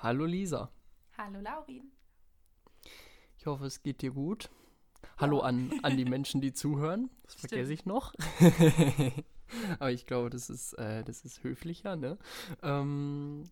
Hallo 0.00 0.26
Lisa. 0.26 0.70
Hallo 1.16 1.40
Laurin. 1.40 1.90
Ich 3.36 3.46
hoffe, 3.46 3.66
es 3.66 3.82
geht 3.82 4.00
dir 4.00 4.12
gut. 4.12 4.48
Hallo 5.16 5.40
an, 5.40 5.72
an 5.82 5.96
die 5.96 6.04
Menschen, 6.08 6.40
die 6.40 6.52
zuhören. 6.52 7.10
Das 7.24 7.32
Stimmt. 7.34 7.50
vergesse 7.50 7.72
ich 7.72 7.84
noch. 7.84 8.14
Aber 9.80 9.90
ich 9.90 10.06
glaube, 10.06 10.30
das 10.30 10.50
ist, 10.50 10.74
äh, 10.74 11.02
das 11.02 11.24
ist 11.24 11.42
höflicher, 11.42 11.96
ne? 11.96 12.16
Ähm, 12.62 13.50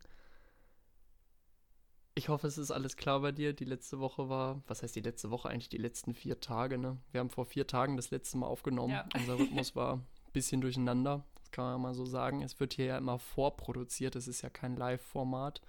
ich 2.15 2.29
hoffe, 2.29 2.47
es 2.47 2.59
ist 2.59 2.71
alles 2.71 2.97
klar 2.97 3.21
bei 3.23 3.33
dir. 3.33 3.53
Die 3.53 3.65
letzte 3.65 3.99
Woche 3.99 4.29
war, 4.29 4.63
was 4.69 4.85
heißt 4.85 4.95
die 4.95 5.01
letzte 5.01 5.33
Woche? 5.33 5.49
Eigentlich 5.49 5.69
die 5.69 5.79
letzten 5.79 6.15
vier 6.15 6.39
Tage, 6.39 6.79
ne? 6.79 6.97
Wir 7.11 7.19
haben 7.19 7.31
vor 7.31 7.47
vier 7.47 7.67
Tagen 7.67 7.97
das 7.97 8.13
letzte 8.13 8.39
Mal 8.39 8.47
aufgenommen. 8.47 8.93
Ja. 8.93 9.09
Unser 9.17 9.37
Rhythmus 9.37 9.75
war 9.75 9.95
ein 9.97 10.07
bisschen 10.33 10.61
durcheinander. 10.61 11.25
Das 11.35 11.51
kann 11.51 11.65
man 11.65 11.83
mal 11.83 11.95
so 11.95 12.07
sagen. 12.07 12.43
Es 12.43 12.61
wird 12.61 12.75
hier 12.75 12.85
ja 12.85 12.99
immer 12.99 13.19
vorproduziert. 13.19 14.15
Es 14.15 14.29
ist 14.29 14.43
ja 14.43 14.49
kein 14.51 14.77
Live-Format. 14.77 15.61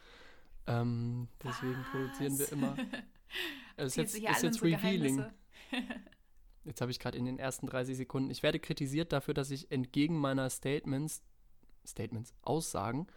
Ähm, 0.68 1.28
deswegen 1.44 1.84
produzieren 1.92 2.38
wir 2.38 2.46
Was? 2.46 2.52
immer. 2.52 2.76
Es 3.80 3.96
ist 3.96 3.98
jetzt, 3.98 4.16
ist 4.16 4.42
jetzt 4.44 4.64
Revealing. 4.64 5.24
Jetzt 6.64 6.82
habe 6.82 6.90
ich 6.92 7.00
gerade 7.00 7.18
in 7.18 7.26
den 7.26 7.40
ersten 7.40 7.68
30 7.68 7.96
Sekunden. 7.96 8.32
Ich 8.32 8.42
werde 8.42 8.60
kritisiert 8.60 9.14
dafür, 9.14 9.34
dass 9.34 9.52
ich 9.52 9.72
entgegen 9.72 10.18
meiner 10.18 10.50
Statements, 10.50 11.22
Statements, 11.86 12.34
Aussagen, 12.42 13.08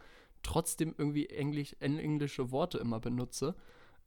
trotzdem 0.43 0.93
irgendwie 0.97 1.27
Englisch, 1.27 1.75
englische 1.79 2.51
Worte 2.51 2.77
immer 2.77 2.99
benutze. 2.99 3.55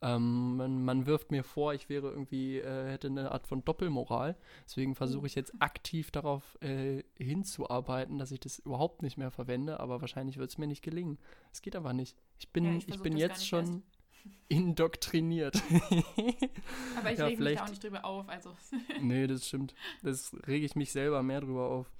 Ähm, 0.01 0.57
man, 0.57 0.83
man 0.83 1.05
wirft 1.05 1.31
mir 1.31 1.43
vor, 1.43 1.73
ich 1.73 1.89
wäre 1.89 2.09
irgendwie, 2.09 2.59
äh, 2.59 2.91
hätte 2.91 3.07
eine 3.07 3.31
Art 3.31 3.47
von 3.47 3.63
Doppelmoral. 3.63 4.35
Deswegen 4.65 4.93
versuche 4.95 5.27
ich 5.27 5.35
jetzt 5.35 5.53
aktiv 5.59 6.11
darauf 6.11 6.57
äh, 6.61 7.03
hinzuarbeiten, 7.17 8.17
dass 8.17 8.31
ich 8.31 8.39
das 8.39 8.59
überhaupt 8.59 9.01
nicht 9.01 9.17
mehr 9.17 9.31
verwende, 9.31 9.79
aber 9.79 10.01
wahrscheinlich 10.01 10.37
wird 10.37 10.49
es 10.49 10.57
mir 10.57 10.67
nicht 10.67 10.83
gelingen. 10.83 11.17
Es 11.51 11.61
geht 11.61 11.75
aber 11.75 11.93
nicht. 11.93 12.17
Ich 12.37 12.49
bin, 12.49 12.65
Ja, 12.65 12.71
ich 12.77 12.89
ich 12.89 13.01
bin 13.01 13.17
jetzt 13.17 13.47
schon 13.47 13.83
indoktriniert. 14.49 15.61
Aber 16.97 17.11
ich 17.11 17.19
Ja, 17.19 17.25
reg 17.27 17.39
mich 17.39 17.55
da 17.55 17.63
auch 17.63 17.69
nicht 17.69 17.83
drüber 17.83 18.05
auf. 18.05 18.27
Also 18.29 18.51
Nee, 19.01 19.27
das 19.27 19.47
stimmt. 19.47 19.73
Das 20.03 20.35
rege 20.47 20.65
ich 20.65 20.75
mich 20.75 20.91
selber 20.91 21.23
mehr 21.23 21.41
drüber 21.41 21.69
auf. 21.69 21.91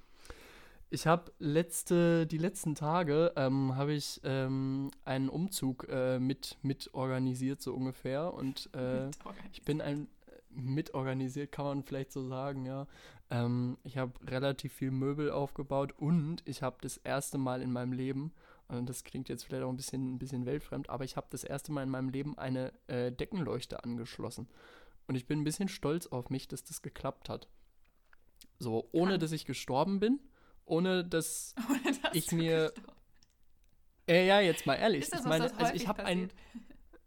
Ich 0.90 1.08
habe 1.08 1.32
letzte, 1.40 2.28
die 2.28 2.38
letzten 2.38 2.76
Tage 2.76 3.34
ähm, 3.36 3.76
habe 3.76 3.94
ich 3.94 4.22
ähm, 4.24 4.92
einen 5.04 5.30
Umzug 5.30 5.88
äh, 5.90 6.20
mit, 6.20 6.58
mit 6.62 6.94
organisiert, 6.94 7.62
so 7.62 7.74
ungefähr. 7.74 8.34
Und 8.34 8.70
äh, 8.74 9.10
ich 9.52 9.64
bin 9.64 9.82
ein 9.82 10.08
mitorganisiert, 10.56 11.52
kann 11.52 11.66
man 11.66 11.84
vielleicht 11.84 12.12
so 12.12 12.28
sagen, 12.28 12.66
ja. 12.66 12.88
Ähm, 13.30 13.78
ich 13.84 13.98
habe 13.98 14.14
relativ 14.28 14.74
viel 14.74 14.92
Möbel 14.92 15.32
aufgebaut 15.32 15.94
und 15.98 16.44
ich 16.46 16.62
habe 16.62 16.78
das 16.82 16.98
erste 16.98 17.38
Mal 17.38 17.62
in 17.62 17.72
meinem 17.72 17.92
Leben, 17.92 18.32
und 18.68 18.88
das 18.88 19.04
klingt 19.04 19.30
jetzt 19.30 19.44
vielleicht 19.44 19.64
auch 19.64 19.70
ein 19.70 19.78
bisschen, 19.78 20.16
ein 20.16 20.20
bisschen 20.20 20.46
weltfremd, 20.46 20.90
aber 20.90 21.04
ich 21.04 21.18
habe 21.18 21.28
das 21.30 21.44
erste 21.44 21.72
Mal 21.72 21.84
in 21.84 21.90
meinem 21.90 22.10
Leben 22.10 22.38
eine 22.38 22.72
äh, 22.88 23.12
Deckenleuchte 23.12 23.84
angeschlossen. 23.84 24.48
Und 25.08 25.16
ich 25.16 25.28
bin 25.28 25.42
ein 25.42 25.44
bisschen 25.44 25.70
stolz 25.70 26.08
auf 26.08 26.30
mich, 26.30 26.48
dass 26.48 26.64
das 26.64 26.82
geklappt 26.82 27.30
hat. 27.30 27.48
So, 28.58 28.88
ohne 28.92 29.20
dass 29.20 29.32
ich 29.32 29.46
gestorben 29.46 30.00
bin, 30.00 30.20
ohne 30.66 31.04
dass. 31.06 31.56
Ohne 31.70 31.98
dass 32.02 32.14
ich 32.14 32.32
mir- 32.32 32.74
Äh, 34.08 34.28
ja, 34.28 34.40
jetzt 34.40 34.66
mal 34.66 34.76
ehrlich. 34.76 35.02
Ist 35.04 35.14
das 35.14 35.22
ich 35.22 35.26
meine, 35.28 35.58
also 35.58 35.74
ich 35.74 35.88
habe 35.88 36.04
einen, 36.06 36.30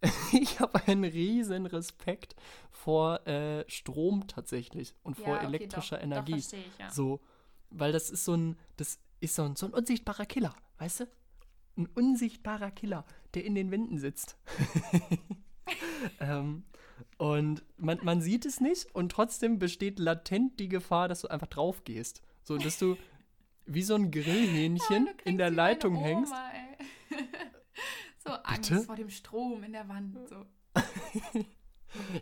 ich 0.32 0.58
habe 0.60 0.84
einen 0.86 1.04
riesen 1.04 1.66
Respekt 1.66 2.34
vor 2.70 3.26
äh, 3.26 3.64
Strom 3.70 4.26
tatsächlich 4.26 4.94
und 5.02 5.16
vor 5.16 5.34
Ja, 5.34 5.36
okay, 5.36 5.46
elektrischer 5.46 5.96
doch, 5.96 6.04
Energie. 6.04 6.32
Doch, 6.32 6.38
verstehe 6.40 6.60
ich, 6.60 6.78
ja. 6.78 6.90
So, 6.90 7.20
weil 7.70 7.92
das 7.92 8.10
ist 8.10 8.24
so 8.24 8.34
ein, 8.34 8.58
das 8.76 8.98
ist 9.20 9.34
so 9.34 9.44
ein, 9.44 9.56
so 9.56 9.66
ein 9.66 9.74
unsichtbarer 9.74 10.26
Killer, 10.26 10.54
weißt 10.78 11.00
du? 11.00 11.08
Ein 11.76 11.86
unsichtbarer 11.94 12.70
Killer, 12.72 13.04
der 13.34 13.44
in 13.44 13.54
den 13.54 13.70
Wänden 13.70 13.98
sitzt. 13.98 14.36
ähm, 16.20 16.64
und 17.16 17.62
man, 17.76 17.98
man 18.02 18.20
sieht 18.20 18.46
es 18.46 18.60
nicht 18.60 18.94
und 18.94 19.12
trotzdem 19.12 19.58
besteht 19.58 19.98
latent 19.98 20.58
die 20.58 20.68
Gefahr, 20.68 21.08
dass 21.08 21.20
du 21.22 21.28
einfach 21.28 21.46
drauf 21.46 21.84
gehst. 21.84 22.22
So, 22.42 22.56
dass 22.56 22.78
du 22.78 22.96
wie 23.68 23.82
so 23.82 23.94
ein 23.94 24.10
Grillhähnchen 24.10 25.06
du 25.06 25.12
kriegst 25.12 25.26
in 25.26 25.38
der 25.38 25.50
Leitung 25.50 25.96
Oma, 25.96 26.04
hängst. 26.06 26.34
so 28.18 28.30
Angst 28.30 28.70
Bitte? 28.70 28.82
vor 28.82 28.96
dem 28.96 29.10
Strom 29.10 29.62
in 29.62 29.72
der 29.72 29.88
Wand. 29.88 30.16
So. 30.28 30.46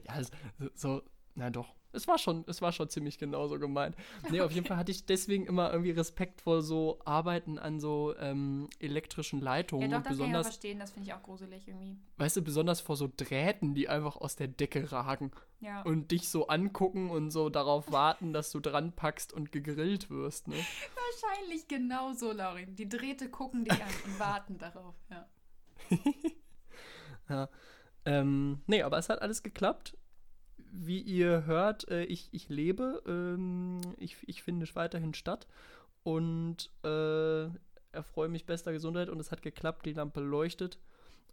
Ja, 0.07 0.23
so, 0.23 0.71
so, 0.75 1.03
na 1.37 1.51
doch. 1.51 1.75
Es 1.93 2.07
war 2.07 2.19
schon, 2.19 2.45
es 2.47 2.61
war 2.61 2.73
schon 2.73 2.91
ziemlich 2.91 3.17
genauso 3.17 3.59
gemeint. 3.59 3.97
Nee, 4.31 4.43
auf 4.43 4.53
jeden 4.53 4.67
Fall 4.67 4.77
hatte 4.77 4.91
ich 4.93 5.07
deswegen 5.07 5.47
immer 5.47 5.71
irgendwie 5.73 5.93
Respekt 5.93 6.43
vor 6.43 6.61
so 6.61 6.99
Arbeiten 7.07 7.59
an 7.59 7.81
so 7.81 8.15
ähm, 8.19 8.69
elektrischen 8.81 9.41
Leitungen. 9.41 9.91
Ja, 9.91 9.99
doch, 10.01 10.05
und 10.05 10.05
das 10.05 10.09
kann 10.11 10.15
ich 10.17 10.21
auch 10.21 10.27
besonders, 10.27 10.47
verstehen. 10.49 10.79
Das 10.79 10.91
finde 10.91 11.09
ich 11.09 11.15
auch 11.15 11.23
gruselig 11.23 11.67
irgendwie. 11.69 11.97
weißt 12.19 12.37
du, 12.37 12.43
besonders 12.43 12.83
vor 12.83 12.97
so 12.97 13.11
Drähten, 13.17 13.75
die 13.75 13.89
einfach 13.89 14.17
aus 14.17 14.37
der 14.37 14.49
Decke 14.49 14.93
ragen 14.93 15.31
Ja. 15.61 15.81
und 15.83 16.11
dich 16.11 16.29
so 16.29 16.49
angucken 16.49 17.09
und 17.09 17.31
so 17.31 17.49
darauf 17.49 17.91
warten, 17.93 18.35
dass 18.35 18.51
du 18.51 18.61
dran 18.61 18.93
packst 18.93 19.33
und 19.33 19.51
gegrillt 19.51 20.11
wirst, 20.11 20.49
ne? 20.49 20.57
Wahrscheinlich 20.57 21.67
genau 21.67 22.13
so, 22.13 22.31
Laurin. 22.33 22.77
Die 22.77 22.91
Drähte 22.91 23.31
gucken 23.31 23.65
dich 23.65 23.73
an 23.73 23.89
und 24.05 24.19
warten 24.21 24.59
darauf. 24.59 24.95
Ja. 25.09 25.27
Ja. 27.29 27.49
Ähm, 28.05 28.61
nee, 28.67 28.83
aber 28.83 28.99
es 28.99 29.09
hat 29.09 29.21
alles 29.21 29.43
geklappt. 29.43 29.97
Wie 30.72 31.00
ihr 31.00 31.47
hört, 31.47 31.88
äh, 31.88 32.04
ich, 32.04 32.28
ich 32.32 32.49
lebe. 32.49 33.03
Ähm, 33.06 33.81
ich, 33.99 34.16
ich 34.27 34.43
finde 34.43 34.66
weiterhin 34.75 35.15
statt. 35.15 35.47
Und 36.03 36.71
äh, 36.84 37.49
erfreue 37.93 38.28
mich 38.28 38.47
bester 38.47 38.72
Gesundheit 38.72 39.09
und 39.09 39.19
es 39.21 39.32
hat 39.32 39.43
geklappt. 39.43 39.87
Die 39.87 39.93
Lampe 39.93 40.21
leuchtet. 40.21 40.78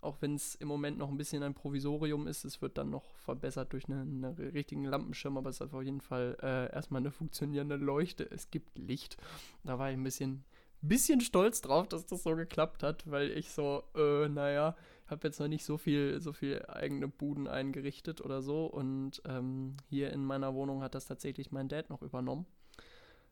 Auch 0.02 0.22
wenn 0.22 0.36
es 0.36 0.56
im 0.56 0.68
Moment 0.68 0.98
noch 0.98 1.10
ein 1.10 1.18
bisschen 1.18 1.44
ein 1.44 1.54
Provisorium 1.54 2.28
ist. 2.28 2.44
Es 2.44 2.62
wird 2.62 2.78
dann 2.78 2.90
noch 2.90 3.16
verbessert 3.16 3.72
durch 3.72 3.86
einen 3.86 4.26
eine 4.26 4.54
richtigen 4.54 4.86
Lampenschirm. 4.86 5.38
Aber 5.38 5.50
es 5.50 5.62
ist 5.62 5.74
auf 5.74 5.84
jeden 5.84 6.02
Fall 6.02 6.38
äh, 6.42 6.74
erstmal 6.74 7.02
eine 7.02 7.12
funktionierende 7.12 7.76
Leuchte. 7.76 8.30
Es 8.30 8.50
gibt 8.50 8.78
Licht. 8.78 9.18
Da 9.64 9.80
war 9.80 9.92
ich 9.92 9.98
ein 9.98 10.04
bisschen, 10.04 10.44
bisschen 10.82 11.22
stolz 11.22 11.62
drauf, 11.62 11.88
dass 11.88 12.06
das 12.06 12.24
so 12.24 12.36
geklappt 12.36 12.84
hat. 12.84 13.10
Weil 13.10 13.32
ich 13.32 13.52
so, 13.52 13.84
äh, 13.96 14.28
naja, 14.28 14.76
habe 15.08 15.28
jetzt 15.28 15.40
noch 15.40 15.48
nicht 15.48 15.66
so 15.66 15.78
viel, 15.78 16.20
so 16.22 16.34
viel 16.34 16.66
eigene 16.68 17.08
Buden 17.08 17.48
eingerichtet 17.48 18.22
oder 18.22 18.42
so. 18.42 18.66
Und 18.66 19.22
ähm, 19.26 19.78
hier 19.90 20.12
in 20.12 20.24
meiner 20.24 20.54
Wohnung 20.54 20.82
hat 20.82 20.96
das 20.96 21.06
tatsächlich 21.06 21.52
mein 21.52 21.68
Dad 21.68 21.90
noch 21.90 22.02
übernommen. 22.02 22.46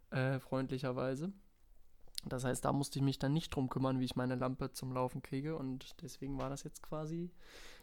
Äh, 0.10 0.40
freundlicherweise. 0.40 1.32
Das 2.26 2.44
heißt, 2.44 2.64
da 2.64 2.74
musste 2.74 3.00
ich 3.00 3.04
mich 3.04 3.18
dann 3.18 3.34
nicht 3.34 3.56
drum 3.56 3.70
kümmern, 3.70 4.00
wie 4.00 4.06
ich 4.06 4.16
meine 4.16 4.36
Lampe 4.36 4.72
zum 4.72 4.92
Laufen 4.94 5.22
kriege. 5.22 5.56
Und 5.56 6.02
deswegen 6.02 6.40
war 6.40 6.50
das 6.50 6.64
jetzt 6.64 6.84
quasi 6.84 7.32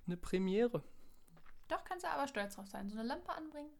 eine 0.06 0.16
Premiere. 0.16 0.82
Doch, 1.68 1.84
kannst 1.84 2.04
du 2.04 2.10
aber 2.10 2.28
stolz 2.28 2.54
drauf 2.54 2.66
sein. 2.66 2.88
So 2.88 2.98
eine 2.98 3.08
Lampe 3.08 3.32
anbringen. 3.32 3.70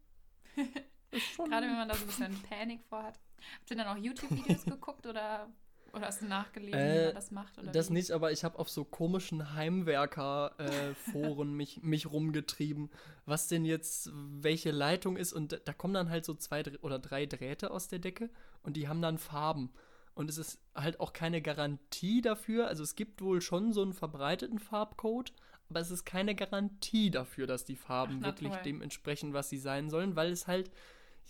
Schon 1.13 1.49
Gerade 1.49 1.67
wenn 1.67 1.75
man 1.75 1.89
da 1.89 1.95
so 1.95 2.01
ein 2.01 2.07
bisschen 2.07 2.43
Panik 2.43 2.83
vorhat. 2.83 3.19
Habt 3.59 3.71
ihr 3.71 3.77
dann 3.77 3.87
auch 3.87 3.97
YouTube-Videos 3.97 4.65
geguckt 4.65 5.07
oder, 5.07 5.49
oder 5.93 6.07
hast 6.07 6.21
du 6.21 6.25
nachgelesen, 6.25 6.71
wie 6.77 6.77
Äh, 6.77 7.05
man 7.05 7.15
das 7.15 7.31
macht? 7.31 7.53
Das 7.73 7.89
wie? 7.89 7.93
nicht, 7.93 8.11
aber 8.11 8.31
ich 8.31 8.43
habe 8.43 8.59
auf 8.59 8.69
so 8.69 8.85
komischen 8.85 9.53
Heimwerker-Foren 9.53 11.53
mich, 11.55 11.81
mich 11.81 12.11
rumgetrieben, 12.11 12.89
was 13.25 13.47
denn 13.47 13.65
jetzt 13.65 14.11
welche 14.13 14.71
Leitung 14.71 15.17
ist. 15.17 15.33
Und 15.33 15.61
da, 15.65 15.73
kommen 15.73 15.93
dann 15.93 16.09
halt 16.09 16.25
so 16.25 16.33
zwei 16.35 16.63
oder 16.81 16.99
drei 16.99 17.25
Drähte 17.25 17.71
aus 17.71 17.87
der 17.87 17.99
Decke 17.99 18.29
und 18.63 18.77
die 18.77 18.87
haben 18.87 19.01
dann 19.01 19.17
Farben. 19.17 19.71
Und 20.15 20.29
es 20.29 20.37
ist 20.37 20.59
halt 20.75 20.99
auch 20.99 21.13
keine 21.13 21.41
Garantie 21.41 22.21
dafür. 22.21 22.67
Also 22.67 22.83
es 22.83 22.95
gibt 22.95 23.21
wohl 23.21 23.41
schon 23.41 23.73
so 23.73 23.81
einen 23.81 23.93
verbreiteten 23.93 24.59
Farbcode, 24.59 25.33
aber 25.69 25.79
es 25.79 25.91
ist 25.91 26.05
keine 26.05 26.35
Garantie 26.35 27.11
dafür, 27.11 27.47
dass 27.47 27.63
die 27.63 27.77
Farben 27.77 28.19
Ach, 28.21 28.25
wirklich 28.25 28.53
dem 28.57 28.81
entsprechen, 28.81 29.33
was 29.33 29.49
sie 29.49 29.59
sein 29.59 29.89
sollen, 29.89 30.15
weil 30.15 30.31
es 30.31 30.47
halt 30.47 30.71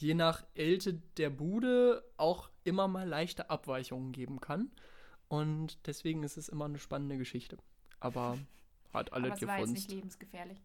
je 0.01 0.13
nach 0.13 0.43
Älte 0.55 0.93
der 1.17 1.29
Bude 1.29 2.03
auch 2.17 2.49
immer 2.63 2.87
mal 2.87 3.07
leichte 3.07 3.49
Abweichungen 3.49 4.11
geben 4.11 4.39
kann. 4.39 4.71
Und 5.27 5.77
deswegen 5.85 6.23
ist 6.23 6.37
es 6.37 6.49
immer 6.49 6.65
eine 6.65 6.79
spannende 6.79 7.17
Geschichte. 7.17 7.57
Aber 7.99 8.37
hat 8.93 9.13
alle 9.13 9.27
aber 9.27 9.35
es 9.35 9.47
war 9.47 9.67
nicht 9.67 9.91
lebensgefährlich. 9.91 10.61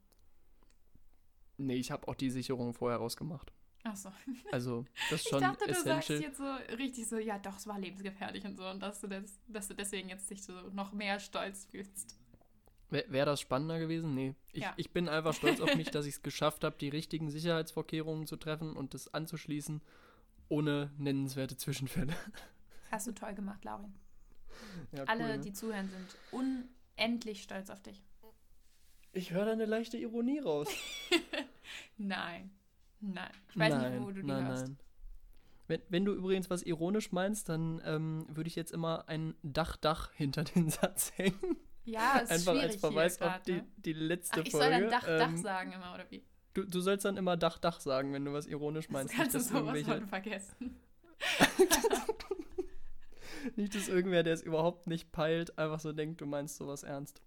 Nee, 1.57 1.77
ich 1.77 1.91
habe 1.91 2.09
auch 2.09 2.15
die 2.15 2.31
Sicherung 2.31 2.75
vorher 2.75 2.99
rausgemacht. 2.99 3.53
Achso. 3.83 4.11
Also, 4.53 4.85
das 5.11 5.21
ist 5.21 5.27
Ich 5.27 5.31
schon 5.31 5.41
dachte, 5.41 5.67
du 5.67 5.75
sagst 5.75 6.09
jetzt 6.09 6.39
so 6.39 6.55
richtig 6.79 7.07
so, 7.09 7.19
ja 7.19 7.39
doch, 7.39 7.57
es 7.57 7.67
war 7.67 7.79
lebensgefährlich 7.79 8.45
und 8.45 8.57
so. 8.57 8.67
Und 8.67 8.81
dass 8.81 9.01
du, 9.01 9.09
das, 9.09 9.39
dass 9.49 9.69
du 9.69 9.75
deswegen 9.75 10.09
jetzt 10.09 10.31
dich 10.31 10.43
so 10.43 10.53
noch 10.73 10.93
mehr 10.93 11.19
stolz 11.19 11.67
fühlst. 11.67 12.17
Wäre 12.95 13.11
wär 13.11 13.27
das 13.27 13.41
spannender 13.41 13.81
gewesen? 13.81 14.15
Nee. 14.15 14.37
Ich, 14.53 14.63
Ja. 14.63 14.73
ich 14.77 14.93
bin 14.93 15.09
einfach 15.09 15.35
stolz 15.35 15.61
auf 15.61 15.75
mich, 15.75 15.91
dass 15.91 16.07
ich 16.07 16.15
es 16.15 16.23
geschafft 16.23 16.63
habe, 16.63 16.77
die 16.79 16.89
richtigen 16.89 17.29
Sicherheitsvorkehrungen 17.29 18.29
zu 18.29 18.37
treffen 18.37 18.77
und 18.77 18.95
das 18.95 19.13
anzuschließen, 19.13 19.83
ohne 20.49 20.93
nennenswerte 20.97 21.57
Zwischenfälle. 21.57 22.15
Hast 22.93 23.09
du 23.09 23.13
toll 23.13 23.35
gemacht, 23.35 23.65
Laurin. 23.65 23.93
Ja, 24.93 25.03
Alle, 25.05 25.25
cool, 25.25 25.31
ne? 25.31 25.39
die 25.41 25.53
zuhören, 25.53 25.91
sind 25.91 26.17
unendlich 26.97 27.43
stolz 27.43 27.69
auf 27.69 27.83
dich. 27.83 28.01
Ich 29.13 29.33
höre 29.33 29.47
da 29.47 29.53
eine 29.53 29.67
leichte 29.67 29.97
Ironie 29.97 30.39
raus. 30.39 30.69
Nein. 31.99 32.53
Nein. 33.01 33.31
Ich 33.51 33.59
weiß 33.59 33.75
nein, 33.75 33.93
nicht, 33.93 34.03
wo 34.03 34.11
du 34.13 34.23
die 34.23 34.29
nein, 34.29 34.47
hörst. 34.47 34.69
Nein. 34.69 34.79
Wenn, 35.67 35.81
wenn 35.89 36.05
du 36.05 36.13
übrigens 36.13 36.49
was 36.49 36.63
ironisch 36.63 37.11
meinst, 37.11 37.49
dann 37.49 37.83
ähm, 37.85 38.27
würde 38.29 38.47
ich 38.47 38.55
jetzt 38.55 38.71
immer 38.71 39.09
ein 39.09 39.35
Dach-Dach 39.43 40.13
hinter 40.13 40.45
den 40.45 40.71
Satz 40.71 41.13
hängen. 41.17 41.57
Ja, 41.85 42.19
ist 42.19 42.31
Einfach 42.31 42.53
schwierig 42.53 42.71
als 42.71 42.77
Verweis 42.81 43.21
auf 43.21 43.29
grad, 43.29 43.47
die, 43.47 43.53
ne? 43.53 43.67
die 43.77 43.93
letzte 43.93 44.41
Ach, 44.41 44.45
ich 44.47 44.53
soll 44.53 44.63
Folge. 44.63 44.81
dann 44.81 44.91
Dach, 44.91 45.07
Dach 45.07 45.29
ähm, 45.29 45.37
sagen 45.43 45.73
immer, 45.73 45.95
oder 45.95 46.11
wie? 46.11 46.25
Du, 46.55 46.65
du 46.65 46.81
sollst 46.81 47.05
dann 47.05 47.17
immer 47.17 47.37
Dach, 47.37 47.59
Dach 47.59 47.81
sagen, 47.81 48.13
wenn 48.13 48.25
du 48.25 48.33
was 48.33 48.47
ironisch 48.47 48.87
Das 48.87 48.93
meinst. 48.93 49.15
kannst 49.15 49.35
du 49.35 49.39
nicht, 49.39 49.51
dass 49.51 49.59
sowas 49.59 49.77
irgendwelche, 49.77 50.01
von 50.01 50.09
vergessen. 50.09 50.77
nicht, 53.57 53.75
dass 53.75 53.89
irgendwer, 53.89 54.23
der 54.23 54.35
es 54.35 54.43
überhaupt 54.43 54.87
nicht 54.87 55.13
peilt, 55.13 55.59
einfach 55.59 55.81
so 55.81 55.93
denkt, 55.93 56.21
du 56.21 56.27
meinst 56.27 56.57
sowas 56.57 56.83
ernst. 56.83 57.23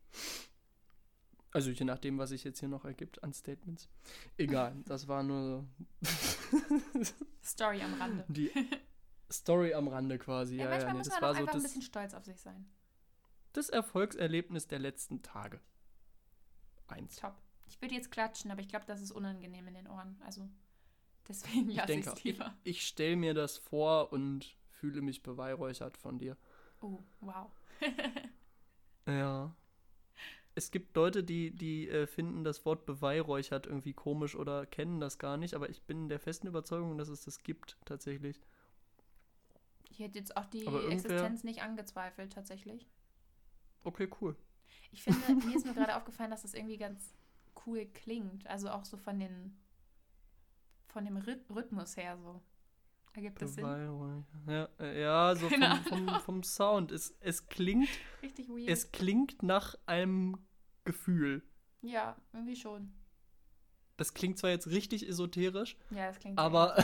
Also 1.51 1.71
je 1.71 1.85
nachdem, 1.85 2.17
was 2.17 2.29
sich 2.29 2.43
jetzt 2.43 2.59
hier 2.59 2.69
noch 2.69 2.85
ergibt 2.85 3.23
an 3.23 3.33
Statements. 3.33 3.89
Egal, 4.37 4.75
das 4.85 5.07
war 5.07 5.23
nur 5.23 5.65
Story 7.43 7.81
am 7.81 7.93
Rande. 7.95 8.25
die 8.27 8.51
Story 9.31 9.73
am 9.73 9.87
Rande 9.87 10.17
quasi. 10.19 10.57
Ja, 10.57 10.65
Ja, 10.65 10.69
manchmal 10.69 10.87
ja, 10.87 10.93
nee, 10.93 10.97
muss 10.99 11.07
das 11.09 11.13
man 11.15 11.21
war 11.21 11.29
auch 11.31 11.35
so 11.35 11.39
einfach 11.41 11.53
ein 11.53 11.57
das, 11.59 11.63
bisschen 11.63 11.81
stolz 11.81 12.13
auf 12.13 12.23
sich 12.25 12.37
sein. 12.39 12.65
Das 13.57 13.69
Erfolgserlebnis 13.69 14.67
der 14.67 14.79
letzten 14.79 15.21
Tage. 15.21 15.59
Eins. 16.87 17.15
Top. 17.15 17.35
Ich 17.65 17.81
würde 17.81 17.95
jetzt 17.95 18.11
klatschen, 18.11 18.51
aber 18.51 18.61
ich 18.61 18.69
glaube, 18.69 18.85
das 18.85 19.01
ist 19.01 19.11
unangenehm 19.11 19.67
in 19.67 19.73
den 19.73 19.87
Ohren. 19.87 20.21
Also 20.25 20.47
deswegen 21.27 21.69
Ich 21.69 21.75
lasse 21.75 21.93
ich 21.93 22.05
es 22.07 22.23
lieber. 22.23 22.53
ich 22.63 22.87
stelle 22.87 23.15
mir 23.15 23.33
das 23.33 23.57
vor 23.57 24.13
und 24.13 24.55
fühle 24.69 25.01
mich 25.01 25.23
beweihräuchert 25.23 25.97
von 25.97 26.19
dir. 26.19 26.37
Oh, 26.81 26.99
wow. 27.19 27.51
Ja. 29.07 29.55
Es 30.55 30.71
gibt 30.71 30.95
Leute, 30.95 31.23
die, 31.23 31.51
die 31.51 31.87
äh, 31.87 32.07
finden 32.07 32.43
das 32.43 32.65
Wort 32.65 32.85
beweihräuchert 32.85 33.67
irgendwie 33.67 33.93
komisch 33.93 34.35
oder 34.35 34.65
kennen 34.65 34.99
das 34.99 35.17
gar 35.19 35.37
nicht, 35.37 35.53
aber 35.53 35.69
ich 35.69 35.83
bin 35.83 36.09
der 36.09 36.19
festen 36.19 36.47
Überzeugung, 36.47 36.97
dass 36.97 37.07
es 37.09 37.23
das 37.23 37.43
gibt 37.43 37.77
tatsächlich. 37.85 38.41
Ich 39.89 39.99
hätte 39.99 40.19
jetzt 40.19 40.35
auch 40.35 40.45
die 40.45 40.65
Existenz 40.65 41.43
nicht 41.43 41.61
angezweifelt, 41.61 42.33
tatsächlich. 42.33 42.85
Okay, 43.87 44.09
cool. 44.21 44.35
Ich 44.91 45.03
finde, 45.03 45.19
mir 45.47 45.55
ist 45.55 45.65
nur 45.65 45.73
gerade 45.75 45.95
aufgefallen, 45.95 46.31
dass 46.31 46.41
das 46.41 46.53
irgendwie 46.53 46.77
ganz 46.77 47.13
cool 47.65 47.85
klingt. 47.85 48.45
Also 48.47 48.69
auch 48.69 48.83
so 48.85 48.97
von 48.97 49.19
den 49.19 49.57
von 50.87 51.05
dem 51.05 51.17
Rhyth- 51.17 51.49
Rhythmus 51.53 51.95
her 51.97 52.17
so. 52.17 52.41
Ergibt 53.13 53.41
das 53.41 53.55
Sinn? 53.55 53.65
Ja, 54.47 54.69
äh, 54.79 55.01
ja 55.01 55.35
so 55.35 55.49
vom, 55.49 55.83
vom, 55.87 56.19
vom 56.19 56.43
Sound. 56.43 56.91
Es, 56.91 57.15
es 57.19 57.47
klingt, 57.47 57.89
Richtig 58.21 58.47
weird. 58.49 58.67
es 58.69 58.91
klingt 58.91 59.41
nach 59.41 59.75
einem 59.85 60.37
Gefühl. 60.83 61.41
ja, 61.81 62.15
irgendwie 62.33 62.55
schon. 62.55 62.91
Das 63.97 64.13
klingt 64.13 64.37
zwar 64.37 64.51
jetzt 64.51 64.67
richtig 64.67 65.07
esoterisch, 65.07 65.75
Ja, 65.89 66.07
das 66.07 66.19
klingt 66.19 66.37
Aber- 66.37 66.75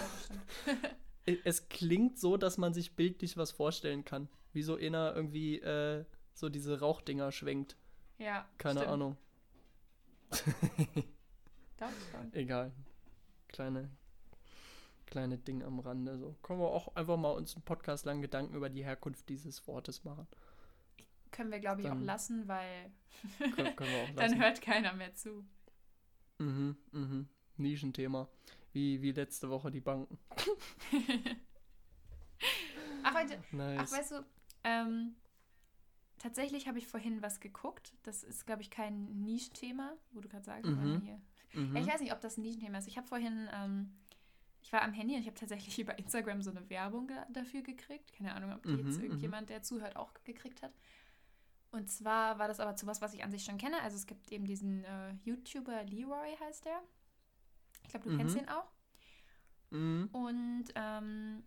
es 1.43 1.69
klingt 1.69 2.17
so, 2.17 2.37
dass 2.37 2.57
man 2.57 2.73
sich 2.73 2.95
bildlich 2.95 3.37
was 3.37 3.51
vorstellen 3.51 4.03
kann. 4.03 4.27
Wie 4.53 4.63
so 4.63 4.75
einer 4.75 5.15
irgendwie 5.15 5.59
äh, 5.59 6.05
so 6.33 6.49
diese 6.49 6.79
Rauchdinger 6.79 7.31
schwenkt. 7.31 7.75
ja, 8.17 8.47
Keine 8.57 8.79
stimmt. 8.81 8.93
Ahnung. 8.93 9.17
Egal. 12.31 12.71
Kleine, 13.49 13.89
kleine 15.05 15.37
Ding 15.37 15.63
am 15.63 15.79
Rande. 15.79 16.17
So. 16.17 16.35
Können 16.41 16.59
wir 16.59 16.67
auch 16.69 16.95
einfach 16.95 17.17
mal 17.17 17.31
uns 17.31 17.55
einen 17.55 17.63
Podcast 17.65 18.05
lang 18.05 18.21
Gedanken 18.21 18.55
über 18.55 18.69
die 18.69 18.83
Herkunft 18.83 19.27
dieses 19.29 19.67
Wortes 19.67 20.03
machen. 20.03 20.27
Können 21.31 21.51
wir, 21.51 21.59
glaube 21.59 21.81
ich, 21.81 21.87
auch 21.87 21.91
Dann- 21.93 22.05
lassen, 22.05 22.47
weil 22.47 22.91
Können, 23.55 23.75
können 23.75 23.95
auch 23.95 24.07
dann 24.15 24.15
lassen. 24.15 24.41
hört 24.41 24.61
keiner 24.61 24.93
mehr 24.93 25.13
zu. 25.13 25.45
Mhm, 26.39 26.77
mhm. 26.91 27.27
Nischenthema. 27.57 28.27
Wie, 28.71 29.01
wie 29.03 29.11
letzte 29.11 29.49
Woche 29.51 29.69
die 29.69 29.81
Banken. 29.81 30.17
Ach, 33.03 33.13
heute, 33.15 33.37
ach, 33.39 33.51
Nice. 33.51 33.91
weißt 33.91 34.11
du, 34.11 34.25
ähm, 34.63 35.15
tatsächlich 36.23 36.67
habe 36.67 36.79
ich 36.79 36.87
vorhin 36.87 37.21
was 37.21 37.39
geguckt. 37.39 37.93
Das 38.03 38.23
ist, 38.23 38.45
glaube 38.45 38.61
ich, 38.61 38.69
kein 38.71 39.05
Nischenthema, 39.23 39.93
wo 40.11 40.21
du 40.21 40.29
gerade 40.29 40.43
sagst. 40.45 40.65
Mhm. 40.65 41.19
Mhm. 41.53 41.75
Ja, 41.75 41.81
ich 41.81 41.87
weiß 41.87 42.01
nicht, 42.01 42.13
ob 42.13 42.21
das 42.21 42.37
ein 42.37 42.41
Nischenthema 42.41 42.77
ist. 42.79 42.87
Ich 42.87 42.97
habe 42.97 43.07
vorhin, 43.07 43.47
ähm, 43.53 43.91
ich 44.61 44.71
war 44.73 44.81
am 44.81 44.93
Handy 44.93 45.13
und 45.15 45.21
ich 45.21 45.27
habe 45.27 45.37
tatsächlich 45.37 45.77
über 45.83 45.99
Instagram 45.99 46.41
so 46.41 46.49
eine 46.51 46.67
Werbung 46.69 47.07
ge 47.07 47.17
dafür 47.31 47.61
gekriegt. 47.61 48.13
Keine 48.13 48.33
Ahnung, 48.33 48.53
ob 48.53 48.63
die 48.63 48.69
Mhm, 48.69 48.87
jetzt 48.87 48.97
mhm. 48.97 49.03
irgendjemand, 49.03 49.49
der 49.49 49.61
zuhört, 49.61 49.95
auch 49.97 50.13
gekriegt 50.23 50.63
hat. 50.63 50.73
Und 51.71 51.89
zwar 51.89 52.39
war 52.39 52.47
das 52.47 52.59
aber 52.59 52.75
zu 52.75 52.85
was, 52.87 53.01
was 53.01 53.13
ich 53.13 53.23
an 53.23 53.31
sich 53.31 53.43
schon 53.43 53.57
kenne. 53.57 53.81
Also 53.81 53.97
es 53.97 54.05
gibt 54.05 54.31
eben 54.31 54.45
diesen 54.45 54.83
äh, 54.85 55.13
YouTuber 55.23 55.83
Leroy 55.83 56.35
heißt 56.39 56.65
der. 56.65 56.79
Ich 57.83 57.89
glaube, 57.89 58.09
du 58.09 58.15
kennst 58.17 58.35
Mhm. 58.35 58.41
ihn 58.43 58.49
auch. 58.49 58.71
Mhm. 59.71 60.09
Und 60.11 60.65
ähm, 60.75 61.43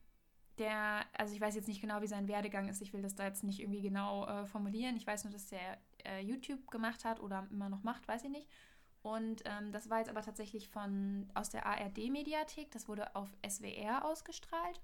der, 0.58 1.04
also 1.12 1.34
ich 1.34 1.40
weiß 1.40 1.54
jetzt 1.54 1.68
nicht 1.68 1.80
genau, 1.80 2.00
wie 2.02 2.06
sein 2.06 2.28
Werdegang 2.28 2.68
ist. 2.68 2.80
Ich 2.80 2.92
will 2.92 3.02
das 3.02 3.14
da 3.14 3.24
jetzt 3.24 3.44
nicht 3.44 3.60
irgendwie 3.60 3.82
genau 3.82 4.26
äh, 4.26 4.46
formulieren. 4.46 4.96
Ich 4.96 5.06
weiß 5.06 5.24
nur, 5.24 5.32
dass 5.32 5.46
der 5.46 5.78
äh, 6.04 6.20
YouTube 6.20 6.70
gemacht 6.70 7.04
hat 7.04 7.20
oder 7.20 7.46
immer 7.50 7.68
noch 7.68 7.82
macht, 7.82 8.08
weiß 8.08 8.24
ich 8.24 8.30
nicht. 8.30 8.48
Und 9.02 9.42
ähm, 9.44 9.70
das 9.70 9.88
war 9.88 9.98
jetzt 9.98 10.08
aber 10.08 10.22
tatsächlich 10.22 10.68
von 10.68 11.30
aus 11.34 11.50
der 11.50 11.64
ARD-Mediathek. 11.66 12.70
Das 12.72 12.88
wurde 12.88 13.14
auf 13.14 13.28
SWR 13.48 14.04
ausgestrahlt. 14.04 14.80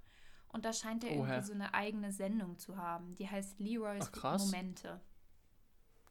Und 0.48 0.64
da 0.64 0.72
scheint 0.72 1.02
er 1.02 1.12
Oha. 1.12 1.26
irgendwie 1.26 1.46
so 1.46 1.54
eine 1.54 1.74
eigene 1.74 2.12
Sendung 2.12 2.58
zu 2.58 2.76
haben. 2.76 3.14
Die 3.16 3.28
heißt 3.28 3.58
Leroy's 3.58 4.06
Ach, 4.06 4.12
krass. 4.12 4.44
Momente. 4.44 5.00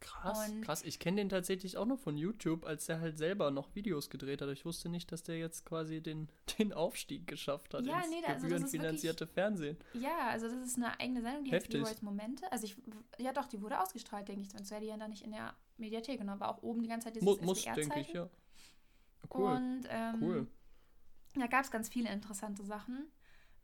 Krass, 0.02 0.48
Und- 0.48 0.62
krass. 0.62 0.82
Ich 0.82 0.98
kenne 0.98 1.18
den 1.18 1.28
tatsächlich 1.28 1.76
auch 1.76 1.86
noch 1.86 1.98
von 1.98 2.16
YouTube, 2.16 2.64
als 2.66 2.86
der 2.86 3.00
halt 3.00 3.16
selber 3.18 3.50
noch 3.50 3.74
Videos 3.74 4.10
gedreht 4.10 4.42
hat. 4.42 4.48
Ich 4.50 4.64
wusste 4.64 4.88
nicht, 4.88 5.12
dass 5.12 5.22
der 5.22 5.38
jetzt 5.38 5.64
quasi 5.64 6.02
den, 6.02 6.28
den 6.58 6.72
Aufstieg 6.72 7.26
geschafft 7.26 7.72
hat 7.72 7.86
Ja, 7.86 8.00
ins 8.00 8.10
nee, 8.10 8.16
also 8.16 8.26
das 8.26 8.36
ist 8.36 8.42
gebührenfinanzierte 8.42 9.26
Fernsehen. 9.26 9.76
Ja, 9.94 10.28
also 10.28 10.48
das 10.48 10.58
ist 10.66 10.76
eine 10.76 10.98
eigene 10.98 11.22
Sendung, 11.22 11.44
die 11.44 11.52
Heftig. 11.52 11.80
heißt 11.80 11.84
Leroy's 11.84 12.02
Momente. 12.02 12.50
Also 12.52 12.66
ich, 12.66 12.76
ja 13.18 13.32
doch, 13.32 13.46
die 13.46 13.62
wurde 13.62 13.80
ausgestrahlt, 13.80 14.26
denke 14.28 14.42
ich, 14.42 14.50
sonst 14.50 14.70
wäre 14.70 14.80
die 14.80 14.88
ja 14.88 14.96
da 14.96 15.06
nicht 15.08 15.22
in 15.24 15.30
der 15.32 15.54
Mediathek. 15.78 16.20
Und 16.20 16.26
da 16.26 16.38
war 16.40 16.48
auch 16.50 16.62
oben 16.62 16.82
die 16.82 16.88
ganze 16.88 17.06
Zeit 17.06 17.14
dieses 17.16 17.26
Mu 17.26 17.36
muss, 17.44 17.62
denke 17.64 18.00
ich, 18.00 18.12
ja. 18.12 18.28
Cool, 19.32 19.52
Und 19.52 19.82
ähm, 19.88 20.18
cool. 20.22 20.46
da 21.36 21.46
gab 21.46 21.64
es 21.64 21.70
ganz 21.70 21.88
viele 21.88 22.10
interessante 22.10 22.64
Sachen. 22.64 23.06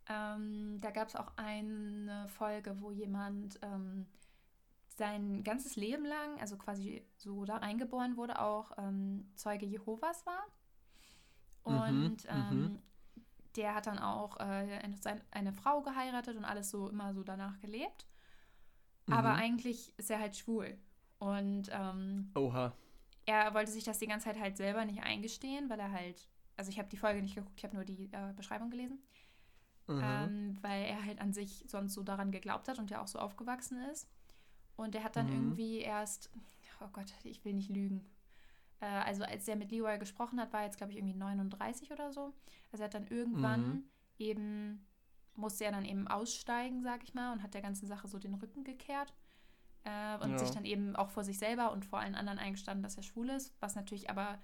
Ähm, 0.08 0.79
da 0.81 0.91
gab 0.91 1.08
es 1.08 1.17
auch 1.17 1.32
eine 1.37 2.26
Folge, 2.29 2.81
wo 2.81 2.91
jemand 2.91 3.58
ähm, 3.62 4.06
sein 4.98 5.44
ganzes 5.44 5.76
Leben 5.76 6.04
lang, 6.04 6.40
also 6.40 6.56
quasi 6.58 7.06
so 7.16 7.44
da 7.44 7.58
reingeboren 7.58 8.16
wurde, 8.16 8.40
auch 8.40 8.72
ähm, 8.78 9.30
Zeuge 9.36 9.66
Jehovas 9.66 10.26
war. 10.26 10.42
Mhm, 11.68 12.12
Und 12.14 12.26
ähm, 12.28 12.82
der 13.56 13.74
hat 13.74 13.86
dann 13.86 13.98
auch 13.98 14.38
äh, 14.40 14.42
eine, 14.82 14.96
eine 15.30 15.52
Frau 15.52 15.82
geheiratet 15.82 16.36
und 16.36 16.44
alles 16.44 16.70
so 16.70 16.88
immer 16.88 17.14
so 17.14 17.22
danach 17.24 17.58
gelebt. 17.60 18.06
Aber 19.10 19.34
Mhm. 19.34 19.36
eigentlich 19.36 19.94
ist 19.98 20.10
er 20.10 20.18
halt 20.20 20.36
schwul. 20.36 20.78
Und 21.18 21.70
ähm, 21.72 22.34
Oha. 22.34 22.72
er 23.26 23.54
wollte 23.54 23.72
sich 23.72 23.84
das 23.84 23.98
die 23.98 24.06
ganze 24.08 24.26
Zeit 24.26 24.40
halt 24.40 24.56
selber 24.56 24.84
nicht 24.84 25.02
eingestehen, 25.02 25.70
weil 25.70 25.81
er 25.81 25.93
halt, 25.93 26.28
also 26.56 26.70
ich 26.70 26.78
habe 26.78 26.88
die 26.88 26.96
Folge 26.96 27.22
nicht 27.22 27.34
geguckt, 27.36 27.55
ich 27.58 27.64
habe 27.64 27.76
nur 27.76 27.84
die 27.84 28.10
äh, 28.12 28.32
Beschreibung 28.36 28.70
gelesen, 28.70 29.02
Mhm. 29.88 30.00
ähm, 30.00 30.58
weil 30.62 30.84
er 30.86 31.05
halt 31.05 31.20
an 31.20 31.32
sich 31.32 31.64
sonst 31.69 31.94
so 31.94 32.02
daran 32.02 32.31
geglaubt 32.32 32.69
hat 32.69 32.78
und 32.78 32.90
ja 32.90 33.02
auch 33.02 33.08
so 33.08 33.19
aufgewachsen 33.19 33.78
ist. 33.90 34.08
Und 34.79 34.94
er 34.94 35.05
hat 35.05 35.17
dann 35.17 35.27
Mhm. 35.27 35.35
irgendwie 35.35 35.81
erst, 35.81 36.31
oh 36.81 36.89
Gott, 36.93 37.13
ich 37.25 37.44
will 37.44 37.53
nicht 37.55 37.69
lügen. 37.69 38.08
Äh, 38.81 38.87
also 38.87 39.25
als 39.25 39.49
er 39.49 39.56
mit 39.56 39.70
Leroy 39.73 39.99
gesprochen 39.99 40.41
hat, 40.41 40.53
war 40.53 40.61
er 40.61 40.67
jetzt 40.67 40.77
glaube 40.79 40.93
ich 40.93 40.99
irgendwie 40.99 41.15
39 41.19 41.93
oder 41.93 42.13
so. 42.13 42.32
Also 42.73 42.82
er 42.82 42.87
hat 42.87 42.94
dann 42.94 43.06
irgendwann 43.08 43.63
Mhm. 43.63 43.85
eben, 44.19 44.87
musste 45.35 45.65
er 45.65 45.73
dann 45.73 45.85
eben 45.85 46.08
aussteigen, 46.08 46.82
sag 46.82 47.03
ich 47.05 47.15
mal, 47.15 47.32
und 47.32 47.43
hat 47.43 47.55
der 47.55 47.63
ganzen 47.63 47.87
Sache 47.89 48.08
so 48.08 48.19
den 48.19 48.35
Rücken 48.35 48.65
gekehrt. 48.65 49.15
Äh, 49.85 50.19
und 50.19 50.31
Ja. 50.32 50.39
sich 50.39 50.53
dann 50.53 50.65
eben 50.65 50.97
auch 50.97 51.11
vor 51.11 51.25
sich 51.25 51.39
selber 51.39 51.73
und 51.73 51.85
vor 51.87 52.01
allen 52.01 52.15
anderen 52.17 52.39
eingestanden, 52.39 52.82
dass 52.82 52.97
er 52.97 53.03
schwul 53.05 53.31
ist, 53.31 53.55
was 53.61 53.75
natürlich 53.77 54.11
aber 54.11 54.39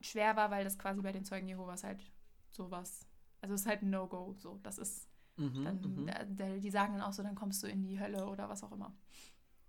schwer 0.00 0.36
war, 0.36 0.50
weil 0.50 0.64
das 0.64 0.78
quasi 0.78 1.02
bei 1.02 1.12
den 1.12 1.24
Zeugen 1.24 1.48
Jehovas 1.48 1.84
halt 1.84 2.02
sowas, 2.50 3.06
also 3.40 3.54
es 3.54 3.62
ist 3.62 3.66
halt 3.66 3.82
ein 3.82 3.90
No-Go, 3.90 4.34
so, 4.38 4.58
das 4.62 4.78
ist, 4.78 5.08
Mhm, 5.36 5.64
dann, 5.64 5.80
mhm, 5.82 6.60
die 6.60 6.70
sagen 6.70 6.94
dann 6.94 7.02
auch 7.02 7.12
so, 7.12 7.22
dann 7.22 7.34
kommst 7.36 7.62
du 7.62 7.68
in 7.68 7.82
die 7.82 8.00
Hölle 8.00 8.26
oder 8.26 8.48
was 8.48 8.62
auch 8.64 8.72
immer. 8.72 8.94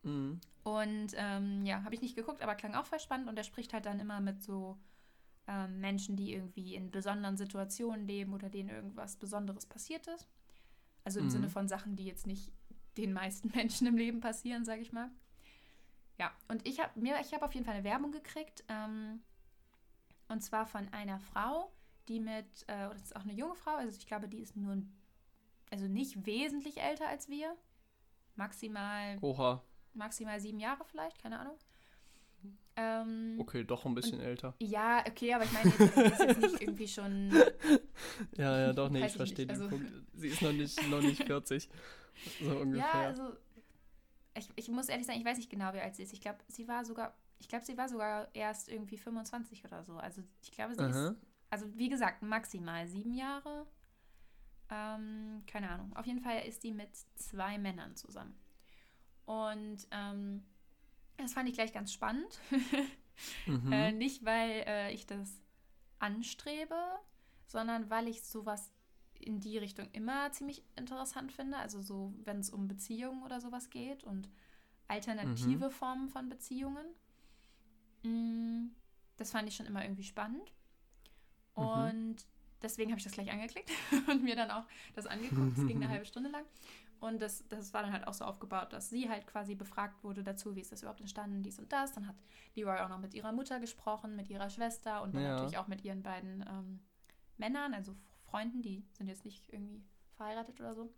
Mhm. 0.03 0.39
Und 0.63 1.13
ähm, 1.15 1.65
ja, 1.65 1.83
habe 1.83 1.95
ich 1.95 2.01
nicht 2.01 2.15
geguckt, 2.15 2.41
aber 2.41 2.55
klang 2.55 2.75
auch 2.75 2.85
voll 2.85 2.99
spannend 2.99 3.27
und 3.29 3.37
er 3.37 3.43
spricht 3.43 3.73
halt 3.73 3.85
dann 3.85 3.99
immer 3.99 4.19
mit 4.19 4.41
so 4.41 4.77
ähm, 5.47 5.79
Menschen, 5.79 6.15
die 6.15 6.33
irgendwie 6.33 6.75
in 6.75 6.91
besonderen 6.91 7.37
Situationen 7.37 8.05
leben 8.05 8.33
oder 8.33 8.49
denen 8.49 8.69
irgendwas 8.69 9.15
Besonderes 9.15 9.65
passiert 9.65 10.05
ist. 10.07 10.27
Also 11.03 11.19
im 11.19 11.25
Mhm. 11.25 11.29
Sinne 11.31 11.49
von 11.49 11.67
Sachen, 11.67 11.95
die 11.95 12.05
jetzt 12.05 12.27
nicht 12.27 12.51
den 12.97 13.13
meisten 13.13 13.49
Menschen 13.55 13.87
im 13.87 13.97
Leben 13.97 14.19
passieren, 14.19 14.65
sage 14.65 14.81
ich 14.81 14.91
mal. 14.91 15.09
Ja, 16.19 16.31
und 16.49 16.67
ich 16.67 16.79
habe 16.79 16.99
mir, 16.99 17.19
ich 17.21 17.33
habe 17.33 17.45
auf 17.45 17.53
jeden 17.53 17.65
Fall 17.65 17.75
eine 17.75 17.83
Werbung 17.85 18.11
gekriegt. 18.11 18.63
Ähm, 18.67 19.21
und 20.27 20.41
zwar 20.43 20.65
von 20.67 20.87
einer 20.93 21.19
Frau, 21.19 21.71
die 22.09 22.19
mit, 22.19 22.65
äh, 22.67 22.85
oder 22.85 22.93
das 22.95 23.03
ist 23.05 23.15
auch 23.15 23.23
eine 23.23 23.33
junge 23.33 23.55
Frau, 23.55 23.71
also 23.75 23.97
ich 23.97 24.05
glaube, 24.05 24.27
die 24.27 24.39
ist 24.39 24.55
nur, 24.55 24.83
also 25.71 25.87
nicht 25.87 26.25
wesentlich 26.25 26.81
älter 26.81 27.07
als 27.07 27.29
wir. 27.29 27.55
Maximal 28.35 29.17
Oha. 29.21 29.63
Maximal 29.93 30.39
sieben 30.39 30.59
Jahre 30.59 30.83
vielleicht, 30.85 31.21
keine 31.21 31.39
Ahnung. 31.39 31.57
Ähm, 32.75 33.35
Okay, 33.39 33.63
doch 33.65 33.85
ein 33.85 33.93
bisschen 33.95 34.19
älter. 34.21 34.55
Ja, 34.59 35.03
okay, 35.07 35.33
aber 35.33 35.43
ich 35.43 35.51
meine, 35.51 35.69
jetzt, 35.69 35.93
sie 35.95 36.01
ist 36.01 36.19
jetzt 36.19 36.41
nicht 36.41 36.61
irgendwie 36.61 36.87
schon. 36.87 37.31
Ja, 38.37 38.57
ja, 38.59 38.73
doch, 38.73 38.89
nee, 38.89 38.99
ich 38.99 39.07
ich 39.07 39.13
verstehe 39.17 39.45
nicht, 39.45 39.57
den 39.59 39.63
also- 39.63 39.75
Punkt. 39.77 39.91
Sie 40.13 40.27
ist 40.29 40.41
noch 40.41 40.53
nicht, 40.53 40.89
noch 40.89 41.01
nicht 41.01 41.23
40. 41.25 41.69
So 42.41 42.57
ungefähr. 42.57 42.85
Ja, 42.87 43.07
also 43.07 43.33
ich, 44.35 44.49
ich 44.55 44.69
muss 44.69 44.87
ehrlich 44.87 45.05
sagen, 45.05 45.19
ich 45.19 45.25
weiß 45.25 45.37
nicht 45.37 45.49
genau, 45.49 45.73
wie 45.73 45.79
alt 45.79 45.95
sie 45.95 46.03
ist. 46.03 46.13
Ich 46.13 46.21
glaube, 46.21 46.39
sie 46.47 46.67
war 46.67 46.85
sogar, 46.85 47.13
ich 47.39 47.47
glaube, 47.49 47.65
sie 47.65 47.77
war 47.77 47.89
sogar 47.89 48.29
erst 48.33 48.69
irgendwie 48.69 48.97
25 48.97 49.65
oder 49.65 49.83
so. 49.83 49.97
Also 49.97 50.21
ich 50.41 50.51
glaube, 50.51 50.75
sie 50.75 50.81
Aha. 50.81 51.09
ist, 51.09 51.15
also 51.49 51.65
wie 51.77 51.89
gesagt, 51.89 52.21
maximal 52.21 52.87
sieben 52.87 53.13
Jahre. 53.13 53.65
Ähm, 54.69 55.43
keine 55.47 55.69
Ahnung. 55.69 55.93
Auf 55.95 56.05
jeden 56.05 56.21
Fall 56.21 56.39
ist 56.47 56.63
die 56.63 56.71
mit 56.71 56.89
zwei 57.15 57.57
Männern 57.57 57.95
zusammen. 57.95 58.35
Und 59.29 59.87
ähm, 59.91 60.43
das 61.17 61.33
fand 61.33 61.47
ich 61.47 61.53
gleich 61.53 61.71
ganz 61.71 61.93
spannend. 61.93 62.39
Mhm. 63.45 63.73
Äh, 63.73 63.91
nicht, 63.91 64.23
weil 64.23 64.63
äh, 64.65 64.93
ich 64.93 65.05
das 65.05 65.41
anstrebe, 65.99 66.73
sondern 67.47 67.89
weil 67.89 68.07
ich 68.07 68.23
sowas 68.23 68.71
in 69.19 69.41
die 69.41 69.57
Richtung 69.57 69.89
immer 69.91 70.31
ziemlich 70.31 70.63
interessant 70.77 71.33
finde. 71.33 71.57
Also 71.57 71.81
so, 71.81 72.13
wenn 72.23 72.39
es 72.39 72.49
um 72.49 72.69
Beziehungen 72.69 73.21
oder 73.23 73.41
sowas 73.41 73.69
geht 73.69 74.05
und 74.05 74.29
alternative 74.87 75.65
Mhm. 75.65 75.71
Formen 75.71 76.07
von 76.07 76.29
Beziehungen. 76.29 76.85
Mm, 78.03 78.69
Das 79.17 79.31
fand 79.31 79.49
ich 79.49 79.55
schon 79.57 79.65
immer 79.65 79.83
irgendwie 79.83 80.05
spannend. 80.05 80.53
Mhm. 81.57 81.63
Und 81.63 82.15
deswegen 82.61 82.91
habe 82.91 82.99
ich 82.99 83.03
das 83.03 83.11
gleich 83.13 83.29
angeklickt 83.29 83.69
und 84.07 84.23
mir 84.23 84.37
dann 84.37 84.49
auch 84.49 84.63
das 84.95 85.07
angeguckt. 85.07 85.57
Es 85.57 85.67
ging 85.67 85.83
eine 85.83 85.89
halbe 85.89 86.05
Stunde 86.05 86.29
lang. 86.29 86.45
Und 86.99 87.21
das, 87.21 87.47
das 87.47 87.73
war 87.73 87.83
dann 87.83 87.93
halt 87.93 88.07
auch 88.07 88.13
so 88.13 88.25
aufgebaut, 88.25 88.73
dass 88.73 88.89
sie 88.89 89.09
halt 89.09 89.25
quasi 89.25 89.55
befragt 89.55 90.03
wurde 90.03 90.23
dazu, 90.23 90.55
wie 90.55 90.61
ist 90.61 90.71
das 90.71 90.81
überhaupt 90.81 90.99
entstanden, 91.01 91.41
dies 91.43 91.57
und 91.59 91.71
das. 91.71 91.93
Dann 91.93 92.07
hat 92.07 92.15
Leroy 92.55 92.79
auch 92.79 92.89
noch 92.89 92.99
mit 92.99 93.13
ihrer 93.13 93.31
Mutter 93.31 93.59
gesprochen, 93.59 94.15
mit 94.15 94.29
ihrer 94.29 94.49
Schwester 94.49 95.01
und 95.01 95.15
dann 95.15 95.23
Ja. 95.23 95.29
natürlich 95.31 95.57
auch 95.57 95.67
mit 95.67 95.83
ihren 95.85 96.03
beiden 96.03 96.43
ähm, 96.47 96.79
Männern, 97.37 97.73
also 97.73 97.95
Freunden, 98.29 98.61
die 98.61 98.83
sind 98.93 99.07
jetzt 99.07 99.25
nicht 99.25 99.51
irgendwie 99.51 99.81
verheiratet 100.17 100.59
oder 100.59 100.75
so. 100.75 100.93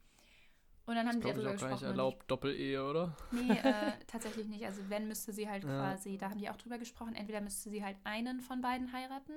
Und 0.85 0.95
dann 0.95 1.07
haben 1.07 1.21
Das 1.21 1.25
die 1.27 1.33
darüber 1.33 1.51
nicht 1.51 1.59
gesprochen. 1.59 1.83
und 1.85 1.91
erlaubt, 1.91 2.31
Doppel-Ehe, 2.31 2.83
oder? 2.83 3.15
Nee, 3.29 3.57
äh, 3.59 3.93
tatsächlich 4.07 4.47
nicht. 4.47 4.65
Also 4.65 4.81
wenn, 4.89 5.07
müsste 5.07 5.31
sie 5.31 5.47
halt 5.47 5.63
Ja. 5.63 5.69
quasi, 5.77 6.17
da 6.17 6.29
haben 6.31 6.39
die 6.39 6.49
auch 6.49 6.57
drüber 6.57 6.77
gesprochen, 6.79 7.15
entweder 7.15 7.41
müsste 7.41 7.69
sie 7.69 7.83
halt 7.83 7.97
einen 8.03 8.41
von 8.41 8.61
beiden 8.61 8.91
heiraten 8.91 9.33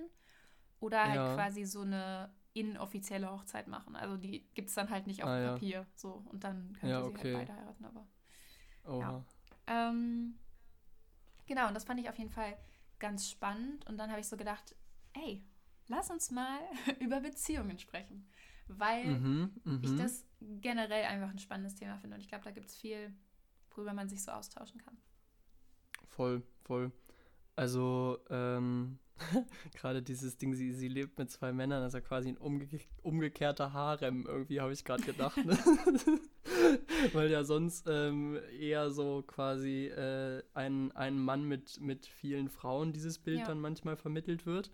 oder 0.81 1.05
halt 1.09 1.17
Ja. 1.17 1.35
quasi 1.35 1.65
so 1.65 1.83
eine 1.83 2.31
inoffizielle 2.55 3.31
Hochzeit 3.31 3.69
machen. 3.69 3.97
Also 3.97 4.17
die 4.17 4.47
gibt 4.55 4.71
es 4.71 4.75
dann 4.77 4.91
halt 4.91 5.07
nicht 5.09 5.25
auf 5.25 5.31
Ah, 5.31 5.39
ja. 5.39 5.55
Papier. 5.55 5.87
So, 5.97 6.25
und 6.31 6.45
dann 6.45 6.73
könnte 6.75 6.89
Ja, 6.89 7.03
sie 7.03 7.11
okay. 7.11 7.35
halt 7.37 7.49
beide 7.49 7.55
heiraten, 7.61 7.85
aber. 7.85 8.07
Oha. 8.87 9.25
Ähm, 9.67 10.39
genau, 11.47 11.69
und 11.69 11.75
das 11.75 11.85
fand 11.85 12.01
ich 12.01 12.09
auf 12.09 12.19
jeden 12.19 12.31
Fall 12.31 12.57
ganz 12.99 13.29
spannend. 13.31 13.87
Und 13.87 13.99
dann 13.99 14.11
habe 14.11 14.21
ich 14.21 14.29
so 14.29 14.37
gedacht, 14.37 14.75
ey, 15.15 15.45
lass 15.89 16.11
uns 16.11 16.31
mal 16.31 16.59
über 17.01 17.21
Beziehungen 17.21 17.79
sprechen. 17.79 18.29
Weil 18.69 19.05
Mhm, 19.05 19.53
mhm. 19.65 19.81
ich 19.83 19.95
das 19.95 20.25
generell 20.41 21.05
einfach 21.05 21.31
ein 21.31 21.39
spannendes 21.39 21.75
Thema 21.75 21.99
finde. 21.99 22.17
Und 22.17 22.23
ich 22.23 22.29
glaube, 22.29 22.45
da 22.45 22.51
gibt 22.51 22.69
es 22.69 22.77
viel, 22.77 23.15
worüber 23.71 23.93
man 23.93 24.09
sich 24.09 24.23
so 24.23 24.33
austauschen 24.33 24.81
kann. 24.81 24.97
Voll, 26.09 26.43
voll. 26.65 26.93
Also, 27.57 28.21
ähm, 28.31 28.99
gerade 29.75 30.03
dieses 30.03 30.37
Ding, 30.39 30.55
sie, 30.55 30.73
sie 30.73 30.89
lebt 30.89 31.19
mit 31.19 31.31
zwei 31.31 31.53
Männern, 31.53 31.83
das 31.83 31.95
ist 31.95 31.95
ja 31.95 32.01
quasi 32.01 32.29
ein 32.29 32.37
umge 32.37 32.67
umgekehrter 33.03 33.73
Harem, 33.73 34.27
irgendwie 34.27 34.61
habe 34.61 34.73
ich 34.73 34.85
gerade 34.85 35.03
gedacht. 35.03 35.37
Ne? 35.45 35.57
Weil 37.13 37.31
ja 37.31 37.45
sonst 37.45 37.87
ähm, 37.89 38.39
eher 38.59 38.91
so 38.91 39.23
quasi 39.27 39.87
äh, 39.87 40.43
ein, 40.55 40.93
ein 40.93 41.19
Mann 41.19 41.45
mit, 41.45 41.81
mit 41.81 42.07
vielen 42.07 42.49
Frauen 42.49 42.93
dieses 42.93 43.19
Bild 43.19 43.41
Ja. 43.41 43.47
dann 43.47 43.61
manchmal 43.61 43.97
vermittelt 43.97 44.47
wird. 44.47 44.71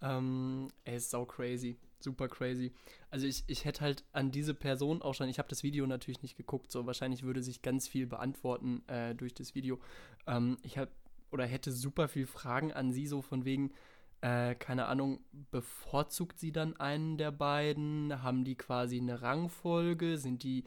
Ähm, 0.00 0.68
ey, 0.84 0.96
ist 0.96 1.10
sau 1.10 1.24
crazy. 1.24 1.78
Super 2.00 2.28
crazy. 2.28 2.72
Also 3.10 3.26
ich, 3.26 3.44
ich 3.46 3.64
hätte 3.64 3.82
halt 3.82 4.04
an 4.12 4.32
diese 4.32 4.54
Person 4.54 5.00
auch 5.02 5.14
schon, 5.14 5.28
ich 5.28 5.38
habe 5.38 5.48
das 5.48 5.62
Video 5.62 5.86
natürlich 5.86 6.22
nicht 6.22 6.36
geguckt, 6.36 6.72
so 6.72 6.84
wahrscheinlich 6.86 7.22
würde 7.22 7.42
sich 7.42 7.62
ganz 7.62 7.86
viel 7.86 8.06
beantworten 8.06 8.82
äh, 8.88 9.14
durch 9.14 9.34
das 9.34 9.54
Video. 9.54 9.78
Ähm, 10.26 10.56
ich 10.62 10.78
habe 10.78 10.90
oder 11.32 11.46
hätte 11.46 11.72
super 11.72 12.08
viel 12.08 12.26
Fragen 12.26 12.72
an 12.72 12.92
sie, 12.92 13.06
so 13.06 13.22
von 13.22 13.44
wegen, 13.44 13.72
äh, 14.20 14.54
keine 14.54 14.86
Ahnung, 14.86 15.24
bevorzugt 15.50 16.38
sie 16.38 16.52
dann 16.52 16.76
einen 16.76 17.16
der 17.16 17.30
beiden? 17.32 18.22
Haben 18.22 18.44
die 18.44 18.56
quasi 18.56 18.98
eine 18.98 19.22
Rangfolge? 19.22 20.18
Sind 20.18 20.42
die 20.42 20.64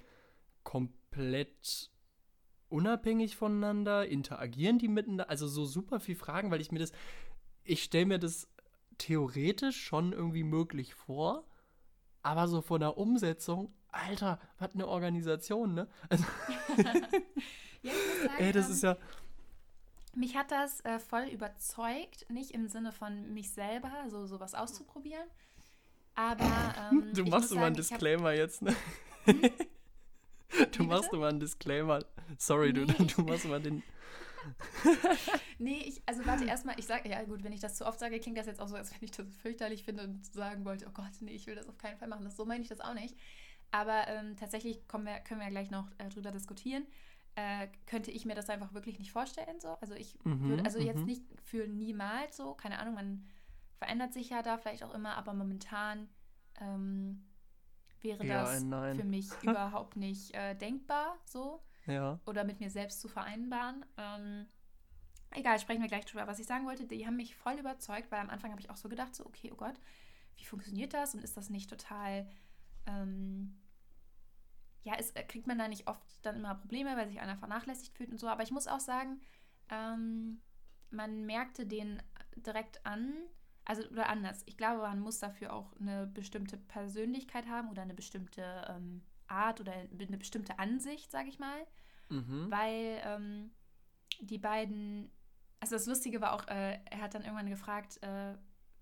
komplett 0.63 1.91
unabhängig 2.69 3.35
voneinander? 3.35 4.07
Interagieren 4.07 4.79
die 4.79 4.87
miteinander? 4.87 5.29
Also 5.29 5.47
so 5.47 5.65
super 5.65 5.99
viel 5.99 6.15
Fragen, 6.15 6.51
weil 6.51 6.61
ich 6.61 6.71
mir 6.71 6.79
das, 6.79 6.91
ich 7.63 7.83
stelle 7.83 8.07
mir 8.07 8.19
das 8.19 8.49
theoretisch 8.97 9.83
schon 9.83 10.13
irgendwie 10.13 10.43
möglich 10.43 10.95
vor, 10.95 11.45
aber 12.23 12.47
so 12.47 12.61
von 12.61 12.79
der 12.79 12.97
Umsetzung, 12.97 13.73
Alter, 13.89 14.39
was 14.57 14.73
eine 14.73 14.87
Organisation, 14.87 15.73
ne? 15.73 15.87
Also, 16.09 16.25
Ja, 17.85 17.91
ich 17.93 18.07
muss 18.07 18.21
sagen, 18.23 18.43
ey, 18.43 18.51
das 18.51 18.65
ähm, 18.67 18.71
ist 18.73 18.83
ja, 18.83 18.97
Mich 20.15 20.35
hat 20.35 20.49
das 20.51 20.79
äh, 20.81 20.99
voll 20.99 21.25
überzeugt, 21.25 22.29
nicht 22.29 22.51
im 22.51 22.67
Sinne 22.67 22.91
von 22.91 23.33
mich 23.33 23.51
selber, 23.51 23.91
so 24.09 24.25
sowas 24.25 24.53
auszuprobieren. 24.55 25.27
Aber 26.15 26.73
ähm, 26.91 27.11
Du 27.13 27.25
machst 27.25 27.51
immer 27.51 27.65
einen 27.65 27.75
ich 27.75 27.81
hab- 27.81 27.89
Disclaimer 27.99 28.31
jetzt, 28.33 28.61
ne? 28.61 28.75
Du 30.71 30.83
Wie 30.83 30.87
machst 30.87 31.03
bitte? 31.03 31.15
immer 31.17 31.27
einen 31.27 31.39
Disclaimer. 31.41 31.99
Sorry, 32.37 32.71
du, 32.71 32.85
Nee. 32.85 32.93
du 33.15 33.21
machst 33.23 33.43
immer 33.45 33.59
den. 33.59 33.83
Nee, 35.57 35.81
ich, 35.85 36.01
also 36.05 36.25
warte 36.25 36.45
erstmal, 36.47 36.79
ich 36.79 36.85
sage, 36.85 37.09
ja 37.09 37.23
gut, 37.23 37.43
wenn 37.43 37.51
ich 37.53 37.59
das 37.59 37.75
zu 37.75 37.85
oft 37.85 37.99
sage, 37.99 38.19
klingt 38.19 38.37
das 38.37 38.45
jetzt 38.45 38.59
auch 38.61 38.67
so, 38.67 38.75
als 38.75 38.91
wenn 38.93 38.99
ich 39.01 39.11
das 39.11 39.25
fürchterlich 39.41 39.83
finde 39.83 40.03
und 40.03 40.25
sagen 40.33 40.63
wollte, 40.65 40.85
oh 40.87 40.91
Gott, 40.93 41.11
nee, 41.21 41.31
ich 41.31 41.47
will 41.47 41.55
das 41.55 41.67
auf 41.67 41.77
keinen 41.77 41.97
Fall 41.97 42.07
machen. 42.07 42.23
Das, 42.23 42.37
so 42.37 42.45
meine 42.45 42.61
ich 42.61 42.69
das 42.69 42.79
auch 42.79 42.93
nicht. 42.93 43.15
Aber 43.71 44.07
ähm, 44.07 44.37
tatsächlich 44.37 44.87
kommen 44.87 45.05
wir, 45.05 45.19
können 45.19 45.39
wir 45.41 45.45
ja 45.47 45.51
gleich 45.51 45.71
noch 45.71 45.89
äh, 45.97 46.07
drüber 46.09 46.31
diskutieren. 46.31 46.85
Äh, 47.35 47.67
könnte 47.85 48.11
ich 48.11 48.25
mir 48.25 48.33
das 48.35 48.49
einfach 48.49 48.73
wirklich 48.73 48.97
nicht 48.97 49.11
vorstellen. 49.11 49.59
So. 49.59 49.69
Also 49.81 49.93
ich 49.93 50.17
Mhm, 50.23 50.47
würde, 50.49 50.65
also 50.65 50.79
jetzt 50.79 50.99
mhm. 51.01 51.05
nicht 51.05 51.23
für 51.43 51.67
niemals 51.67 52.37
so, 52.37 52.53
keine 52.53 52.79
Ahnung, 52.79 52.93
man 52.95 53.25
verändert 53.77 54.13
sich 54.13 54.29
ja 54.29 54.41
da 54.41 54.57
vielleicht 54.57 54.83
auch 54.83 54.93
immer, 54.93 55.17
aber 55.17 55.33
momentan 55.33 56.07
ähm, 56.61 57.25
wäre 58.01 58.25
Ja, 58.25 58.43
das 58.43 58.63
Nein. 58.63 58.95
für 58.95 59.03
mich 59.03 59.27
überhaupt 59.43 59.97
nicht 59.97 60.33
äh, 60.33 60.55
denkbar 60.55 61.17
so 61.25 61.61
Ja. 61.87 62.19
oder 62.25 62.45
mit 62.45 62.61
mir 62.61 62.69
selbst 62.69 63.01
zu 63.01 63.09
vereinbaren. 63.09 63.85
Ähm, 63.97 64.45
egal, 65.31 65.59
sprechen 65.59 65.81
wir 65.81 65.89
gleich 65.89 66.05
drüber. 66.05 66.27
Was 66.27 66.39
ich 66.39 66.45
sagen 66.45 66.65
wollte, 66.65 66.85
die 66.85 67.05
haben 67.05 67.17
mich 67.17 67.35
voll 67.35 67.55
überzeugt, 67.59 68.11
weil 68.11 68.21
am 68.21 68.29
Anfang 68.29 68.51
habe 68.51 68.61
ich 68.61 68.69
auch 68.69 68.77
so 68.77 68.87
gedacht, 68.87 69.13
so, 69.13 69.25
okay, 69.25 69.51
oh 69.51 69.57
Gott, 69.57 69.75
wie 70.37 70.45
funktioniert 70.45 70.93
das? 70.93 71.13
Und 71.15 71.23
ist 71.23 71.35
das 71.35 71.49
nicht 71.49 71.69
total, 71.69 72.29
ähm, 72.85 73.57
ja, 74.85 74.95
ist, 74.95 75.17
äh, 75.17 75.23
kriegt 75.23 75.47
man 75.47 75.57
da 75.57 75.67
nicht 75.67 75.87
oft 75.87 76.25
dann 76.25 76.37
immer 76.37 76.55
Probleme, 76.55 76.95
weil 76.95 77.07
sich 77.07 77.19
einer 77.19 77.35
vernachlässigt 77.35 77.93
fühlt 77.97 78.11
und 78.11 78.19
so. 78.19 78.27
Aber 78.27 78.43
ich 78.43 78.51
muss 78.51 78.67
auch 78.67 78.79
sagen, 78.79 79.19
ähm, 79.69 80.41
man 80.91 81.25
merkte 81.25 81.65
den 81.65 82.01
direkt 82.35 82.85
an, 82.85 83.13
also 83.65 83.83
oder 83.89 84.07
anders. 84.09 84.43
Ich 84.45 84.55
glaube, 84.57 84.81
man 84.83 84.99
muss 84.99 85.19
dafür 85.19 85.51
auch 85.51 85.75
eine 85.79 86.07
bestimmte 86.07 86.57
Persönlichkeit 86.57 87.47
haben 87.47 87.69
oder 87.69 87.81
eine 87.81 87.95
bestimmte 87.95 88.43
ähm, 88.69 89.01
Art 89.27 89.59
oder 89.59 89.73
eine 89.73 90.17
bestimmte 90.17 90.59
Ansicht, 90.59 91.11
sage 91.11 91.27
ich 91.27 91.39
mal 91.39 91.65
Mhm. 92.09 92.51
weil 92.51 93.01
ähm, 93.03 93.51
die 94.19 94.37
beiden, 94.37 95.11
also 95.59 95.75
das 95.75 95.85
Lustige 95.85 96.21
war 96.21 96.33
auch, 96.33 96.47
äh, 96.47 96.79
er 96.85 97.01
hat 97.01 97.15
dann 97.15 97.23
irgendwann 97.23 97.49
gefragt, 97.49 98.01
äh, 98.03 98.35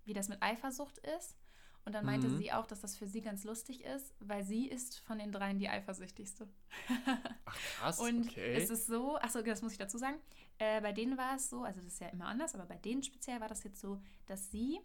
wie 0.05 0.13
das 0.13 0.29
mit 0.29 0.41
Eifersucht 0.43 0.98
ist. 1.17 1.38
Und 1.86 1.94
dann 1.94 2.06
meinte 2.06 2.30
Mhm. 2.30 2.38
sie 2.38 2.52
auch, 2.54 2.66
dass 2.66 2.80
das 2.82 2.96
für 2.96 3.08
sie 3.08 3.22
ganz 3.22 3.44
lustig 3.44 3.84
ist, 3.84 4.16
weil 4.20 4.44
sie 4.44 4.68
ist 4.70 5.00
von 5.00 5.20
den 5.20 5.32
dreien 5.34 5.60
die 5.60 5.68
eifersüchtigste. 5.68 6.48
Ach, 7.46 7.58
krass. 7.78 8.00
Und 8.00 8.30
okay. 8.30 8.54
es 8.56 8.70
ist 8.70 8.88
so, 8.88 9.18
achso, 9.18 9.42
das 9.42 9.62
muss 9.62 9.74
ich 9.74 9.78
dazu 9.78 9.98
sagen, 9.98 10.18
äh, 10.60 10.80
bei 10.82 10.94
denen 10.94 11.18
war 11.18 11.36
es 11.36 11.50
so, 11.50 11.63
also 11.63 11.80
das 11.82 11.88
ist 11.94 12.00
ja 12.00 12.08
immer 12.08 12.28
anders, 12.28 12.56
aber 12.56 12.66
bei 12.66 12.78
denen 12.78 13.04
speziell 13.04 13.42
war 13.42 13.50
das 13.50 13.63
jetzt 13.63 13.82
so, 13.82 14.00
dass 14.28 14.50
sie 14.50 14.80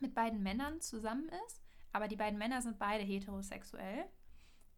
mit 0.00 0.14
beiden 0.14 0.42
Männern 0.42 0.80
zusammen 0.80 1.28
ist, 1.46 1.62
aber 1.92 2.08
die 2.08 2.16
beiden 2.16 2.38
Männer 2.38 2.62
sind 2.62 2.78
beide 2.78 3.04
heterosexuell. 3.04 4.04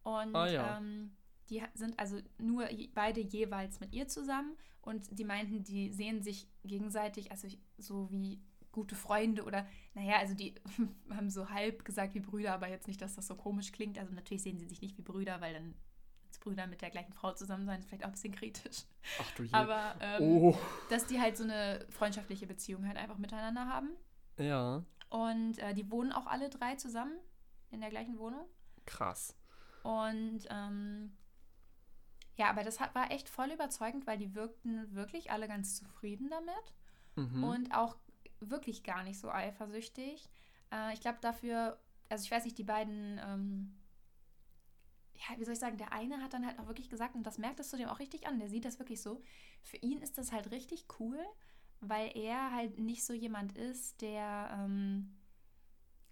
Und 0.02 0.34
Ah, 0.34 0.46
ja. 0.48 0.76
ähm, 0.78 1.16
die 1.48 1.62
sind 1.74 1.98
also 1.98 2.18
nur 2.38 2.68
beide 2.94 3.20
jeweils 3.20 3.80
mit 3.80 3.92
ihr 3.94 4.08
zusammen 4.08 4.56
und 4.82 5.18
die 5.18 5.24
meinten, 5.24 5.62
die 5.64 5.90
sehen 5.92 6.22
sich 6.22 6.48
gegenseitig, 6.64 7.30
also 7.30 7.48
so 7.78 8.10
wie 8.10 8.40
gute 8.72 8.94
Freunde 8.94 9.44
oder, 9.44 9.66
naja, 9.94 10.18
also 10.18 10.34
die 10.34 10.54
haben 11.10 11.30
so 11.30 11.50
halb 11.50 11.84
gesagt 11.84 12.14
wie 12.14 12.20
Brüder, 12.20 12.54
aber 12.54 12.68
jetzt 12.68 12.86
nicht, 12.88 13.00
dass 13.00 13.16
das 13.16 13.26
so 13.26 13.34
komisch 13.34 13.72
klingt. 13.72 13.98
Also 13.98 14.14
natürlich 14.14 14.42
sehen 14.42 14.58
sie 14.58 14.66
sich 14.66 14.80
nicht 14.80 14.96
wie 14.98 15.02
Brüder, 15.02 15.40
weil 15.40 15.54
dann 15.54 15.74
als 16.28 16.38
Brüder 16.38 16.66
mit 16.68 16.80
der 16.80 16.90
gleichen 16.90 17.12
Frau 17.12 17.32
zusammen 17.32 17.66
sein 17.66 17.80
ist 17.80 17.88
vielleicht 17.88 18.04
auch 18.04 18.08
ein 18.08 18.12
bisschen 18.12 18.34
kritisch. 18.34 18.84
Ach 19.20 19.30
du 19.34 19.42
je. 19.44 19.52
Aber 19.52 19.96
ähm, 20.00 20.22
oh. 20.22 20.58
dass 20.88 21.06
die 21.06 21.20
halt 21.20 21.36
so 21.36 21.42
eine 21.44 21.84
freundschaftliche 21.90 22.46
Beziehung 22.46 22.86
halt 22.86 22.96
einfach 22.96 23.18
miteinander 23.18 23.66
haben. 23.66 23.90
Ja, 24.38 24.84
Und 25.08 25.58
äh, 25.58 25.74
die 25.74 25.90
wohnen 25.90 26.12
auch 26.12 26.26
alle 26.26 26.48
drei 26.48 26.76
zusammen 26.76 27.18
in 27.70 27.80
der 27.80 27.90
gleichen 27.90 28.18
Wohnung. 28.18 28.46
krass. 28.86 29.36
Und 29.82 30.42
ähm, 30.50 31.16
ja, 32.36 32.48
aber 32.50 32.62
das 32.62 32.80
hat, 32.80 32.94
war 32.94 33.10
echt 33.10 33.28
voll 33.28 33.50
überzeugend, 33.50 34.06
weil 34.06 34.18
die 34.18 34.34
wirkten 34.34 34.94
wirklich 34.94 35.30
alle 35.30 35.48
ganz 35.48 35.76
zufrieden 35.76 36.28
damit 36.30 36.74
Mhm. 37.16 37.42
und 37.42 37.74
auch 37.74 37.96
wirklich 38.40 38.82
gar 38.82 39.02
nicht 39.02 39.18
so 39.18 39.30
eifersüchtig. 39.30 40.28
Äh, 40.72 40.92
ich 40.94 41.00
glaube 41.00 41.18
dafür, 41.20 41.78
also 42.08 42.24
ich 42.24 42.30
weiß 42.30 42.44
nicht, 42.44 42.58
die 42.58 42.64
beiden, 42.64 43.18
ähm, 43.24 43.76
ja, 45.14 45.38
wie 45.38 45.44
soll 45.44 45.54
ich 45.54 45.60
sagen, 45.60 45.76
der 45.76 45.92
eine 45.92 46.22
hat 46.22 46.32
dann 46.32 46.46
halt 46.46 46.58
auch 46.58 46.66
wirklich 46.66 46.88
gesagt, 46.88 47.14
und 47.14 47.24
das 47.24 47.38
merkt 47.38 47.60
es 47.60 47.68
zu 47.70 47.76
dem 47.76 47.88
auch 47.88 47.98
richtig 47.98 48.26
an, 48.26 48.38
der 48.38 48.48
sieht 48.48 48.64
das 48.64 48.78
wirklich 48.78 49.02
so, 49.02 49.22
für 49.62 49.76
ihn 49.78 50.00
ist 50.00 50.16
das 50.18 50.32
halt 50.32 50.50
richtig 50.50 50.86
cool, 50.98 51.18
weil 51.80 52.16
er 52.16 52.52
halt 52.52 52.78
nicht 52.78 53.04
so 53.04 53.12
jemand 53.12 53.56
ist, 53.56 54.00
der 54.00 54.50
ähm, 54.58 55.18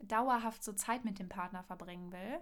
dauerhaft 0.01 0.63
so 0.63 0.73
Zeit 0.73 1.05
mit 1.05 1.19
dem 1.19 1.29
Partner 1.29 1.63
verbringen 1.63 2.13
will 2.13 2.41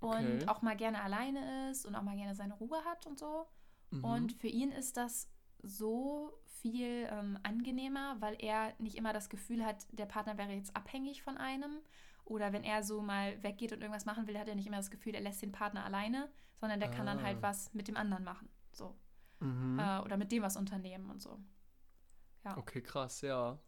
und 0.00 0.40
Okay. 0.40 0.48
auch 0.48 0.62
mal 0.62 0.76
gerne 0.76 1.02
alleine 1.02 1.70
ist 1.70 1.86
und 1.86 1.94
auch 1.94 2.02
mal 2.02 2.16
gerne 2.16 2.34
seine 2.34 2.54
Ruhe 2.54 2.84
hat 2.84 3.06
und 3.06 3.18
so. 3.18 3.46
Mhm. 3.90 4.04
Und 4.04 4.32
für 4.32 4.48
ihn 4.48 4.72
ist 4.72 4.96
das 4.96 5.28
so 5.62 6.32
viel 6.62 7.08
ähm, 7.10 7.38
angenehmer, 7.42 8.16
weil 8.20 8.36
er 8.38 8.72
nicht 8.78 8.96
immer 8.96 9.12
das 9.12 9.28
Gefühl 9.28 9.64
hat, 9.64 9.86
der 9.92 10.06
Partner 10.06 10.38
wäre 10.38 10.52
jetzt 10.52 10.74
abhängig 10.76 11.22
von 11.22 11.36
einem. 11.36 11.80
Oder 12.24 12.52
wenn 12.52 12.62
er 12.64 12.82
so 12.84 13.02
mal 13.02 13.42
weggeht 13.42 13.72
und 13.72 13.80
irgendwas 13.80 14.06
machen 14.06 14.26
will, 14.26 14.38
hat 14.38 14.48
er 14.48 14.54
nicht 14.54 14.66
immer 14.66 14.76
das 14.76 14.90
Gefühl, 14.90 15.14
er 15.14 15.20
lässt 15.20 15.42
den 15.42 15.52
Partner 15.52 15.84
alleine, 15.84 16.30
sondern 16.60 16.78
der 16.80 16.90
kann 16.90 17.04
dann 17.06 17.18
Ah. 17.18 17.22
halt 17.24 17.42
was 17.42 17.74
mit 17.74 17.88
dem 17.88 17.96
anderen 17.96 18.24
machen. 18.24 18.48
So. 18.72 18.96
Mhm. 19.40 19.78
Äh, 19.78 19.98
oder 20.00 20.16
mit 20.16 20.30
dem 20.30 20.42
was 20.42 20.56
unternehmen 20.56 21.10
und 21.10 21.20
so. 21.20 21.38
Ja. 22.44 22.56
Okay, 22.56 22.80
krass, 22.80 23.20
ja. 23.22 23.58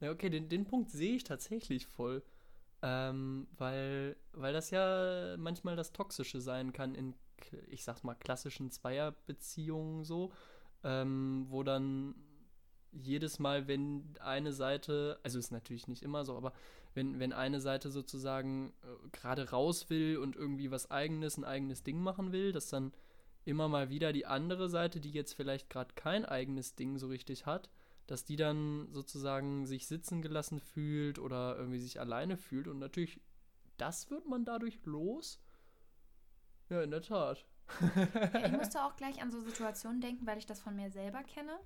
Ja, 0.00 0.10
okay, 0.10 0.30
den, 0.30 0.48
den 0.48 0.64
Punkt 0.64 0.90
sehe 0.90 1.14
ich 1.14 1.24
tatsächlich 1.24 1.86
voll. 1.86 2.24
Ähm, 2.80 3.48
weil, 3.56 4.16
weil 4.32 4.52
das 4.52 4.70
ja 4.70 5.36
manchmal 5.36 5.74
das 5.76 5.92
Toxische 5.92 6.40
sein 6.40 6.72
kann 6.72 6.94
in, 6.94 7.14
ich 7.66 7.82
sag's 7.84 8.04
mal, 8.04 8.14
klassischen 8.14 8.70
Zweierbeziehungen 8.70 10.04
so, 10.04 10.32
ähm, 10.84 11.46
wo 11.48 11.62
dann 11.62 12.14
jedes 12.92 13.38
Mal, 13.38 13.68
wenn 13.68 14.14
eine 14.20 14.52
Seite, 14.52 15.18
also 15.22 15.38
ist 15.38 15.52
natürlich 15.52 15.88
nicht 15.88 16.02
immer 16.02 16.24
so, 16.24 16.36
aber 16.36 16.52
wenn, 16.94 17.18
wenn 17.18 17.32
eine 17.32 17.60
Seite 17.60 17.90
sozusagen 17.90 18.72
äh, 18.82 19.08
gerade 19.12 19.50
raus 19.50 19.90
will 19.90 20.18
und 20.18 20.36
irgendwie 20.36 20.70
was 20.70 20.90
eigenes, 20.90 21.36
ein 21.36 21.44
eigenes 21.44 21.82
Ding 21.82 22.00
machen 22.00 22.32
will, 22.32 22.52
dass 22.52 22.68
dann 22.68 22.92
immer 23.44 23.68
mal 23.68 23.88
wieder 23.88 24.12
die 24.12 24.26
andere 24.26 24.68
Seite, 24.68 25.00
die 25.00 25.10
jetzt 25.10 25.34
vielleicht 25.34 25.70
gerade 25.70 25.94
kein 25.94 26.24
eigenes 26.24 26.74
Ding 26.74 26.98
so 26.98 27.08
richtig 27.08 27.46
hat, 27.46 27.70
dass 28.06 28.24
die 28.24 28.36
dann 28.36 28.88
sozusagen 28.92 29.66
sich 29.66 29.86
sitzen 29.86 30.22
gelassen 30.22 30.60
fühlt 30.60 31.18
oder 31.18 31.56
irgendwie 31.56 31.78
sich 31.78 32.00
alleine 32.00 32.36
fühlt. 32.36 32.68
Und 32.68 32.78
natürlich, 32.78 33.20
das 33.76 34.10
wird 34.10 34.26
man 34.26 34.44
dadurch 34.44 34.84
los. 34.84 35.40
Ja, 36.68 36.82
in 36.82 36.90
der 36.90 37.02
Tat. 37.02 37.46
Ich 38.36 38.52
musste 38.52 38.82
auch 38.84 38.96
gleich 38.96 39.20
an 39.22 39.30
so 39.30 39.40
Situationen 39.40 40.00
denken, 40.00 40.26
weil 40.26 40.38
ich 40.38 40.46
das 40.46 40.60
von 40.60 40.74
mir 40.74 40.90
selber 40.90 41.22
kenne. 41.22 41.58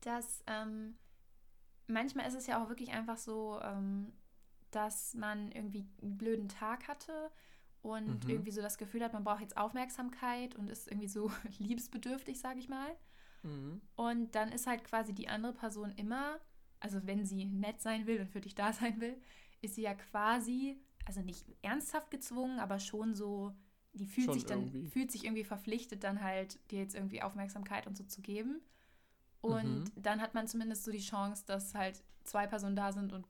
Dass 0.00 0.42
ähm, 0.46 0.96
manchmal 1.86 2.26
ist 2.28 2.34
es 2.34 2.46
ja 2.46 2.62
auch 2.62 2.68
wirklich 2.68 2.92
einfach 2.92 3.16
so, 3.18 3.60
ähm, 3.62 4.12
dass 4.70 5.14
man 5.14 5.52
irgendwie 5.52 5.86
einen 6.02 6.18
blöden 6.18 6.48
Tag 6.48 6.88
hatte 6.88 7.30
und 7.82 8.24
Mhm. 8.24 8.30
irgendwie 8.30 8.52
so 8.52 8.62
das 8.62 8.78
Gefühl 8.78 9.04
hat, 9.04 9.12
man 9.12 9.24
braucht 9.24 9.40
jetzt 9.42 9.56
Aufmerksamkeit 9.56 10.54
und 10.56 10.70
ist 10.70 10.88
irgendwie 10.88 11.08
so 11.08 11.30
liebesbedürftig, 11.58 12.40
sage 12.40 12.60
ich 12.60 12.68
mal. 12.68 12.96
Mhm. 13.42 13.80
Und 13.96 14.34
dann 14.34 14.50
ist 14.52 14.66
halt 14.66 14.84
quasi 14.84 15.14
die 15.14 15.28
andere 15.28 15.52
Person 15.52 15.92
immer, 15.92 16.38
also 16.80 17.06
wenn 17.06 17.24
sie 17.26 17.44
nett 17.44 17.80
sein 17.82 18.06
will 18.06 18.20
und 18.20 18.30
für 18.30 18.40
dich 18.40 18.54
da 18.54 18.72
sein 18.72 19.00
will, 19.00 19.20
ist 19.60 19.74
sie 19.74 19.82
ja 19.82 19.94
quasi, 19.94 20.80
also 21.06 21.20
nicht 21.20 21.46
ernsthaft 21.62 22.10
gezwungen, 22.10 22.58
aber 22.60 22.78
schon 22.78 23.14
so, 23.14 23.54
die 23.92 24.06
fühlt 24.06 24.32
Schon 24.32 24.34
sich 24.34 24.46
dann, 24.46 24.70
irgendwie. 24.70 24.92
fühlt 24.92 25.10
sich 25.10 25.24
irgendwie 25.24 25.44
verpflichtet, 25.44 26.04
dann 26.04 26.22
halt 26.22 26.58
dir 26.70 26.80
jetzt 26.80 26.94
irgendwie 26.94 27.22
Aufmerksamkeit 27.22 27.86
und 27.86 27.96
so 27.96 28.04
zu 28.04 28.22
geben. 28.22 28.60
Und 29.42 29.84
Mhm. 29.84 29.92
dann 29.96 30.20
hat 30.20 30.34
man 30.34 30.48
zumindest 30.48 30.84
so 30.84 30.92
die 30.92 31.00
Chance, 31.00 31.44
dass 31.46 31.74
halt 31.74 32.02
zwei 32.24 32.46
Personen 32.46 32.76
da 32.76 32.92
sind 32.92 33.12
und 33.12 33.26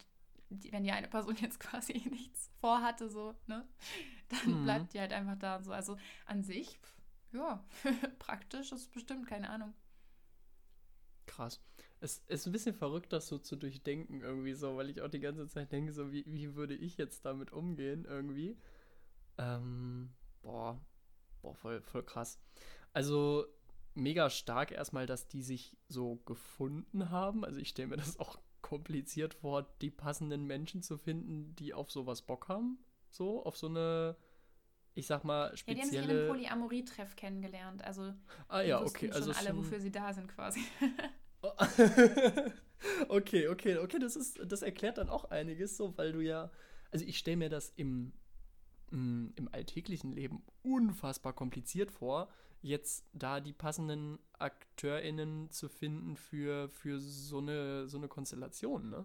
die, 0.50 0.73
wenn 0.73 0.85
die 0.85 0.93
eine 0.93 1.09
Person 1.09 1.37
jetzt 1.40 1.61
quasi 1.61 1.95
nichts 2.11 2.50
vorhatte, 2.61 3.09
so, 3.11 3.35
ne, 3.47 3.67
dann 4.29 4.61
Mhm. 4.61 4.61
bleibt 4.61 4.95
die 4.95 5.00
halt 5.00 5.12
einfach 5.12 5.37
da 5.38 5.57
und 5.57 5.64
so. 5.64 5.73
Also 5.73 5.97
an 6.26 6.43
sich, 6.45 6.79
pf, 6.81 6.97
ja, 7.33 7.64
praktisch 8.19 8.73
ist 8.73 8.93
bestimmt, 8.93 9.26
keine 9.29 9.50
Ahnung. 9.50 9.75
Krass. 11.26 11.61
Es 12.00 12.23
ist 12.29 12.47
ein 12.47 12.52
bisschen 12.52 12.75
verrückt, 12.75 13.12
das 13.12 13.29
so 13.29 13.38
zu 13.38 13.57
durchdenken 13.57 14.21
irgendwie 14.23 14.55
so, 14.55 14.76
weil 14.76 14.90
ich 14.90 15.00
auch 15.02 15.09
die 15.09 15.21
ganze 15.21 15.47
Zeit 15.49 15.71
denke, 15.73 15.93
so 15.93 16.11
wie, 16.12 16.25
wie 16.26 16.54
würde 16.54 16.75
ich 16.75 16.97
jetzt 16.97 17.25
damit 17.25 17.52
umgehen 17.52 18.04
irgendwie. 18.04 18.56
Ähm, 19.39 20.11
boah, 20.43 20.81
boah, 21.43 21.55
voll, 21.55 21.81
voll 21.83 22.03
krass. 22.03 22.39
Also 22.93 23.47
mega 23.95 24.31
stark 24.31 24.73
erstmal, 24.73 25.07
dass 25.07 25.29
die 25.29 25.43
sich 25.43 25.76
so 25.89 26.17
gefunden 26.26 27.11
haben. 27.11 27.45
Also 27.45 27.59
ich 27.61 27.69
stelle 27.69 27.89
mir 27.89 27.97
das 27.97 28.19
auch 28.19 28.39
kompliziert 28.63 29.35
vor, 29.35 29.67
die 29.81 29.91
passenden 29.91 30.45
Menschen 30.47 30.83
zu 30.83 30.99
finden, 30.99 31.55
die 31.57 31.75
auf 31.75 31.91
sowas 31.91 32.23
Bock 32.23 32.49
haben. 32.49 32.79
So, 33.11 33.45
auf 33.45 33.57
so 33.57 33.67
eine, 33.69 34.17
ich 34.95 35.07
sag 35.07 35.25
mal, 35.25 35.57
Ja, 35.67 35.75
die 35.75 35.81
haben 35.81 35.91
sich 35.91 36.03
in 36.03 36.11
einem 36.11 36.19
spezielle. 36.19 36.26
Polyamorie-Treff 36.26 37.17
kennengelernt. 37.17 37.83
Also 37.85 38.15
ah 38.49 38.61
ja, 38.63 38.83
okay, 38.83 39.07
schon 39.07 39.13
also 39.13 39.33
alle, 39.33 39.49
schon- 39.49 39.59
wofür 39.59 39.81
sie 39.81 39.93
da 39.93 40.13
sind 40.13 40.29
quasi. 40.29 40.61
okay, 43.09 43.49
okay, 43.49 43.76
okay, 43.79 43.99
das 43.99 44.17
ist, 44.17 44.41
das 44.47 44.63
erklärt 44.63 44.99
dann 44.99 45.09
auch 45.09 45.25
einiges 45.31 45.76
so, 45.76 45.97
weil 45.97 46.13
du 46.13 46.21
ja, 46.21 46.50
also 46.91 47.05
ich 47.05 47.19
stelle 47.19 47.37
mir 47.37 47.49
das 47.49 47.73
im, 47.76 48.13
im, 48.91 49.33
im 49.37 49.49
alltäglichen 49.53 50.13
Leben 50.13 50.43
unfassbar 50.63 51.33
kompliziert 51.33 51.91
vor, 51.91 52.29
jetzt 52.63 53.07
da 53.13 53.41
die 53.41 53.53
passenden 53.53 54.19
AkteurInnen 54.39 55.50
zu 55.50 55.69
finden 55.69 56.17
für, 56.17 56.69
für 56.69 56.99
so 57.00 57.39
eine, 57.39 57.89
so 57.89 57.97
eine 57.99 58.09
Konstellation, 58.09 58.91
ne? 58.91 59.05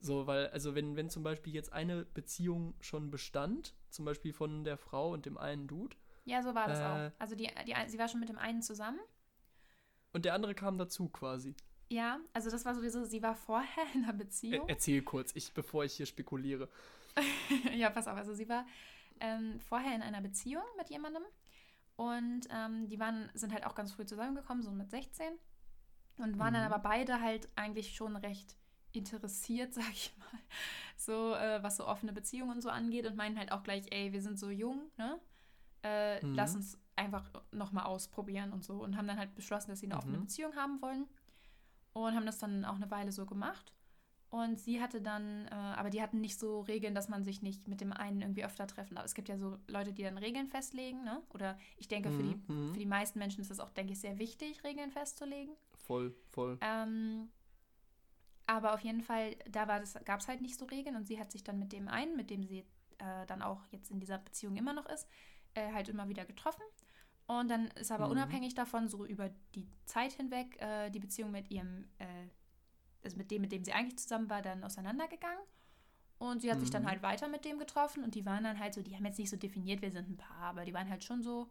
So, 0.00 0.26
weil, 0.26 0.48
also 0.48 0.74
wenn, 0.74 0.96
wenn 0.96 1.08
zum 1.08 1.22
Beispiel 1.22 1.54
jetzt 1.54 1.72
eine 1.72 2.04
Beziehung 2.04 2.74
schon 2.80 3.10
bestand, 3.10 3.74
zum 3.88 4.04
Beispiel 4.04 4.32
von 4.34 4.62
der 4.64 4.76
Frau 4.76 5.12
und 5.12 5.24
dem 5.24 5.38
einen 5.38 5.66
Dude, 5.66 5.96
Ja, 6.26 6.42
so 6.42 6.54
war 6.54 6.68
das 6.68 6.78
Äh. 6.80 6.82
auch. 6.84 7.20
Also 7.20 7.34
die, 7.34 7.48
die, 7.66 7.74
sie 7.88 7.98
war 7.98 8.08
schon 8.08 8.20
mit 8.20 8.28
dem 8.28 8.36
einen 8.38 8.60
zusammen. 8.62 9.00
und 10.12 10.24
der 10.26 10.34
andere 10.34 10.54
kam 10.54 10.76
dazu 10.78 11.08
quasi. 11.08 11.54
Ja, 11.90 12.18
also 12.32 12.50
das 12.50 12.64
war 12.64 12.74
sowieso, 12.74 13.04
sie 13.04 13.22
war 13.22 13.34
vorher 13.34 13.84
in 13.94 14.02
einer 14.04 14.12
Er, 14.12 14.18
Beziehung. 14.18 14.68
erzähl 14.68 15.02
kurz, 15.02 15.32
ich, 15.34 15.52
bevor 15.54 15.84
ich 15.84 15.94
hier 15.94 16.06
spekuliere. 16.06 16.68
ja, 17.74 17.88
pass 17.90 18.06
auf, 18.08 18.16
also 18.16 18.34
sie 18.34 18.48
war 18.48 18.66
ähm, 19.20 19.60
vorher 19.60 19.94
in 19.94 20.02
einer 20.02 20.20
Beziehung 20.20 20.64
mit 20.76 20.90
jemandem 20.90 21.22
und 21.96 22.42
ähm, 22.50 22.88
die 22.88 22.98
waren, 23.00 23.30
sind 23.34 23.52
halt 23.52 23.66
auch 23.66 23.74
ganz 23.74 23.92
früh 23.92 24.04
zusammengekommen, 24.06 24.62
so 24.62 24.70
mit 24.72 24.90
16 24.90 25.34
und 26.18 26.38
waren 26.38 26.54
dann 26.54 26.64
Mhm. 26.64 26.72
aber 26.72 26.78
beide 26.80 27.20
halt 27.20 27.48
eigentlich 27.56 27.94
schon 27.94 28.16
recht 28.16 28.56
interessiert, 28.92 29.74
sag 29.74 29.90
ich 29.92 30.14
mal, 30.18 30.40
so 30.96 31.34
äh, 31.34 31.62
was 31.62 31.76
so 31.78 31.86
offene 31.86 32.12
Beziehungen 32.12 32.52
und 32.52 32.62
so 32.62 32.70
angeht 32.70 33.06
und 33.06 33.16
meinen 33.16 33.38
halt 33.38 33.52
auch 33.52 33.62
gleich, 33.62 33.86
ey, 33.90 34.12
wir 34.12 34.22
sind 34.22 34.38
so 34.38 34.50
jung, 34.50 34.90
ne? 34.98 35.20
Äh, 35.84 36.20
Mhm. 36.22 36.34
Lass 36.34 36.56
uns 36.56 36.78
einfach 36.96 37.30
nochmal 37.52 37.84
ausprobieren 37.86 38.52
und 38.52 38.64
so 38.64 38.82
und 38.82 38.96
haben 38.96 39.08
dann 39.08 39.18
halt 39.18 39.34
beschlossen, 39.34 39.70
dass 39.70 39.80
sie 39.80 39.86
eine 39.86 39.98
offene 39.98 40.18
Mhm. 40.18 40.20
Beziehung 40.20 40.56
haben 40.56 40.80
wollen 40.82 41.06
und 41.92 42.14
haben 42.14 42.26
das 42.26 42.38
dann 42.38 42.64
auch 42.64 42.76
eine 42.76 42.90
Weile 42.90 43.12
so 43.12 43.26
gemacht. 43.26 43.72
Und 44.34 44.58
sie 44.58 44.80
hatte 44.82 45.00
dann, 45.00 45.46
äh, 45.46 45.50
aber 45.54 45.90
die 45.90 46.02
hatten 46.02 46.20
nicht 46.20 46.40
so 46.40 46.62
Regeln, 46.62 46.92
dass 46.92 47.08
man 47.08 47.22
sich 47.22 47.40
nicht 47.40 47.68
mit 47.68 47.80
dem 47.80 47.92
einen 47.92 48.20
irgendwie 48.20 48.44
öfter 48.44 48.66
treffen. 48.66 48.96
Aber 48.96 49.06
es 49.06 49.14
gibt 49.14 49.28
ja 49.28 49.38
so 49.38 49.58
Leute, 49.68 49.92
die 49.92 50.02
dann 50.02 50.18
Regeln 50.18 50.48
festlegen, 50.48 51.04
ne? 51.04 51.22
Oder 51.28 51.56
ich 51.76 51.86
denke, 51.86 52.10
für, 52.10 52.24
die, 52.24 52.34
Mhm, 52.34 52.44
mhm. 52.48 52.72
für 52.72 52.80
die 52.80 52.86
meisten 52.86 53.20
Menschen 53.20 53.42
ist 53.42 53.52
das 53.52 53.60
auch, 53.60 53.70
denke 53.70 53.92
ich, 53.92 54.00
sehr 54.00 54.18
wichtig, 54.18 54.64
Regeln 54.64 54.90
festzulegen. 54.90 55.54
Voll, 55.78 56.16
voll. 56.32 56.58
Ähm, 56.62 57.28
aber 58.46 58.74
auf 58.74 58.80
jeden 58.80 59.02
Fall, 59.02 59.36
da 59.48 59.66
gab 60.04 60.18
es 60.20 60.26
halt 60.26 60.40
nicht 60.40 60.58
so 60.58 60.64
Regeln 60.64 60.96
und 60.96 61.06
sie 61.06 61.20
hat 61.20 61.30
sich 61.30 61.44
dann 61.44 61.60
mit 61.60 61.72
dem 61.72 61.86
einen, 61.86 62.16
mit 62.16 62.28
dem 62.30 62.42
sie 62.42 62.64
äh, 62.98 63.26
dann 63.28 63.40
auch 63.40 63.60
jetzt 63.70 63.92
in 63.92 64.00
dieser 64.00 64.18
Beziehung 64.18 64.56
immer 64.56 64.72
noch 64.72 64.86
ist, 64.86 65.06
äh, 65.54 65.72
halt 65.72 65.88
immer 65.88 66.08
wieder 66.08 66.24
getroffen. 66.24 66.62
Und 67.28 67.48
dann 67.50 67.68
ist 67.68 67.92
aber 67.92 68.06
Mhm. 68.06 68.12
unabhängig 68.12 68.54
davon, 68.54 68.88
so 68.88 69.06
über 69.06 69.30
die 69.54 69.68
Zeit 69.86 70.12
hinweg, 70.12 70.60
äh, 70.60 70.90
die 70.90 70.98
Beziehung 70.98 71.30
mit 71.30 71.52
ihrem, 71.52 71.84
äh, 71.98 72.26
also 73.04 73.16
mit 73.16 73.30
dem, 73.30 73.42
mit 73.42 73.52
dem 73.52 73.64
sie 73.64 73.72
eigentlich 73.72 73.98
zusammen 73.98 74.28
war, 74.30 74.42
dann 74.42 74.64
auseinandergegangen. 74.64 75.44
Und 76.18 76.40
sie 76.42 76.50
hat 76.50 76.60
sich 76.60 76.70
dann 76.70 76.82
Mhm. 76.82 76.88
halt 76.88 77.02
weiter 77.02 77.28
mit 77.28 77.44
dem 77.44 77.58
getroffen 77.58 78.04
und 78.04 78.14
die 78.14 78.24
waren 78.24 78.44
dann 78.44 78.58
halt 78.58 78.72
so, 78.74 78.82
die 78.82 78.94
haben 78.96 79.04
jetzt 79.04 79.18
nicht 79.18 79.30
so 79.30 79.36
definiert, 79.36 79.82
wir 79.82 79.90
sind 79.90 80.08
ein 80.08 80.16
Paar, 80.16 80.50
aber 80.50 80.64
die 80.64 80.72
waren 80.72 80.88
halt 80.88 81.04
schon 81.04 81.22
so 81.22 81.50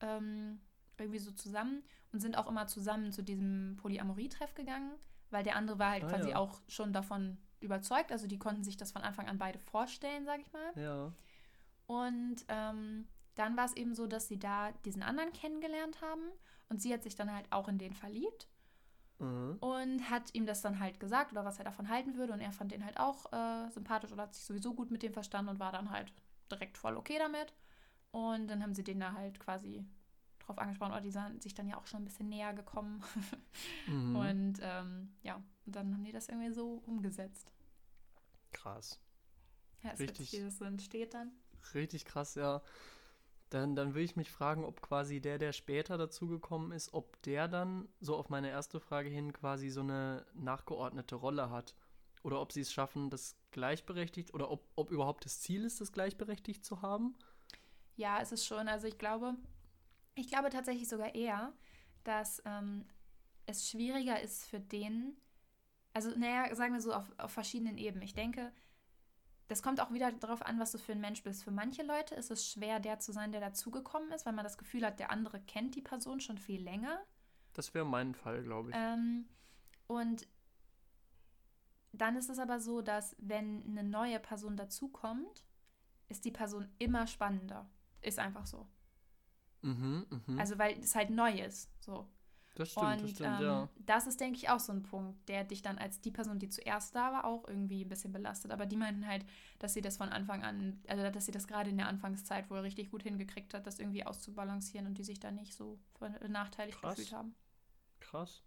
ähm, 0.00 0.60
irgendwie 0.98 1.18
so 1.18 1.32
zusammen 1.32 1.82
und 2.12 2.20
sind 2.20 2.36
auch 2.38 2.46
immer 2.48 2.66
zusammen 2.66 3.12
zu 3.12 3.22
diesem 3.22 3.76
Polyamorie-Treff 3.80 4.54
gegangen, 4.54 4.92
weil 5.30 5.42
der 5.42 5.56
andere 5.56 5.78
war 5.78 5.90
halt 5.90 6.04
Ah, 6.04 6.08
quasi 6.08 6.30
ja. 6.30 6.36
auch 6.36 6.60
schon 6.68 6.92
davon 6.92 7.36
überzeugt. 7.60 8.12
Also 8.12 8.26
die 8.26 8.38
konnten 8.38 8.64
sich 8.64 8.76
das 8.76 8.92
von 8.92 9.02
Anfang 9.02 9.28
an 9.28 9.38
beide 9.38 9.58
vorstellen, 9.58 10.24
sag 10.24 10.40
ich 10.40 10.52
mal. 10.52 10.72
Ja. 10.76 11.12
Und 11.86 12.44
ähm, 12.48 13.06
dann 13.34 13.56
war 13.56 13.64
es 13.64 13.74
eben 13.76 13.94
so, 13.94 14.06
dass 14.06 14.28
sie 14.28 14.38
da 14.38 14.72
diesen 14.84 15.02
anderen 15.02 15.32
kennengelernt 15.32 16.00
haben 16.00 16.22
und 16.68 16.80
sie 16.80 16.92
hat 16.92 17.02
sich 17.02 17.16
dann 17.16 17.32
halt 17.32 17.50
auch 17.50 17.68
in 17.68 17.78
den 17.78 17.94
verliebt 17.94 18.48
Mhm. 19.20 19.58
und 19.60 20.10
hat 20.10 20.34
ihm 20.34 20.46
das 20.46 20.62
dann 20.62 20.80
halt 20.80 20.98
gesagt 20.98 21.32
oder 21.32 21.44
was 21.44 21.58
er 21.58 21.64
davon 21.64 21.88
halten 21.88 22.16
würde 22.16 22.32
und 22.32 22.40
er 22.40 22.52
fand 22.52 22.72
den 22.72 22.84
halt 22.84 22.98
auch 22.98 23.32
äh, 23.32 23.70
sympathisch 23.70 24.12
oder 24.12 24.22
hat 24.22 24.34
sich 24.34 24.44
sowieso 24.44 24.74
gut 24.74 24.90
mit 24.90 25.02
dem 25.02 25.12
verstanden 25.12 25.50
und 25.50 25.60
war 25.60 25.72
dann 25.72 25.90
halt 25.90 26.12
direkt 26.50 26.78
voll 26.78 26.96
okay 26.96 27.18
damit. 27.18 27.54
Und 28.12 28.48
dann 28.48 28.62
haben 28.62 28.74
sie 28.74 28.82
den 28.82 28.98
da 28.98 29.12
halt 29.12 29.38
quasi 29.38 29.84
drauf 30.40 30.58
angesprochen 30.58 30.92
oder 30.92 31.00
die 31.00 31.12
sind 31.12 31.42
sich 31.42 31.54
dann 31.54 31.68
ja 31.68 31.76
auch 31.76 31.86
schon 31.86 32.02
ein 32.02 32.04
bisschen 32.06 32.28
näher 32.28 32.52
gekommen. 32.54 33.02
Mhm. 33.86 34.16
Und 34.16 34.58
ähm, 34.62 35.14
ja, 35.22 35.42
und 35.66 35.74
dann 35.74 35.92
haben 35.92 36.04
die 36.04 36.12
das 36.12 36.28
irgendwie 36.28 36.52
so 36.52 36.82
umgesetzt. 36.86 37.50
Krass. 38.52 39.00
Ja, 39.82 39.90
ist 39.90 40.00
Richtig. 40.00 40.20
witzig, 40.20 40.40
wie 40.40 40.44
das 40.44 40.58
so 40.58 40.64
entsteht 40.64 41.14
dann. 41.14 41.32
Richtig 41.74 42.04
krass, 42.04 42.34
ja. 42.34 42.62
Dann, 43.50 43.74
dann 43.74 43.94
will 43.94 44.04
ich 44.04 44.16
mich 44.16 44.30
fragen, 44.30 44.64
ob 44.64 44.80
quasi 44.80 45.20
der, 45.20 45.38
der 45.38 45.52
später 45.52 45.98
dazugekommen 45.98 46.70
ist, 46.70 46.94
ob 46.94 47.20
der 47.22 47.48
dann 47.48 47.88
so 48.00 48.16
auf 48.16 48.28
meine 48.28 48.48
erste 48.48 48.78
Frage 48.78 49.08
hin 49.08 49.32
quasi 49.32 49.70
so 49.70 49.80
eine 49.80 50.24
nachgeordnete 50.34 51.16
Rolle 51.16 51.50
hat. 51.50 51.74
Oder 52.22 52.40
ob 52.40 52.52
sie 52.52 52.60
es 52.60 52.72
schaffen, 52.72 53.10
das 53.10 53.36
gleichberechtigt, 53.50 54.34
oder 54.34 54.50
ob, 54.50 54.68
ob 54.76 54.90
überhaupt 54.90 55.24
das 55.24 55.40
Ziel 55.40 55.64
ist, 55.64 55.80
das 55.80 55.92
gleichberechtigt 55.92 56.64
zu 56.64 56.82
haben. 56.82 57.16
Ja, 57.96 58.20
es 58.20 58.30
ist 58.30 58.46
schon. 58.46 58.68
Also 58.68 58.86
ich 58.86 58.98
glaube, 58.98 59.34
ich 60.14 60.28
glaube 60.28 60.50
tatsächlich 60.50 60.88
sogar 60.88 61.14
eher, 61.14 61.52
dass 62.04 62.42
ähm, 62.44 62.86
es 63.46 63.68
schwieriger 63.68 64.20
ist 64.20 64.46
für 64.46 64.60
den, 64.60 65.16
also 65.92 66.10
naja, 66.16 66.54
sagen 66.54 66.74
wir 66.74 66.80
so 66.80 66.92
auf, 66.92 67.10
auf 67.18 67.32
verschiedenen 67.32 67.78
Ebenen. 67.78 68.04
Ich 68.04 68.14
denke, 68.14 68.52
das 69.50 69.64
kommt 69.64 69.80
auch 69.80 69.92
wieder 69.92 70.12
darauf 70.12 70.46
an, 70.46 70.60
was 70.60 70.70
du 70.70 70.78
für 70.78 70.92
ein 70.92 71.00
Mensch 71.00 71.24
bist. 71.24 71.42
Für 71.42 71.50
manche 71.50 71.82
Leute 71.82 72.14
ist 72.14 72.30
es 72.30 72.48
schwer, 72.48 72.78
der 72.78 73.00
zu 73.00 73.10
sein, 73.10 73.32
der 73.32 73.40
dazugekommen 73.40 74.12
ist, 74.12 74.24
weil 74.24 74.32
man 74.32 74.44
das 74.44 74.56
Gefühl 74.56 74.86
hat, 74.86 75.00
der 75.00 75.10
andere 75.10 75.40
kennt 75.40 75.74
die 75.74 75.82
Person 75.82 76.20
schon 76.20 76.38
viel 76.38 76.62
länger. 76.62 77.00
Das 77.54 77.74
wäre 77.74 77.84
mein 77.84 78.14
Fall, 78.14 78.44
glaube 78.44 78.70
ich. 78.70 78.76
Ähm, 78.78 79.26
und 79.88 80.28
dann 81.90 82.14
ist 82.14 82.30
es 82.30 82.38
aber 82.38 82.60
so, 82.60 82.80
dass 82.80 83.16
wenn 83.18 83.64
eine 83.66 83.82
neue 83.82 84.20
Person 84.20 84.56
dazukommt, 84.56 85.44
ist 86.08 86.24
die 86.24 86.30
Person 86.30 86.68
immer 86.78 87.08
spannender. 87.08 87.68
Ist 88.02 88.20
einfach 88.20 88.46
so. 88.46 88.68
Mhm, 89.62 90.06
mhm. 90.28 90.38
Also 90.38 90.58
weil 90.58 90.78
es 90.78 90.94
halt 90.94 91.10
neu 91.10 91.32
ist. 91.32 91.68
So. 91.80 92.08
Das 92.60 92.70
stimmt, 92.70 92.86
Und 92.86 93.02
das 93.02 93.10
stimmt, 93.10 93.40
ähm, 93.40 93.44
ja. 93.46 93.68
das 93.86 94.06
ist, 94.06 94.20
denke 94.20 94.36
ich, 94.38 94.48
auch 94.50 94.60
so 94.60 94.72
ein 94.72 94.82
Punkt, 94.82 95.28
der 95.28 95.44
dich 95.44 95.62
dann 95.62 95.78
als 95.78 96.00
die 96.00 96.10
Person, 96.10 96.38
die 96.38 96.48
zuerst 96.48 96.94
da 96.94 97.12
war, 97.12 97.24
auch 97.24 97.48
irgendwie 97.48 97.84
ein 97.84 97.88
bisschen 97.88 98.12
belastet. 98.12 98.52
Aber 98.52 98.66
die 98.66 98.76
meinten 98.76 99.06
halt, 99.06 99.24
dass 99.58 99.74
sie 99.74 99.80
das 99.80 99.96
von 99.96 100.08
Anfang 100.10 100.44
an, 100.44 100.80
also 100.88 101.10
dass 101.10 101.26
sie 101.26 101.32
das 101.32 101.46
gerade 101.48 101.70
in 101.70 101.76
der 101.78 101.88
Anfangszeit 101.88 102.48
wohl 102.50 102.60
richtig 102.60 102.90
gut 102.90 103.02
hingekriegt 103.02 103.52
hat, 103.54 103.66
das 103.66 103.78
irgendwie 103.78 104.04
auszubalancieren 104.06 104.86
und 104.86 104.98
die 104.98 105.04
sich 105.04 105.18
da 105.20 105.30
nicht 105.30 105.54
so 105.54 105.78
benachteiligt 106.20 106.78
Krass. 106.80 106.96
gefühlt 106.96 107.12
haben. 107.12 107.34
Krass. 108.00 108.42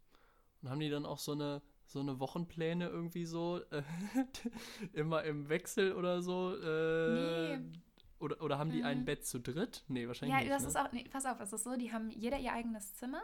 Und 0.62 0.70
haben 0.70 0.80
die 0.80 0.90
dann 0.90 1.06
auch 1.06 1.20
so 1.20 1.34
eine, 1.34 1.62
so 1.86 2.00
eine 2.00 2.20
Wochenpläne 2.20 2.88
irgendwie 2.88 3.26
so, 3.26 3.60
äh, 3.72 3.84
immer 4.94 5.24
im 5.24 5.50
Wechsel 5.50 5.94
oder 5.94 6.22
so? 6.22 6.56
Äh, 6.56 7.58
Nee. 7.58 7.72
Oder, 8.20 8.42
oder 8.42 8.58
haben 8.58 8.72
die 8.72 8.84
ein 8.86 9.00
Mhm. 9.02 9.06
Bett 9.06 9.26
zu 9.26 9.38
dritt? 9.42 9.84
Nee, 9.90 10.08
wahrscheinlich 10.08 10.34
Ja, 10.34 10.40
nicht. 10.40 10.50
das 10.52 10.62
ne? 10.64 10.70
ist 10.70 10.78
auch, 10.78 10.92
nee, 10.94 11.04
pass 11.12 11.26
auf, 11.26 11.42
es 11.42 11.52
ist 11.52 11.66
so, 11.66 11.76
die 11.76 11.92
haben 11.92 12.10
jeder 12.10 12.38
ihr 12.40 12.54
eigenes 12.54 12.94
Zimmer. 12.94 13.22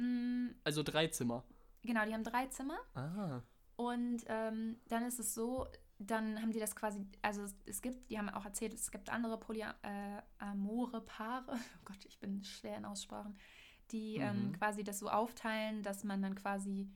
Mm, 0.00 0.54
also 0.64 0.82
drei 0.82 1.08
Zimmer. 1.08 1.44
genau, 1.82 2.04
die 2.06 2.14
haben 2.14 2.24
drei 2.24 2.46
Zimmer. 2.46 2.78
Ah. 2.94 3.42
Und 3.76 4.24
ähm, 4.26 4.76
dann 4.88 5.04
ist 5.04 5.18
es 5.18 5.34
so, 5.34 5.66
dann 5.98 6.40
haben 6.40 6.52
die 6.52 6.58
das 6.60 6.74
quasi, 6.76 7.06
also 7.22 7.44
es, 7.66 7.80
gibt, 7.82 8.10
die 8.10 8.18
haben 8.18 8.28
auch 8.28 8.44
erzählt, 8.44 8.74
es 8.74 8.90
gibt 8.90 9.10
andere 9.10 9.38
polyamore 9.38 11.00
Paare, 11.02 11.52
oh 11.76 11.80
Gott, 11.84 12.04
ich 12.06 12.18
bin 12.18 12.42
schwer 12.44 12.76
in 12.76 12.84
Aussprachen, 12.84 13.36
die 13.90 14.16
ähm, 14.16 14.48
Mhm. 14.48 14.52
quasi 14.52 14.84
das 14.84 14.98
so 14.98 15.08
aufteilen, 15.10 15.82
dass 15.82 16.04
man 16.04 16.22
dann 16.22 16.34
quasi 16.34 16.88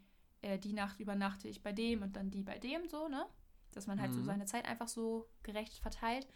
äh, 0.42 0.58
die 0.58 0.72
Nacht 0.72 1.00
übernachte 1.00 1.48
ich 1.48 1.62
bei 1.62 1.72
dem 1.72 2.02
und 2.02 2.16
dann 2.16 2.30
die 2.30 2.42
bei 2.42 2.58
dem 2.58 2.86
so, 2.88 3.08
ne? 3.08 3.26
Dass 3.72 3.86
man 3.86 4.00
halt 4.00 4.12
so 4.14 4.20
Mhm. 4.20 4.24
seine 4.26 4.44
Zeit 4.44 4.66
einfach 4.66 4.88
so 4.88 5.26
gerecht 5.42 5.78
verteilt. 5.78 6.28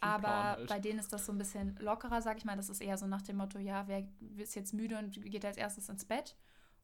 Aber 0.00 0.28
halt. 0.42 0.68
bei 0.68 0.78
denen 0.78 0.98
ist 0.98 1.12
das 1.12 1.26
so 1.26 1.32
ein 1.32 1.38
bisschen 1.38 1.76
lockerer, 1.80 2.22
sag 2.22 2.38
ich 2.38 2.44
mal. 2.44 2.56
Das 2.56 2.68
ist 2.68 2.80
eher 2.80 2.96
so 2.98 3.06
nach 3.06 3.22
dem 3.22 3.36
Motto, 3.36 3.58
ja, 3.58 3.86
wer 3.88 4.06
ist 4.36 4.54
jetzt 4.54 4.72
müde 4.74 4.98
und 4.98 5.20
geht 5.24 5.44
als 5.44 5.56
erstes 5.56 5.88
ins 5.88 6.04
Bett? 6.04 6.36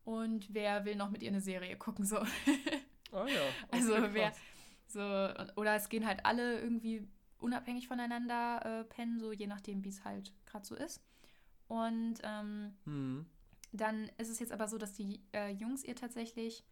Und 0.04 0.52
wer 0.52 0.84
will 0.84 0.96
noch 0.96 1.10
mit 1.10 1.22
ihr 1.22 1.30
eine 1.30 1.40
Serie 1.40 1.76
gucken? 1.76 2.04
So. 2.04 2.18
Ah 2.18 3.26
ja. 3.26 3.40
Also 3.70 3.94
wer-. 4.12 4.32
So, 4.86 5.00
oder 5.56 5.76
es 5.76 5.88
gehen 5.88 6.06
halt 6.06 6.24
alle 6.26 6.60
irgendwie 6.60 7.08
unabhängig 7.38 7.88
voneinander 7.88 8.80
äh, 8.80 8.84
pennen, 8.84 9.18
so 9.18 9.32
je 9.32 9.46
nachdem, 9.46 9.84
wie 9.84 9.88
es 9.88 10.04
halt 10.04 10.32
gerade 10.46 10.64
so 10.66 10.74
ist. 10.74 11.00
Und 11.68 12.16
ähm, 12.22 12.74
Hm. 12.84 13.26
dann 13.72 14.10
ist 14.18 14.28
es 14.28 14.38
jetzt 14.40 14.52
aber 14.52 14.68
so, 14.68 14.78
dass 14.78 14.92
die 14.92 15.20
äh, 15.32 15.50
Jungs 15.50 15.84
ihr 15.84 15.96
tatsächlich 15.96 16.64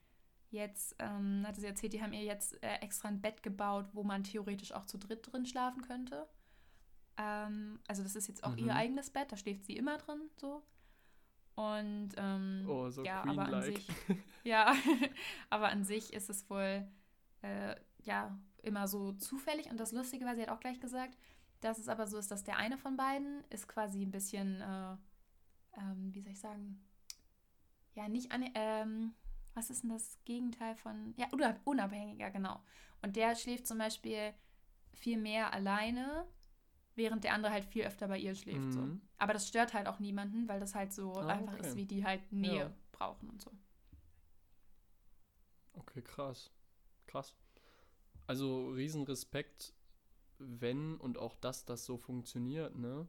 jetzt, 0.53 0.95
ähm, 0.99 1.45
hatte 1.47 1.61
sie 1.61 1.67
erzählt, 1.67 1.93
die 1.93 2.03
haben 2.03 2.13
ihr 2.13 2.23
jetzt 2.25 2.63
äh, 2.63 2.75
extra 2.77 3.09
ein 3.09 3.21
Bett 3.21 3.43
gebaut, 3.43 3.87
wo 3.93 4.03
man 4.03 4.25
theoretisch 4.25 4.73
auch 4.73 4.87
zu 4.87 4.99
dritt 4.99 5.31
drin 5.31 5.47
schlafen 5.47 5.83
könnte. 5.83 6.29
Ähm, 7.17 7.81
also 7.89 8.03
das 8.03 8.17
ist 8.17 8.29
jetzt 8.29 8.45
auch 8.45 8.53
Mhm. 8.57 8.67
ihr 8.67 8.75
eigenes 8.75 9.11
Bett, 9.11 9.33
da 9.33 9.37
schläft 9.37 9.65
sie 9.67 9.77
immer 9.77 9.99
drin, 9.99 10.31
so. 10.37 10.63
Und 11.55 12.11
ähm, 12.17 12.65
Oh, 12.69 12.89
so 12.91 13.05
ja, 13.05 13.23
aber 13.25 13.45
an 13.47 13.63
sich, 13.63 13.87
ja, 14.45 14.75
aber 15.51 15.69
an 15.69 15.85
sich 15.85 16.13
ist 16.15 16.31
es 16.31 16.49
wohl 16.49 16.89
äh, 17.43 17.77
ja 18.05 18.39
immer 18.63 18.89
so 18.89 19.13
zufällig. 19.13 19.71
Und 19.71 19.79
das 19.79 19.93
Lustige 19.93 20.25
war, 20.25 20.35
sie 20.35 20.43
hat 20.43 20.49
auch 20.49 20.61
gleich 20.61 20.81
gesagt, 20.81 21.19
dass 21.61 21.79
es 21.79 21.89
aber 21.89 22.07
so 22.07 22.17
ist, 22.17 22.31
dass 22.31 22.43
der 22.45 22.57
eine 22.57 22.79
von 22.79 22.97
beiden 22.97 23.45
ist 23.51 23.69
quasi 23.69 24.03
ein 24.03 24.11
bisschen, 24.11 24.61
äh, 24.63 24.97
ähm, 25.79 26.15
wie 26.15 26.21
soll 26.23 26.33
ich 26.33 26.41
sagen, 26.41 26.83
ja, 27.95 28.09
nicht 28.09 28.33
an, 28.33 28.49
ähm, 28.55 29.13
was 29.55 29.71
ist 29.71 29.83
denn 29.83 29.91
das 29.91 30.19
Gegenteil 30.25 30.75
von, 30.77 31.15
ja, 31.17 31.27
unab- 31.29 31.61
unabhängiger, 31.65 32.31
genau. 32.31 32.61
Und 33.03 33.17
der 33.17 33.35
schläft 33.37 33.67
zum 33.67 33.79
Beispiel 33.79 34.35
viel 34.93 35.19
mehr 35.19 35.53
alleine, 35.53 36.27
während 36.97 37.25
der 37.25 37.35
andere 37.35 37.53
halt 37.53 37.65
viel 37.65 37.85
öfter 37.85 38.09
bei 38.09 38.19
ihr 38.19 38.35
schläft. 38.35 38.73
So. 38.73 38.81
Mhm. 38.81 39.01
Aber 39.19 39.33
das 39.33 39.49
stört 39.49 39.75
halt 39.75 39.87
auch 39.89 40.01
niemanden, 40.01 40.49
weil 40.49 40.61
das 40.61 40.75
halt 40.75 40.93
so 40.93 41.15
Ah, 41.15 41.29
einfach 41.29 41.55
okay. 41.55 41.69
ist, 41.69 41.77
wie 41.77 41.87
die 41.87 42.05
halt 42.05 42.33
Nähe 42.33 42.59
Ja. 42.59 42.73
brauchen 42.93 43.31
und 43.31 43.41
so. 43.43 43.51
Okay, 45.75 46.03
krass. 46.03 46.51
Krass. 47.07 47.35
Also 48.27 48.71
Riesenrespekt, 48.71 49.75
wenn 50.39 50.97
und 50.99 51.19
auch 51.19 51.35
dass 51.37 51.65
das 51.67 51.85
so 51.85 51.99
funktioniert, 51.99 52.77
ne? 52.79 53.09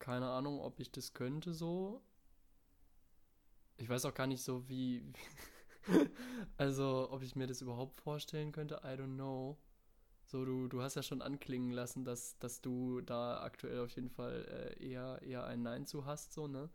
Keine 0.00 0.30
Ahnung, 0.30 0.60
ob 0.60 0.80
ich 0.80 0.92
das 0.92 1.14
könnte 1.14 1.54
so. 1.54 2.02
Ich 3.80 3.88
weiß 3.88 4.04
auch 4.04 4.14
gar 4.14 4.26
nicht 4.26 4.42
so, 4.42 4.68
wie. 4.68 5.02
also, 6.58 7.08
ob 7.10 7.22
ich 7.22 7.34
mir 7.34 7.46
das 7.46 7.62
überhaupt 7.62 7.96
vorstellen 7.96 8.52
könnte, 8.52 8.82
I 8.84 8.88
don't 8.88 9.14
know. 9.14 9.58
So, 10.26 10.44
du, 10.44 10.68
du 10.68 10.82
hast 10.82 10.94
ja 10.96 11.02
schon 11.02 11.22
anklingen 11.22 11.70
lassen, 11.70 12.04
dass, 12.04 12.38
dass 12.38 12.60
du 12.60 13.00
da 13.00 13.42
aktuell 13.42 13.80
auf 13.80 13.90
jeden 13.92 14.10
Fall 14.10 14.76
äh, 14.78 14.86
eher, 14.86 15.20
eher 15.22 15.44
ein 15.44 15.62
Nein 15.62 15.86
zu 15.86 16.04
hast, 16.04 16.34
so, 16.34 16.46
ne? 16.46 16.68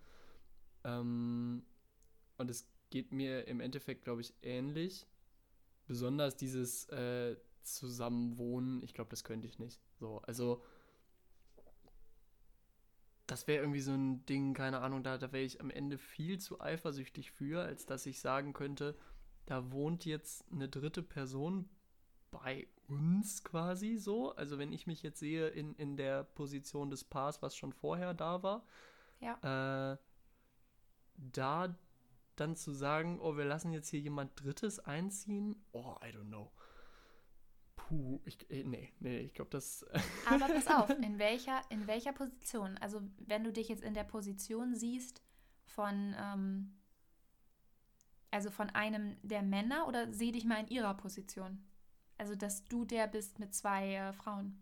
Ähm, 0.84 1.63
und 2.38 2.50
es 2.50 2.68
geht 2.89 3.12
mir 3.12 3.48
im 3.48 3.62
Endeffekt, 3.62 4.04
glaube 4.04 4.22
ich, 4.22 4.34
ähnlich. 4.41 5.08
Besonders 5.86 6.36
dieses 6.36 6.89
äh, 6.89 7.38
Zusammenwohnen, 7.62 8.82
ich 8.84 8.94
glaube, 8.94 9.12
das 9.12 9.24
könnte 9.24 9.48
ich 9.48 9.60
nicht. 9.60 9.80
So, 10.00 10.20
also 10.24 10.63
das 13.27 13.47
wäre 13.47 13.61
irgendwie 13.63 13.81
so 13.81 13.91
ein 13.91 14.25
Ding, 14.25 14.53
keine 14.53 14.79
Ahnung, 14.79 15.03
da, 15.03 15.17
da 15.17 15.31
wäre 15.31 15.43
ich 15.43 15.59
am 15.61 15.69
Ende 15.69 15.97
viel 15.97 16.39
zu 16.39 16.61
eifersüchtig 16.61 17.31
für, 17.31 17.61
als 17.63 17.85
dass 17.85 18.05
ich 18.05 18.19
sagen 18.19 18.53
könnte, 18.53 18.95
da 19.45 19.71
wohnt 19.71 20.05
jetzt 20.05 20.45
eine 20.51 20.69
dritte 20.69 21.01
Person 21.03 21.69
bei 22.31 22.67
uns 22.88 23.43
quasi 23.43 23.97
so. 23.97 24.35
Also 24.35 24.57
wenn 24.57 24.71
ich 24.71 24.85
mich 24.88 25.01
jetzt 25.03 25.19
sehe 25.19 25.47
in, 25.49 25.73
in 25.75 25.97
der 25.97 26.23
Position 26.23 26.89
des 26.89 27.03
Paars, 27.03 27.41
was 27.41 27.55
schon 27.55 27.73
vorher 27.73 28.13
da 28.13 28.43
war, 28.43 28.65
Ja. 29.19 29.93
äh, 29.93 29.97
da 31.17 31.75
dann 32.35 32.55
zu 32.55 32.71
sagen, 32.71 33.19
oh, 33.21 33.38
wir 33.38 33.45
lassen 33.45 33.71
jetzt 33.71 33.89
hier 33.89 34.01
jemand 34.01 34.31
Drittes 34.43 34.79
einziehen, 34.79 35.55
oh, 35.71 35.95
I 36.03 36.07
don't 36.09 36.27
know. 36.27 36.51
Puh, 37.88 38.19
ich, 38.26 38.50
äh, 38.50 38.63
nee, 38.63 38.91
nee, 39.00 39.19
ich 39.19 39.34
glaube, 39.34 39.52
das. 39.52 39.86
Aber 40.26 40.50
pass 40.50 40.67
auf, 40.67 40.89
in 41.02 41.19
welcher, 41.19 41.62
in 41.69 41.88
welcher 41.88 42.12
Position? 42.13 42.78
Also 42.80 43.02
wenn 43.19 43.43
du 43.43 43.52
dich 43.54 43.69
jetzt 43.69 43.84
in 43.84 43.93
der 43.93 44.04
Position 44.04 44.76
siehst 44.76 45.21
von, 45.65 46.15
ähm, 46.19 46.74
also 48.32 48.52
von 48.52 48.69
einem 48.71 49.17
der 49.24 49.41
Männer 49.41 49.88
oder 49.88 50.12
sieh 50.13 50.32
dich 50.32 50.45
mal 50.45 50.60
in 50.60 50.67
ihrer 50.67 50.93
Position? 50.95 51.63
Also 52.17 52.36
dass 52.36 52.65
du 52.65 52.86
der 52.86 53.08
bist 53.08 53.39
mit 53.39 53.54
zwei 53.54 53.95
äh, 53.95 54.13
Frauen. 54.13 54.58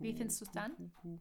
Wie 0.00 0.12
Puh, 0.12 0.12
findest 0.12 0.40
du's 0.40 0.50
puh, 0.50 0.52
dann? 0.52 0.72
Puh, 0.76 0.88
puh. 1.00 1.20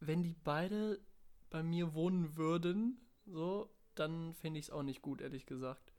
Wenn 0.00 0.22
die 0.22 0.34
beide 0.34 1.00
bei 1.48 1.62
mir 1.62 1.94
wohnen 1.94 2.36
würden, 2.36 3.00
so, 3.24 3.70
dann 3.94 4.34
finde 4.34 4.58
ich 4.60 4.66
es 4.66 4.70
auch 4.70 4.82
nicht 4.82 5.00
gut, 5.02 5.20
ehrlich 5.22 5.46
gesagt. 5.46 5.91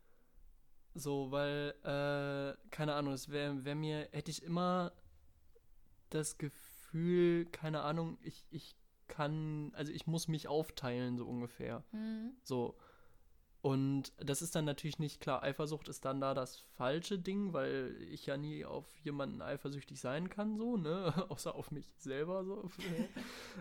So, 0.95 1.32
weil, 1.32 1.73
äh, 1.84 2.69
keine 2.69 2.93
Ahnung, 2.93 3.13
es 3.13 3.29
wäre 3.29 3.65
wär 3.65 3.75
mir, 3.75 4.10
hätte 4.12 4.32
ich 4.32 4.43
immer 4.43 4.91
das 6.10 6.38
Gefühl, 6.38 7.45
keine 7.45 7.82
Ahnung, 7.82 8.17
ich, 8.21 8.45
ich 8.51 8.75
kann, 9.08 9.71
also 9.75 9.91
ich 9.91 10.08
muss 10.08 10.27
mich 10.27 10.47
aufteilen, 10.47 11.17
so 11.17 11.25
ungefähr. 11.25 11.84
Mhm. 11.91 12.32
So. 12.43 12.77
Und 13.62 14.12
das 14.17 14.41
ist 14.41 14.56
dann 14.56 14.65
natürlich 14.65 14.99
nicht 14.99 15.21
klar. 15.21 15.41
Eifersucht 15.41 15.88
ist 15.88 16.03
dann 16.03 16.19
da 16.19 16.34
das 16.34 16.58
falsche 16.75 17.17
Ding, 17.17 17.53
weil 17.53 17.95
ich 18.12 18.25
ja 18.25 18.36
nie 18.36 18.65
auf 18.65 18.99
jemanden 18.99 19.41
eifersüchtig 19.41 20.01
sein 20.01 20.29
kann, 20.29 20.58
so, 20.58 20.75
ne? 20.75 21.13
Außer 21.29 21.56
auf 21.56 21.71
mich 21.71 21.88
selber, 21.97 22.43
so. 22.43 22.69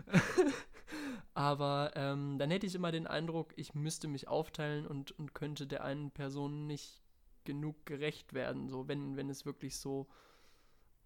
Aber 1.33 1.91
ähm, 1.95 2.37
dann 2.37 2.51
hätte 2.51 2.67
ich 2.67 2.75
immer 2.75 2.91
den 2.91 3.07
Eindruck, 3.07 3.53
ich 3.55 3.75
müsste 3.75 4.09
mich 4.09 4.27
aufteilen 4.27 4.85
und, 4.85 5.17
und 5.17 5.33
könnte 5.33 5.67
der 5.67 5.85
einen 5.85 6.11
Person 6.11 6.67
nicht 6.67 7.02
genug 7.45 7.85
gerecht 7.85 8.33
werden, 8.33 8.69
so, 8.69 8.87
wenn, 8.87 9.15
wenn 9.17 9.29
es 9.29 9.45
wirklich 9.45 9.77
so, 9.77 10.07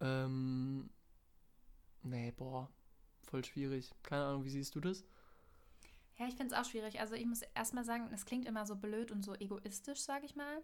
ähm, 0.00 0.90
nee, 2.02 2.32
boah, 2.32 2.68
voll 3.24 3.44
schwierig. 3.44 3.90
Keine 4.02 4.24
Ahnung, 4.24 4.44
wie 4.44 4.50
siehst 4.50 4.74
du 4.74 4.80
das? 4.80 5.04
Ja, 6.16 6.26
ich 6.26 6.34
finde 6.34 6.54
es 6.54 6.60
auch 6.60 6.68
schwierig. 6.68 7.00
Also 7.00 7.14
ich 7.14 7.26
muss 7.26 7.42
erstmal 7.54 7.84
sagen, 7.84 8.10
es 8.12 8.26
klingt 8.26 8.46
immer 8.46 8.66
so 8.66 8.76
blöd 8.76 9.12
und 9.12 9.22
so 9.24 9.34
egoistisch, 9.34 10.00
sage 10.00 10.26
ich 10.26 10.34
mal. 10.36 10.62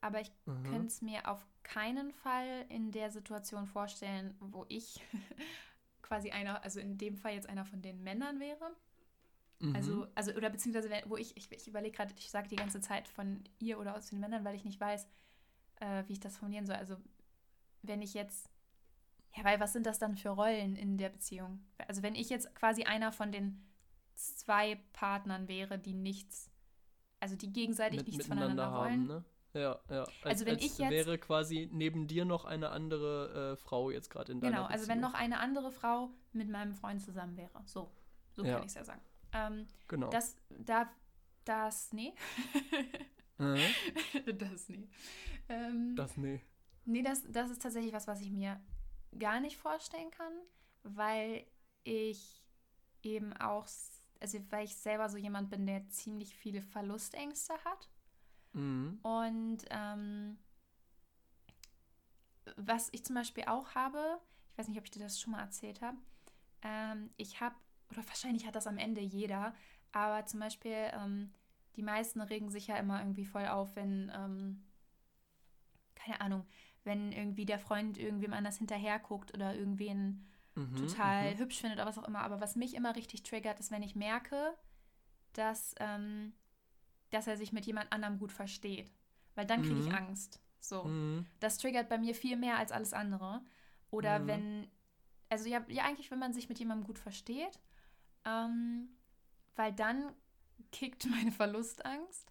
Aber 0.00 0.20
ich 0.20 0.30
Mhm. 0.46 0.62
könnte 0.62 0.88
es 0.88 1.02
mir 1.02 1.28
auf 1.28 1.44
keinen 1.62 2.12
Fall 2.12 2.66
in 2.68 2.92
der 2.92 3.10
Situation 3.10 3.66
vorstellen, 3.66 4.34
wo 4.40 4.64
ich 4.68 5.00
quasi 6.02 6.30
einer, 6.30 6.62
also 6.62 6.80
in 6.80 6.98
dem 6.98 7.16
Fall 7.16 7.34
jetzt 7.34 7.48
einer 7.48 7.64
von 7.64 7.82
den 7.82 8.02
Männern 8.02 8.38
wäre. 8.40 8.76
Mhm. 9.62 9.76
Also, 9.76 10.06
also, 10.14 10.32
oder 10.32 10.50
beziehungsweise, 10.50 10.90
wo 11.06 11.16
ich, 11.16 11.36
ich, 11.36 11.50
ich 11.52 11.68
überlege 11.68 11.96
gerade, 11.96 12.12
ich 12.18 12.30
sage 12.30 12.48
die 12.48 12.56
ganze 12.56 12.80
Zeit 12.80 13.08
von 13.08 13.42
ihr 13.58 13.78
oder 13.78 13.96
aus 13.96 14.06
den 14.08 14.20
Männern, 14.20 14.44
weil 14.44 14.54
ich 14.56 14.64
nicht 14.64 14.80
weiß, 14.80 15.06
äh, 15.76 16.02
wie 16.08 16.12
ich 16.14 16.20
das 16.20 16.36
formulieren 16.36 16.66
soll. 16.66 16.76
Also, 16.76 16.96
wenn 17.82 18.02
ich 18.02 18.12
jetzt, 18.14 18.50
ja, 19.36 19.44
weil 19.44 19.60
was 19.60 19.72
sind 19.72 19.86
das 19.86 19.98
dann 19.98 20.16
für 20.16 20.30
Rollen 20.30 20.76
in 20.76 20.98
der 20.98 21.08
Beziehung? 21.10 21.64
Also, 21.88 22.02
wenn 22.02 22.14
ich 22.14 22.28
jetzt 22.28 22.54
quasi 22.54 22.82
einer 22.84 23.12
von 23.12 23.30
den 23.32 23.64
zwei 24.14 24.76
Partnern 24.92 25.48
wäre, 25.48 25.78
die 25.78 25.94
nichts, 25.94 26.50
also 27.20 27.36
die 27.36 27.52
gegenseitig 27.52 28.00
Mit, 28.00 28.08
nichts 28.08 28.26
voneinander 28.26 28.72
wollen. 28.72 28.90
haben, 28.92 29.06
ne? 29.06 29.24
Ja, 29.54 29.78
ja. 29.90 30.00
Als, 30.04 30.24
Also 30.24 30.46
wenn 30.46 30.54
als 30.54 30.64
ich 30.64 30.78
jetzt- 30.78 30.90
wäre 30.90 31.18
quasi 31.18 31.68
neben 31.70 32.06
dir 32.06 32.24
noch 32.24 32.44
eine 32.46 32.70
andere 32.70 33.52
äh, 33.52 33.56
Frau 33.56 33.90
jetzt 33.90 34.08
gerade 34.10 34.32
in 34.32 34.40
deiner 34.40 34.56
Genau, 34.56 34.66
also 34.68 34.88
wenn 34.88 35.00
noch 35.00 35.12
eine 35.14 35.40
andere 35.40 35.70
Frau 35.72 36.08
mit 36.32 36.48
meinem 36.48 36.72
Freund 36.74 37.02
zusammen 37.02 37.36
wäre. 37.36 37.62
So, 37.66 37.90
so 38.32 38.44
Ja. 38.44 38.54
kann 38.54 38.62
ich 38.62 38.68
es 38.68 38.74
ja 38.74 38.84
sagen. 38.84 39.02
Ähm, 39.32 39.66
Genau. 39.88 40.10
Das, 40.10 40.36
da, 40.48 40.90
das, 41.44 41.92
nee. 41.92 42.14
äh, 43.38 44.32
das, 44.34 44.68
nee. 44.68 44.88
Ähm, 45.48 45.96
das, 45.96 46.16
nee. 46.16 46.40
Nee, 46.84 47.02
das, 47.02 47.22
das 47.28 47.50
ist 47.50 47.62
tatsächlich 47.62 47.92
was, 47.92 48.06
was 48.06 48.20
ich 48.20 48.30
mir 48.30 48.60
gar 49.18 49.40
nicht 49.40 49.56
vorstellen 49.56 50.10
kann, 50.10 50.32
weil 50.82 51.46
ich 51.84 52.42
eben 53.02 53.32
auch, 53.34 53.66
also 54.20 54.38
weil 54.50 54.64
ich 54.64 54.76
selber 54.76 55.08
so 55.08 55.16
jemand 55.18 55.50
bin, 55.50 55.66
der 55.66 55.88
ziemlich 55.90 56.34
viele 56.34 56.62
Verlustängste 56.62 57.54
hat. 57.64 57.88
Mhm. 58.52 58.98
Und 59.02 59.64
ähm, 59.70 60.38
was 62.56 62.88
ich 62.92 63.04
zum 63.04 63.14
Beispiel 63.14 63.44
auch 63.44 63.74
habe, 63.74 64.20
ich 64.50 64.58
weiß 64.58 64.68
nicht, 64.68 64.78
ob 64.78 64.84
ich 64.84 64.90
dir 64.90 65.00
das 65.00 65.20
schon 65.20 65.32
mal 65.32 65.40
erzählt 65.40 65.80
habe, 65.80 65.96
ähm, 66.62 67.10
ich 67.16 67.40
habe, 67.40 67.56
oder 67.92 68.06
wahrscheinlich 68.08 68.46
hat 68.46 68.54
das 68.56 68.66
am 68.66 68.78
Ende 68.78 69.00
jeder, 69.00 69.54
aber 69.92 70.26
zum 70.26 70.40
Beispiel 70.40 70.90
ähm, 70.94 71.32
die 71.76 71.82
meisten 71.82 72.20
regen 72.20 72.50
sich 72.50 72.66
ja 72.68 72.76
immer 72.76 73.00
irgendwie 73.00 73.24
voll 73.26 73.46
auf, 73.46 73.76
wenn, 73.76 74.10
ähm, 74.14 74.64
keine 75.94 76.20
Ahnung, 76.20 76.46
wenn 76.84 77.12
irgendwie 77.12 77.46
der 77.46 77.58
Freund 77.58 77.98
irgendwem 77.98 78.32
anders 78.32 78.58
hinterher 78.58 78.98
guckt 78.98 79.34
oder 79.34 79.54
irgendwen 79.54 80.26
Mhm, 80.56 80.76
total 80.76 81.30
mhm. 81.32 81.38
hübsch 81.38 81.60
findet 81.60 81.78
oder 81.78 81.86
was 81.86 81.98
auch 81.98 82.08
immer. 82.08 82.20
Aber 82.22 82.40
was 82.40 82.56
mich 82.56 82.74
immer 82.74 82.96
richtig 82.96 83.22
triggert, 83.22 83.60
ist, 83.60 83.70
wenn 83.70 83.82
ich 83.82 83.94
merke, 83.94 84.56
dass, 85.34 85.74
ähm, 85.80 86.32
dass 87.10 87.26
er 87.26 87.36
sich 87.36 87.52
mit 87.52 87.66
jemand 87.66 87.92
anderem 87.92 88.18
gut 88.18 88.32
versteht. 88.32 88.92
Weil 89.34 89.46
dann 89.46 89.62
kriege 89.62 89.80
ich 89.80 89.86
Mhm. 89.86 89.94
Angst. 89.94 90.40
So. 90.60 90.84
Mhm. 90.84 91.26
Das 91.40 91.58
triggert 91.58 91.88
bei 91.88 91.98
mir 91.98 92.14
viel 92.14 92.36
mehr 92.36 92.58
als 92.58 92.72
alles 92.72 92.92
andere. 92.92 93.42
Oder 93.90 94.20
Mhm. 94.20 94.26
wenn, 94.26 94.70
also 95.28 95.48
ja, 95.48 95.64
ja, 95.68 95.84
eigentlich, 95.84 96.10
wenn 96.10 96.18
man 96.18 96.32
sich 96.32 96.48
mit 96.48 96.58
jemandem 96.58 96.86
gut 96.86 96.98
versteht, 96.98 97.60
ähm, 98.24 98.88
weil 99.56 99.72
dann 99.72 100.12
kickt 100.70 101.06
meine 101.10 101.32
Verlustangst. 101.32 102.28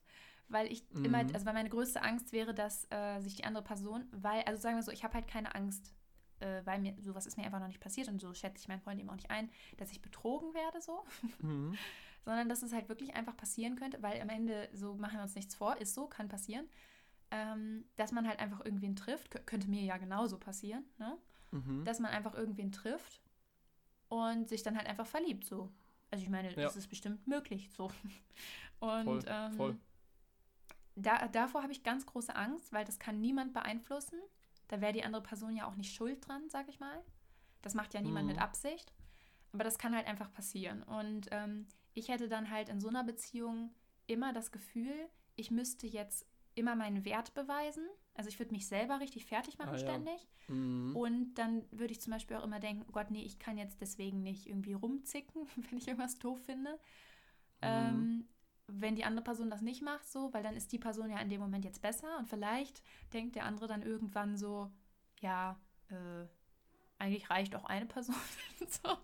Weil 0.47 0.69
ich 0.69 0.83
immer, 0.91 1.23
Mhm. 1.23 1.31
also 1.33 1.45
weil 1.45 1.53
meine 1.53 1.69
größte 1.69 2.01
Angst 2.01 2.33
wäre, 2.33 2.53
dass 2.53 2.85
äh, 2.91 3.21
sich 3.21 3.35
die 3.35 3.45
andere 3.45 3.63
Person, 3.63 4.05
weil, 4.11 4.41
also 4.43 4.61
sagen 4.61 4.75
wir 4.75 4.83
so, 4.83 4.91
ich 4.91 5.05
habe 5.05 5.13
halt 5.13 5.25
keine 5.29 5.55
Angst, 5.55 5.93
äh, 6.41 6.61
weil 6.65 6.79
mir 6.81 6.93
sowas 7.01 7.25
ist 7.25 7.37
mir 7.37 7.45
einfach 7.45 7.61
noch 7.61 7.67
nicht 7.69 7.79
passiert 7.79 8.09
und 8.09 8.19
so 8.19 8.33
schätze 8.33 8.57
ich 8.59 8.67
meinen 8.67 8.81
Freund 8.81 8.99
eben 8.99 9.09
auch 9.09 9.15
nicht 9.15 9.31
ein, 9.31 9.49
dass 9.77 9.91
ich 9.93 10.01
betrogen 10.01 10.53
werde 10.53 10.81
so, 10.81 11.05
Mhm. 11.39 11.77
sondern 12.25 12.49
dass 12.49 12.63
es 12.63 12.73
halt 12.73 12.89
wirklich 12.89 13.15
einfach 13.15 13.37
passieren 13.37 13.77
könnte, 13.77 14.01
weil 14.03 14.19
am 14.19 14.27
Ende, 14.27 14.67
so 14.73 14.93
machen 14.95 15.15
wir 15.19 15.21
uns 15.23 15.35
nichts 15.35 15.55
vor, 15.55 15.77
ist 15.77 15.93
so, 15.93 16.07
kann 16.07 16.27
passieren, 16.27 16.67
ähm, 17.31 17.85
dass 17.95 18.11
man 18.11 18.27
halt 18.27 18.39
einfach 18.41 18.59
irgendwen 18.65 18.97
trifft, 18.97 19.33
Kö- 19.33 19.43
könnte 19.45 19.69
mir 19.69 19.83
ja 19.83 19.95
genauso 19.95 20.37
passieren, 20.37 20.83
ne? 20.97 21.17
Mhm. 21.51 21.85
dass 21.85 21.99
man 22.01 22.11
einfach 22.11 22.33
irgendwen 22.35 22.73
trifft 22.73 23.21
und 24.11 24.49
sich 24.49 24.61
dann 24.61 24.75
halt 24.75 24.87
einfach 24.87 25.07
verliebt, 25.07 25.45
so. 25.45 25.71
Also 26.11 26.23
ich 26.23 26.29
meine, 26.29 26.49
Ja. 26.49 26.63
das 26.63 26.75
ist 26.75 26.87
bestimmt 26.89 27.25
möglich, 27.27 27.71
so. 27.71 27.89
Und 28.81 29.05
Voll, 29.05 29.23
ähm, 29.27 29.53
voll. 29.53 29.77
Da, 30.95 31.27
davor 31.29 31.63
habe 31.63 31.71
ich 31.71 31.83
ganz 31.83 32.05
große 32.05 32.35
Angst, 32.35 32.73
weil 32.73 32.83
das 32.83 32.99
kann 32.99 33.21
niemand 33.21 33.53
beeinflussen. 33.53 34.19
Da 34.67 34.81
wäre 34.81 34.91
die 34.93 35.03
andere 35.05 35.23
Person 35.23 35.55
ja 35.55 35.65
auch 35.67 35.75
nicht 35.75 35.93
schuld 35.93 36.27
dran, 36.27 36.49
sag 36.49 36.67
ich 36.67 36.79
mal. 36.79 37.01
Das 37.61 37.73
macht 37.73 37.93
ja 37.93 38.01
niemand 38.01 38.25
Mhm. 38.27 38.33
mit 38.33 38.41
Absicht. 38.41 38.91
Aber 39.53 39.63
das 39.63 39.77
kann 39.77 39.95
halt 39.95 40.07
einfach 40.07 40.31
passieren. 40.33 40.83
Und 40.83 41.27
ähm, 41.31 41.67
ich 41.93 42.09
hätte 42.09 42.27
dann 42.27 42.49
halt 42.49 42.69
in 42.69 42.79
so 42.81 42.89
einer 42.89 43.03
Beziehung 43.03 43.73
immer 44.07 44.33
das 44.33 44.51
Gefühl, 44.51 45.07
ich 45.35 45.51
müsste 45.51 45.87
jetzt 45.87 46.25
immer 46.55 46.75
meinen 46.75 47.05
Wert 47.05 47.33
beweisen. 47.33 47.87
Also 48.13 48.29
ich 48.29 48.39
würde 48.39 48.51
mich 48.51 48.67
selber 48.67 48.99
richtig 48.99 49.25
fertig 49.25 49.57
machen 49.57 49.69
Ah, 49.69 49.77
ja. 49.77 49.79
ständig. 49.79 50.27
Mhm. 50.47 50.95
Und 50.95 51.33
dann 51.35 51.63
würde 51.71 51.93
ich 51.93 52.01
zum 52.01 52.11
Beispiel 52.11 52.37
auch 52.37 52.43
immer 52.43 52.59
denken, 52.59 52.85
oh 52.87 52.91
Gott, 52.91 53.09
nee, 53.09 53.23
ich 53.23 53.39
kann 53.39 53.57
jetzt 53.57 53.79
deswegen 53.81 54.21
nicht 54.21 54.47
irgendwie 54.47 54.73
rumzicken, 54.73 55.47
wenn 55.69 55.77
ich 55.77 55.87
irgendwas 55.87 56.19
doof 56.19 56.39
finde. 56.45 56.71
Mhm. 56.71 56.77
Ähm, 57.61 58.27
wenn 58.67 58.95
die 58.95 59.03
andere 59.03 59.23
Person 59.23 59.49
das 59.49 59.61
nicht 59.61 59.81
macht, 59.81 60.09
so, 60.09 60.33
weil 60.33 60.43
dann 60.43 60.55
ist 60.55 60.71
die 60.71 60.79
Person 60.79 61.09
ja 61.09 61.19
in 61.19 61.29
dem 61.29 61.41
Moment 61.41 61.65
jetzt 61.65 61.81
besser 61.81 62.17
und 62.19 62.27
vielleicht 62.27 62.81
denkt 63.13 63.35
der 63.35 63.45
andere 63.45 63.67
dann 63.67 63.81
irgendwann 63.81 64.37
so, 64.37 64.71
ja, 65.19 65.59
äh, 65.89 66.25
eigentlich 66.97 67.29
reicht 67.29 67.55
auch 67.55 67.65
eine 67.65 67.85
Person. 67.85 68.15
so. 68.67 68.97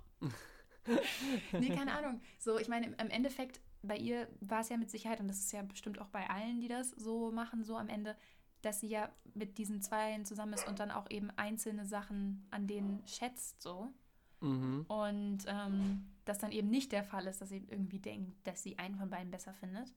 nee, 1.59 1.69
keine 1.69 1.93
Ahnung. 1.97 2.21
So, 2.39 2.57
ich 2.59 2.67
meine, 2.67 2.87
im 2.87 3.09
Endeffekt, 3.09 3.59
bei 3.81 3.97
ihr 3.97 4.27
war 4.39 4.61
es 4.61 4.69
ja 4.69 4.77
mit 4.77 4.89
Sicherheit, 4.89 5.19
und 5.19 5.27
das 5.27 5.39
ist 5.39 5.51
ja 5.51 5.61
bestimmt 5.63 5.99
auch 5.99 6.07
bei 6.09 6.29
allen, 6.29 6.61
die 6.61 6.67
das 6.67 6.91
so 6.91 7.31
machen, 7.31 7.63
so 7.63 7.77
am 7.77 7.89
Ende, 7.89 8.15
dass 8.61 8.79
sie 8.79 8.87
ja 8.87 9.09
mit 9.33 9.57
diesen 9.57 9.81
Zweien 9.81 10.25
zusammen 10.25 10.53
ist 10.53 10.67
und 10.67 10.79
dann 10.79 10.91
auch 10.91 11.09
eben 11.09 11.29
einzelne 11.31 11.85
Sachen 11.85 12.47
an 12.51 12.67
denen 12.67 13.05
schätzt, 13.07 13.61
so. 13.61 13.93
Mhm. 14.41 14.85
Und 14.87 15.39
ähm, 15.47 16.05
das 16.25 16.39
dann 16.39 16.51
eben 16.51 16.69
nicht 16.69 16.91
der 16.91 17.03
Fall 17.03 17.27
ist, 17.27 17.41
dass 17.41 17.49
sie 17.49 17.65
irgendwie 17.69 17.99
denkt, 17.99 18.45
dass 18.45 18.63
sie 18.63 18.77
einen 18.77 18.95
von 18.95 19.09
beiden 19.09 19.31
besser 19.31 19.53
findet. 19.53 19.93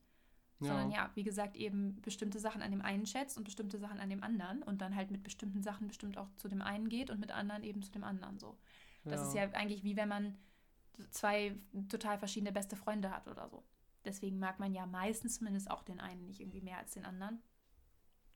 Sondern 0.62 0.90
ja, 0.90 1.10
wie 1.14 1.22
gesagt, 1.22 1.56
eben 1.56 1.98
bestimmte 2.02 2.38
Sachen 2.38 2.60
an 2.60 2.70
dem 2.70 2.82
einen 2.82 3.06
schätzt 3.06 3.38
und 3.38 3.44
bestimmte 3.44 3.78
Sachen 3.78 3.98
an 3.98 4.10
dem 4.10 4.22
anderen 4.22 4.62
und 4.62 4.82
dann 4.82 4.94
halt 4.94 5.10
mit 5.10 5.22
bestimmten 5.22 5.62
Sachen 5.62 5.88
bestimmt 5.88 6.18
auch 6.18 6.28
zu 6.36 6.48
dem 6.48 6.60
einen 6.60 6.90
geht 6.90 7.08
und 7.08 7.18
mit 7.18 7.32
anderen 7.32 7.62
eben 7.62 7.82
zu 7.82 7.90
dem 7.90 8.04
anderen 8.04 8.38
so. 8.38 8.58
Das 9.04 9.26
ist 9.26 9.34
ja 9.34 9.44
eigentlich 9.52 9.84
wie 9.84 9.96
wenn 9.96 10.10
man 10.10 10.36
zwei 11.12 11.56
total 11.88 12.18
verschiedene 12.18 12.52
beste 12.52 12.76
Freunde 12.76 13.10
hat 13.10 13.26
oder 13.26 13.48
so. 13.48 13.64
Deswegen 14.04 14.38
mag 14.38 14.58
man 14.60 14.74
ja 14.74 14.84
meistens 14.84 15.38
zumindest 15.38 15.70
auch 15.70 15.82
den 15.82 15.98
einen 15.98 16.26
nicht 16.26 16.40
irgendwie 16.40 16.60
mehr 16.60 16.76
als 16.76 16.92
den 16.92 17.06
anderen. 17.06 17.42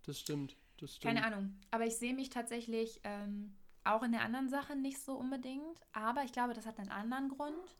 Das 0.04 0.20
stimmt. 0.20 0.56
Das 0.78 0.96
stimmt. 0.96 1.14
Keine 1.14 1.26
Ahnung. 1.26 1.56
Aber 1.70 1.86
ich 1.86 1.96
sehe 1.96 2.14
mich 2.14 2.30
tatsächlich 2.30 3.00
ähm, 3.04 3.54
auch 3.84 4.02
in 4.02 4.12
der 4.12 4.22
anderen 4.22 4.48
Sache 4.48 4.76
nicht 4.76 4.98
so 5.00 5.14
unbedingt. 5.14 5.80
Aber 5.92 6.24
ich 6.24 6.32
glaube, 6.32 6.54
das 6.54 6.66
hat 6.66 6.78
einen 6.78 6.90
anderen 6.90 7.28
Grund. 7.28 7.76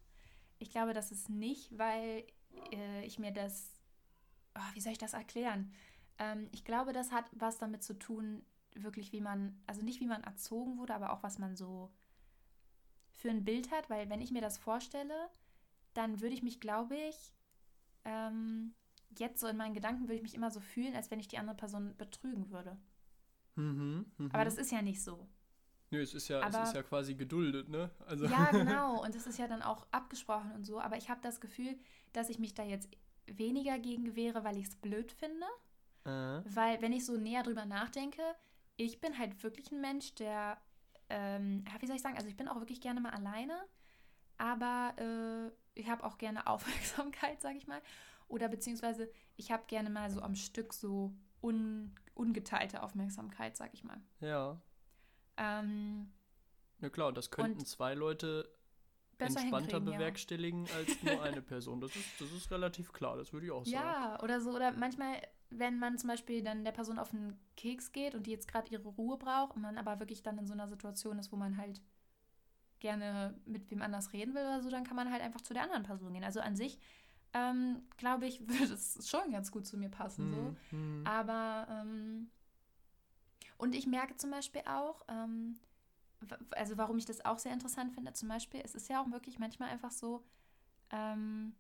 Ich 0.59 0.71
glaube, 0.71 0.93
das 0.93 1.11
ist 1.11 1.29
nicht, 1.29 1.77
weil 1.79 2.25
äh, 2.73 3.05
ich 3.05 3.19
mir 3.19 3.33
das. 3.33 3.73
Oh, 4.57 4.75
wie 4.75 4.81
soll 4.81 4.93
ich 4.93 4.99
das 4.99 5.15
erklären? 5.15 5.73
Ähm, 6.19 6.49
ich 6.53 6.65
glaube, 6.65 6.93
das 6.93 7.11
hat 7.11 7.25
was 7.33 7.59
damit 7.59 7.83
zu 7.83 7.99
tun, 7.99 8.45
wirklich, 8.75 9.13
wie 9.13 9.21
man, 9.21 9.61
also 9.67 9.83
nicht 9.83 10.01
wie 10.01 10.07
man 10.07 10.23
erzogen 10.23 10.79
wurde, 10.79 10.95
aber 10.95 11.13
auch 11.13 11.23
was 11.23 11.39
man 11.39 11.57
so 11.57 11.91
für 13.11 13.31
ein 13.31 13.45
Bild 13.45 13.71
hat. 13.71 13.91
Weil, 13.91 14.09
wenn 14.11 14.21
ich 14.21 14.31
mir 14.31 14.43
das 14.43 14.59
vorstelle, 14.59 15.29
dann 15.95 16.21
würde 16.21 16.35
ich 16.35 16.43
mich, 16.43 16.61
glaube 16.61 16.97
ich, 16.97 17.35
ähm, 18.05 18.75
jetzt 19.21 19.41
so 19.41 19.47
in 19.47 19.57
meinen 19.57 19.75
Gedanken 19.75 20.03
würde 20.05 20.15
ich 20.17 20.23
mich 20.23 20.35
immer 20.35 20.51
so 20.51 20.61
fühlen, 20.61 20.95
als 20.95 21.11
wenn 21.11 21.21
ich 21.21 21.29
die 21.29 21.39
andere 21.39 21.57
Person 21.57 21.97
betrügen 21.97 22.51
würde. 22.51 22.77
Mhm. 23.57 24.07
Mhm. 24.19 24.31
Aber 24.33 24.45
das 24.45 24.57
ist 24.57 24.73
ja 24.73 24.83
nicht 24.83 25.03
so. 25.03 25.29
Nö, 25.91 26.01
es 26.01 26.15
ist 26.15 26.29
ja, 26.29 26.41
es 26.49 26.55
Aber- 26.55 26.65
ist 26.65 26.75
ja 26.75 26.83
quasi 26.83 27.15
geduldet, 27.15 27.69
ne? 27.69 27.91
Also 28.07 28.25
Ja, 28.27 28.47
genau. 28.51 29.03
Und 29.05 29.15
das 29.15 29.27
ist 29.27 29.39
ja 29.39 29.47
dann 29.47 29.63
auch 29.63 29.87
abgesprochen 29.93 30.51
und 30.53 30.65
so. 30.65 30.81
Aber 30.81 30.97
ich 30.97 31.09
habe 31.11 31.21
das 31.23 31.41
Gefühl, 31.41 31.79
dass 32.13 32.29
ich 32.31 32.39
mich 32.39 32.55
da 32.55 32.65
jetzt 32.65 32.89
weniger 33.27 33.79
gegen 33.79 34.17
wehre, 34.17 34.45
weil 34.45 34.57
ich 34.57 34.67
es 34.67 34.77
blöd 34.77 35.13
finde. 35.13 35.47
äh, 36.05 36.43
Weil, 36.55 36.83
wenn 36.83 36.93
ich 36.93 37.05
so 37.07 37.17
näher 37.17 37.43
drüber 37.43 37.65
nachdenke, 37.65 38.23
ich 38.77 39.01
bin 39.01 39.17
halt 39.19 39.41
wirklich 39.45 39.71
ein 39.71 39.81
Mensch, 39.81 40.15
der, 40.17 40.59
ähm, 41.09 41.65
wie 41.81 41.87
soll 41.87 41.97
ich 41.97 42.03
sagen, 42.03 42.17
also 42.17 42.29
ich 42.29 42.37
bin 42.37 42.49
auch 42.49 42.57
wirklich 42.59 42.81
gerne 42.81 43.01
mal 43.01 43.13
alleine, 43.13 43.57
aber 44.37 44.95
äh, 44.99 45.53
ich 45.81 45.89
habe 45.89 46.03
auch 46.05 46.19
gerne 46.19 46.47
Aufmerksamkeit, 46.49 47.41
sage 47.41 47.57
ich 47.59 47.67
mal. 47.67 47.81
Oder 48.29 48.49
beziehungsweise 48.49 49.11
ich 49.37 49.51
habe 49.51 49.65
gerne 49.67 49.91
mal 49.91 50.11
so 50.11 50.21
am 50.21 50.35
Stück 50.35 50.73
so 50.73 51.13
un, 51.43 51.95
ungeteilte 52.15 52.83
Aufmerksamkeit, 52.83 53.57
sage 53.57 53.71
ich 53.75 53.85
mal. 53.85 54.01
ja. 54.21 54.61
Ähm, 55.37 56.13
Na 56.79 56.89
klar, 56.91 57.13
das 57.13 57.31
könnten 57.33 57.65
zwei 57.65 57.95
Leute 57.95 58.49
entspannter 59.19 59.59
hinkriegen, 59.59 59.87
ja. 59.89 59.99
bewerkstelligen 59.99 60.69
als 60.77 61.03
nur 61.03 61.23
eine 61.23 61.43
Person. 61.43 61.81
Das 61.81 61.95
ist, 61.97 62.21
das 62.21 62.31
ist 62.33 62.51
relativ 62.51 62.93
klar, 62.93 63.17
das 63.17 63.33
würde 63.33 63.47
ich 63.47 63.53
auch 63.53 63.65
sagen. 63.65 63.75
Ja, 63.75 64.23
oder 64.23 64.41
so, 64.41 64.51
oder 64.51 64.73
manchmal, 64.73 65.21
wenn 65.51 65.79
man 65.79 65.99
zum 65.99 66.09
Beispiel 66.09 66.43
dann 66.43 66.65
der 66.65 66.73
Person 66.73 66.99
auf 66.99 67.11
den 67.11 67.37
Keks 67.57 67.93
geht 67.93 68.15
und 68.15 68.27
die 68.27 68.31
jetzt 68.31 68.47
gerade 68.47 68.71
ihre 68.71 68.89
Ruhe 68.89 69.17
braucht 69.17 69.57
und 69.57 69.63
man 69.63 69.79
aber 69.79 69.99
wirklich 70.01 70.23
dann 70.23 70.39
in 70.39 70.47
so 70.47 70.53
einer 70.53 70.69
Situation 70.69 71.19
ist, 71.19 71.33
wo 71.33 71.37
man 71.37 71.57
halt 71.57 71.81
gerne 72.81 73.35
mit 73.47 73.71
wem 73.71 73.83
anders 73.83 74.13
reden 74.13 74.35
will 74.35 74.43
oder 74.43 74.61
so, 74.63 74.71
dann 74.71 74.85
kann 74.85 74.97
man 74.97 75.11
halt 75.11 75.23
einfach 75.23 75.41
zu 75.41 75.55
der 75.55 75.63
anderen 75.63 75.85
Person 75.85 76.13
gehen. 76.13 76.25
Also 76.25 76.41
an 76.41 76.55
sich, 76.55 76.79
ähm, 77.35 77.83
glaube 77.97 78.27
ich, 78.27 78.41
würde 78.49 78.73
es 78.73 79.09
schon 79.09 79.31
ganz 79.33 79.51
gut 79.53 79.67
zu 79.67 79.77
mir 79.77 79.91
passen. 79.91 80.31
So. 80.31 80.57
Mhm. 80.77 81.07
Aber, 81.07 81.67
ähm, 81.69 82.31
und 83.59 83.75
ich 83.75 83.87
merke 83.87 84.17
zum 84.17 84.31
Beispiel 84.31 84.63
auch, 84.67 85.03
ähm, 85.09 85.59
also 86.53 86.77
warum 86.79 86.97
ich 86.97 87.05
das 87.05 87.25
auch 87.25 87.39
sehr 87.39 87.53
interessant 87.53 87.93
finde, 87.93 88.13
zum 88.15 88.29
Beispiel, 88.29 88.61
es 88.65 88.75
ist 88.75 88.89
ja 88.89 89.03
auch 89.03 89.11
wirklich 89.11 89.39
manchmal 89.39 89.69
einfach 89.71 89.91
so, 89.93 90.25
ähm, 90.91 91.55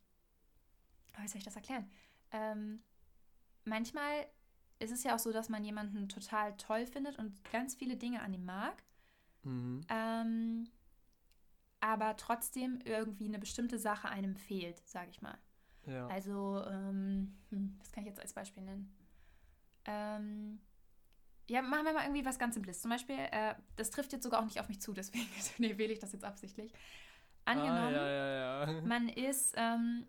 wie 1.20 1.28
soll 1.28 1.38
ich 1.38 1.44
das 1.44 1.56
erklären? 1.56 1.88
Ähm, 2.30 2.82
manchmal 3.64 4.26
ist 4.78 4.90
es 4.92 5.04
ja 5.04 5.14
auch 5.14 5.18
so, 5.18 5.32
dass 5.32 5.48
man 5.48 5.64
jemanden 5.64 6.08
total 6.08 6.56
toll 6.56 6.86
findet 6.86 7.18
und 7.18 7.44
ganz 7.52 7.74
viele 7.74 7.96
Dinge 7.96 8.22
an 8.22 8.32
ihm 8.32 8.44
mag, 8.44 8.82
Mhm. 9.42 9.82
ähm, 9.88 10.70
aber 11.80 12.16
trotzdem 12.16 12.78
irgendwie 12.84 13.26
eine 13.26 13.38
bestimmte 13.38 13.78
Sache 13.78 14.08
einem 14.08 14.36
fehlt, 14.36 14.80
sage 14.88 15.10
ich 15.10 15.20
mal. 15.20 15.38
Ja. 15.86 16.06
Also, 16.08 16.62
ähm, 16.66 17.34
hm, 17.50 17.76
was 17.78 17.92
kann 17.92 18.02
ich 18.04 18.08
jetzt 18.08 18.20
als 18.20 18.32
Beispiel 18.32 18.62
nennen? 18.62 18.94
Ähm, 19.86 20.60
ja, 21.48 21.60
machen 21.62 21.84
wir 21.84 21.92
mal 21.92 22.04
irgendwie 22.04 22.24
was 22.24 22.38
ganz 22.38 22.54
Simples. 22.54 22.80
Zum 22.80 22.90
Beispiel, 22.90 23.16
äh, 23.18 23.54
das 23.76 23.90
trifft 23.90 24.12
jetzt 24.12 24.22
sogar 24.22 24.40
auch 24.40 24.44
nicht 24.44 24.60
auf 24.60 24.68
mich 24.68 24.80
zu, 24.80 24.92
deswegen 24.92 25.28
nee, 25.58 25.76
wähle 25.78 25.92
ich 25.92 25.98
das 25.98 26.12
jetzt 26.12 26.24
absichtlich. 26.24 26.72
Angenommen, 27.44 27.94
Ah, 27.96 28.08
ja, 28.08 28.66
ja, 28.66 28.80
man 28.82 29.08
ist, 29.08 29.54
ähm, 29.56 30.06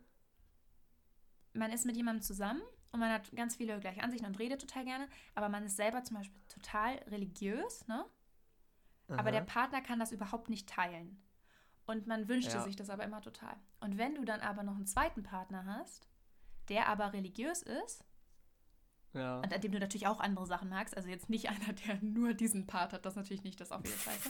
man 1.54 1.72
ist 1.72 1.86
mit 1.86 1.98
jemandem 1.98 2.22
zusammen 2.22 2.62
und 2.92 3.00
man 3.02 3.12
hat 3.12 3.32
ganz 3.36 3.56
viele 3.58 3.80
gleiche 3.80 4.02
Ansichten 4.04 4.26
und 4.28 4.40
redet 4.40 4.62
total 4.62 4.86
gerne, 4.86 5.10
aber 5.36 5.50
man 5.50 5.66
ist 5.66 5.76
selber 5.76 6.04
zum 6.04 6.18
Beispiel 6.18 6.42
total 6.48 6.96
religiös, 7.10 7.88
ne? 7.88 8.06
Aber 9.18 9.32
der 9.32 9.42
Aha. 9.42 9.46
Partner 9.46 9.82
kann 9.82 10.00
das 10.00 10.12
überhaupt 10.12 10.50
nicht 10.50 10.68
teilen. 10.70 11.22
Und 11.86 12.08
man 12.08 12.28
wünschte 12.28 12.54
Ja. 12.58 12.64
sich 12.64 12.76
das 12.76 12.90
aber 12.90 13.04
immer 13.04 13.22
total. 13.22 13.56
Und 13.80 13.98
wenn 13.98 14.16
du 14.16 14.26
dann 14.26 14.42
aber 14.42 14.64
noch 14.64 14.76
einen 14.76 14.88
zweiten 14.88 15.24
Partner 15.24 15.66
hast, 15.66 16.08
der 16.70 16.88
aber 16.88 17.14
religiös 17.14 17.62
ist, 17.62 18.04
ja. 19.14 19.38
und 19.42 19.54
an 19.54 19.62
dem 19.62 19.72
du 19.72 19.80
natürlich 19.80 20.08
auch 20.08 20.20
andere 20.20 20.46
Sachen 20.48 20.70
magst, 20.70 20.98
also 20.98 21.10
jetzt 21.10 21.30
nicht 21.30 21.50
einer, 21.50 21.74
der 21.74 22.02
nur 22.02 22.34
diesen 22.34 22.66
Part 22.68 22.94
hat, 22.94 23.06
das 23.06 23.16
natürlich 23.16 23.44
nicht, 23.44 23.60
das 23.62 23.70
ist 23.70 23.72
auch 23.72 23.84
wieder 23.84 23.98
scheiße. 23.98 24.30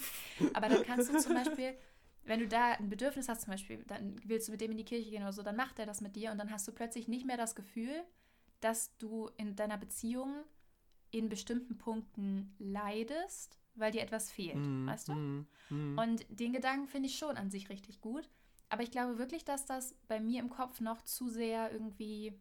Aber 0.53 0.67
dann 0.69 0.83
kannst 0.83 1.09
du 1.13 1.17
zum 1.19 1.33
Beispiel, 1.43 1.77
wenn 2.23 2.39
du 2.39 2.47
da 2.47 2.71
ein 2.73 2.89
Bedürfnis 2.89 3.29
hast, 3.29 3.41
zum 3.43 3.51
Beispiel, 3.51 3.83
dann 3.85 4.15
willst 4.25 4.47
du 4.47 4.51
mit 4.51 4.59
dem 4.61 4.71
in 4.71 4.77
die 4.77 4.85
Kirche 4.85 5.09
gehen 5.09 5.21
oder 5.23 5.33
so, 5.33 5.43
dann 5.43 5.55
macht 5.55 5.79
er 5.79 5.85
das 5.85 6.01
mit 6.01 6.15
dir 6.15 6.31
und 6.31 6.37
dann 6.37 6.51
hast 6.51 6.67
du 6.67 6.71
plötzlich 6.73 7.07
nicht 7.07 7.25
mehr 7.25 7.37
das 7.37 7.55
Gefühl, 7.55 8.03
dass 8.59 8.97
du 8.97 9.29
in 9.37 9.55
deiner 9.55 9.77
Beziehung 9.77 10.43
in 11.11 11.29
bestimmten 11.29 11.77
Punkten 11.77 12.53
leidest, 12.57 13.57
weil 13.75 13.91
dir 13.91 14.01
etwas 14.01 14.31
fehlt, 14.31 14.55
Mhm, 14.55 14.85
weißt 14.85 15.09
du? 15.09 15.13
mhm. 15.69 15.97
Und 15.97 16.25
den 16.29 16.53
Gedanken 16.53 16.87
finde 16.87 17.09
ich 17.09 17.17
schon 17.17 17.37
an 17.37 17.51
sich 17.51 17.69
richtig 17.69 18.01
gut. 18.01 18.29
Aber 18.69 18.83
ich 18.83 18.91
glaube 18.91 19.17
wirklich, 19.19 19.45
dass 19.45 19.65
das 19.65 19.95
bei 20.07 20.19
mir 20.19 20.41
im 20.41 20.49
Kopf 20.49 20.81
noch 20.81 21.01
zu 21.03 21.29
sehr 21.29 21.71
irgendwie, 21.71 22.33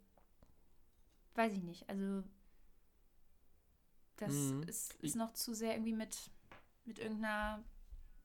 weiß 1.34 1.52
ich 1.52 1.62
nicht, 1.62 1.88
also 1.88 2.22
das 4.16 4.50
Mhm. 4.50 4.62
ist, 4.66 4.94
ist 5.02 5.16
noch 5.16 5.32
zu 5.32 5.54
sehr 5.54 5.74
irgendwie 5.74 5.92
mit, 5.92 6.30
mit 6.84 6.98
irgendeiner, 6.98 7.62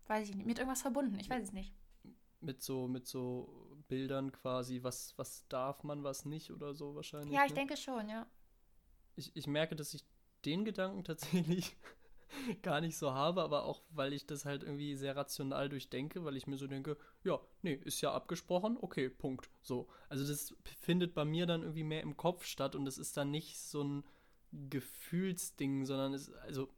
weiß 0.07 0.29
ich 0.29 0.35
nicht, 0.35 0.45
mit 0.45 0.57
irgendwas 0.59 0.81
verbunden. 0.81 1.19
Ich 1.19 1.29
weiß 1.29 1.43
es 1.43 1.53
nicht. 1.53 1.73
mit 2.41 2.61
so, 2.61 2.87
mit 2.87 3.07
so 3.07 3.77
Bildern 3.87 4.31
quasi, 4.31 4.83
was, 4.83 5.17
was 5.17 5.47
darf 5.49 5.83
man, 5.83 6.03
was 6.03 6.25
nicht 6.25 6.51
oder 6.51 6.73
so 6.73 6.95
wahrscheinlich. 6.95 7.37
Ja, 7.37 7.45
ich 7.45 7.51
ne? 7.51 7.55
denke 7.55 7.77
schon, 7.77 8.09
ja. 8.09 8.27
ich, 9.15 9.35
ich 9.35 9.47
merke, 9.47 9.75
dass 9.75 9.93
ich 9.93 10.03
den 10.45 10.65
Gedanken 10.65 11.03
tatsächlich 11.03 11.75
gar 12.61 12.81
nicht 12.81 12.97
so 12.97 13.13
habe, 13.13 13.41
aber 13.41 13.65
auch, 13.65 13.81
weil 13.89 14.13
ich 14.13 14.25
das 14.25 14.45
halt 14.45 14.63
irgendwie 14.63 14.95
sehr 14.95 15.15
rational 15.15 15.69
durchdenke, 15.69 16.23
weil 16.25 16.37
ich 16.37 16.47
mir 16.47 16.57
so 16.57 16.67
denke, 16.67 16.97
ja, 17.23 17.39
nee, 17.61 17.79
ist 17.85 18.01
ja 18.01 18.13
abgesprochen, 18.13 18.77
okay, 18.81 19.09
Punkt. 19.09 19.49
So. 19.61 19.87
Also 20.07 20.27
das 20.27 20.55
findet 20.79 21.13
bei 21.13 21.25
mir 21.25 21.45
dann 21.45 21.61
irgendwie 21.61 21.83
mehr 21.83 22.01
im 22.01 22.17
Kopf 22.17 22.45
statt 22.45 22.75
und 22.75 22.85
das 22.85 22.97
ist 22.97 23.17
dann 23.17 23.31
nicht 23.31 23.59
so 23.59 23.83
ein 23.83 24.03
Gefühlsding, 24.51 25.85
sondern 25.85 26.13
es, 26.13 26.31
also, 26.31 26.69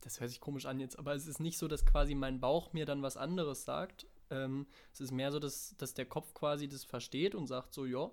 das 0.00 0.20
hört 0.20 0.30
sich 0.30 0.40
komisch 0.40 0.66
an 0.66 0.80
jetzt, 0.80 0.98
aber 0.98 1.14
es 1.14 1.26
ist 1.26 1.40
nicht 1.40 1.58
so, 1.58 1.68
dass 1.68 1.84
quasi 1.84 2.14
mein 2.14 2.40
Bauch 2.40 2.72
mir 2.72 2.86
dann 2.86 3.02
was 3.02 3.16
anderes 3.16 3.64
sagt. 3.64 4.06
Ähm, 4.30 4.66
es 4.92 5.00
ist 5.00 5.10
mehr 5.10 5.32
so, 5.32 5.38
dass, 5.38 5.74
dass 5.76 5.94
der 5.94 6.06
Kopf 6.06 6.34
quasi 6.34 6.68
das 6.68 6.84
versteht 6.84 7.34
und 7.34 7.46
sagt 7.46 7.74
so, 7.74 7.84
ja, 7.84 8.10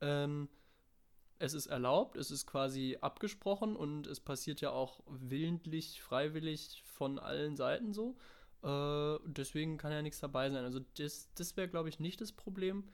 ähm, 0.00 0.48
es 1.42 1.54
ist 1.54 1.66
erlaubt, 1.66 2.16
es 2.16 2.30
ist 2.30 2.46
quasi 2.46 2.98
abgesprochen 3.00 3.74
und 3.74 4.06
es 4.06 4.20
passiert 4.20 4.60
ja 4.60 4.70
auch 4.70 5.00
willentlich, 5.08 6.00
freiwillig 6.00 6.82
von 6.86 7.18
allen 7.18 7.56
Seiten 7.56 7.92
so. 7.92 8.16
Äh, 8.62 9.18
deswegen 9.26 9.76
kann 9.76 9.90
ja 9.90 10.02
nichts 10.02 10.20
dabei 10.20 10.50
sein. 10.50 10.64
Also 10.64 10.80
das, 10.96 11.28
das 11.34 11.56
wäre, 11.56 11.68
glaube 11.68 11.88
ich, 11.88 11.98
nicht 11.98 12.20
das 12.20 12.30
Problem. 12.30 12.84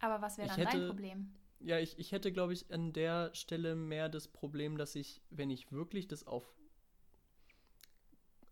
Aber 0.00 0.20
was 0.20 0.36
wäre 0.36 0.48
dann 0.48 0.58
dein 0.58 0.66
hätte- 0.68 0.86
Problem? 0.88 1.32
Ja, 1.60 1.78
ich, 1.78 1.98
ich 1.98 2.12
hätte, 2.12 2.30
glaube 2.30 2.52
ich, 2.52 2.70
an 2.70 2.92
der 2.92 3.34
Stelle 3.34 3.74
mehr 3.74 4.10
das 4.10 4.28
Problem, 4.28 4.76
dass 4.76 4.94
ich, 4.96 5.22
wenn 5.30 5.48
ich 5.48 5.72
wirklich 5.72 6.06
das 6.06 6.26
auf, 6.26 6.44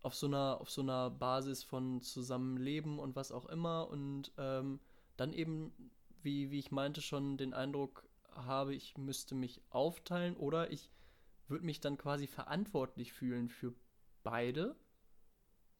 auf, 0.01 0.15
so, 0.15 0.25
einer, 0.25 0.59
auf 0.59 0.71
so 0.71 0.81
einer 0.81 1.11
Basis 1.11 1.63
von 1.63 2.01
Zusammenleben 2.01 2.97
und 2.97 3.15
was 3.15 3.31
auch 3.31 3.45
immer 3.45 3.87
und 3.87 4.31
ähm, 4.39 4.79
dann 5.15 5.31
eben, 5.31 5.71
wie, 6.23 6.49
wie 6.49 6.57
ich 6.57 6.71
meinte, 6.71 7.01
schon 7.01 7.37
den 7.37 7.53
Eindruck 7.53 8.03
habe, 8.35 8.75
ich 8.75 8.97
müsste 8.97 9.35
mich 9.35 9.61
aufteilen 9.69 10.35
oder 10.35 10.71
ich 10.71 10.89
würde 11.47 11.65
mich 11.65 11.79
dann 11.79 11.97
quasi 11.97 12.27
verantwortlich 12.27 13.13
fühlen 13.13 13.49
für 13.49 13.73
beide 14.23 14.75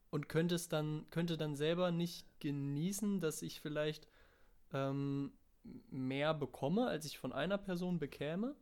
und 0.09 0.29
könnte 0.29 0.55
es 0.55 0.69
dann, 0.69 1.09
könnte 1.09 1.37
dann 1.37 1.55
selber 1.55 1.91
nicht 1.91 2.27
genießen, 2.39 3.19
dass 3.19 3.41
ich 3.41 3.61
vielleicht 3.61 4.07
ähm, 4.73 5.33
mehr 5.89 6.33
bekomme, 6.33 6.87
als 6.87 7.05
ich 7.05 7.17
von 7.17 7.33
einer 7.33 7.57
Person 7.57 7.99
bekäme 7.99 8.55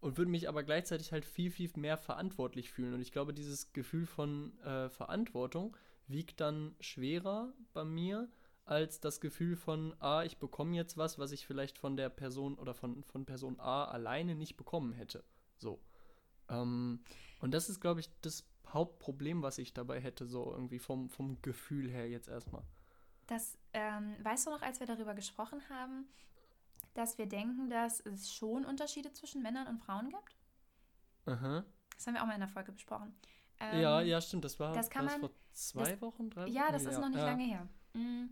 und 0.00 0.16
würde 0.16 0.30
mich 0.30 0.48
aber 0.48 0.62
gleichzeitig 0.62 1.12
halt 1.12 1.24
viel, 1.24 1.50
viel 1.50 1.70
mehr 1.76 1.96
verantwortlich 1.96 2.70
fühlen. 2.70 2.94
Und 2.94 3.00
ich 3.00 3.12
glaube, 3.12 3.34
dieses 3.34 3.72
Gefühl 3.72 4.06
von 4.06 4.58
äh, 4.60 4.88
Verantwortung 4.88 5.76
wiegt 6.06 6.40
dann 6.40 6.74
schwerer 6.80 7.52
bei 7.72 7.84
mir 7.84 8.28
als 8.68 9.00
das 9.00 9.20
Gefühl 9.20 9.56
von, 9.56 9.94
ah, 10.00 10.22
ich 10.24 10.38
bekomme 10.38 10.76
jetzt 10.76 10.96
was, 10.96 11.18
was 11.18 11.32
ich 11.32 11.46
vielleicht 11.46 11.78
von 11.78 11.96
der 11.96 12.08
Person 12.10 12.56
oder 12.56 12.74
von, 12.74 13.02
von 13.04 13.24
Person 13.24 13.58
A 13.60 13.84
alleine 13.84 14.34
nicht 14.34 14.56
bekommen 14.56 14.92
hätte. 14.92 15.24
So. 15.56 15.80
Ähm, 16.48 17.00
und 17.40 17.52
das 17.52 17.68
ist, 17.68 17.80
glaube 17.80 18.00
ich, 18.00 18.10
das 18.20 18.44
Hauptproblem, 18.68 19.42
was 19.42 19.58
ich 19.58 19.72
dabei 19.72 20.00
hätte, 20.00 20.26
so 20.26 20.52
irgendwie 20.52 20.78
vom, 20.78 21.08
vom 21.08 21.40
Gefühl 21.42 21.88
her 21.90 22.08
jetzt 22.08 22.28
erstmal. 22.28 22.62
Das, 23.26 23.58
ähm, 23.72 24.16
weißt 24.22 24.46
du 24.46 24.50
noch, 24.50 24.62
als 24.62 24.80
wir 24.80 24.86
darüber 24.86 25.14
gesprochen 25.14 25.60
haben, 25.70 26.06
dass 26.94 27.16
wir 27.18 27.26
denken, 27.26 27.70
dass 27.70 28.00
es 28.00 28.32
schon 28.32 28.64
Unterschiede 28.64 29.12
zwischen 29.12 29.42
Männern 29.42 29.66
und 29.66 29.78
Frauen 29.78 30.08
gibt? 30.10 30.36
Aha. 31.26 31.64
Das 31.94 32.06
haben 32.06 32.14
wir 32.14 32.22
auch 32.22 32.26
mal 32.26 32.34
in 32.34 32.40
der 32.40 32.48
Folge 32.48 32.72
besprochen. 32.72 33.14
Ähm, 33.60 33.80
ja, 33.80 34.00
ja, 34.00 34.20
stimmt. 34.20 34.44
Das 34.44 34.58
war, 34.60 34.72
das 34.74 34.88
kann 34.88 35.04
das 35.04 35.12
man- 35.14 35.20
vor 35.22 35.30
zwei 35.52 36.00
Wochen, 36.00 36.30
drei 36.30 36.42
Wochen? 36.42 36.52
Ja, 36.52 36.70
das 36.70 36.84
Nee, 36.84 36.90
ist 36.90 36.98
noch 37.00 37.08
nicht 37.08 37.18
ja. 37.18 37.24
lange 37.26 37.44
her. 37.44 37.68
Mm, 37.94 38.26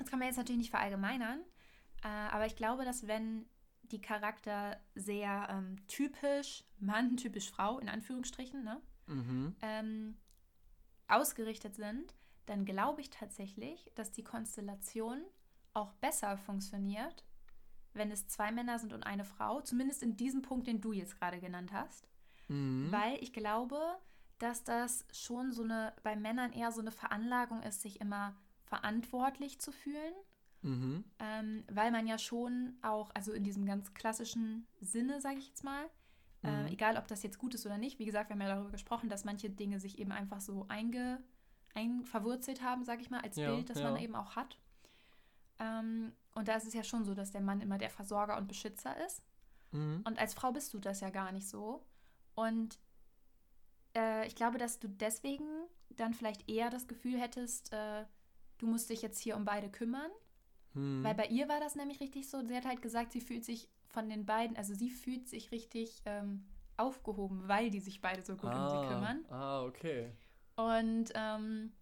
Das 0.00 0.10
kann 0.10 0.18
man 0.18 0.28
jetzt 0.28 0.38
natürlich 0.38 0.58
nicht 0.58 0.70
verallgemeinern, 0.70 1.40
äh, 2.02 2.08
aber 2.08 2.46
ich 2.46 2.56
glaube, 2.56 2.84
dass 2.84 3.06
wenn 3.06 3.46
die 3.82 4.00
Charakter 4.00 4.80
sehr 4.94 5.48
ähm, 5.50 5.76
typisch 5.86 6.64
Mann, 6.78 7.16
typisch 7.18 7.50
Frau, 7.50 7.78
in 7.78 7.88
Anführungsstrichen, 7.88 8.64
ne, 8.64 8.80
Mhm. 9.06 9.56
ähm, 9.60 10.16
ausgerichtet 11.08 11.74
sind, 11.74 12.14
dann 12.46 12.64
glaube 12.64 13.00
ich 13.00 13.10
tatsächlich, 13.10 13.90
dass 13.96 14.12
die 14.12 14.22
Konstellation 14.22 15.24
auch 15.74 15.92
besser 15.94 16.36
funktioniert, 16.38 17.24
wenn 17.92 18.12
es 18.12 18.28
zwei 18.28 18.52
Männer 18.52 18.78
sind 18.78 18.92
und 18.92 19.02
eine 19.02 19.24
Frau, 19.24 19.60
zumindest 19.60 20.04
in 20.04 20.16
diesem 20.16 20.42
Punkt, 20.42 20.68
den 20.68 20.80
du 20.80 20.92
jetzt 20.92 21.18
gerade 21.18 21.40
genannt 21.40 21.72
hast. 21.72 22.08
Mhm. 22.48 22.88
Weil 22.92 23.20
ich 23.20 23.32
glaube, 23.32 23.80
dass 24.38 24.62
das 24.62 25.04
schon 25.12 25.52
so 25.52 25.64
eine, 25.64 25.92
bei 26.04 26.14
Männern 26.14 26.52
eher 26.52 26.70
so 26.70 26.80
eine 26.80 26.92
Veranlagung 26.92 27.62
ist, 27.62 27.82
sich 27.82 28.00
immer 28.00 28.36
verantwortlich 28.70 29.60
zu 29.60 29.72
fühlen. 29.72 30.14
Mhm. 30.62 31.04
Ähm, 31.18 31.64
weil 31.70 31.90
man 31.90 32.06
ja 32.06 32.18
schon 32.18 32.78
auch, 32.82 33.10
also 33.14 33.32
in 33.32 33.44
diesem 33.44 33.66
ganz 33.66 33.92
klassischen 33.94 34.66
Sinne, 34.80 35.20
sage 35.20 35.38
ich 35.38 35.48
jetzt 35.48 35.64
mal, 35.64 35.84
äh, 36.42 36.62
Mhm. 36.62 36.68
egal 36.68 36.96
ob 36.96 37.06
das 37.08 37.22
jetzt 37.22 37.38
gut 37.38 37.54
ist 37.54 37.66
oder 37.66 37.78
nicht, 37.78 37.98
wie 37.98 38.04
gesagt, 38.06 38.30
wir 38.30 38.34
haben 38.34 38.42
ja 38.42 38.54
darüber 38.54 38.70
gesprochen, 38.70 39.08
dass 39.10 39.24
manche 39.24 39.50
Dinge 39.50 39.80
sich 39.80 39.98
eben 39.98 40.12
einfach 40.12 40.40
so 40.40 40.66
einge, 40.68 41.22
ein, 41.74 42.04
verwurzelt 42.04 42.62
haben, 42.62 42.84
sage 42.84 43.02
ich 43.02 43.10
mal, 43.10 43.20
als 43.20 43.36
Ja, 43.36 43.50
Bild, 43.54 43.68
das 43.70 43.78
ja. 43.80 43.90
man 43.90 44.00
eben 44.00 44.14
auch 44.14 44.36
hat. 44.36 44.58
Ähm, 45.58 46.12
und 46.34 46.48
da 46.48 46.54
ist 46.54 46.66
es 46.66 46.74
ja 46.74 46.84
schon 46.84 47.04
so, 47.04 47.14
dass 47.14 47.32
der 47.32 47.40
Mann 47.42 47.60
immer 47.60 47.78
der 47.78 47.90
Versorger 47.90 48.36
und 48.36 48.46
Beschützer 48.46 48.94
ist. 49.06 49.22
Mhm. 49.72 50.02
Und 50.06 50.18
als 50.18 50.34
Frau 50.34 50.52
bist 50.52 50.72
du 50.74 50.78
das 50.78 51.00
ja 51.00 51.10
gar 51.10 51.32
nicht 51.32 51.48
so. 51.48 51.84
Und 52.34 52.78
äh, 53.96 54.26
ich 54.26 54.34
glaube, 54.34 54.58
dass 54.58 54.78
du 54.78 54.88
deswegen 54.88 55.46
dann 55.90 56.14
vielleicht 56.14 56.48
eher 56.48 56.70
das 56.70 56.86
Gefühl 56.86 57.18
hättest, 57.18 57.72
äh, 57.72 58.04
du 58.60 58.66
musst 58.66 58.90
dich 58.90 59.02
jetzt 59.02 59.20
hier 59.20 59.36
um 59.36 59.44
beide 59.44 59.70
kümmern. 59.70 60.10
Mhm. 60.74 61.02
Weil 61.02 61.14
bei 61.14 61.26
ihr 61.26 61.48
war 61.48 61.60
das 61.60 61.74
nämlich 61.74 62.00
richtig 62.00 62.28
so. 62.28 62.44
Sie 62.46 62.54
hat 62.54 62.64
halt 62.64 62.82
gesagt, 62.82 63.12
sie 63.12 63.20
fühlt 63.20 63.44
sich 63.44 63.68
von 63.88 64.08
den 64.08 64.24
beiden, 64.24 64.56
also 64.56 64.74
sie 64.74 64.90
fühlt 64.90 65.28
sich 65.28 65.50
richtig 65.50 66.02
ähm, 66.04 66.46
aufgehoben, 66.76 67.48
weil 67.48 67.70
die 67.70 67.80
sich 67.80 68.00
beide 68.00 68.22
so 68.22 68.36
gut 68.36 68.54
um 68.54 68.68
sie 68.70 68.86
kümmern. 68.86 69.24
Ah, 69.30 69.64
okay. 69.64 70.12
Und 70.56 71.10
ähm, 71.14 71.72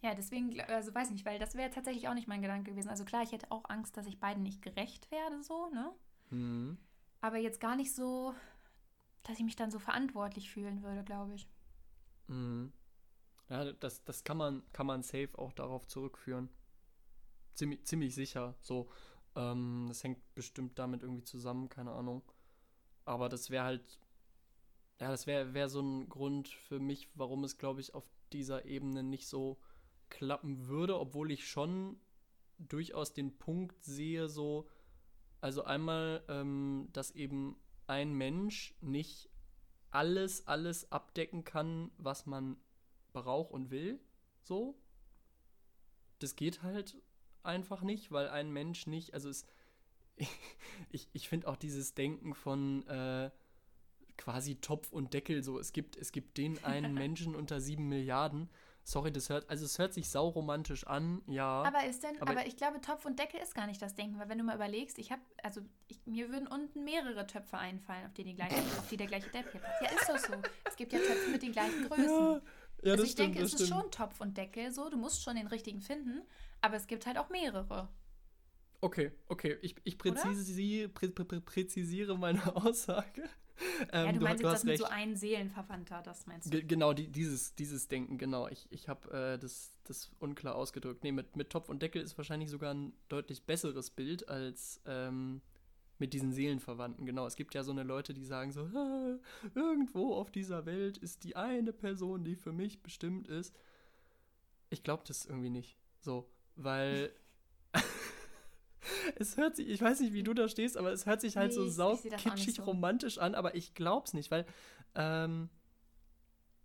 Ja, 0.00 0.14
deswegen, 0.14 0.60
also 0.60 0.94
weiß 0.94 1.10
nicht, 1.10 1.26
weil 1.26 1.38
das 1.38 1.54
wäre 1.54 1.70
tatsächlich 1.70 2.08
auch 2.08 2.14
nicht 2.14 2.28
mein 2.28 2.42
Gedanke 2.42 2.70
gewesen. 2.70 2.88
Also 2.88 3.04
klar, 3.04 3.22
ich 3.22 3.32
hätte 3.32 3.50
auch 3.50 3.64
Angst, 3.68 3.96
dass 3.96 4.06
ich 4.06 4.20
beiden 4.20 4.42
nicht 4.42 4.62
gerecht 4.62 5.10
werde, 5.10 5.42
so, 5.42 5.70
ne? 5.70 5.92
Mhm. 6.30 6.78
Aber 7.20 7.36
jetzt 7.36 7.60
gar 7.60 7.74
nicht 7.74 7.92
so, 7.94 8.32
dass 9.24 9.38
ich 9.38 9.44
mich 9.44 9.56
dann 9.56 9.72
so 9.72 9.80
verantwortlich 9.80 10.50
fühlen 10.50 10.82
würde, 10.82 11.02
glaube 11.02 11.34
ich. 11.34 11.48
Mhm. 12.28 12.72
Ja, 13.48 13.72
das, 13.72 14.04
das 14.04 14.24
kann 14.24 14.36
man, 14.36 14.62
kann 14.72 14.86
man 14.86 15.02
safe 15.02 15.30
auch 15.38 15.52
darauf 15.52 15.86
zurückführen. 15.86 16.48
Ziemlich, 17.54 17.84
ziemlich 17.84 18.14
sicher. 18.14 18.54
So, 18.60 18.90
ähm, 19.36 19.86
das 19.88 20.04
hängt 20.04 20.18
bestimmt 20.34 20.78
damit 20.78 21.02
irgendwie 21.02 21.24
zusammen, 21.24 21.68
keine 21.68 21.92
Ahnung. 21.92 22.22
Aber 23.04 23.28
das 23.28 23.50
wäre 23.50 23.64
halt, 23.64 24.00
ja, 25.00 25.08
das 25.10 25.26
wäre 25.26 25.54
wär 25.54 25.68
so 25.68 25.80
ein 25.80 26.08
Grund 26.08 26.48
für 26.48 26.78
mich, 26.78 27.08
warum 27.14 27.44
es, 27.44 27.56
glaube 27.58 27.80
ich, 27.80 27.94
auf 27.94 28.04
dieser 28.32 28.64
Ebene 28.66 29.02
nicht 29.02 29.26
so 29.28 29.58
klappen 30.10 30.66
würde, 30.66 30.98
obwohl 30.98 31.30
ich 31.30 31.48
schon 31.48 31.98
durchaus 32.58 33.12
den 33.14 33.38
Punkt 33.38 33.82
sehe, 33.84 34.28
so, 34.28 34.68
also 35.40 35.64
einmal, 35.64 36.24
ähm, 36.28 36.88
dass 36.92 37.12
eben 37.12 37.56
ein 37.86 38.12
Mensch 38.14 38.74
nicht 38.80 39.30
alles, 39.90 40.46
alles 40.46 40.90
abdecken 40.92 41.44
kann, 41.44 41.90
was 41.96 42.26
man 42.26 42.56
braucht 43.12 43.52
und 43.52 43.70
will, 43.70 44.00
so. 44.42 44.78
Das 46.18 46.36
geht 46.36 46.62
halt 46.62 46.96
einfach 47.42 47.82
nicht, 47.82 48.10
weil 48.10 48.28
ein 48.28 48.50
Mensch 48.50 48.86
nicht, 48.86 49.14
also 49.14 49.28
es, 49.28 49.46
ich, 50.90 51.08
ich 51.12 51.28
finde 51.28 51.48
auch 51.48 51.56
dieses 51.56 51.94
Denken 51.94 52.34
von 52.34 52.86
äh, 52.88 53.30
quasi 54.16 54.56
Topf 54.56 54.92
und 54.92 55.14
Deckel 55.14 55.42
so, 55.42 55.58
es 55.58 55.72
gibt, 55.72 55.96
es 55.96 56.12
gibt 56.12 56.38
den 56.38 56.62
einen 56.64 56.94
Menschen 56.94 57.34
unter 57.34 57.60
sieben 57.60 57.88
Milliarden, 57.88 58.48
Sorry, 58.88 59.12
das 59.12 59.28
hört, 59.28 59.50
also 59.50 59.66
es 59.66 59.78
hört 59.78 59.92
sich 59.92 60.08
sauromantisch 60.08 60.86
an, 60.86 61.20
ja. 61.26 61.62
Aber 61.62 61.84
ist 61.84 62.02
denn, 62.02 62.22
aber, 62.22 62.30
aber, 62.30 62.46
ich 62.46 62.56
glaube, 62.56 62.80
Topf 62.80 63.04
und 63.04 63.18
Deckel 63.18 63.38
ist 63.38 63.54
gar 63.54 63.66
nicht 63.66 63.82
das 63.82 63.94
Denken, 63.94 64.18
weil 64.18 64.30
wenn 64.30 64.38
du 64.38 64.44
mal 64.44 64.56
überlegst, 64.56 64.98
ich 64.98 65.12
habe, 65.12 65.20
also 65.42 65.60
ich, 65.88 66.00
mir 66.06 66.30
würden 66.30 66.46
unten 66.46 66.84
mehrere 66.84 67.26
Töpfe 67.26 67.58
einfallen, 67.58 68.06
auf 68.06 68.14
die, 68.14 68.24
die, 68.24 68.34
gleiche, 68.34 68.56
auf 68.56 68.88
die 68.88 68.96
der 68.96 69.06
gleiche 69.06 69.28
Deckel 69.28 69.60
passt. 69.60 69.82
Ja, 69.82 69.90
ist 69.90 70.08
doch 70.08 70.16
so. 70.16 70.40
Es 70.64 70.74
gibt 70.74 70.94
ja 70.94 71.00
Töpfe 71.00 71.30
mit 71.30 71.42
den 71.42 71.52
gleichen 71.52 71.86
Größen. 71.86 72.06
Ja, 72.06 72.40
ja 72.82 72.92
also 72.92 73.04
ich 73.04 73.12
stimmt, 73.12 73.36
denke, 73.36 73.44
es 73.44 73.54
ist 73.54 73.68
schon 73.68 73.90
Topf 73.90 74.20
und 74.20 74.36
Deckel 74.36 74.72
so, 74.72 74.88
du 74.88 74.96
musst 74.96 75.22
schon 75.22 75.36
den 75.36 75.46
richtigen 75.46 75.80
finden, 75.80 76.22
aber 76.60 76.76
es 76.76 76.86
gibt 76.86 77.06
halt 77.06 77.18
auch 77.18 77.30
mehrere. 77.30 77.88
Okay, 78.80 79.10
okay, 79.26 79.58
ich, 79.62 79.74
ich 79.84 79.98
präzisiere, 79.98 80.88
prä, 80.88 81.08
prä, 81.08 81.40
präzisiere 81.40 82.16
meine 82.16 82.54
Aussage. 82.56 83.28
Ähm, 83.92 84.06
ja, 84.06 84.12
du, 84.12 84.18
du 84.18 84.24
meinst 84.24 84.42
du 84.42 84.46
jetzt 84.46 84.54
das 84.54 84.64
mit 84.64 84.78
so 84.78 84.84
ein 84.84 85.16
Seelenverwandter, 85.16 86.00
das 86.02 86.26
meinst 86.26 86.52
du? 86.52 86.62
genau, 86.64 86.92
die, 86.92 87.08
dieses, 87.08 87.56
dieses 87.56 87.88
Denken, 87.88 88.16
genau. 88.16 88.46
Ich, 88.48 88.68
ich 88.70 88.88
habe 88.88 89.10
äh, 89.10 89.38
das, 89.38 89.74
das 89.84 90.10
unklar 90.20 90.54
ausgedrückt. 90.54 91.02
Nee, 91.02 91.12
mit, 91.12 91.36
mit 91.36 91.50
Topf 91.50 91.68
und 91.68 91.82
Deckel 91.82 92.02
ist 92.02 92.16
wahrscheinlich 92.16 92.50
sogar 92.50 92.72
ein 92.72 92.92
deutlich 93.08 93.44
besseres 93.44 93.90
Bild 93.90 94.28
als 94.28 94.80
ähm, 94.86 95.40
mit 95.98 96.12
diesen 96.12 96.32
Seelenverwandten. 96.32 97.06
Genau, 97.06 97.26
es 97.26 97.36
gibt 97.36 97.54
ja 97.54 97.62
so 97.62 97.72
eine 97.72 97.82
Leute, 97.82 98.14
die 98.14 98.24
sagen 98.24 98.52
so, 98.52 98.68
irgendwo 99.54 100.14
auf 100.14 100.30
dieser 100.30 100.66
Welt 100.66 100.96
ist 100.98 101.24
die 101.24 101.36
eine 101.36 101.72
Person, 101.72 102.24
die 102.24 102.36
für 102.36 102.52
mich 102.52 102.82
bestimmt 102.82 103.28
ist. 103.28 103.54
Ich 104.70 104.82
glaube 104.82 105.04
das 105.06 105.26
irgendwie 105.26 105.50
nicht. 105.50 105.76
So, 106.00 106.30
weil 106.56 107.12
es 109.16 109.36
hört 109.36 109.56
sich, 109.56 109.68
ich 109.68 109.82
weiß 109.82 110.00
nicht, 110.00 110.12
wie 110.12 110.22
du 110.22 110.34
da 110.34 110.48
stehst, 110.48 110.76
aber 110.76 110.92
es 110.92 111.06
hört 111.06 111.20
sich 111.20 111.36
halt 111.36 111.50
nee, 111.50 111.56
so 111.56 111.66
saukitschig 111.66 112.56
so. 112.56 112.62
romantisch 112.62 113.18
an, 113.18 113.34
aber 113.34 113.54
ich 113.54 113.74
glaub's 113.74 114.14
nicht, 114.14 114.30
weil, 114.30 114.46
ähm, 114.94 115.48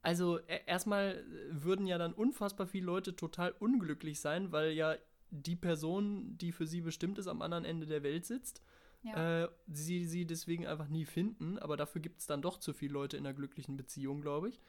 also 0.01 0.39
e, 0.39 0.59
erstmal 0.65 1.23
würden 1.49 1.87
ja 1.87 1.97
dann 1.97 2.13
unfassbar 2.13 2.67
viele 2.67 2.85
Leute 2.85 3.15
total 3.15 3.51
unglücklich 3.53 4.19
sein, 4.19 4.51
weil 4.51 4.71
ja 4.71 4.95
die 5.31 5.55
Person, 5.55 6.37
die 6.37 6.51
für 6.51 6.67
sie 6.67 6.81
bestimmt 6.81 7.17
ist, 7.17 7.27
am 7.27 7.41
anderen 7.41 7.65
Ende 7.65 7.87
der 7.87 8.03
Welt 8.03 8.25
sitzt. 8.25 8.61
Ja. 9.03 9.43
Äh, 9.43 9.49
sie 9.67 10.05
sie 10.05 10.25
deswegen 10.25 10.65
einfach 10.65 10.87
nie 10.87 11.05
finden, 11.05 11.59
aber 11.59 11.77
dafür 11.77 12.01
gibt 12.01 12.19
es 12.19 12.25
dann 12.25 12.41
doch 12.41 12.57
zu 12.57 12.73
viele 12.73 12.93
Leute 12.93 13.17
in 13.17 13.25
einer 13.25 13.35
glücklichen 13.35 13.77
Beziehung, 13.77 14.21
glaube 14.21 14.49
ich. 14.49 14.61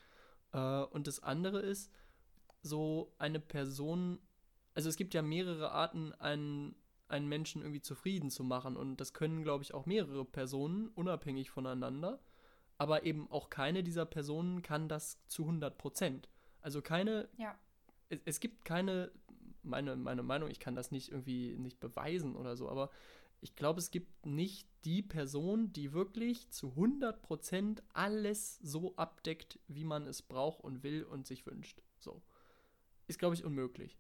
Äh, 0.53 0.83
und 0.85 1.07
das 1.07 1.23
andere 1.23 1.61
ist, 1.61 1.91
so 2.63 3.13
eine 3.19 3.41
Person, 3.41 4.19
also 4.75 4.89
es 4.89 4.97
gibt 4.97 5.15
ja 5.15 5.23
mehrere 5.23 5.71
Arten, 5.71 6.13
einen 6.15 6.75
einen 7.09 7.29
Menschen 7.29 7.63
irgendwie 7.63 7.81
zufrieden 7.81 8.31
zu 8.31 8.45
machen. 8.45 8.77
Und 8.77 8.97
das 8.97 9.13
können, 9.13 9.43
glaube 9.43 9.63
ich, 9.63 9.75
auch 9.75 9.87
mehrere 9.87 10.25
Personen, 10.25 10.89
unabhängig 10.89 11.51
voneinander. 11.51 12.21
Aber 12.77 13.05
eben 13.05 13.31
auch 13.31 13.51
keine 13.51 13.85
dieser 13.85 14.05
Personen 14.05 14.63
kann 14.63 14.89
das 14.89 15.25
zu 15.27 15.43
100 15.43 15.79
Prozent. 15.79 16.29
Also 16.61 16.83
keine, 16.83 17.29
ja. 17.37 17.55
es, 18.09 18.21
es, 18.25 18.41
gibt 18.41 18.65
keine, 18.65 19.13
meine, 19.63 19.97
meine 19.97 20.23
Meinung, 20.23 20.51
ich 20.51 20.61
kann 20.61 20.75
das 20.75 20.91
nicht 20.91 21.13
irgendwie 21.13 21.57
nicht 21.57 21.79
beweisen 21.79 22.37
oder 22.37 22.57
so, 22.57 22.69
aber 22.69 22.91
ich 23.45 23.55
glaube, 23.57 23.79
es 23.79 23.91
gibt 23.91 24.25
nicht 24.25 24.67
die 24.87 25.03
Person, 25.03 25.71
die 25.71 25.93
wirklich 25.93 26.49
zu 26.49 26.71
100 26.71 27.21
Prozent 27.21 27.83
alles 27.93 28.59
so 28.63 28.97
abdeckt, 28.97 29.59
wie 29.69 29.85
man 29.85 30.07
es 30.07 30.23
braucht 30.23 30.61
und 30.61 30.83
will 30.83 31.05
und 31.05 31.27
sich 31.27 31.45
wünscht. 31.45 31.83
So. 31.99 32.23
Ist, 33.07 33.19
glaube 33.19 33.35
ich, 33.35 33.45
unmöglich. 33.45 33.99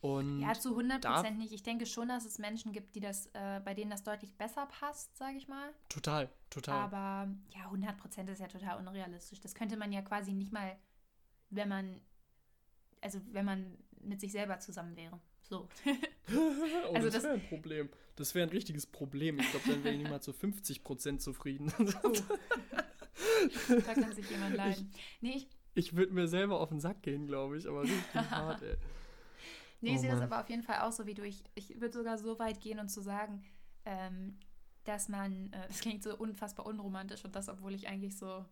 Und 0.00 0.38
ja, 0.38 0.52
zu 0.54 0.70
100 0.70 1.02
Prozent 1.02 1.38
nicht. 1.38 1.52
Ich 1.52 1.64
denke 1.64 1.86
schon, 1.86 2.06
dass 2.06 2.24
es 2.24 2.38
Menschen 2.38 2.72
gibt, 2.72 2.94
die 2.94 3.00
das, 3.00 3.26
äh, 3.32 3.60
bei 3.64 3.74
denen 3.74 3.90
das 3.90 4.04
deutlich 4.04 4.36
besser 4.36 4.66
passt, 4.66 5.16
sage 5.16 5.38
ich 5.38 5.48
mal. 5.48 5.74
Total, 5.88 6.30
total. 6.48 6.78
Aber 6.78 7.34
ja, 7.52 7.64
100 7.64 7.98
Prozent 7.98 8.30
ist 8.30 8.38
ja 8.38 8.46
total 8.46 8.78
unrealistisch. 8.78 9.40
Das 9.40 9.56
könnte 9.56 9.76
man 9.76 9.90
ja 9.90 10.02
quasi 10.02 10.32
nicht 10.32 10.52
mal, 10.52 10.78
wenn 11.50 11.68
man, 11.68 12.00
also 13.00 13.20
wenn 13.32 13.44
man 13.44 13.76
mit 14.02 14.20
sich 14.20 14.30
selber 14.30 14.60
zusammen 14.60 14.94
wäre. 14.94 15.18
So. 15.48 15.68
oh, 16.34 16.94
also 16.94 17.06
das, 17.06 17.14
das 17.14 17.22
wäre 17.24 17.34
ein 17.34 17.48
Problem. 17.48 17.88
Das 18.16 18.34
wäre 18.34 18.46
ein 18.46 18.50
richtiges 18.50 18.86
Problem. 18.86 19.38
Ich 19.38 19.50
glaube, 19.50 19.68
dann 19.68 19.84
wäre 19.84 19.94
ich 19.94 20.00
nicht 20.00 20.10
mal 20.10 20.20
zu 20.20 20.32
50 20.32 20.82
Prozent 20.84 21.22
zufrieden. 21.22 21.72
oh. 22.02 22.12
da 23.68 23.94
kann 23.94 24.14
sich 24.14 24.30
jemand 24.30 24.56
leiden. 24.56 24.90
Ich, 24.92 25.20
nee, 25.20 25.34
ich, 25.36 25.48
ich 25.74 25.96
würde 25.96 26.12
mir 26.12 26.28
selber 26.28 26.60
auf 26.60 26.70
den 26.70 26.80
Sack 26.80 27.02
gehen, 27.02 27.26
glaube 27.26 27.58
ich, 27.58 27.68
aber 27.68 27.82
richtig 27.82 28.14
hart, 28.14 28.62
ey. 28.62 28.76
Nee, 29.80 29.90
ich 29.90 29.96
oh 29.98 30.00
sehe 30.00 30.10
das 30.12 30.22
aber 30.22 30.40
auf 30.40 30.48
jeden 30.48 30.62
Fall 30.62 30.80
auch 30.80 30.92
so 30.92 31.06
wie 31.06 31.14
du. 31.14 31.22
Ich, 31.24 31.42
ich 31.54 31.78
würde 31.78 31.92
sogar 31.92 32.16
so 32.16 32.38
weit 32.38 32.60
gehen 32.60 32.78
und 32.78 32.88
zu 32.88 33.02
sagen, 33.02 33.44
ähm, 33.84 34.38
dass 34.84 35.08
man, 35.08 35.52
äh, 35.52 35.68
das 35.68 35.80
klingt 35.80 36.02
so 36.02 36.16
unfassbar 36.16 36.64
unromantisch 36.64 37.24
und 37.24 37.36
das, 37.36 37.50
obwohl 37.50 37.74
ich 37.74 37.86
eigentlich 37.86 38.16
so 38.16 38.46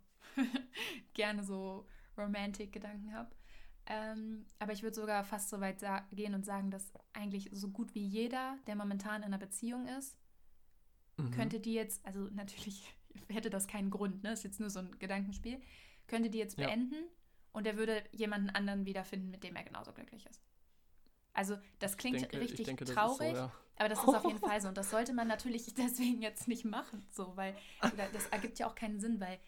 gerne 1.15 1.43
so 1.43 1.87
Romantic-Gedanken 2.19 3.15
habe. 3.15 3.31
Ähm, 3.87 4.47
aber 4.59 4.73
ich 4.73 4.83
würde 4.83 4.95
sogar 4.95 5.25
fast 5.25 5.49
so 5.49 5.61
weit 5.61 5.85
gehen 6.13 6.35
und 6.35 6.45
sagen, 6.45 6.71
dass 6.71 6.93
eigentlich 7.13 7.51
so 7.53 7.69
gut 7.69 7.95
wie 7.95 8.05
jeder, 8.05 8.57
der 8.67 8.77
momentan 8.77 9.23
in 9.23 9.29
einer 9.29 9.39
Beziehung 9.39 9.87
ist, 9.87 10.17
mhm. 11.17 11.31
könnte 11.33 11.61
die 11.61 11.75
jetzt, 11.75 12.05
also 12.07 12.21
natürlich 12.33 12.95
hätte 13.29 13.51
das 13.51 13.67
keinen 13.67 13.91
Grund, 13.91 14.23
ne? 14.23 14.33
Ist 14.33 14.45
jetzt 14.45 14.61
nur 14.61 14.71
so 14.71 14.81
ein 14.81 14.99
Gedankenspiel, 14.99 15.61
könnte 16.07 16.31
die 16.31 16.39
jetzt 16.39 16.57
beenden 16.57 16.95
ja. 16.95 17.11
und 17.53 17.67
er 17.67 17.77
würde 17.77 18.03
jemanden 18.13 18.51
anderen 18.51 18.87
wiederfinden, 18.87 19.31
mit 19.31 19.43
dem 19.43 19.57
er 19.57 19.65
genauso 19.65 19.93
glücklich 19.93 20.27
ist. 20.27 20.41
Also 21.35 21.57
das 21.79 21.97
klingt 21.97 22.21
denke, 22.21 22.41
richtig 22.41 22.67
denke, 22.67 22.85
traurig, 22.85 23.31
so, 23.31 23.37
ja. 23.37 23.53
aber 23.77 23.89
das 23.89 23.99
ist 23.99 24.09
auf 24.09 24.25
jeden 24.25 24.39
Fall 24.47 24.61
so. 24.61 24.69
Und 24.69 24.77
das 24.77 24.91
sollte 24.91 25.13
man 25.13 25.27
natürlich 25.27 25.73
deswegen 25.77 26.23
jetzt 26.23 26.47
nicht 26.47 26.65
machen, 26.65 27.05
so, 27.11 27.37
weil 27.37 27.57
das 27.81 28.29
ergibt 28.29 28.59
ja 28.59 28.69
auch 28.69 28.75
keinen 28.75 29.01
Sinn, 29.01 29.19
weil 29.19 29.39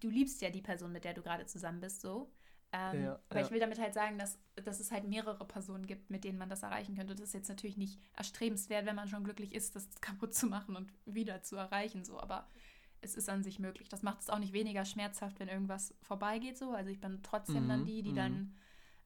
du 0.00 0.08
liebst 0.08 0.40
ja 0.40 0.50
die 0.50 0.62
Person, 0.62 0.90
mit 0.90 1.04
der 1.04 1.14
du 1.14 1.22
gerade 1.22 1.46
zusammen 1.46 1.80
bist, 1.80 2.00
so. 2.00 2.32
Ähm, 2.72 3.04
ja, 3.04 3.18
aber 3.30 3.40
ja. 3.40 3.46
ich 3.46 3.50
will 3.50 3.60
damit 3.60 3.78
halt 3.78 3.94
sagen, 3.94 4.18
dass, 4.18 4.38
dass 4.56 4.78
es 4.78 4.92
halt 4.92 5.04
mehrere 5.08 5.46
Personen 5.46 5.86
gibt, 5.86 6.10
mit 6.10 6.24
denen 6.24 6.38
man 6.38 6.50
das 6.50 6.62
erreichen 6.62 6.96
könnte. 6.96 7.14
Das 7.14 7.28
ist 7.28 7.34
jetzt 7.34 7.48
natürlich 7.48 7.78
nicht 7.78 7.98
erstrebenswert, 8.14 8.84
wenn 8.84 8.96
man 8.96 9.08
schon 9.08 9.24
glücklich 9.24 9.54
ist, 9.54 9.74
das 9.74 9.88
kaputt 10.00 10.34
zu 10.34 10.46
machen 10.46 10.76
und 10.76 10.92
wieder 11.06 11.42
zu 11.42 11.56
erreichen, 11.56 12.04
so. 12.04 12.20
Aber 12.20 12.46
es 13.00 13.14
ist 13.14 13.28
an 13.28 13.42
sich 13.42 13.58
möglich. 13.58 13.88
Das 13.88 14.02
macht 14.02 14.20
es 14.20 14.28
auch 14.28 14.38
nicht 14.38 14.52
weniger 14.52 14.84
schmerzhaft, 14.84 15.40
wenn 15.40 15.48
irgendwas 15.48 15.94
vorbeigeht, 16.02 16.58
so. 16.58 16.72
Also 16.72 16.90
ich 16.90 17.00
bin 17.00 17.22
trotzdem 17.22 17.64
mhm, 17.64 17.68
dann 17.68 17.84
die, 17.86 18.02
die 18.02 18.12
mhm. 18.12 18.16
dann 18.16 18.56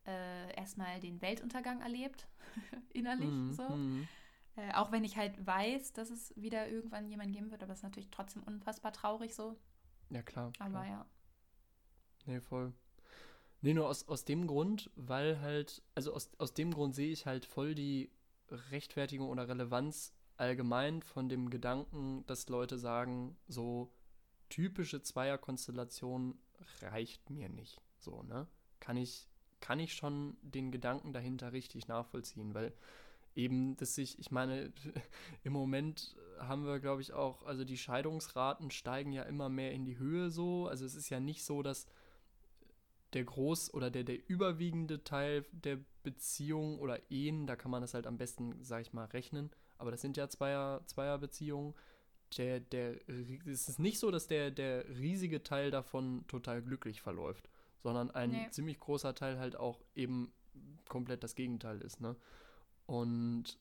äh, 0.06 0.54
erstmal 0.56 0.98
den 0.98 1.22
Weltuntergang 1.22 1.80
erlebt, 1.80 2.26
innerlich 2.92 3.30
mm, 3.30 3.52
so. 3.52 3.68
Mm. 3.68 4.08
Äh, 4.56 4.72
auch 4.74 4.90
wenn 4.90 5.04
ich 5.04 5.16
halt 5.16 5.46
weiß, 5.46 5.92
dass 5.92 6.10
es 6.10 6.34
wieder 6.36 6.68
irgendwann 6.68 7.08
jemanden 7.08 7.32
geben 7.32 7.50
wird, 7.52 7.62
aber 7.62 7.72
es 7.72 7.78
ist 7.78 7.84
natürlich 7.84 8.10
trotzdem 8.10 8.42
unfassbar 8.42 8.92
traurig 8.92 9.34
so. 9.34 9.56
Ja, 10.10 10.22
klar. 10.22 10.52
Aber 10.58 10.70
klar. 10.70 10.86
ja. 10.86 11.06
Nee, 12.26 12.40
voll. 12.40 12.74
Nee, 13.62 13.74
nur 13.74 13.88
aus, 13.88 14.08
aus 14.08 14.24
dem 14.24 14.46
Grund, 14.46 14.90
weil 14.96 15.40
halt, 15.40 15.82
also 15.94 16.12
aus, 16.14 16.30
aus 16.38 16.52
dem 16.52 16.72
Grund 16.72 16.94
sehe 16.94 17.12
ich 17.12 17.26
halt 17.26 17.44
voll 17.44 17.74
die 17.74 18.10
Rechtfertigung 18.70 19.28
oder 19.28 19.48
Relevanz 19.48 20.12
allgemein 20.36 21.02
von 21.02 21.28
dem 21.28 21.48
Gedanken, 21.48 22.24
dass 22.26 22.48
Leute 22.48 22.78
sagen, 22.78 23.36
so 23.48 23.90
typische 24.48 25.00
Zweierkonstellation 25.00 26.38
reicht 26.80 27.30
mir 27.30 27.48
nicht. 27.48 27.80
So, 27.98 28.22
ne? 28.24 28.46
Kann 28.80 28.96
ich 28.96 29.28
kann 29.62 29.78
ich 29.78 29.94
schon 29.94 30.36
den 30.42 30.70
Gedanken 30.70 31.14
dahinter 31.14 31.52
richtig 31.52 31.88
nachvollziehen, 31.88 32.52
weil 32.52 32.74
eben 33.34 33.76
dass 33.76 33.94
sich, 33.94 34.18
ich 34.18 34.30
meine, 34.30 34.72
im 35.44 35.54
Moment 35.54 36.16
haben 36.38 36.66
wir, 36.66 36.80
glaube 36.80 37.00
ich, 37.00 37.14
auch, 37.14 37.44
also 37.44 37.64
die 37.64 37.78
Scheidungsraten 37.78 38.70
steigen 38.70 39.12
ja 39.12 39.22
immer 39.22 39.48
mehr 39.48 39.72
in 39.72 39.86
die 39.86 39.98
Höhe 39.98 40.30
so. 40.30 40.66
Also 40.66 40.84
es 40.84 40.94
ist 40.94 41.08
ja 41.08 41.20
nicht 41.20 41.44
so, 41.44 41.62
dass 41.62 41.86
der 43.12 43.24
groß 43.24 43.74
oder 43.74 43.90
der, 43.90 44.04
der 44.04 44.28
überwiegende 44.28 45.04
Teil 45.04 45.44
der 45.52 45.78
Beziehungen 46.02 46.78
oder 46.78 46.98
Ehen, 47.10 47.46
da 47.46 47.56
kann 47.56 47.70
man 47.70 47.82
das 47.82 47.94
halt 47.94 48.06
am 48.06 48.18
besten, 48.18 48.62
sag 48.62 48.82
ich 48.82 48.92
mal, 48.92 49.04
rechnen. 49.06 49.50
Aber 49.78 49.90
das 49.90 50.00
sind 50.00 50.16
ja 50.16 50.28
Zweier, 50.28 50.82
Zweierbeziehungen. 50.86 51.74
Der, 52.38 52.60
der, 52.60 52.96
es 53.46 53.68
ist 53.68 53.78
nicht 53.78 53.98
so, 53.98 54.10
dass 54.10 54.26
der, 54.26 54.50
der 54.50 54.88
riesige 54.88 55.42
Teil 55.42 55.70
davon 55.70 56.24
total 56.28 56.62
glücklich 56.62 57.02
verläuft, 57.02 57.50
sondern 57.82 58.10
ein 58.10 58.30
nee. 58.30 58.48
ziemlich 58.50 58.78
großer 58.78 59.14
Teil 59.14 59.38
halt 59.38 59.56
auch 59.56 59.84
eben 59.94 60.32
komplett 60.88 61.22
das 61.22 61.34
Gegenteil 61.34 61.80
ist. 61.82 62.00
Ne? 62.00 62.16
Und 62.86 63.58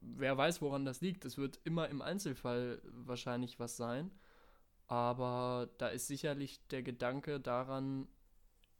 wer 0.00 0.36
weiß, 0.36 0.62
woran 0.62 0.84
das 0.84 1.00
liegt. 1.00 1.24
Es 1.24 1.36
wird 1.36 1.60
immer 1.64 1.88
im 1.88 2.02
Einzelfall 2.02 2.80
wahrscheinlich 2.84 3.58
was 3.58 3.76
sein. 3.76 4.10
Aber 4.86 5.70
da 5.78 5.88
ist 5.88 6.06
sicherlich 6.06 6.66
der 6.68 6.82
Gedanke 6.82 7.40
daran, 7.40 8.06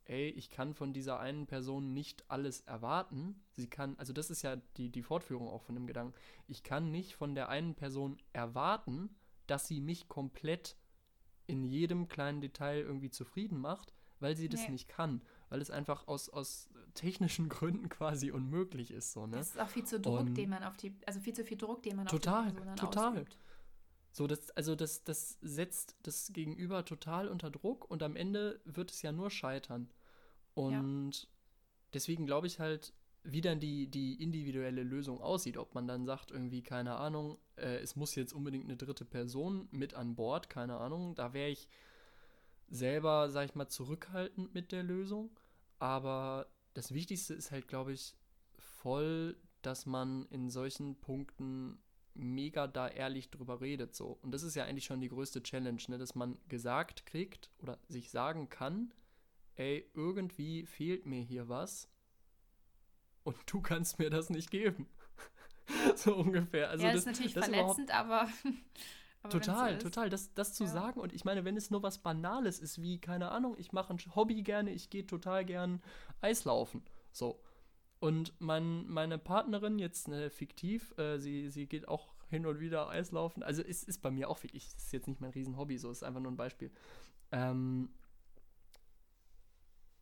ey, 0.05 0.29
ich 0.31 0.51
kann 0.51 0.75
von 0.75 0.93
dieser 0.93 1.21
einen 1.21 1.47
Person 1.47 1.93
nicht 1.93 2.25
alles 2.29 2.61
erwarten. 2.63 3.43
Sie 3.53 3.69
kann, 3.69 3.97
also 3.99 4.13
das 4.13 4.31
ist 4.31 4.43
ja 4.43 4.57
die, 4.77 4.91
die 4.91 5.03
Fortführung 5.03 5.49
auch 5.49 5.63
von 5.63 5.75
dem 5.75 5.87
Gedanken. 5.87 6.15
Ich 6.47 6.63
kann 6.63 6.91
nicht 6.91 7.15
von 7.15 7.35
der 7.35 7.49
einen 7.49 7.75
Person 7.75 8.19
erwarten, 8.33 9.15
dass 9.47 9.67
sie 9.67 9.81
mich 9.81 10.09
komplett 10.09 10.77
in 11.47 11.65
jedem 11.65 12.09
kleinen 12.09 12.41
Detail 12.41 12.81
irgendwie 12.81 13.11
zufrieden 13.11 13.59
macht, 13.59 13.93
weil 14.21 14.37
sie 14.37 14.49
das 14.49 14.63
nee. 14.63 14.73
nicht 14.73 14.89
kann. 14.89 15.23
Weil 15.51 15.61
es 15.61 15.71
einfach 15.71 16.09
aus, 16.09 16.29
aus 16.29 16.69
technischen 16.95 17.49
Gründen 17.51 17.89
quasi 17.89 18.31
unmöglich 18.31 18.91
ist. 18.91 19.13
So, 19.13 19.27
ne? 19.27 19.37
Das 19.37 19.51
ist 19.51 19.61
auch 19.61 19.69
viel 19.69 19.85
zu 19.85 20.01
Druck, 20.01 20.21
Und 20.21 20.35
den 20.35 20.51
man 20.51 20.65
auf 20.65 20.77
die, 20.77 20.95
also 21.07 21.21
viel 21.21 21.35
zu 21.35 21.45
viel 21.45 21.59
Druck, 21.59 21.83
den 21.83 21.97
man 21.97 22.07
total, 22.07 22.47
auf 22.47 22.49
die 22.49 22.55
Person 22.55 22.77
total. 22.77 23.13
Ausübt. 23.13 23.39
So, 24.15 24.29
das, 24.29 24.53
also 24.53 24.77
das, 24.77 25.03
das 25.03 25.39
setzt 25.43 25.97
das 26.05 26.33
Gegenüber 26.33 26.85
total 26.85 27.27
unter 27.27 27.51
Druck 27.51 27.91
und 27.91 28.01
am 28.01 28.15
Ende 28.15 28.61
wird 28.65 28.93
es 28.93 29.03
ja 29.03 29.11
nur 29.11 29.29
scheitern. 29.29 29.91
Und 30.55 31.23
ja. 31.23 31.29
deswegen 31.95 32.25
glaube 32.25 32.47
ich 32.47 32.61
halt, 32.61 32.93
wie 33.25 33.41
dann 33.41 33.59
die, 33.59 33.89
die 33.89 34.23
individuelle 34.23 34.85
Lösung 34.85 35.21
aussieht. 35.21 35.57
Ob 35.57 35.75
man 35.75 35.89
dann 35.89 36.07
sagt, 36.07 36.31
irgendwie, 36.31 36.63
keine 36.63 36.95
Ahnung, 36.95 37.39
äh, 37.57 37.79
es 37.79 37.97
muss 37.97 38.15
jetzt 38.15 38.33
unbedingt 38.33 38.67
eine 38.67 38.77
dritte 38.77 39.05
Person 39.05 39.67
mit 39.73 39.95
an 39.95 40.15
Bord, 40.15 40.49
keine 40.49 40.77
Ahnung. 40.77 41.17
Da 41.17 41.33
wäre 41.33 41.51
ich 41.51 41.69
selber, 42.69 43.31
sag 43.31 43.47
ich 43.47 43.57
mal, 43.57 43.67
zurückhaltend 43.67 44.55
mit 44.55 44.71
der 44.71 44.85
Lösung. 44.85 45.31
Aber 45.81 46.47
das 46.75 46.95
Wichtigste 46.95 47.35
ist 47.35 47.51
halt, 47.51 47.67
glaube 47.67 47.93
ich, 47.93 48.15
voll, 48.59 49.37
dass 49.61 49.87
man 49.87 50.27
in 50.27 50.51
solchen 50.51 51.01
Punkten 51.01 51.81
mega 52.15 52.67
da 52.67 52.89
ehrlich 52.89 53.31
drüber 53.31 53.61
redet 53.61 53.95
so. 53.95 54.19
Und 54.23 54.33
das 54.33 54.43
ist 54.43 54.55
ja 54.55 54.65
eigentlich 54.65 54.85
schon 54.85 55.01
die 55.01 55.09
größte 55.09 55.43
Challenge, 55.43 55.83
ne? 55.89 55.99
dass 55.99 56.15
man 56.15 56.39
gesagt 56.49 57.07
kriegt 57.07 57.51
oder 57.61 57.79
sich 57.89 58.11
sagen 58.11 58.49
kann, 58.49 58.93
ey, 59.57 59.89
irgendwie 59.95 60.67
fehlt 60.67 61.07
mir 61.07 61.21
hier 61.21 61.49
was 61.49 61.89
und 63.25 63.37
du 63.47 63.61
kannst 63.61 63.99
mir 63.99 64.11
das 64.11 64.31
nicht 64.31 64.51
geben. 64.51 64.87
so 65.97 66.15
ungefähr. 66.15 66.71
Also 66.71 66.85
ja, 66.85 66.93
das, 66.93 67.01
ist 67.01 67.07
natürlich 67.07 67.35
das 67.35 67.47
verletzend, 67.47 67.91
aber, 67.91 68.29
aber 69.23 69.33
total, 69.33 69.81
so 69.81 69.89
total. 69.89 70.11
Das, 70.11 70.33
das 70.35 70.55
zu 70.55 70.65
ja. 70.65 70.71
sagen 70.71 71.01
und 71.01 71.13
ich 71.13 71.25
meine, 71.25 71.45
wenn 71.45 71.57
es 71.57 71.71
nur 71.71 71.83
was 71.83 71.99
Banales 71.99 72.61
ist, 72.61 72.81
wie, 72.81 72.99
keine 73.01 73.31
Ahnung, 73.31 73.57
ich 73.59 73.73
mache 73.73 73.93
ein 73.93 74.15
Hobby 74.15 74.43
gerne, 74.43 74.71
ich 74.71 74.91
gehe 74.91 75.07
total 75.07 75.45
gern 75.45 75.83
Eislaufen. 76.21 76.83
So. 77.13 77.41
Und 78.05 78.39
mein, 78.39 78.87
meine 78.87 79.17
Partnerin, 79.17 79.79
jetzt 79.79 80.09
ne, 80.09 80.29
fiktiv, 80.29 80.93
äh, 80.99 81.17
sie, 81.17 81.49
sie 81.49 81.65
geht 81.65 81.89
auch 81.89 82.13
hin 82.29 82.45
und 82.45 82.61
wieder 82.61 82.91
Eislaufen. 82.91 83.43
Also 83.43 83.63
es 83.63 83.83
ist 83.83 84.03
bei 84.03 84.11
mir 84.11 84.29
auch 84.29 84.43
wirklich, 84.43 84.67
ist 84.77 84.93
jetzt 84.93 85.09
nicht 85.09 85.23
mein 85.23 85.31
Riesenhobby, 85.31 85.79
so 85.79 85.91
ist 85.91 86.05
einfach 86.05 86.21
nur 86.21 86.31
ein 86.31 86.37
Beispiel. 86.37 86.71
Ähm, 87.33 87.89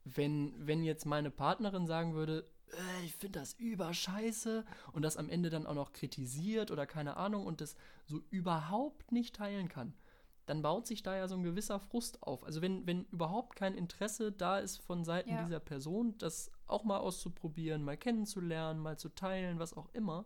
wenn, 0.03 0.53
wenn 0.59 0.83
jetzt 0.83 1.07
meine 1.07 1.31
Partnerin 1.31 1.87
sagen 1.87 2.15
würde, 2.15 2.51
äh, 2.73 3.05
ich 3.05 3.15
finde 3.15 3.39
das 3.39 3.55
überscheiße 3.55 4.65
und 4.91 5.03
das 5.03 5.17
am 5.17 5.29
Ende 5.29 5.49
dann 5.49 5.65
auch 5.65 5.77
noch 5.77 5.93
kritisiert 5.93 6.73
oder 6.73 6.87
keine 6.87 7.17
Ahnung 7.17 7.47
und 7.47 7.61
das 7.61 7.77
so 8.07 8.21
überhaupt 8.31 9.13
nicht 9.13 9.37
teilen 9.37 9.69
kann, 9.69 9.95
dann 10.47 10.63
baut 10.63 10.87
sich 10.87 11.03
da 11.03 11.17
ja 11.17 11.29
so 11.29 11.37
ein 11.37 11.43
gewisser 11.43 11.79
Frust 11.79 12.23
auf. 12.23 12.45
Also 12.45 12.63
wenn, 12.63 12.87
wenn 12.87 13.05
überhaupt 13.07 13.57
kein 13.57 13.75
Interesse 13.75 14.33
da 14.33 14.59
ist 14.59 14.79
von 14.79 15.05
Seiten 15.05 15.31
ja. 15.31 15.43
dieser 15.43 15.61
Person, 15.61 16.17
das 16.19 16.51
auch 16.67 16.85
mal 16.85 16.99
auszuprobieren, 16.99 17.85
mal 17.85 17.97
kennenzulernen, 17.97 18.81
mal 18.81 18.99
zu 18.99 19.09
teilen, 19.09 19.59
was 19.59 19.77
auch 19.77 19.89
immer, 19.93 20.25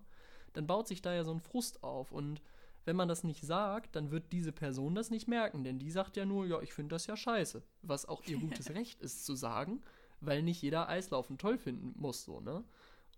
dann 0.54 0.66
baut 0.66 0.88
sich 0.88 1.02
da 1.02 1.14
ja 1.14 1.24
so 1.24 1.32
ein 1.32 1.40
Frust 1.40 1.82
auf. 1.82 2.12
Und 2.12 2.40
wenn 2.86 2.96
man 2.96 3.08
das 3.08 3.24
nicht 3.24 3.44
sagt, 3.44 3.94
dann 3.94 4.10
wird 4.10 4.32
diese 4.32 4.52
Person 4.52 4.94
das 4.94 5.10
nicht 5.10 5.28
merken, 5.28 5.64
denn 5.64 5.78
die 5.78 5.90
sagt 5.90 6.16
ja 6.16 6.24
nur, 6.24 6.46
ja, 6.46 6.60
ich 6.62 6.72
finde 6.72 6.94
das 6.94 7.06
ja 7.06 7.16
scheiße. 7.16 7.62
Was 7.82 8.06
auch 8.06 8.22
ihr 8.24 8.38
gutes 8.40 8.70
Recht 8.70 9.02
ist 9.02 9.26
zu 9.26 9.34
sagen, 9.34 9.82
weil 10.20 10.42
nicht 10.42 10.62
jeder 10.62 10.88
Eislaufen 10.88 11.36
toll 11.36 11.58
finden 11.58 11.92
muss, 12.00 12.24
so, 12.24 12.40
ne? 12.40 12.64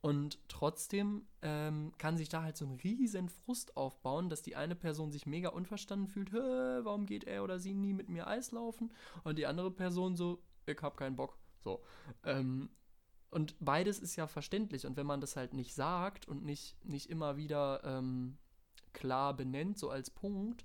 Und 0.01 0.39
trotzdem 0.49 1.27
ähm, 1.43 1.93
kann 1.99 2.17
sich 2.17 2.29
da 2.29 2.43
halt 2.43 2.57
so 2.57 2.65
ein 2.65 2.73
riesen 2.73 3.29
Frust 3.29 3.77
aufbauen, 3.77 4.29
dass 4.29 4.43
die 4.43 4.55
eine 4.55 4.77
Person 4.77 5.11
sich 5.11 5.27
mega 5.27 5.49
unverstanden 5.49 6.07
fühlt, 6.07 6.33
warum 6.33 7.07
geht 7.07 7.25
er 7.25 7.43
oder 7.43 7.59
sie 7.59 7.75
nie 7.75 7.93
mit 7.93 8.09
mir 8.09 8.29
Eislaufen? 8.29 8.93
Und 9.25 9.39
die 9.39 9.47
andere 9.47 9.73
Person 9.73 10.17
so, 10.17 10.41
ich 10.67 10.81
hab 10.83 10.97
keinen 10.97 11.17
Bock. 11.17 11.37
So. 11.65 11.83
Ähm, 12.25 12.71
und 13.31 13.57
beides 13.59 13.99
ist 13.99 14.15
ja 14.17 14.27
verständlich. 14.29 14.87
Und 14.87 14.97
wenn 14.97 15.07
man 15.07 15.21
das 15.21 15.37
halt 15.37 15.53
nicht 15.53 15.75
sagt 15.75 16.29
und 16.29 16.45
nicht, 16.45 16.83
nicht 16.85 17.11
immer 17.11 17.37
wieder 17.37 17.83
ähm, 17.85 18.39
klar 18.93 19.35
benennt, 19.35 19.79
so 19.79 19.91
als 19.91 20.11
Punkt, 20.11 20.65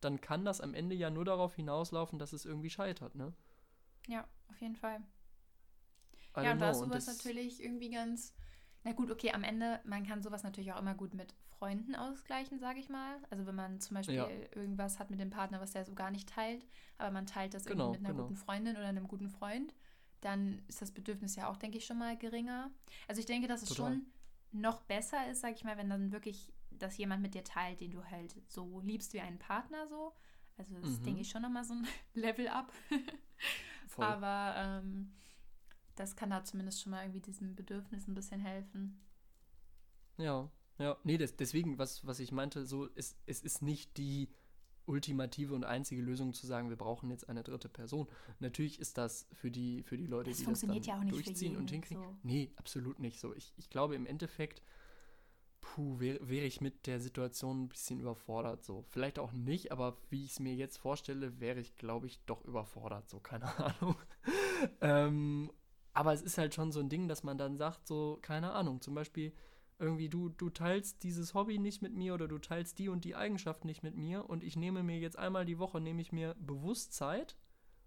dann 0.00 0.20
kann 0.20 0.44
das 0.44 0.60
am 0.60 0.74
Ende 0.74 0.96
ja 0.96 1.10
nur 1.10 1.24
darauf 1.24 1.54
hinauslaufen, 1.54 2.18
dass 2.18 2.32
es 2.32 2.44
irgendwie 2.44 2.70
scheitert, 2.70 3.14
ne? 3.14 3.32
Ja, 4.08 4.26
auf 4.48 4.60
jeden 4.60 4.74
Fall. 4.74 5.00
ja, 6.36 6.52
und 6.52 6.58
da 6.58 6.70
ist 6.70 6.78
sowas 6.78 7.06
natürlich 7.06 7.62
irgendwie 7.62 7.90
ganz 7.90 8.34
na 8.84 8.92
gut, 8.92 9.10
okay, 9.10 9.32
am 9.32 9.44
Ende, 9.44 9.80
man 9.84 10.04
kann 10.04 10.22
sowas 10.22 10.42
natürlich 10.42 10.72
auch 10.72 10.80
immer 10.80 10.94
gut 10.94 11.14
mit 11.14 11.34
Freunden 11.58 11.94
ausgleichen, 11.94 12.58
sage 12.58 12.80
ich 12.80 12.88
mal. 12.88 13.16
Also 13.30 13.46
wenn 13.46 13.54
man 13.54 13.80
zum 13.80 13.94
Beispiel 13.94 14.16
ja. 14.16 14.28
irgendwas 14.54 14.98
hat 14.98 15.10
mit 15.10 15.20
dem 15.20 15.30
Partner, 15.30 15.60
was 15.60 15.72
der 15.72 15.84
so 15.84 15.94
gar 15.94 16.10
nicht 16.10 16.28
teilt, 16.28 16.66
aber 16.98 17.12
man 17.12 17.26
teilt 17.26 17.54
das 17.54 17.64
genau, 17.64 17.84
irgendwie 17.84 18.00
mit 18.00 18.06
einer 18.06 18.14
genau. 18.14 18.28
guten 18.28 18.36
Freundin 18.36 18.76
oder 18.76 18.86
einem 18.86 19.06
guten 19.06 19.28
Freund, 19.28 19.72
dann 20.20 20.62
ist 20.68 20.82
das 20.82 20.90
Bedürfnis 20.90 21.36
ja 21.36 21.48
auch, 21.48 21.56
denke 21.56 21.78
ich, 21.78 21.84
schon 21.84 21.98
mal 21.98 22.16
geringer. 22.16 22.70
Also 23.06 23.20
ich 23.20 23.26
denke, 23.26 23.46
dass 23.46 23.62
es 23.62 23.68
Total. 23.68 23.92
schon 23.92 24.06
noch 24.52 24.82
besser 24.82 25.28
ist, 25.30 25.40
sage 25.40 25.54
ich 25.54 25.64
mal, 25.64 25.76
wenn 25.76 25.90
dann 25.90 26.12
wirklich 26.12 26.52
das 26.70 26.96
jemand 26.96 27.22
mit 27.22 27.34
dir 27.34 27.44
teilt, 27.44 27.80
den 27.80 27.92
du 27.92 28.04
halt 28.04 28.34
so 28.48 28.80
liebst 28.80 29.12
wie 29.12 29.20
einen 29.20 29.38
Partner 29.38 29.86
so. 29.86 30.12
Also 30.56 30.74
das 30.80 30.98
mhm. 30.98 31.04
denke 31.04 31.20
ich 31.20 31.30
schon 31.30 31.42
nochmal 31.42 31.64
so 31.64 31.74
ein 31.74 31.86
Level 32.14 32.48
up. 32.48 32.72
aber 33.96 34.54
ähm, 34.56 35.12
das 35.94 36.16
kann 36.16 36.30
da 36.30 36.44
zumindest 36.44 36.82
schon 36.82 36.90
mal 36.90 37.02
irgendwie 37.02 37.20
diesem 37.20 37.54
Bedürfnis 37.54 38.08
ein 38.08 38.14
bisschen 38.14 38.40
helfen. 38.40 39.00
Ja, 40.18 40.50
ja. 40.78 40.96
Nee, 41.04 41.18
das, 41.18 41.36
deswegen, 41.36 41.78
was, 41.78 42.06
was 42.06 42.20
ich 42.20 42.32
meinte, 42.32 42.64
so, 42.66 42.88
es, 42.94 43.16
es 43.26 43.42
ist 43.42 43.62
nicht 43.62 43.96
die 43.96 44.28
ultimative 44.86 45.54
und 45.54 45.64
einzige 45.64 46.02
Lösung 46.02 46.32
zu 46.32 46.46
sagen, 46.46 46.68
wir 46.68 46.76
brauchen 46.76 47.10
jetzt 47.10 47.28
eine 47.28 47.42
dritte 47.42 47.68
Person. 47.68 48.08
Natürlich 48.40 48.80
ist 48.80 48.98
das 48.98 49.28
für 49.32 49.50
die, 49.50 49.82
für 49.82 49.96
die 49.96 50.06
Leute, 50.06 50.30
das 50.30 50.40
die 50.40 50.46
das 50.46 50.60
dann 50.60 50.82
ja 50.82 51.04
durchziehen 51.04 51.56
und 51.56 51.70
hinkriegen. 51.70 52.02
So. 52.02 52.16
Nee, 52.22 52.50
absolut 52.56 52.98
nicht 52.98 53.20
so. 53.20 53.34
Ich, 53.34 53.52
ich 53.56 53.70
glaube 53.70 53.94
im 53.94 54.06
Endeffekt, 54.06 54.62
puh, 55.60 56.00
wäre 56.00 56.28
wär 56.28 56.44
ich 56.44 56.60
mit 56.60 56.86
der 56.86 57.00
Situation 57.00 57.64
ein 57.64 57.68
bisschen 57.68 58.00
überfordert. 58.00 58.64
So. 58.64 58.84
Vielleicht 58.88 59.18
auch 59.18 59.32
nicht, 59.32 59.70
aber 59.72 59.96
wie 60.10 60.24
ich 60.24 60.32
es 60.32 60.40
mir 60.40 60.54
jetzt 60.54 60.78
vorstelle, 60.78 61.40
wäre 61.40 61.60
ich, 61.60 61.76
glaube 61.76 62.06
ich, 62.06 62.18
doch 62.26 62.44
überfordert. 62.44 63.08
So, 63.08 63.20
keine 63.20 63.46
Ahnung. 63.58 63.96
ähm, 64.80 65.52
aber 65.94 66.12
es 66.12 66.22
ist 66.22 66.38
halt 66.38 66.54
schon 66.54 66.72
so 66.72 66.80
ein 66.80 66.88
Ding, 66.88 67.08
dass 67.08 67.22
man 67.22 67.38
dann 67.38 67.56
sagt, 67.56 67.86
so, 67.86 68.18
keine 68.22 68.52
Ahnung, 68.52 68.80
zum 68.80 68.94
Beispiel 68.94 69.32
irgendwie, 69.78 70.08
du, 70.08 70.28
du 70.28 70.48
teilst 70.48 71.02
dieses 71.02 71.34
Hobby 71.34 71.58
nicht 71.58 71.82
mit 71.82 71.94
mir 71.94 72.14
oder 72.14 72.28
du 72.28 72.38
teilst 72.38 72.78
die 72.78 72.88
und 72.88 73.04
die 73.04 73.16
Eigenschaft 73.16 73.64
nicht 73.64 73.82
mit 73.82 73.96
mir 73.96 74.28
und 74.28 74.44
ich 74.44 74.56
nehme 74.56 74.82
mir 74.82 74.98
jetzt 74.98 75.18
einmal 75.18 75.44
die 75.44 75.58
Woche, 75.58 75.80
nehme 75.80 76.00
ich 76.00 76.12
mir 76.12 76.34
bewusst 76.38 76.94
Zeit, 76.94 77.36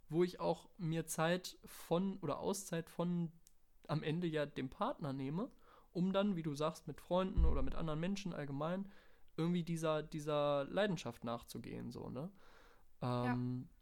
wo 0.10 0.24
ich 0.24 0.40
auch 0.40 0.70
mir 0.78 1.08
Zeit 1.08 1.58
von 1.66 2.18
oder 2.20 2.40
Auszeit 2.40 2.90
von 2.90 3.32
am 3.88 4.04
Ende 4.04 4.28
ja 4.28 4.46
dem 4.46 4.70
Partner 4.70 5.14
nehme, 5.14 5.50
um 5.94 6.12
dann, 6.12 6.36
wie 6.36 6.44
du 6.44 6.54
sagst, 6.54 6.88
mit 6.88 7.00
Freunden 7.00 7.46
oder 7.46 7.62
mit 7.62 7.76
anderen 7.76 8.00
Menschen 8.00 8.34
allgemein 8.34 8.92
irgendwie 9.38 9.64
dieser, 9.64 10.04
dieser 10.04 10.66
Leidenschaft 10.66 11.24
nachzugehen, 11.24 11.92
so, 11.92 12.10
ne? 12.10 12.32
Ähm, 13.02 13.68
ja. 13.68 13.76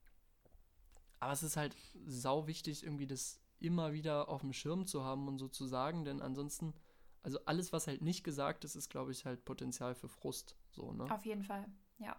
Aber 1.19 1.33
es 1.33 1.43
ist 1.43 1.57
halt 1.57 1.75
sau 2.05 2.47
wichtig, 2.47 2.83
irgendwie 2.83 3.07
das 3.07 3.42
immer 3.63 3.93
wieder 3.93 4.29
auf 4.29 4.41
dem 4.41 4.53
Schirm 4.53 4.85
zu 4.85 5.03
haben 5.03 5.27
und 5.27 5.37
so 5.37 5.47
zu 5.47 5.65
sagen, 5.65 6.05
denn 6.05 6.21
ansonsten, 6.21 6.73
also 7.21 7.39
alles, 7.45 7.73
was 7.73 7.87
halt 7.87 8.01
nicht 8.01 8.23
gesagt 8.23 8.63
ist, 8.65 8.75
ist, 8.75 8.89
glaube 8.89 9.11
ich, 9.11 9.25
halt 9.25 9.45
Potenzial 9.45 9.95
für 9.95 10.09
Frust. 10.09 10.57
So, 10.71 10.91
ne? 10.91 11.09
Auf 11.11 11.25
jeden 11.25 11.43
Fall, 11.43 11.65
ja. 11.99 12.15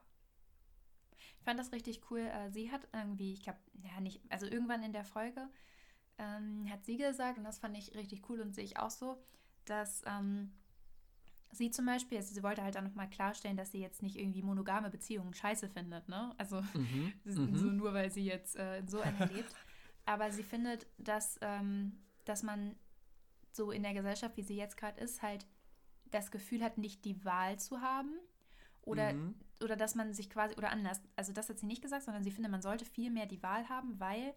Ich 1.38 1.44
fand 1.44 1.58
das 1.58 1.72
richtig 1.72 2.10
cool. 2.10 2.20
Äh, 2.20 2.50
sie 2.50 2.70
hat 2.70 2.88
irgendwie, 2.92 3.34
ich 3.34 3.42
glaube, 3.42 3.58
ja, 3.82 4.00
nicht, 4.00 4.20
also 4.30 4.46
irgendwann 4.46 4.82
in 4.82 4.92
der 4.92 5.04
Folge 5.04 5.48
ähm, 6.18 6.66
hat 6.70 6.84
sie 6.84 6.96
gesagt, 6.96 7.38
und 7.38 7.44
das 7.44 7.58
fand 7.58 7.76
ich 7.76 7.94
richtig 7.94 8.28
cool 8.28 8.40
und 8.40 8.54
sehe 8.54 8.64
ich 8.64 8.78
auch 8.78 8.90
so, 8.90 9.22
dass 9.64 10.02
ähm, 10.06 10.52
sie 11.50 11.70
zum 11.70 11.86
Beispiel, 11.86 12.18
also 12.18 12.34
sie 12.34 12.42
wollte 12.42 12.62
halt 12.62 12.74
dann 12.74 12.84
nochmal 12.84 13.08
klarstellen, 13.08 13.56
dass 13.56 13.72
sie 13.72 13.80
jetzt 13.80 14.02
nicht 14.02 14.16
irgendwie 14.16 14.42
monogame 14.42 14.90
Beziehungen 14.90 15.34
scheiße 15.34 15.68
findet, 15.68 16.08
ne? 16.08 16.34
Also 16.38 16.60
mhm, 16.74 17.12
so 17.24 17.42
mhm. 17.42 17.76
nur, 17.76 17.94
weil 17.94 18.10
sie 18.10 18.24
jetzt 18.24 18.56
äh, 18.56 18.82
so 18.86 19.00
eine 19.00 19.26
lebt. 19.26 19.54
Aber 20.06 20.30
sie 20.30 20.42
findet, 20.42 20.86
dass, 20.98 21.38
ähm, 21.40 22.02
dass 22.24 22.42
man 22.42 22.76
so 23.52 23.70
in 23.70 23.82
der 23.82 23.94
Gesellschaft, 23.94 24.36
wie 24.36 24.42
sie 24.42 24.56
jetzt 24.56 24.76
gerade 24.76 25.00
ist, 25.00 25.22
halt 25.22 25.46
das 26.10 26.30
Gefühl 26.30 26.62
hat, 26.62 26.78
nicht 26.78 27.04
die 27.04 27.24
Wahl 27.24 27.58
zu 27.58 27.80
haben. 27.80 28.18
Oder, 28.82 29.14
Mhm. 29.14 29.34
oder 29.62 29.76
dass 29.76 29.94
man 29.94 30.12
sich 30.12 30.28
quasi, 30.28 30.54
oder 30.56 30.70
anders, 30.70 31.00
also 31.16 31.32
das 31.32 31.48
hat 31.48 31.58
sie 31.58 31.66
nicht 31.66 31.82
gesagt, 31.82 32.04
sondern 32.04 32.22
sie 32.22 32.30
findet, 32.30 32.50
man 32.52 32.62
sollte 32.62 32.84
viel 32.84 33.10
mehr 33.10 33.26
die 33.26 33.42
Wahl 33.42 33.68
haben, 33.68 33.98
weil 33.98 34.34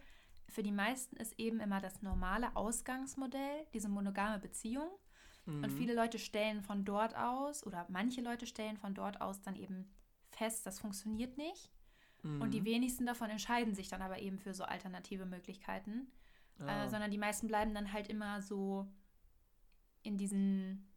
für 0.47 0.63
die 0.63 0.71
meisten 0.71 1.17
ist 1.17 1.37
eben 1.37 1.59
immer 1.59 1.81
das 1.81 2.01
normale 2.01 2.55
Ausgangsmodell, 2.55 3.65
diese 3.73 3.89
monogame 3.89 4.39
Beziehung. 4.39 4.89
Und 5.61 5.71
Mhm. 5.71 5.71
viele 5.71 5.93
Leute 5.93 6.19
stellen 6.19 6.61
von 6.61 6.85
dort 6.85 7.15
aus, 7.17 7.65
oder 7.65 7.85
manche 7.89 8.21
Leute 8.21 8.45
stellen 8.47 8.77
von 8.77 8.93
dort 8.93 9.19
aus 9.19 9.41
dann 9.41 9.55
eben 9.55 9.91
fest, 10.29 10.65
das 10.65 10.79
funktioniert 10.79 11.37
nicht. 11.37 11.69
Und 12.41 12.53
die 12.53 12.61
Mhm. 12.61 12.65
wenigsten 12.65 13.05
davon 13.05 13.29
entscheiden 13.29 13.73
sich 13.73 13.87
dann 13.87 14.01
aber 14.01 14.19
eben 14.19 14.37
für 14.39 14.53
so 14.53 14.63
alternative 14.63 15.25
Möglichkeiten. 15.25 16.07
Ah. 16.59 16.85
Äh, 16.85 16.89
sondern 16.89 17.11
die 17.11 17.17
meisten 17.17 17.47
bleiben 17.47 17.73
dann 17.73 17.93
halt 17.93 18.07
immer 18.07 18.41
so 18.41 18.87
in 20.03 20.17
diesen, 20.17 20.87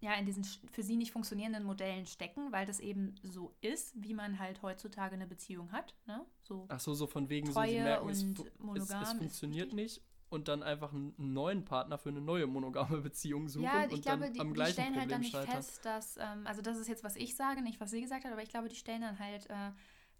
ja, 0.00 0.14
in 0.14 0.26
diesen 0.26 0.44
für 0.44 0.82
sie 0.82 0.96
nicht 0.96 1.12
funktionierenden 1.12 1.64
Modellen 1.64 2.06
stecken, 2.06 2.52
weil 2.52 2.66
das 2.66 2.78
eben 2.80 3.14
so 3.22 3.54
ist, 3.60 3.94
wie 3.96 4.14
man 4.14 4.38
halt 4.38 4.62
heutzutage 4.62 5.14
eine 5.14 5.26
Beziehung 5.26 5.72
hat. 5.72 5.94
Ne? 6.06 6.24
So 6.42 6.66
Ach 6.68 6.80
so, 6.80 6.94
so 6.94 7.06
von 7.06 7.28
wegen 7.28 7.46
so, 7.46 7.52
sie 7.52 7.58
Treue 7.58 7.82
merken, 7.82 8.08
es, 8.10 8.22
es, 8.22 8.58
monogam 8.58 9.02
es 9.02 9.08
ist 9.12 9.18
funktioniert 9.18 9.72
nicht 9.72 10.02
und 10.28 10.48
dann 10.48 10.62
einfach 10.62 10.92
einen 10.92 11.14
neuen 11.18 11.64
Partner 11.64 11.96
für 11.96 12.08
eine 12.10 12.20
neue 12.20 12.46
monogame 12.46 13.00
Beziehung 13.00 13.48
suchen 13.48 13.64
Ja, 13.64 13.84
ich 13.86 13.92
und 13.92 14.02
glaube, 14.02 14.24
dann 14.24 14.32
die, 14.34 14.40
am 14.40 14.48
die 14.48 14.54
gleichen 14.54 14.72
stellen 14.72 14.86
Problem 14.94 15.00
halt 15.00 15.10
dann 15.12 15.20
nicht 15.20 15.32
scheitern. 15.32 15.54
fest, 15.54 15.84
dass, 15.84 16.16
ähm, 16.18 16.46
also 16.46 16.60
das 16.60 16.76
ist 16.76 16.88
jetzt, 16.88 17.02
was 17.04 17.16
ich 17.16 17.34
sage, 17.36 17.62
nicht 17.62 17.80
was 17.80 17.90
sie 17.90 18.00
gesagt 18.00 18.24
hat, 18.24 18.32
aber 18.32 18.42
ich 18.42 18.48
glaube, 18.50 18.68
die 18.68 18.76
stellen 18.76 19.00
dann 19.02 19.18
halt 19.18 19.48
äh, 19.48 19.70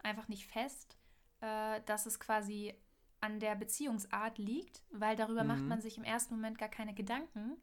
einfach 0.04 0.28
nicht 0.28 0.46
fest, 0.46 0.96
äh, 1.40 1.80
dass 1.86 2.06
es 2.06 2.20
quasi 2.20 2.74
an 3.20 3.40
der 3.40 3.54
Beziehungsart 3.56 4.38
liegt, 4.38 4.82
weil 4.90 5.16
darüber 5.16 5.44
macht 5.44 5.62
Mhm. 5.62 5.68
man 5.68 5.80
sich 5.80 5.96
im 5.98 6.04
ersten 6.04 6.34
Moment 6.34 6.58
gar 6.58 6.68
keine 6.68 6.94
Gedanken, 6.94 7.56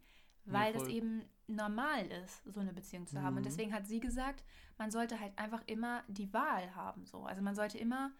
weil 0.45 0.73
das 0.73 0.83
voll. 0.83 0.91
eben 0.91 1.25
normal 1.47 2.05
ist, 2.07 2.43
so 2.45 2.59
eine 2.59 2.73
Beziehung 2.73 3.05
zu 3.07 3.21
haben. 3.21 3.35
Und 3.37 3.41
Mhm. 3.41 3.45
deswegen 3.45 3.73
hat 3.73 3.85
sie 3.87 3.99
gesagt, 3.99 4.43
man 4.77 4.89
sollte 4.91 5.19
halt 5.19 5.37
einfach 5.37 5.61
immer 5.67 6.03
die 6.07 6.33
Wahl 6.33 6.73
haben. 6.75 7.05
So. 7.05 7.25
Also 7.25 7.41
man 7.41 7.55
sollte 7.55 7.77
immer 7.77 8.11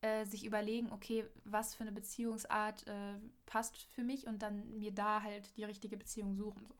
äh, 0.00 0.24
sich 0.26 0.44
überlegen, 0.46 0.90
okay, 0.92 1.26
was 1.44 1.74
für 1.74 1.82
eine 1.84 1.92
Beziehungsart 1.92 2.86
äh, 2.86 3.14
passt 3.46 3.76
für 3.92 4.02
mich 4.04 4.26
und 4.26 4.42
dann 4.42 4.78
mir 4.78 4.92
da 4.92 5.22
halt 5.22 5.56
die 5.56 5.64
richtige 5.64 5.96
Beziehung 5.96 6.34
suchen. 6.34 6.66
So. 6.66 6.74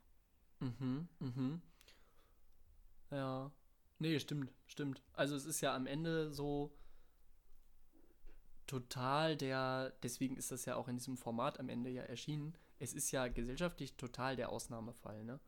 Mhm, 0.61 1.09
mhm. 1.18 1.62
Ja. 3.11 3.51
Nee, 4.03 4.18
stimmt, 4.18 4.53
stimmt. 4.66 5.00
Also 5.12 5.36
es 5.36 5.44
ist 5.44 5.61
ja 5.61 5.76
am 5.76 5.86
Ende 5.86 6.32
so 6.32 6.72
total 8.66 9.36
der, 9.36 9.92
deswegen 10.03 10.36
ist 10.36 10.50
das 10.50 10.64
ja 10.64 10.74
auch 10.74 10.88
in 10.88 10.96
diesem 10.96 11.16
Format 11.16 11.61
am 11.61 11.68
Ende 11.68 11.88
ja 11.88 12.03
erschienen. 12.03 12.59
Es 12.80 12.94
ist 12.94 13.12
ja 13.12 13.28
gesellschaftlich 13.28 13.94
total 13.94 14.34
der 14.34 14.48
Ausnahmefall, 14.48 15.22
ne? 15.24 15.38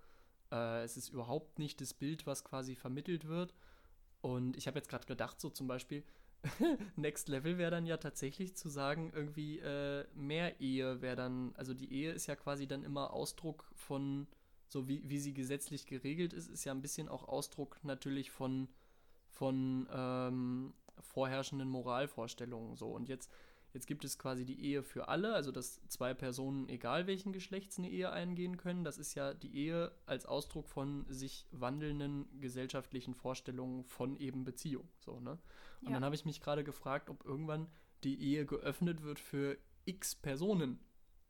Äh, 0.53 0.85
es 0.85 0.97
ist 0.97 1.09
überhaupt 1.09 1.59
nicht 1.59 1.81
das 1.81 1.95
Bild, 1.95 2.29
was 2.29 2.45
quasi 2.45 2.77
vermittelt 2.77 3.27
wird. 3.27 3.53
Und 4.21 4.57
ich 4.57 4.69
habe 4.69 4.79
jetzt 4.79 4.89
gerade 4.89 5.07
gedacht, 5.07 5.41
so 5.41 5.51
zum 5.51 5.67
Beispiel, 5.67 6.05
Next 6.95 7.29
Level 7.29 7.59
wäre 7.59 7.73
dann 7.73 7.87
ja 7.87 7.97
tatsächlich 7.97 8.55
zu 8.55 8.69
sagen, 8.69 9.11
irgendwie 9.13 9.59
äh, 9.59 10.07
mehr 10.15 10.61
Ehe 10.61 11.03
wäre 11.03 11.17
dann, 11.17 11.57
also 11.57 11.75
die 11.75 11.93
Ehe 11.93 12.13
ist 12.13 12.29
ja 12.29 12.37
quasi 12.37 12.69
dann 12.69 12.85
immer 12.85 13.13
Ausdruck 13.15 13.69
von, 13.75 14.29
so 14.69 14.89
wie, 14.89 15.09
wie 15.09 15.19
sie 15.19 15.35
gesetzlich 15.35 15.87
geregelt 15.87 16.33
ist, 16.33 16.49
ist 16.51 16.65
ja 16.65 16.73
ein 16.73 16.83
bisschen 16.83 17.09
auch 17.09 17.29
Ausdruck 17.29 17.79
natürlich 17.83 18.31
von, 18.31 18.69
von 19.31 19.89
ähm, 19.93 20.75
vorherrschenden 21.01 21.69
Moralvorstellungen 21.69 22.77
so. 22.77 22.89
Und 22.91 23.09
jetzt, 23.09 23.31
jetzt 23.73 23.87
gibt 23.87 24.05
es 24.05 24.19
quasi 24.19 24.45
die 24.45 24.65
Ehe 24.65 24.83
für 24.83 25.09
alle, 25.09 25.35
also 25.35 25.53
dass 25.53 25.81
zwei 25.89 26.15
Personen, 26.15 26.69
egal 26.69 27.07
welchen 27.07 27.33
Geschlechts, 27.33 27.79
eine 27.79 27.91
Ehe 27.91 28.11
eingehen 28.11 28.57
können. 28.57 28.85
Das 28.85 28.99
ist 28.99 29.15
ja 29.15 29.35
die 29.35 29.55
Ehe 29.55 29.93
als 30.07 30.27
Ausdruck 30.27 30.69
von 30.69 31.05
sich 31.09 31.47
wandelnden 31.51 32.27
gesellschaftlichen 32.41 33.15
Vorstellungen 33.15 33.85
von 33.85 34.17
eben 34.17 34.45
Beziehung. 34.45 34.89
So, 35.01 35.21
ne? 35.21 35.39
Und 35.83 35.89
Ja. 35.89 35.95
dann 35.95 36.05
habe 36.05 36.15
ich 36.15 36.25
mich 36.25 36.41
gerade 36.41 36.65
gefragt, 36.65 37.11
ob 37.11 37.25
irgendwann 37.25 37.69
die 38.03 38.21
Ehe 38.21 38.47
geöffnet 38.47 39.03
wird 39.03 39.19
für 39.19 39.59
x 39.85 40.15
Personen. 40.15 40.79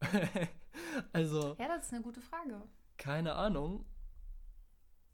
also, 1.13 1.57
Ja, 1.59 1.69
das 1.69 1.87
ist 1.87 1.93
eine 1.93 2.03
gute 2.03 2.21
Frage. 2.21 2.63
Keine 2.97 3.35
Ahnung. 3.35 3.85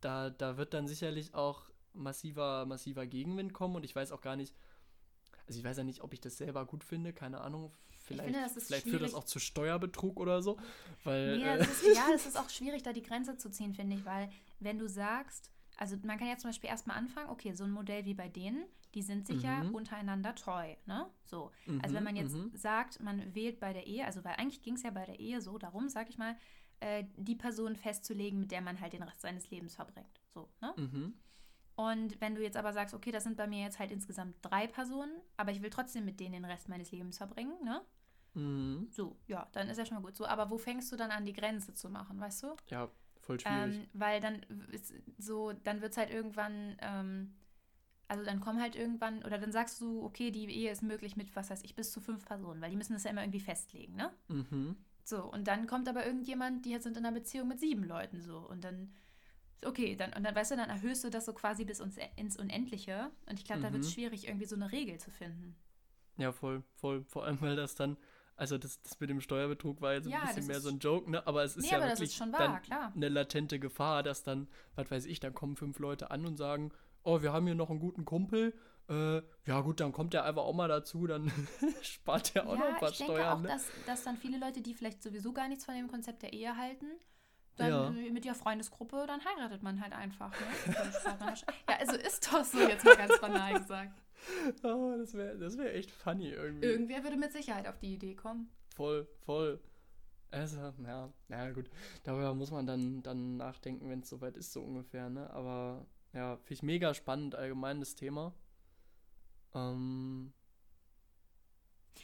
Da, 0.01 0.31
da 0.31 0.57
wird 0.57 0.73
dann 0.73 0.89
sicherlich 0.89 1.35
auch 1.35 1.71
massiver, 1.93 2.65
massiver 2.67 3.07
Gegenwind 3.07 3.53
kommen 3.53 3.77
und 3.77 3.85
ich 3.85 3.95
weiß 3.95 4.13
auch 4.13 4.21
gar 4.23 4.37
nicht, 4.37 4.55
also 5.47 5.59
ich 5.59 5.65
weiß 5.65 5.79
ja 5.79 5.85
nicht, 5.85 6.01
ob 6.03 6.13
ich 6.15 6.21
das 6.21 6.39
selber 6.39 6.65
gut 6.65 6.85
finde, 6.85 7.13
keine 7.13 7.41
Ahnung. 7.41 7.73
Vielleicht, 7.99 8.35
finde, 8.35 8.61
vielleicht 8.67 8.87
führt 8.89 9.03
das 9.03 9.15
auch 9.15 9.25
zu 9.25 9.39
Steuerbetrug 9.39 10.19
oder 10.19 10.43
so. 10.43 10.59
Weil, 11.05 11.39
Nee, 11.39 11.43
äh, 11.43 11.61
ist, 11.61 11.83
ja, 11.95 12.09
es 12.15 12.27
ist 12.27 12.39
auch 12.39 12.49
schwierig, 12.49 12.83
da 12.83 12.93
die 12.93 13.03
Grenze 13.03 13.37
zu 13.37 13.51
ziehen, 13.51 13.75
finde 13.75 13.97
ich, 13.97 14.05
weil 14.05 14.31
wenn 14.59 14.79
du 14.79 14.89
sagst, 14.89 15.51
also 15.77 15.97
man 16.05 16.19
kann 16.19 16.29
ja 16.29 16.37
zum 16.39 16.51
Beispiel 16.51 16.71
erstmal 16.71 16.97
anfangen, 16.97 17.29
okay, 17.31 17.53
so 17.53 17.65
ein 17.65 17.71
Modell 17.71 18.05
wie 18.05 18.15
bei 18.15 18.29
denen, 18.29 18.65
die 18.95 19.03
sind 19.03 19.27
sich 19.27 19.43
ja 19.43 19.63
Mhm. 19.63 19.75
untereinander 19.75 20.35
treu, 20.35 20.75
ne? 20.87 21.09
So. 21.25 21.53
Also 21.79 21.95
Mhm, 21.95 21.97
wenn 21.97 22.05
man 22.05 22.17
jetzt 22.17 22.35
mhm. 22.35 22.51
sagt, 22.55 23.01
man 23.01 23.35
wählt 23.35 23.61
bei 23.61 23.73
der 23.73 23.87
Ehe, 23.87 24.05
also 24.05 24.25
weil 24.25 24.35
eigentlich 24.35 24.63
ging 24.63 24.75
es 24.75 24.83
ja 24.83 24.91
bei 24.91 25.05
der 25.05 25.21
Ehe 25.21 25.41
so 25.41 25.59
darum, 25.59 25.89
sag 25.89 26.09
ich 26.11 26.19
mal, 26.19 26.37
äh, 26.81 27.05
die 27.17 27.37
Person 27.37 27.77
festzulegen, 27.77 28.41
mit 28.41 28.51
der 28.51 28.61
man 28.61 28.81
halt 28.81 28.93
den 28.93 29.03
Rest 29.03 29.21
seines 29.21 29.51
Lebens 29.51 29.75
verbringt. 29.75 30.21
So, 30.35 30.49
ne? 30.61 30.75
mhm. 30.77 31.15
Und 31.77 32.21
wenn 32.21 32.35
du 32.35 32.43
jetzt 32.43 32.59
aber 32.59 32.75
sagst, 32.75 32.95
okay, 32.95 33.11
das 33.11 33.25
sind 33.25 33.39
bei 33.39 33.47
mir 33.47 33.63
jetzt 33.63 33.79
halt 33.79 33.91
insgesamt 33.91 34.37
drei 34.43 34.67
Personen, 34.67 35.15
aber 35.39 35.51
ich 35.51 35.63
will 35.63 35.71
trotzdem 35.71 36.05
mit 36.05 36.21
denen 36.21 36.33
den 36.33 36.45
Rest 36.45 36.69
meines 36.69 36.91
Lebens 36.91 37.17
verbringen, 37.17 37.55
ne? 37.65 37.81
Mhm. 38.35 38.89
So, 38.91 39.17
ja, 39.27 39.49
dann 39.53 39.69
ist 39.69 39.79
ja 39.79 39.87
schon 39.87 39.97
mal 39.97 40.03
gut. 40.03 40.15
So, 40.15 40.27
aber 40.27 40.51
wo 40.51 40.59
fängst 40.59 40.93
du 40.93 40.97
dann 40.97 41.11
an, 41.11 41.25
die 41.25 41.33
Grenze 41.33 41.75
zu 41.75 41.89
machen, 41.89 42.21
weißt 42.21 42.43
du? 42.43 42.57
Ja, 42.67 42.91
voll 43.21 43.41
schwierig. 43.41 43.77
Ähm, 43.77 43.87
weil 43.93 44.21
dann 44.21 44.43
ist 44.73 44.93
so, 45.19 45.53
dann 45.53 45.81
wird 45.81 45.93
es 45.93 45.99
halt 45.99 46.11
irgendwann, 46.11 46.77
ähm, 46.81 47.35
also 48.09 48.25
dann 48.25 48.41
kommen 48.41 48.61
halt 48.61 48.77
irgendwann, 48.77 49.25
oder 49.25 49.39
dann 49.39 49.53
sagst 49.53 49.81
du, 49.81 50.05
okay, 50.05 50.31
die 50.31 50.51
Ehe 50.51 50.71
ist 50.71 50.83
möglich 50.83 51.17
mit, 51.17 51.35
was 51.35 51.51
weiß 51.51 51.63
ich, 51.65 51.75
bis 51.75 51.93
zu 51.93 52.01
fünf 52.01 52.25
Personen, 52.27 52.61
weil 52.61 52.71
die 52.71 52.77
müssen 52.77 52.93
das 52.93 53.05
ja 53.05 53.11
immer 53.11 53.23
irgendwie 53.23 53.41
festlegen, 53.41 53.97
ne? 53.97 54.13
mhm. 54.29 54.77
So, 55.11 55.25
und 55.25 55.47
dann 55.49 55.67
kommt 55.67 55.89
aber 55.89 56.07
irgendjemand, 56.07 56.65
die 56.65 56.71
jetzt 56.71 56.85
sind 56.85 56.97
in 56.97 57.05
einer 57.05 57.15
Beziehung 57.19 57.49
mit 57.49 57.61
sieben 57.61 57.85
Leuten 57.85 58.23
so. 58.23 58.39
Und 58.39 58.63
dann, 58.65 58.95
okay, 59.65 59.97
dann, 59.97 60.13
und 60.15 60.25
dann, 60.25 60.35
weißt 60.35 60.53
du, 60.53 60.57
dann 60.57 60.71
erhöhst 60.71 61.05
du 61.05 61.11
das 61.11 61.27
so 61.27 61.33
quasi 61.35 61.65
bis 61.65 61.81
uns, 61.81 61.97
ins 62.17 62.37
Unendliche. 62.39 63.11
Und 63.29 63.39
ich 63.39 63.45
glaube, 63.45 63.63
da 63.63 63.73
wird 63.73 63.85
es 63.85 63.91
Mhm. 63.91 63.95
schwierig, 63.95 64.27
irgendwie 64.29 64.47
so 64.47 64.57
eine 64.57 64.73
Regel 64.73 64.99
zu 64.99 65.11
finden. 65.11 65.57
Ja, 66.17 66.33
voll, 66.33 66.63
voll. 66.77 67.05
Vor 67.09 67.25
allem, 67.25 67.41
weil 67.41 67.57
das 67.57 67.75
dann, 67.75 67.97
also 68.37 68.59
das, 68.59 68.81
das 68.83 68.99
mit 69.01 69.11
dem 69.11 69.21
Steuerbetrug 69.21 69.81
war 69.81 69.95
jetzt 69.95 70.07
Ja, 70.09 70.21
ein 70.21 70.27
bisschen 70.27 70.47
mehr 70.47 70.61
so 70.61 70.69
ein 70.69 70.79
Joke, 70.79 71.11
ne? 71.11 71.27
Aber 71.27 71.43
es 71.45 71.57
ist 71.57 71.65
Nee, 71.65 71.73
ja 71.73 71.81
wirklich 71.83 72.11
ist 72.11 72.17
schon 72.17 72.33
wahr, 72.33 72.61
eine 72.95 73.09
latente 73.09 73.59
Gefahr, 73.59 74.03
dass 74.03 74.23
dann, 74.23 74.49
was 74.75 74.91
weiß 74.91 75.07
ich, 75.07 75.21
dann 75.21 75.35
kommen 75.35 75.57
fünf 75.57 75.79
Leute 75.79 76.11
an 76.11 76.27
und 76.27 76.37
sagen, 76.37 76.73
oh, 77.03 77.23
wir 77.23 77.33
haben 77.33 77.47
hier 77.47 77.55
noch 77.55 77.71
einen 77.71 77.81
guten 77.81 78.05
Kumpel. 78.05 78.55
Äh, 78.91 79.23
ja 79.47 79.61
gut, 79.61 79.79
dann 79.81 79.93
kommt 79.93 80.13
der 80.15 80.25
einfach 80.25 80.43
auch 80.43 80.53
mal 80.53 80.67
dazu, 80.69 81.07
dann 81.07 81.31
spart 81.83 82.35
der 82.35 82.49
auch 82.49 82.57
noch 82.57 82.65
ein 82.65 82.73
ja, 82.73 82.79
paar 82.79 82.91
ich 82.91 82.99
denke 82.99 83.13
Steuern. 83.15 83.39
auch, 83.39 83.41
ne? 83.43 83.49
dass, 83.49 83.67
dass 83.87 84.03
dann 84.03 84.17
viele 84.17 84.39
Leute, 84.39 84.61
die 84.61 84.75
vielleicht 84.75 85.03
sowieso 85.03 85.33
gar 85.33 85.49
nichts 85.49 85.65
von 85.65 85.75
dem 85.75 85.89
Konzept 85.89 86.23
der 86.23 86.33
Ehe 86.33 86.57
halten, 86.57 86.87
dann 87.57 87.71
Ja. 87.71 88.11
mit 88.11 88.25
ihrer 88.25 88.35
Freundesgruppe, 88.35 89.05
dann 89.07 89.21
heiratet 89.25 89.63
man 89.63 89.81
halt 89.81 89.93
einfach. 89.93 90.31
Ne? 90.33 90.47
Ja, 91.05 91.35
ja, 91.69 91.77
also 91.79 91.97
ist 91.97 92.27
doch 92.33 92.45
so, 92.45 92.59
jetzt 92.59 92.85
mal 92.85 92.97
ganz 92.97 93.21
banal 93.21 93.61
gesagt. 93.61 94.03
oh, 94.65 94.95
das 94.99 95.15
wäre 95.15 95.39
das 95.39 95.57
wär 95.57 95.75
echt 95.75 95.91
funny 95.91 96.31
irgendwie. 96.31 96.67
Irgendwer 96.67 97.05
würde 97.05 97.17
mit 97.17 97.33
Sicherheit 97.33 97.69
auf 97.69 97.79
die 97.79 97.95
Idee 97.95 98.15
kommen. 98.15 98.51
Voll, 98.75 99.07
voll. 99.25 99.61
Also, 100.33 100.73
ja, 100.87 101.13
na 101.29 101.51
gut. 101.53 101.71
Darüber 102.05 102.35
muss 102.35 102.51
man 102.51 102.67
dann, 102.67 103.03
dann 103.03 103.37
nachdenken, 103.37 103.89
wenn 103.89 104.01
es 104.01 104.09
soweit 104.09 104.37
ist, 104.37 104.53
so 104.53 104.63
ungefähr, 104.63 105.11
ne? 105.11 105.29
Aber 105.31 105.87
ja, 106.13 106.37
finde 106.39 106.55
ich 106.55 106.63
mega 106.63 106.95
spannend, 106.95 107.35
allgemein 107.35 107.81
das 107.81 107.95
Thema. 107.95 108.33
Ähm, 109.55 110.33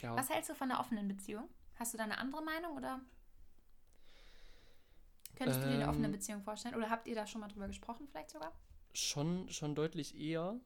ja. 0.01 0.15
Was 0.15 0.29
hältst 0.29 0.49
du 0.49 0.55
von 0.55 0.71
einer 0.71 0.79
offenen 0.79 1.07
Beziehung? 1.07 1.49
Hast 1.75 1.93
du 1.93 1.97
da 1.97 2.03
eine 2.03 2.17
andere 2.17 2.43
Meinung 2.43 2.75
oder 2.75 2.99
könntest 5.35 5.61
du 5.61 5.67
dir 5.67 5.75
eine 5.75 5.89
offene 5.89 6.07
Ähm. 6.07 6.11
Beziehung 6.11 6.41
vorstellen? 6.41 6.75
Oder 6.75 6.89
habt 6.89 7.07
ihr 7.07 7.15
da 7.15 7.27
schon 7.27 7.41
mal 7.41 7.47
drüber 7.47 7.67
gesprochen, 7.67 8.07
vielleicht 8.07 8.31
sogar? 8.31 8.51
Schon, 8.93 9.49
schon 9.49 9.75
deutlich 9.75 10.17
eher, 10.19 10.59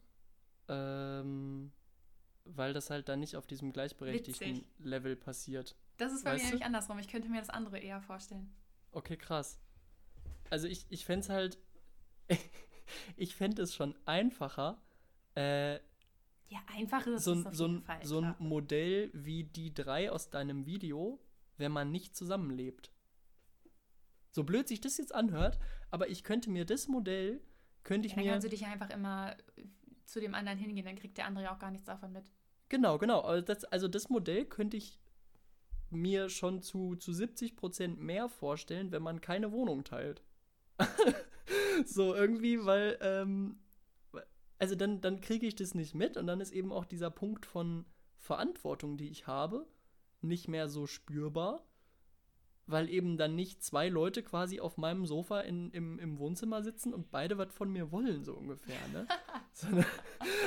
ähm, 0.70 1.72
weil 2.46 2.74
das 2.74 2.90
halt 2.90 3.10
dann 3.10 3.20
nicht 3.20 3.36
auf 3.36 3.46
diesem 3.46 3.74
gleichberechtigten 3.74 4.58
Witzig. 4.58 4.68
Level 4.80 5.16
passiert. 5.16 5.76
Das 5.98 6.14
ist 6.14 6.24
bei 6.24 6.32
Weißt 6.34 6.44
mir 6.44 6.50
nämlich 6.52 6.66
andersrum. 6.66 6.98
Ich 7.00 7.10
könnte 7.10 7.30
mir 7.30 7.40
das 7.40 7.50
andere 7.50 7.78
eher 7.80 8.02
vorstellen. 8.02 8.54
Okay, 8.92 9.18
krass. 9.18 9.60
Also 10.50 10.68
ich, 10.68 10.86
ich 10.90 11.06
fände 11.06 11.22
es 11.22 11.30
halt, 11.30 11.58
ich 13.18 13.36
fände 13.36 13.62
es 13.62 13.76
schon 13.76 13.96
einfacher, 14.06 14.82
äh, 15.36 15.80
Ja, 16.52 16.60
einfach 16.76 17.08
ist 17.08 17.24
so 17.24 17.34
es 17.34 17.58
so 17.58 17.66
ein, 17.66 17.82
Fall. 17.82 18.06
so 18.06 18.20
ein. 18.20 18.36
Modell 18.40 19.10
wie 19.14 19.46
die 19.46 19.74
drei 19.74 20.12
aus 20.12 20.30
deinem 20.30 20.66
Video, 20.66 21.18
wenn 21.58 21.72
man 21.72 21.92
nicht 21.92 22.14
zusammenlebt. 22.14 22.92
So 24.32 24.44
blöd 24.44 24.68
sich 24.68 24.82
das 24.82 24.98
jetzt 24.98 25.16
anhört, 25.16 25.58
aber 25.92 26.10
ich 26.10 26.26
könnte 26.26 26.50
mir 26.50 26.66
das 26.66 26.90
Modell, 26.90 27.42
könnte 27.84 28.08
ich 28.08 28.12
Ja, 28.12 28.18
dann 28.18 28.26
mir. 28.26 28.32
kannst 28.32 28.46
du 28.46 28.50
dich 28.50 28.66
einfach 28.66 28.90
immer 28.90 29.38
äh, 29.56 29.64
zu 30.06 30.20
dem 30.20 30.36
anderen 30.36 30.58
hingehen, 30.60 30.86
dann 30.86 30.98
kriegt 30.98 31.18
der 31.18 31.26
andere 31.26 31.46
ja 31.46 31.56
auch 31.56 31.60
gar 31.60 31.72
nichts 31.72 31.86
davon 31.86 32.12
mit. 32.12 32.26
Genau, 32.68 32.98
genau. 32.98 33.22
Also 33.22 33.46
das, 33.46 33.64
also 33.64 33.88
das 33.88 34.10
Modell 34.10 34.44
könnte 34.44 34.76
ich 34.76 35.00
mir 35.90 36.28
schon 36.28 36.62
zu, 36.62 36.98
zu 36.98 37.14
70 37.14 37.56
Prozent 37.56 37.98
mehr 38.02 38.28
vorstellen, 38.28 38.92
wenn 38.92 39.04
man 39.04 39.22
keine 39.22 39.54
Wohnung 39.54 39.86
teilt. 39.86 40.22
so 41.86 42.14
irgendwie, 42.14 42.66
weil, 42.66 42.98
ähm, 43.02 43.61
also 44.62 44.76
dann, 44.76 45.02
dann 45.02 45.22
kriege 45.22 45.48
ich 45.48 45.56
das 45.56 45.74
nicht 45.74 45.96
mit 45.96 46.18
und 46.18 46.28
dann 46.28 46.40
ist 46.40 46.52
eben 46.52 46.72
auch 46.72 46.86
dieser 46.86 47.10
Punkt 47.10 47.48
von 47.48 47.84
Verantwortung, 48.20 48.96
die 48.96 49.10
ich 49.10 49.26
habe, 49.26 49.66
nicht 50.22 50.48
mehr 50.48 50.70
so 50.70 50.86
spürbar, 50.86 51.66
weil 52.68 52.88
eben 52.88 53.18
dann 53.18 53.36
nicht 53.36 53.64
zwei 53.64 53.90
Leute 53.90 54.22
quasi 54.22 54.60
auf 54.60 54.78
meinem 54.78 55.08
Sofa 55.08 55.42
in, 55.42 55.72
im, 55.72 55.98
im 55.98 56.20
Wohnzimmer 56.20 56.62
sitzen 56.62 56.94
und 56.94 57.10
beide 57.10 57.40
was 57.40 57.52
von 57.52 57.72
mir 57.72 57.92
wollen, 57.92 58.24
so 58.24 58.36
ungefähr. 58.36 58.78
Ne? 58.94 59.08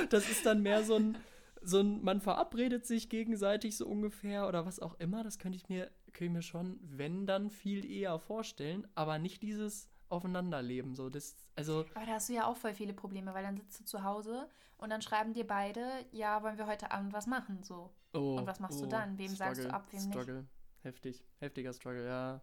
das 0.09 0.29
ist 0.29 0.45
dann 0.45 0.63
mehr 0.63 0.85
so 0.85 0.95
ein, 0.95 1.17
so 1.61 1.81
ein, 1.81 2.01
man 2.01 2.21
verabredet 2.21 2.85
sich 2.85 3.09
gegenseitig 3.09 3.75
so 3.75 3.85
ungefähr 3.85 4.47
oder 4.47 4.65
was 4.65 4.79
auch 4.79 4.97
immer. 4.97 5.25
Das 5.25 5.39
könnte 5.39 5.57
ich 5.57 5.67
mir, 5.67 5.91
könnte 6.13 6.25
ich 6.25 6.31
mir 6.31 6.41
schon, 6.41 6.79
wenn 6.83 7.25
dann, 7.25 7.49
viel 7.49 7.83
eher 7.83 8.17
vorstellen, 8.19 8.87
aber 8.95 9.19
nicht 9.19 9.43
dieses 9.43 9.89
Aufeinanderleben. 10.09 10.95
So, 10.95 11.09
das, 11.09 11.35
also 11.55 11.85
aber 11.93 12.05
da 12.05 12.13
hast 12.13 12.29
du 12.29 12.33
ja 12.33 12.45
auch 12.45 12.57
voll 12.57 12.73
viele 12.73 12.93
Probleme, 12.93 13.33
weil 13.33 13.43
dann 13.43 13.57
sitzt 13.57 13.79
du 13.79 13.85
zu 13.85 14.03
Hause 14.03 14.49
und 14.77 14.89
dann 14.89 15.01
schreiben 15.01 15.33
dir 15.33 15.47
beide, 15.47 16.05
ja, 16.11 16.43
wollen 16.43 16.57
wir 16.57 16.67
heute 16.67 16.91
Abend 16.91 17.13
was 17.13 17.27
machen, 17.27 17.63
so. 17.63 17.91
Oh, 18.13 18.37
und 18.37 18.47
was 18.47 18.59
machst 18.59 18.79
oh, 18.79 18.83
du 18.83 18.89
dann? 18.89 19.17
Wem 19.17 19.33
Struggle, 19.33 19.55
sagst 19.55 19.65
du 19.65 19.73
ab, 19.73 19.87
wem 19.91 19.99
Struggle. 19.99 20.35
nicht? 20.35 20.49
Heftig, 20.83 21.25
heftiger 21.39 21.73
Struggle, 21.73 22.05
ja. 22.05 22.41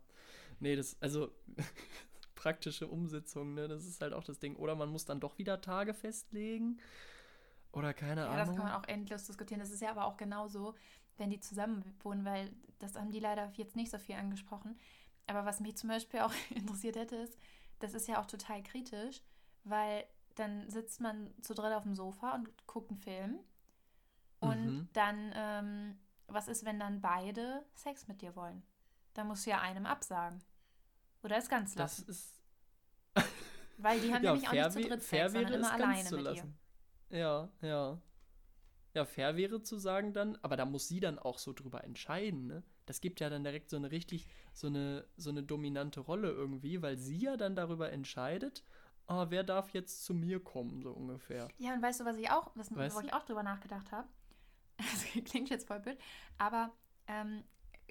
Nee, 0.58 0.76
das, 0.76 0.96
also 1.00 1.30
praktische 2.34 2.88
Umsetzung, 2.88 3.54
ne, 3.54 3.68
das 3.68 3.86
ist 3.86 4.02
halt 4.02 4.12
auch 4.12 4.24
das 4.24 4.38
Ding. 4.38 4.56
Oder 4.56 4.74
man 4.74 4.88
muss 4.88 5.04
dann 5.04 5.20
doch 5.20 5.38
wieder 5.38 5.60
Tage 5.60 5.94
festlegen. 5.94 6.78
Oder 7.72 7.94
keine 7.94 8.22
ja, 8.22 8.26
Ahnung. 8.26 8.38
Ja, 8.38 8.44
das 8.44 8.56
kann 8.56 8.64
man 8.66 8.74
auch 8.74 8.88
endlos 8.88 9.24
diskutieren. 9.24 9.60
Das 9.60 9.70
ist 9.70 9.80
ja 9.80 9.90
aber 9.90 10.06
auch 10.06 10.16
genauso, 10.16 10.74
wenn 11.16 11.30
die 11.30 11.40
zusammen 11.40 11.84
wohnen, 12.02 12.24
weil 12.24 12.50
das 12.78 12.96
haben 12.96 13.10
die 13.10 13.20
leider 13.20 13.50
jetzt 13.54 13.76
nicht 13.76 13.90
so 13.90 13.98
viel 13.98 14.16
angesprochen. 14.16 14.76
Aber 15.26 15.44
was 15.44 15.60
mich 15.60 15.76
zum 15.76 15.88
Beispiel 15.88 16.20
auch 16.20 16.32
interessiert 16.50 16.96
hätte, 16.96 17.16
ist, 17.16 17.38
das 17.78 17.94
ist 17.94 18.08
ja 18.08 18.20
auch 18.20 18.26
total 18.26 18.62
kritisch, 18.62 19.22
weil 19.64 20.04
dann 20.34 20.68
sitzt 20.70 21.00
man 21.00 21.30
zu 21.42 21.54
dritt 21.54 21.72
auf 21.72 21.82
dem 21.82 21.94
Sofa 21.94 22.34
und 22.34 22.48
guckt 22.66 22.90
einen 22.90 23.00
Film. 23.00 23.38
Und 24.40 24.66
mhm. 24.66 24.88
dann, 24.92 25.32
ähm, 25.34 25.98
was 26.26 26.48
ist, 26.48 26.64
wenn 26.64 26.80
dann 26.80 27.00
beide 27.00 27.64
Sex 27.74 28.08
mit 28.08 28.22
dir 28.22 28.34
wollen? 28.34 28.62
Da 29.14 29.24
musst 29.24 29.46
du 29.46 29.50
ja 29.50 29.60
einem 29.60 29.86
absagen. 29.86 30.42
Oder 31.22 31.36
es 31.36 31.48
ganz 31.48 31.74
lassen. 31.74 32.04
Das 32.06 32.16
ist. 32.16 32.42
weil 33.78 34.00
die 34.00 34.12
haben 34.12 34.24
ja, 34.24 34.32
nämlich 34.32 34.48
auch 34.48 34.52
nicht 34.52 34.72
zu 34.72 34.80
dritt 34.80 35.02
Sex, 35.02 35.32
sondern 35.32 35.52
immer 35.52 35.72
alleine 35.72 36.10
mit 36.10 36.36
dir. 36.36 36.52
Ja, 37.10 37.48
ja. 37.60 38.00
Ja, 38.94 39.04
fair 39.06 39.36
wäre 39.36 39.62
zu 39.62 39.78
sagen 39.78 40.12
dann, 40.12 40.36
aber 40.42 40.56
da 40.56 40.66
muss 40.66 40.88
sie 40.88 41.00
dann 41.00 41.18
auch 41.18 41.38
so 41.38 41.52
drüber 41.52 41.84
entscheiden, 41.84 42.46
ne? 42.46 42.62
Das 42.86 43.00
gibt 43.00 43.20
ja 43.20 43.30
dann 43.30 43.44
direkt 43.44 43.70
so 43.70 43.76
eine 43.76 43.90
richtig, 43.90 44.26
so 44.52 44.66
eine, 44.66 45.06
so 45.16 45.30
eine 45.30 45.42
dominante 45.42 46.00
Rolle 46.00 46.30
irgendwie, 46.30 46.82
weil 46.82 46.96
sie 46.96 47.18
ja 47.18 47.36
dann 47.36 47.54
darüber 47.54 47.92
entscheidet, 47.92 48.64
oh, 49.06 49.26
wer 49.28 49.44
darf 49.44 49.70
jetzt 49.70 50.04
zu 50.04 50.14
mir 50.14 50.42
kommen, 50.42 50.82
so 50.82 50.92
ungefähr. 50.92 51.48
Ja, 51.58 51.74
und 51.74 51.82
weißt 51.82 52.00
du, 52.00 52.04
was 52.04 52.16
ich 52.16 52.30
auch, 52.30 52.50
was, 52.54 52.74
wo 52.74 53.00
ich 53.00 53.12
auch 53.12 53.24
drüber 53.24 53.42
nachgedacht 53.42 53.92
habe? 53.92 54.08
Das 54.78 55.04
klingt 55.26 55.48
jetzt 55.50 55.68
voll 55.68 55.78
blöd, 55.78 55.98
aber 56.38 56.72
ähm, 57.06 57.44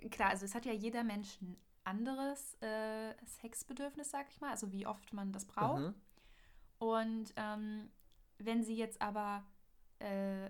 klar, 0.09 0.31
also 0.31 0.45
es 0.45 0.55
hat 0.55 0.65
ja 0.65 0.73
jeder 0.73 1.03
Mensch 1.03 1.39
ein 1.41 1.55
anderes 1.83 2.55
äh, 2.61 3.13
Sexbedürfnis, 3.25 4.09
sag 4.09 4.27
ich 4.29 4.41
mal, 4.41 4.51
also 4.51 4.71
wie 4.71 4.85
oft 4.85 5.13
man 5.13 5.31
das 5.31 5.45
braucht. 5.45 5.81
Mhm. 5.81 5.95
Und 6.79 7.33
ähm, 7.35 7.91
wenn 8.39 8.63
sie 8.63 8.75
jetzt 8.75 9.01
aber, 9.01 9.45
äh, 9.99 10.49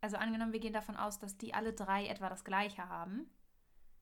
also 0.00 0.16
angenommen, 0.16 0.52
wir 0.52 0.60
gehen 0.60 0.72
davon 0.72 0.96
aus, 0.96 1.18
dass 1.18 1.38
die 1.38 1.54
alle 1.54 1.72
drei 1.72 2.06
etwa 2.06 2.28
das 2.28 2.44
gleiche 2.44 2.88
haben, 2.88 3.30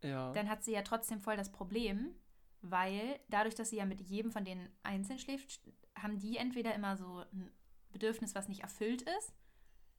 ja. 0.03 0.33
dann 0.33 0.49
hat 0.49 0.65
sie 0.65 0.73
ja 0.73 0.83
trotzdem 0.83 1.21
voll 1.21 1.37
das 1.37 1.51
Problem, 1.51 2.15
weil 2.63 3.19
dadurch, 3.29 3.55
dass 3.55 3.71
sie 3.71 3.77
ja 3.77 3.85
mit 3.85 4.01
jedem 4.01 4.33
von 4.33 4.45
denen 4.45 4.69
einzeln 4.83 5.19
schläft, 5.19 5.61
haben 5.97 6.19
die 6.19 6.37
entweder 6.37 6.75
immer 6.75 6.97
so 6.97 7.25
ein 7.33 7.51
Bedürfnis, 7.91 8.35
was 8.35 8.49
nicht 8.49 8.63
erfüllt 8.63 9.03
ist. 9.03 9.33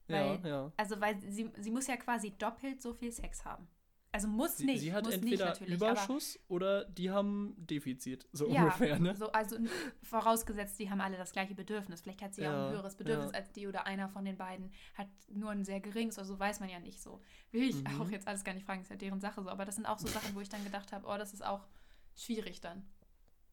Weil, 0.07 0.39
ja, 0.43 0.47
ja. 0.47 0.71
Also, 0.77 0.99
weil 0.99 1.19
sie, 1.21 1.51
sie 1.57 1.71
muss 1.71 1.87
ja 1.87 1.97
quasi 1.97 2.31
doppelt 2.31 2.81
so 2.81 2.93
viel 2.93 3.11
Sex 3.11 3.45
haben. 3.45 3.67
Also 4.12 4.28
muss 4.28 4.57
sie, 4.57 4.66
nicht. 4.66 4.82
Sie 4.82 4.91
hat 4.91 5.05
muss 5.05 5.14
entweder 5.14 5.51
nicht 5.51 5.68
Überschuss 5.68 6.39
oder 6.47 6.86
die 6.86 7.12
haben 7.12 7.53
Defizit, 7.57 8.28
so 8.32 8.49
ja, 8.49 8.64
ungefähr, 8.64 8.97
ne? 8.99 9.16
So, 9.16 9.32
also 9.32 9.57
vorausgesetzt, 10.01 10.80
die 10.80 10.89
haben 10.89 10.99
alle 10.99 11.16
das 11.18 11.32
gleiche 11.32 11.53
Bedürfnis. 11.53 12.01
Vielleicht 12.01 12.24
hat 12.24 12.34
sie 12.34 12.41
ja, 12.41 12.49
auch 12.49 12.68
ein 12.68 12.74
höheres 12.74 12.95
Bedürfnis 12.95 13.32
ja. 13.34 13.38
als 13.38 13.51
die 13.51 13.68
oder 13.68 13.86
einer 13.86 14.10
von 14.10 14.26
den 14.26 14.38
beiden 14.38 14.72
hat 14.95 15.07
nur 15.30 15.51
ein 15.51 15.64
sehr 15.64 15.80
geringes, 15.80 16.18
also 16.18 16.39
weiß 16.39 16.60
man 16.60 16.70
ja 16.70 16.80
nicht 16.80 16.99
so. 17.01 17.22
Will 17.51 17.70
ich 17.70 17.84
mhm. 17.84 18.01
auch 18.01 18.10
jetzt 18.10 18.28
alles 18.28 18.43
gar 18.43 18.53
nicht 18.53 18.66
fragen, 18.66 18.82
ist 18.82 18.89
ja 18.89 18.95
deren 18.95 19.22
Sache 19.22 19.43
so. 19.43 19.49
Aber 19.49 19.66
das 19.66 19.76
sind 19.76 19.86
auch 19.86 19.99
so 19.99 20.07
Sachen, 20.20 20.34
wo 20.34 20.41
ich 20.41 20.49
dann 20.49 20.64
gedacht 20.64 20.91
habe, 20.91 21.05
oh, 21.07 21.18
das 21.18 21.34
ist 21.34 21.45
auch 21.45 21.68
schwierig 22.16 22.62
dann. 22.62 22.84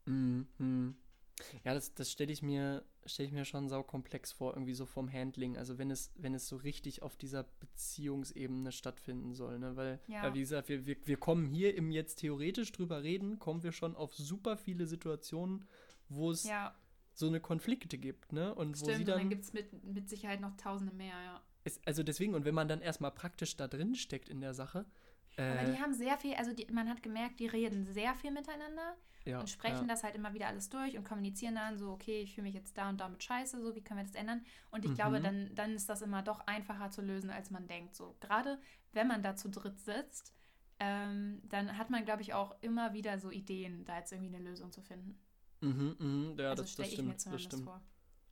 Mhm. 0.07 0.97
Ja, 1.65 1.75
das, 1.75 1.95
das 1.95 2.11
stelle 2.11 2.33
ich 2.33 2.43
mir 2.43 2.85
stelle 3.09 3.29
ich 3.29 3.33
mir 3.33 3.45
schon 3.45 3.69
saukomplex 3.69 4.33
vor, 4.33 4.55
irgendwie 4.55 4.75
so 4.75 4.87
vom 4.87 5.13
Handling. 5.13 5.57
Also 5.57 5.79
wenn 5.79 5.91
es, 5.91 6.13
wenn 6.17 6.35
es 6.35 6.49
so 6.49 6.57
richtig 6.57 7.03
auf 7.03 7.17
dieser 7.17 7.45
Beziehungsebene 7.61 8.73
stattfinden 8.73 9.35
soll, 9.35 9.59
ne? 9.59 9.77
Weil, 9.77 10.01
ja. 10.07 10.25
ja 10.25 10.35
wie 10.35 10.41
gesagt, 10.41 10.69
wir, 10.69 10.87
wir, 10.87 10.97
wir 11.05 11.17
kommen 11.17 11.47
hier 11.47 11.77
im 11.77 11.91
jetzt 11.91 12.17
theoretisch 12.17 12.73
drüber 12.73 13.03
reden, 13.03 13.39
kommen 13.39 13.63
wir 13.63 13.73
schon 13.73 13.97
auf 13.97 14.15
super 14.15 14.57
viele 14.57 14.87
Situationen, 14.87 15.65
wo 16.09 16.31
es 16.31 16.45
ja. 16.45 16.75
so 17.13 17.27
eine 17.27 17.41
Konflikte 17.41 17.99
gibt, 17.99 18.33
ne? 18.33 18.55
Und 18.55 18.77
Stimmt, 18.77 18.93
wo 18.93 18.97
sie 18.99 19.05
dann, 19.05 19.19
dann 19.19 19.31
gibt 19.31 19.45
es 19.45 19.53
mit, 19.53 19.85
mit 19.85 20.09
Sicherheit 20.09 20.41
noch 20.41 20.57
tausende 20.57 20.95
mehr, 20.95 21.15
ja. 21.25 21.43
Es, 21.65 21.81
also 21.85 22.03
deswegen, 22.03 22.35
und 22.35 22.45
wenn 22.45 22.55
man 22.55 22.69
dann 22.69 22.81
erstmal 22.81 23.11
praktisch 23.11 23.57
da 23.57 23.67
drin 23.67 23.95
steckt 23.95 24.29
in 24.29 24.41
der 24.41 24.55
Sache. 24.55 24.87
Äh, 25.37 25.43
Aber 25.43 25.71
die 25.73 25.79
haben 25.79 25.93
sehr 25.93 26.17
viel, 26.17 26.35
also 26.35 26.53
die, 26.53 26.67
man 26.73 26.89
hat 26.89 27.03
gemerkt, 27.03 27.41
die 27.41 27.47
reden 27.47 27.85
sehr 27.87 28.15
viel 28.15 28.31
miteinander 28.31 28.97
ja, 29.27 29.41
und 29.41 29.51
sprechen 29.51 29.83
ja. 29.83 29.87
das 29.89 30.05
halt 30.05 30.15
immer 30.15 30.33
wieder 30.35 30.47
alles 30.47 30.69
durch 30.69 30.97
und 30.97 31.05
kommunizieren 31.05 31.57
dann 31.57 31.79
so, 31.79 31.91
okay, 31.91 32.23
ich 32.23 32.35
fühle 32.35 32.47
mich 32.47 32.55
jetzt 32.55 32.79
da 32.79 32.89
und 32.89 33.01
damit 33.01 33.23
scheiße, 33.23 33.61
so, 33.61 33.75
wie 33.75 33.83
können 33.83 34.01
wir 34.01 34.07
das 34.07 34.15
ändern? 34.15 34.45
Und 34.71 34.85
ich 34.85 34.93
mhm. 34.93 34.95
glaube, 34.95 35.21
dann, 35.21 35.55
dann 35.55 35.75
ist 35.75 35.89
das 35.89 36.03
immer 36.03 36.23
doch 36.23 36.41
einfacher 36.47 36.91
zu 36.91 37.03
lösen, 37.03 37.31
als 37.31 37.51
man 37.51 37.67
denkt. 37.67 37.97
So, 37.97 38.17
gerade 38.21 38.59
wenn 38.93 39.09
man 39.09 39.23
da 39.23 39.37
zu 39.37 39.51
dritt 39.51 39.81
sitzt, 39.81 40.33
ähm, 40.79 41.43
dann 41.49 41.77
hat 41.77 41.91
man, 41.91 42.05
glaube 42.05 42.23
ich, 42.23 42.35
auch 42.35 42.55
immer 42.61 42.93
wieder 42.93 43.19
so 43.19 43.31
Ideen, 43.31 43.85
da 43.85 43.99
jetzt 43.99 44.13
irgendwie 44.13 44.35
eine 44.35 44.45
Lösung 44.45 44.73
zu 44.73 44.83
finden. 44.83 45.19
Mhm, 45.61 45.97
mh, 45.99 46.43
ja, 46.43 46.51
also 46.51 46.63
das, 46.63 46.77
das 46.77 46.93
stimmt. 46.93 47.27
das 47.27 47.43
stimmt. 47.43 47.65
Vor. 47.65 47.83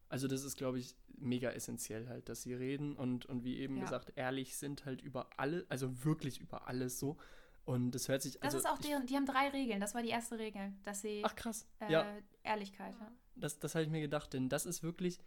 Also 0.09 0.29
das 0.29 0.45
ist, 0.45 0.57
glaube 0.57 0.79
ich, 0.79 0.95
mega 1.17 1.51
essentiell 1.51 2.09
halt, 2.09 2.29
dass 2.29 2.43
sie 2.43 2.55
reden 2.55 2.95
und, 2.95 3.27
und 3.27 3.45
wie 3.45 3.59
eben 3.59 3.77
ja. 3.77 3.85
gesagt, 3.85 4.13
ehrlich 4.17 4.57
sind 4.57 4.85
halt 4.85 5.01
über 5.01 5.31
alle, 5.39 5.65
also 5.69 6.05
wirklich 6.05 6.41
über 6.41 6.69
alles 6.69 6.99
so. 6.99 7.17
Und 7.65 7.93
das 7.93 8.09
hört 8.09 8.23
sich. 8.23 8.43
Also 8.43 8.59
das 8.59 8.65
ist 8.65 8.71
auch 8.71 8.79
deren, 8.79 9.07
die 9.07 9.17
haben 9.17 9.27
drei 9.27 9.49
Regeln. 9.49 9.81
Das 9.81 9.95
war 9.95 10.03
die 10.03 10.11
erste 10.11 10.39
Regel, 10.39 10.73
dass 10.83 11.01
sie. 11.01 11.23
Ach 11.25 11.35
krass. 11.35 11.67
Äh, 11.81 11.93
ja. 11.93 12.07
Ehrlichkeit. 12.43 12.95
Ja. 13.01 13.13
Das, 13.37 13.59
das 13.59 13.75
habe 13.75 13.85
ich 13.85 13.91
mir 13.91 14.01
gedacht, 14.01 14.33
denn 14.33 14.49
das 14.49 14.67
ist 14.67 14.83
wirklich. 14.83 15.19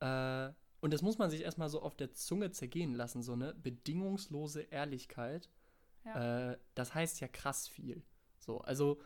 Äh, 0.00 0.50
und 0.80 0.92
das 0.92 1.02
muss 1.02 1.18
man 1.18 1.30
sich 1.30 1.42
erstmal 1.42 1.68
so 1.68 1.80
auf 1.82 1.96
der 1.96 2.12
Zunge 2.12 2.50
zergehen 2.50 2.94
lassen, 2.94 3.22
so 3.22 3.32
eine 3.32 3.54
bedingungslose 3.54 4.62
Ehrlichkeit. 4.62 5.48
Ja. 6.04 6.52
Äh, 6.52 6.58
das 6.74 6.94
heißt 6.94 7.20
ja 7.20 7.28
krass 7.28 7.66
viel. 7.68 8.02
So, 8.38 8.60
also 8.60 9.00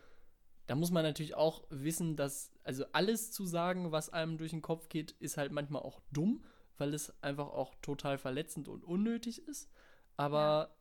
da 0.66 0.74
muss 0.74 0.90
man 0.90 1.02
natürlich 1.02 1.34
auch 1.34 1.64
wissen, 1.70 2.16
dass, 2.16 2.52
also 2.64 2.84
alles 2.92 3.32
zu 3.32 3.44
sagen, 3.44 3.92
was 3.92 4.10
einem 4.10 4.38
durch 4.38 4.50
den 4.50 4.62
Kopf 4.62 4.88
geht, 4.88 5.12
ist 5.12 5.36
halt 5.36 5.52
manchmal 5.52 5.82
auch 5.82 6.00
dumm, 6.12 6.44
weil 6.78 6.94
es 6.94 7.12
einfach 7.22 7.48
auch 7.48 7.74
total 7.82 8.18
verletzend 8.18 8.68
und 8.68 8.84
unnötig 8.84 9.46
ist. 9.48 9.70
Aber 10.16 10.76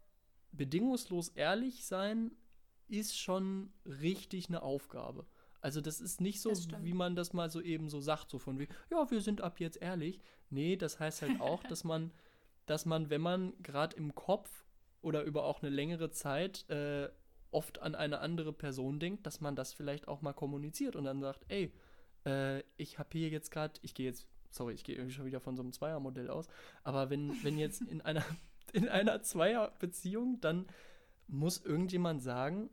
bedingungslos 0.51 1.29
ehrlich 1.29 1.85
sein 1.85 2.31
ist 2.87 3.17
schon 3.17 3.71
richtig 3.85 4.49
eine 4.49 4.63
Aufgabe. 4.63 5.25
Also 5.61 5.81
das 5.81 5.99
ist 5.99 6.21
nicht 6.21 6.41
so, 6.41 6.51
wie 6.81 6.93
man 6.93 7.15
das 7.15 7.33
mal 7.33 7.49
so 7.49 7.61
eben 7.61 7.89
so 7.89 7.99
sagt, 7.99 8.29
so 8.29 8.39
von 8.39 8.59
wie, 8.59 8.67
ja, 8.89 9.09
wir 9.11 9.21
sind 9.21 9.41
ab 9.41 9.59
jetzt 9.59 9.81
ehrlich. 9.81 10.19
Nee, 10.49 10.77
das 10.77 10.99
heißt 10.99 11.21
halt 11.21 11.41
auch, 11.41 11.63
dass 11.69 11.83
man, 11.83 12.11
dass 12.65 12.85
man, 12.85 13.09
wenn 13.09 13.21
man 13.21 13.53
gerade 13.61 13.95
im 13.97 14.15
Kopf 14.15 14.65
oder 15.01 15.23
über 15.23 15.43
auch 15.43 15.61
eine 15.61 15.69
längere 15.69 16.11
Zeit 16.11 16.69
äh, 16.69 17.09
oft 17.51 17.81
an 17.81 17.95
eine 17.95 18.19
andere 18.19 18.53
Person 18.53 18.99
denkt, 18.99 19.25
dass 19.25 19.41
man 19.41 19.55
das 19.55 19.73
vielleicht 19.73 20.07
auch 20.07 20.21
mal 20.21 20.33
kommuniziert 20.33 20.95
und 20.95 21.05
dann 21.05 21.19
sagt, 21.19 21.45
ey, 21.49 21.73
äh, 22.25 22.63
ich 22.77 22.99
habe 22.99 23.09
hier 23.13 23.29
jetzt 23.29 23.51
gerade, 23.51 23.79
ich 23.81 23.93
gehe 23.93 24.05
jetzt, 24.07 24.27
sorry, 24.49 24.73
ich 24.73 24.83
gehe 24.83 24.95
irgendwie 24.95 25.13
schon 25.13 25.25
wieder 25.25 25.39
von 25.39 25.55
so 25.55 25.63
einem 25.63 25.73
Zweiermodell 25.73 26.29
aus, 26.29 26.47
aber 26.83 27.09
wenn, 27.09 27.43
wenn 27.43 27.57
jetzt 27.57 27.81
in 27.81 28.01
einer 28.01 28.23
in 28.71 28.87
einer 28.87 29.21
Zweierbeziehung, 29.21 30.39
dann 30.41 30.67
muss 31.27 31.63
irgendjemand 31.63 32.21
sagen, 32.21 32.69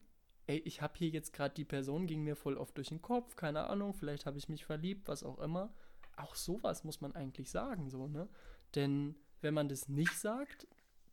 ey, 0.47 0.59
ich 0.59 0.81
habe 0.83 0.95
hier 0.97 1.09
jetzt 1.09 1.33
gerade 1.33 1.55
die 1.55 1.65
Person, 1.65 2.07
ging 2.07 2.23
mir 2.23 2.37
voll 2.37 2.57
oft 2.57 2.77
durch 2.77 2.89
den 2.89 3.03
Kopf, 3.03 3.37
keine 3.37 3.65
Ahnung, 3.65 3.95
vielleicht 3.95 4.27
habe 4.27 4.39
ich 4.39 4.49
mich 4.49 4.65
verliebt, 4.65 5.09
was 5.09 5.23
auch 5.23 5.39
immer. 5.39 5.75
Auch 6.17 6.35
sowas 6.35 6.85
muss 6.85 7.01
man 7.01 7.15
eigentlich 7.15 7.51
sagen, 7.51 7.91
so, 7.91 8.07
ne? 8.07 8.29
Denn 8.75 9.17
wenn 9.41 9.55
man 9.55 9.69
das 9.69 9.89
nicht 9.89 10.19
sagt, 10.19 10.67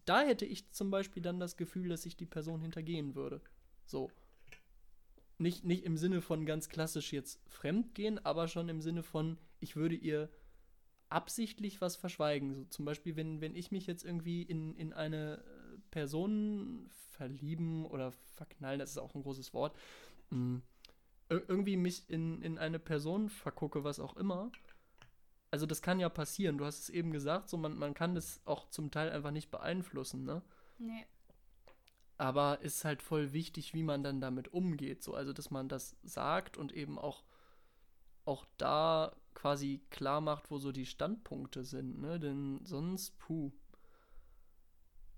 da 0.06 0.22
hätte 0.22 0.46
ich 0.46 0.72
zum 0.72 0.92
Beispiel 0.92 1.24
dann 1.24 1.40
das 1.40 1.58
Gefühl, 1.58 1.90
dass 1.90 2.06
ich 2.06 2.16
die 2.16 2.26
Person 2.26 2.62
hintergehen 2.62 3.16
würde. 3.16 3.42
So. 3.86 4.12
Nicht, 5.38 5.66
nicht 5.66 5.84
im 5.84 5.98
Sinne 5.98 6.22
von 6.22 6.46
ganz 6.46 6.70
klassisch 6.70 7.12
jetzt 7.12 7.40
fremdgehen, 7.50 8.24
aber 8.24 8.48
schon 8.48 8.70
im 8.70 8.82
Sinne 8.82 9.04
von, 9.04 9.38
ich 9.60 9.76
würde 9.76 9.96
ihr 9.96 10.30
absichtlich 11.14 11.80
was 11.80 11.96
verschweigen. 11.96 12.54
So 12.56 12.64
zum 12.66 12.86
Beispiel, 12.86 13.16
wenn, 13.16 13.40
wenn 13.40 13.56
ich 13.56 13.72
mich 13.72 13.86
jetzt 13.86 14.04
irgendwie 14.04 14.42
in, 14.42 14.76
in 14.76 14.94
eine 14.94 15.44
Person 15.92 16.90
verlieben 17.12 17.86
oder 17.86 18.12
verknallen, 18.12 18.80
das 18.80 18.92
ist 18.92 18.98
auch 18.98 19.14
ein 19.14 19.22
großes 19.22 19.54
Wort, 19.54 19.78
mh, 20.32 20.62
irgendwie 21.30 21.78
mich 21.78 22.10
in, 22.10 22.42
in 22.42 22.58
eine 22.58 22.80
Person 22.80 23.30
vergucke, 23.30 23.84
was 23.84 24.00
auch 24.00 24.18
immer. 24.18 24.52
Also 25.52 25.66
das 25.66 25.82
kann 25.82 26.00
ja 26.00 26.10
passieren. 26.10 26.58
Du 26.58 26.66
hast 26.66 26.80
es 26.80 26.90
eben 26.90 27.12
gesagt, 27.12 27.48
so 27.50 27.58
man, 27.58 27.78
man 27.78 27.94
kann 27.94 28.16
das 28.16 28.42
auch 28.46 28.70
zum 28.70 28.90
Teil 28.90 29.12
einfach 29.12 29.32
nicht 29.32 29.52
beeinflussen, 29.52 30.26
ne? 30.26 30.42
Nee. 30.80 31.06
Aber 32.18 32.62
ist 32.62 32.86
halt 32.86 33.02
voll 33.02 33.34
wichtig, 33.34 33.74
wie 33.74 33.84
man 33.84 34.04
dann 34.04 34.20
damit 34.20 34.52
umgeht. 34.52 35.04
So, 35.04 35.14
also 35.14 35.34
dass 35.34 35.52
man 35.52 35.70
das 35.70 35.96
sagt 36.04 36.58
und 36.58 36.72
eben 36.72 36.98
auch, 36.98 37.24
auch 38.26 38.46
da 38.58 39.16
quasi 39.34 39.82
klar 39.90 40.22
macht, 40.22 40.52
wo 40.52 40.58
so 40.58 40.72
die 40.72 40.86
Standpunkte 40.86 41.64
sind, 41.64 42.00
ne? 42.00 42.20
Denn 42.20 42.62
sonst, 42.66 43.18
puh. 43.20 43.52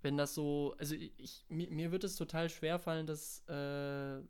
Wenn 0.02 0.16
das 0.16 0.34
so, 0.34 0.74
also 0.78 0.94
ich, 0.94 1.44
mir, 1.48 1.70
mir 1.70 1.90
wird 1.90 2.04
es 2.04 2.16
total 2.16 2.48
schwer 2.48 2.78
fallen, 2.78 3.06
das 3.06 3.40
äh, 3.48 4.22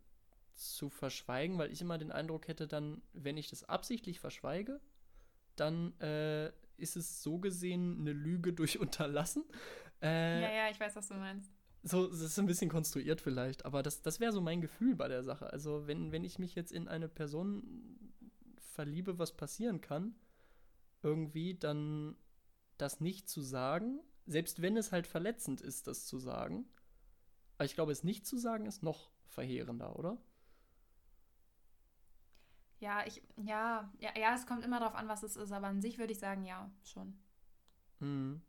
zu 0.54 0.88
verschweigen, 0.88 1.58
weil 1.58 1.70
ich 1.70 1.80
immer 1.80 1.98
den 1.98 2.12
Eindruck 2.12 2.48
hätte, 2.48 2.66
dann, 2.66 3.02
wenn 3.12 3.36
ich 3.36 3.50
das 3.50 3.64
absichtlich 3.64 4.20
verschweige, 4.20 4.80
dann 5.54 5.98
äh, 6.00 6.50
ist 6.76 6.96
es 6.96 7.22
so 7.22 7.38
gesehen 7.38 8.00
eine 8.00 8.12
Lüge 8.12 8.52
durch 8.52 8.78
Unterlassen. 8.80 9.44
Äh, 10.02 10.42
ja, 10.42 10.52
ja, 10.52 10.70
ich 10.70 10.80
weiß, 10.80 10.96
was 10.96 11.08
du 11.08 11.14
meinst. 11.14 11.50
So, 11.82 12.08
das 12.08 12.20
ist 12.20 12.38
ein 12.38 12.46
bisschen 12.46 12.68
konstruiert 12.68 13.20
vielleicht, 13.20 13.64
aber 13.64 13.82
das, 13.82 14.02
das 14.02 14.18
wäre 14.18 14.32
so 14.32 14.40
mein 14.40 14.60
Gefühl 14.60 14.96
bei 14.96 15.06
der 15.08 15.22
Sache. 15.22 15.52
Also, 15.52 15.86
wenn, 15.86 16.10
wenn 16.10 16.24
ich 16.24 16.38
mich 16.38 16.54
jetzt 16.54 16.72
in 16.72 16.88
eine 16.88 17.08
Person 17.08 18.05
verliebe, 18.76 19.18
was 19.18 19.36
passieren 19.36 19.80
kann, 19.80 20.14
irgendwie, 21.02 21.54
dann 21.54 22.16
das 22.76 23.00
nicht 23.00 23.28
zu 23.28 23.40
sagen, 23.40 24.00
selbst 24.26 24.60
wenn 24.60 24.76
es 24.76 24.92
halt 24.92 25.06
verletzend 25.06 25.60
ist, 25.60 25.86
das 25.86 26.06
zu 26.06 26.18
sagen. 26.18 26.68
Aber 27.56 27.64
ich 27.64 27.74
glaube, 27.74 27.92
es 27.92 28.04
nicht 28.04 28.26
zu 28.26 28.36
sagen, 28.36 28.66
ist 28.66 28.82
noch 28.82 29.10
verheerender, 29.28 29.98
oder? 29.98 30.18
Ja, 32.80 33.06
ich, 33.06 33.22
ja, 33.36 33.90
ja, 33.98 34.10
ja, 34.18 34.34
es 34.34 34.46
kommt 34.46 34.62
immer 34.62 34.78
darauf 34.78 34.94
an, 34.94 35.08
was 35.08 35.22
es 35.22 35.36
ist, 35.36 35.52
aber 35.52 35.68
an 35.68 35.80
sich 35.80 35.96
würde 35.96 36.12
ich 36.12 36.18
sagen, 36.18 36.44
ja, 36.44 36.70
schon. 36.84 37.18
Mhm. 38.00 38.42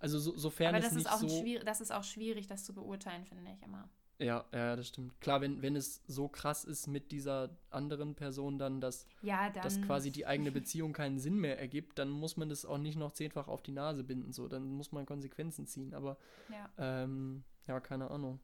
Also 0.00 0.18
so, 0.18 0.36
sofern 0.36 0.74
aber 0.74 0.80
das 0.80 0.90
es 0.90 0.96
nicht 0.96 1.06
ist 1.06 1.12
auch 1.12 1.20
so... 1.20 1.28
schwierig, 1.28 1.64
das 1.64 1.80
ist 1.80 1.92
auch 1.92 2.02
schwierig, 2.02 2.48
das 2.48 2.64
zu 2.64 2.74
beurteilen, 2.74 3.24
finde 3.24 3.52
ich 3.52 3.62
immer. 3.62 3.88
Ja, 4.18 4.44
ja, 4.52 4.74
das 4.74 4.88
stimmt. 4.88 5.20
Klar, 5.20 5.40
wenn, 5.40 5.62
wenn 5.62 5.76
es 5.76 6.02
so 6.08 6.26
krass 6.26 6.64
ist 6.64 6.88
mit 6.88 7.12
dieser 7.12 7.50
anderen 7.70 8.16
Person 8.16 8.58
dann, 8.58 8.80
dass, 8.80 9.06
ja, 9.22 9.48
dann 9.50 9.62
dass 9.62 9.80
quasi 9.80 10.10
die 10.10 10.26
eigene 10.26 10.50
Beziehung 10.52 10.92
keinen 10.92 11.20
Sinn 11.20 11.38
mehr 11.38 11.60
ergibt, 11.60 11.98
dann 12.00 12.10
muss 12.10 12.36
man 12.36 12.48
das 12.48 12.64
auch 12.64 12.78
nicht 12.78 12.98
noch 12.98 13.12
zehnfach 13.12 13.46
auf 13.46 13.62
die 13.62 13.70
Nase 13.70 14.02
binden. 14.02 14.32
So, 14.32 14.48
dann 14.48 14.64
muss 14.64 14.90
man 14.90 15.06
Konsequenzen 15.06 15.66
ziehen. 15.66 15.94
Aber 15.94 16.18
ja, 16.48 16.68
ähm, 16.78 17.44
ja 17.68 17.78
keine 17.78 18.10
Ahnung. 18.10 18.40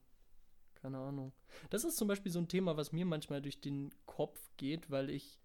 Keine 0.75 0.99
Ahnung. 0.99 1.33
Das 1.71 1.83
ist 1.83 1.97
zum 1.97 2.07
Beispiel 2.07 2.31
so 2.31 2.39
ein 2.39 2.47
Thema, 2.47 2.77
was 2.77 2.93
mir 2.93 3.05
manchmal 3.05 3.41
durch 3.41 3.59
den 3.59 3.91
Kopf 4.05 4.39
geht, 4.55 4.89
weil 4.91 5.09
ich, 5.09 5.39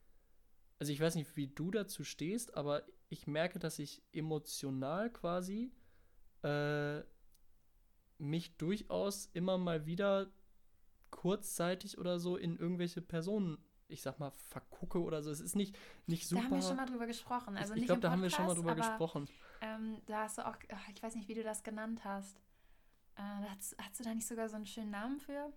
also 0.78 0.92
ich 0.92 1.00
weiß 1.00 1.16
nicht, 1.16 1.36
wie 1.36 1.48
du 1.48 1.72
dazu 1.72 2.04
stehst, 2.04 2.56
aber 2.56 2.84
ich 3.08 3.26
merke, 3.26 3.58
dass 3.58 3.80
ich 3.80 4.02
emotional 4.12 5.10
quasi 5.10 5.72
äh, 6.42 7.02
mich 8.30 8.56
durchaus 8.56 9.26
immer 9.32 9.58
mal 9.58 9.86
wieder 9.86 10.30
kurzzeitig 11.10 11.98
oder 11.98 12.18
so 12.18 12.36
in 12.36 12.56
irgendwelche 12.58 13.02
Personen, 13.02 13.58
ich 13.88 14.02
sag 14.02 14.18
mal, 14.20 14.30
vergucke 14.30 15.02
oder 15.02 15.22
so. 15.22 15.30
Es 15.30 15.40
ist 15.40 15.56
nicht, 15.56 15.76
nicht 16.06 16.28
super. 16.28 16.42
da 16.42 16.44
haben 16.46 16.54
wir 16.56 16.62
schon 16.62 16.76
mal 16.76 16.86
drüber 16.86 17.06
gesprochen. 17.06 17.56
Also 17.56 17.74
ich 17.74 17.84
glaube, 17.86 18.00
da 18.00 18.10
haben 18.10 18.22
wir 18.22 18.30
schon 18.30 18.46
mal 18.46 18.54
drüber 18.54 18.72
aber, 18.72 18.80
gesprochen. 18.80 19.28
Ähm, 19.60 20.00
da 20.06 20.22
hast 20.22 20.38
du 20.38 20.46
auch, 20.46 20.56
ach, 20.72 20.88
ich 20.94 21.02
weiß 21.02 21.14
nicht, 21.16 21.28
wie 21.28 21.34
du 21.34 21.42
das 21.42 21.62
genannt 21.62 22.04
hast. 22.04 22.38
Äh, 23.16 23.22
hast, 23.50 23.76
hast 23.78 23.98
du 24.00 24.04
da 24.04 24.14
nicht 24.14 24.26
sogar 24.26 24.48
so 24.48 24.56
einen 24.56 24.66
schönen 24.66 24.90
Namen 24.90 25.20
für? 25.20 25.52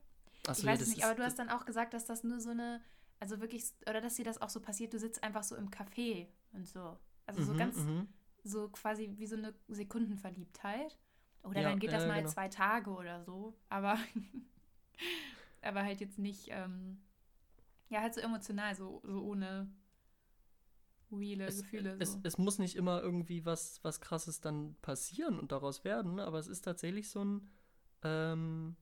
Achso, 0.47 0.61
ich 0.61 0.67
ja, 0.67 0.71
weiß 0.71 0.79
das 0.79 0.89
es 0.89 0.95
nicht, 0.95 1.05
aber 1.05 1.15
du 1.15 1.23
hast 1.23 1.39
dann 1.39 1.49
auch 1.49 1.65
gesagt, 1.65 1.93
dass 1.93 2.05
das 2.05 2.23
nur 2.23 2.39
so 2.39 2.49
eine, 2.49 2.81
also 3.19 3.39
wirklich, 3.39 3.63
oder 3.89 4.01
dass 4.01 4.15
dir 4.15 4.25
das 4.25 4.41
auch 4.41 4.49
so 4.49 4.59
passiert, 4.59 4.93
du 4.93 4.99
sitzt 4.99 5.23
einfach 5.23 5.43
so 5.43 5.55
im 5.55 5.69
Café 5.69 6.27
und 6.51 6.67
so. 6.67 6.97
Also 7.25 7.41
so 7.43 7.53
Mhm, 7.53 7.57
ganz, 7.57 7.77
mhm. 7.77 8.07
so 8.43 8.69
quasi 8.69 9.11
wie 9.15 9.27
so 9.27 9.37
eine 9.37 9.53
Sekundenverliebtheit. 9.69 10.97
Oder 11.43 11.61
Ja, 11.61 11.69
dann 11.69 11.79
geht 11.79 11.91
das 11.91 12.03
ja, 12.03 12.07
mal 12.07 12.19
genau. 12.19 12.29
zwei 12.29 12.47
Tage 12.47 12.89
oder 12.89 13.23
so. 13.23 13.53
Aber, 13.69 13.97
aber 15.61 15.83
halt 15.83 15.99
jetzt 15.99 16.17
nicht, 16.17 16.47
ähm, 16.49 17.01
ja, 17.89 18.01
halt 18.01 18.13
so 18.13 18.21
emotional, 18.21 18.75
so, 18.75 19.01
so 19.03 19.21
ohne 19.21 19.69
reale 21.11 21.45
es, 21.45 21.61
Gefühle. 21.61 21.95
es, 21.99 22.13
so. 22.13 22.19
es 22.23 22.37
muss 22.37 22.59
nicht 22.59 22.75
immer 22.75 23.01
irgendwie 23.01 23.45
was, 23.45 23.83
was 23.83 24.01
krasses 24.01 24.41
dann 24.41 24.75
passieren 24.81 25.39
und 25.39 25.51
daraus 25.51 25.83
werden, 25.83 26.15
ne? 26.15 26.25
aber 26.25 26.39
es 26.39 26.47
ist 26.47 26.61
tatsächlich 26.61 27.09
so 27.09 27.23
ein 27.23 27.49
ähm, 28.03 28.75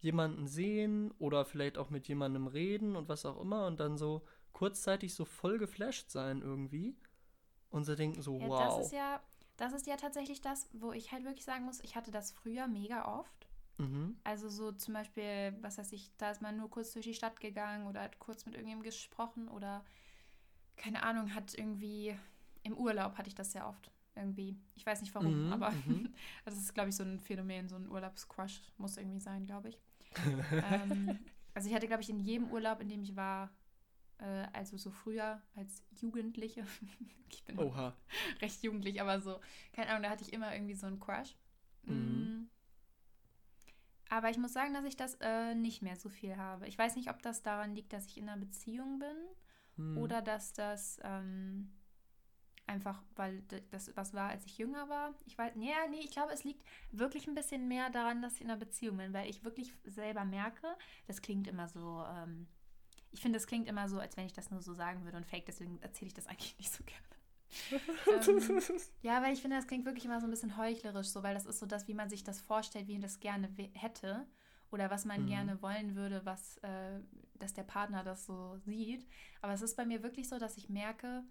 jemanden 0.00 0.46
sehen 0.46 1.12
oder 1.18 1.44
vielleicht 1.44 1.78
auch 1.78 1.90
mit 1.90 2.08
jemandem 2.08 2.46
reden 2.46 2.96
und 2.96 3.08
was 3.08 3.24
auch 3.24 3.40
immer 3.40 3.66
und 3.66 3.80
dann 3.80 3.96
so 3.96 4.22
kurzzeitig 4.52 5.14
so 5.14 5.24
voll 5.24 5.58
geflasht 5.58 6.10
sein 6.10 6.42
irgendwie 6.42 6.96
und 7.70 7.84
so 7.84 7.94
denken 7.94 8.20
so, 8.20 8.38
ja, 8.38 8.48
wow. 8.48 8.76
das 8.76 8.86
ist 8.86 8.92
ja, 8.92 9.22
das 9.62 9.72
ist 9.72 9.86
ja 9.86 9.96
tatsächlich 9.96 10.40
das, 10.40 10.68
wo 10.72 10.92
ich 10.92 11.12
halt 11.12 11.24
wirklich 11.24 11.44
sagen 11.44 11.64
muss, 11.64 11.78
ich 11.84 11.94
hatte 11.94 12.10
das 12.10 12.32
früher 12.32 12.66
mega 12.66 13.04
oft. 13.04 13.46
mhm. 13.78 14.16
Also 14.24 14.48
so 14.48 14.72
zum 14.72 14.94
Beispiel, 14.94 15.56
was 15.60 15.78
weiß 15.78 15.92
ich, 15.92 16.10
da 16.18 16.32
ist 16.32 16.42
man 16.42 16.56
nur 16.56 16.68
kurz 16.68 16.92
durch 16.92 17.04
die 17.04 17.14
Stadt 17.14 17.38
gegangen 17.38 17.86
oder 17.86 18.02
hat 18.02 18.18
kurz 18.18 18.44
mit 18.44 18.54
irgendjemandem 18.54 18.90
gesprochen 18.90 19.46
oder 19.46 19.84
keine 20.76 21.04
Ahnung, 21.04 21.32
hat 21.32 21.54
irgendwie 21.54 22.16
im 22.64 22.76
Urlaub 22.76 23.16
hatte 23.16 23.28
ich 23.28 23.36
das 23.36 23.52
sehr 23.52 23.68
oft 23.68 23.92
irgendwie. 24.16 24.56
Ich 24.74 24.84
weiß 24.84 25.00
nicht 25.00 25.14
warum, 25.14 25.46
Mhm, 25.46 25.52
aber 25.52 25.70
mhm. 25.70 26.12
das 26.44 26.56
ist, 26.56 26.74
glaube 26.74 26.88
ich, 26.88 26.96
so 26.96 27.04
ein 27.04 27.20
Phänomen, 27.20 27.68
so 27.68 27.76
ein 27.76 27.88
Urlaubscrush 27.88 28.60
muss 28.78 28.96
irgendwie 28.96 29.20
sein, 29.20 29.46
glaube 29.46 29.68
ich. 29.68 29.78
ähm, 30.72 31.20
also 31.54 31.68
ich 31.68 31.74
hatte, 31.74 31.86
glaube 31.86 32.02
ich, 32.02 32.10
in 32.10 32.18
jedem 32.18 32.50
Urlaub, 32.50 32.80
in 32.80 32.88
dem 32.88 33.02
ich 33.04 33.14
war, 33.14 33.48
also 34.52 34.76
so 34.76 34.90
früher 34.90 35.40
als 35.56 35.82
Jugendliche, 36.00 36.64
ich 37.30 37.44
bin 37.44 37.58
Oha. 37.58 37.96
recht 38.40 38.62
jugendlich, 38.62 39.00
aber 39.00 39.20
so, 39.20 39.40
keine 39.72 39.90
Ahnung, 39.90 40.04
da 40.04 40.10
hatte 40.10 40.24
ich 40.24 40.32
immer 40.32 40.54
irgendwie 40.54 40.74
so 40.74 40.86
einen 40.86 41.00
Crush. 41.00 41.36
Mhm. 41.84 41.94
Mm. 41.94 42.50
Aber 44.08 44.28
ich 44.28 44.36
muss 44.36 44.52
sagen, 44.52 44.74
dass 44.74 44.84
ich 44.84 44.96
das 44.96 45.16
äh, 45.20 45.54
nicht 45.54 45.80
mehr 45.80 45.96
so 45.96 46.10
viel 46.10 46.36
habe. 46.36 46.68
Ich 46.68 46.76
weiß 46.76 46.96
nicht, 46.96 47.08
ob 47.08 47.22
das 47.22 47.42
daran 47.42 47.74
liegt, 47.74 47.94
dass 47.94 48.06
ich 48.06 48.18
in 48.18 48.28
einer 48.28 48.40
Beziehung 48.40 48.98
bin 48.98 49.16
Hm. 49.76 49.98
oder 49.98 50.22
dass 50.22 50.52
das 50.52 51.00
ähm, 51.02 51.72
einfach, 52.66 53.02
weil 53.16 53.42
das 53.70 53.94
was 53.96 54.14
war, 54.14 54.30
als 54.30 54.46
ich 54.46 54.58
jünger 54.58 54.88
war. 54.88 55.14
Ich 55.24 55.36
weiß, 55.36 55.56
nee, 55.56 55.72
nee, 55.90 56.00
ich 56.00 56.10
glaube, 56.10 56.32
es 56.32 56.44
liegt 56.44 56.64
wirklich 56.90 57.26
ein 57.26 57.34
bisschen 57.34 57.68
mehr 57.68 57.90
daran, 57.90 58.22
dass 58.22 58.34
ich 58.34 58.42
in 58.42 58.50
einer 58.50 58.58
Beziehung 58.58 58.98
bin, 58.98 59.12
weil 59.12 59.28
ich 59.28 59.44
wirklich 59.44 59.72
selber 59.84 60.24
merke, 60.24 60.76
das 61.06 61.22
klingt 61.22 61.48
immer 61.48 61.68
so, 61.68 62.04
ähm, 62.08 62.46
ich 63.12 63.20
finde, 63.20 63.38
das 63.38 63.46
klingt 63.46 63.68
immer 63.68 63.88
so, 63.88 63.98
als 64.00 64.16
wenn 64.16 64.26
ich 64.26 64.32
das 64.32 64.50
nur 64.50 64.62
so 64.62 64.74
sagen 64.74 65.04
würde 65.04 65.16
und 65.18 65.26
fake, 65.26 65.46
deswegen 65.46 65.80
erzähle 65.82 66.08
ich 66.08 66.14
das 66.14 66.26
eigentlich 66.26 66.58
nicht 66.58 66.72
so 66.72 66.84
gerne. 66.84 67.06
ähm, 68.10 68.62
ja, 69.02 69.22
weil 69.22 69.32
ich 69.32 69.40
finde, 69.42 69.56
das 69.56 69.66
klingt 69.66 69.84
wirklich 69.84 70.04
immer 70.04 70.20
so 70.20 70.26
ein 70.26 70.30
bisschen 70.30 70.56
heuchlerisch, 70.56 71.08
so, 71.08 71.22
weil 71.22 71.34
das 71.34 71.46
ist 71.46 71.58
so 71.58 71.66
das, 71.66 71.88
wie 71.88 71.94
man 71.94 72.08
sich 72.08 72.24
das 72.24 72.40
vorstellt, 72.40 72.88
wie 72.88 72.94
man 72.94 73.02
das 73.02 73.20
gerne 73.20 73.48
hätte 73.74 74.26
oder 74.70 74.90
was 74.90 75.04
man 75.04 75.26
Mhm. 75.26 75.26
gerne 75.26 75.60
wollen 75.62 75.96
würde, 75.96 76.24
was, 76.24 76.56
äh, 76.58 77.00
dass 77.34 77.52
der 77.54 77.64
Partner 77.64 78.04
das 78.04 78.26
so 78.26 78.56
sieht. 78.58 79.06
Aber 79.40 79.52
es 79.52 79.62
ist 79.62 79.76
bei 79.76 79.84
mir 79.84 80.02
wirklich 80.02 80.28
so, 80.28 80.38
dass 80.38 80.56
ich 80.56 80.68
merke, 80.68 81.24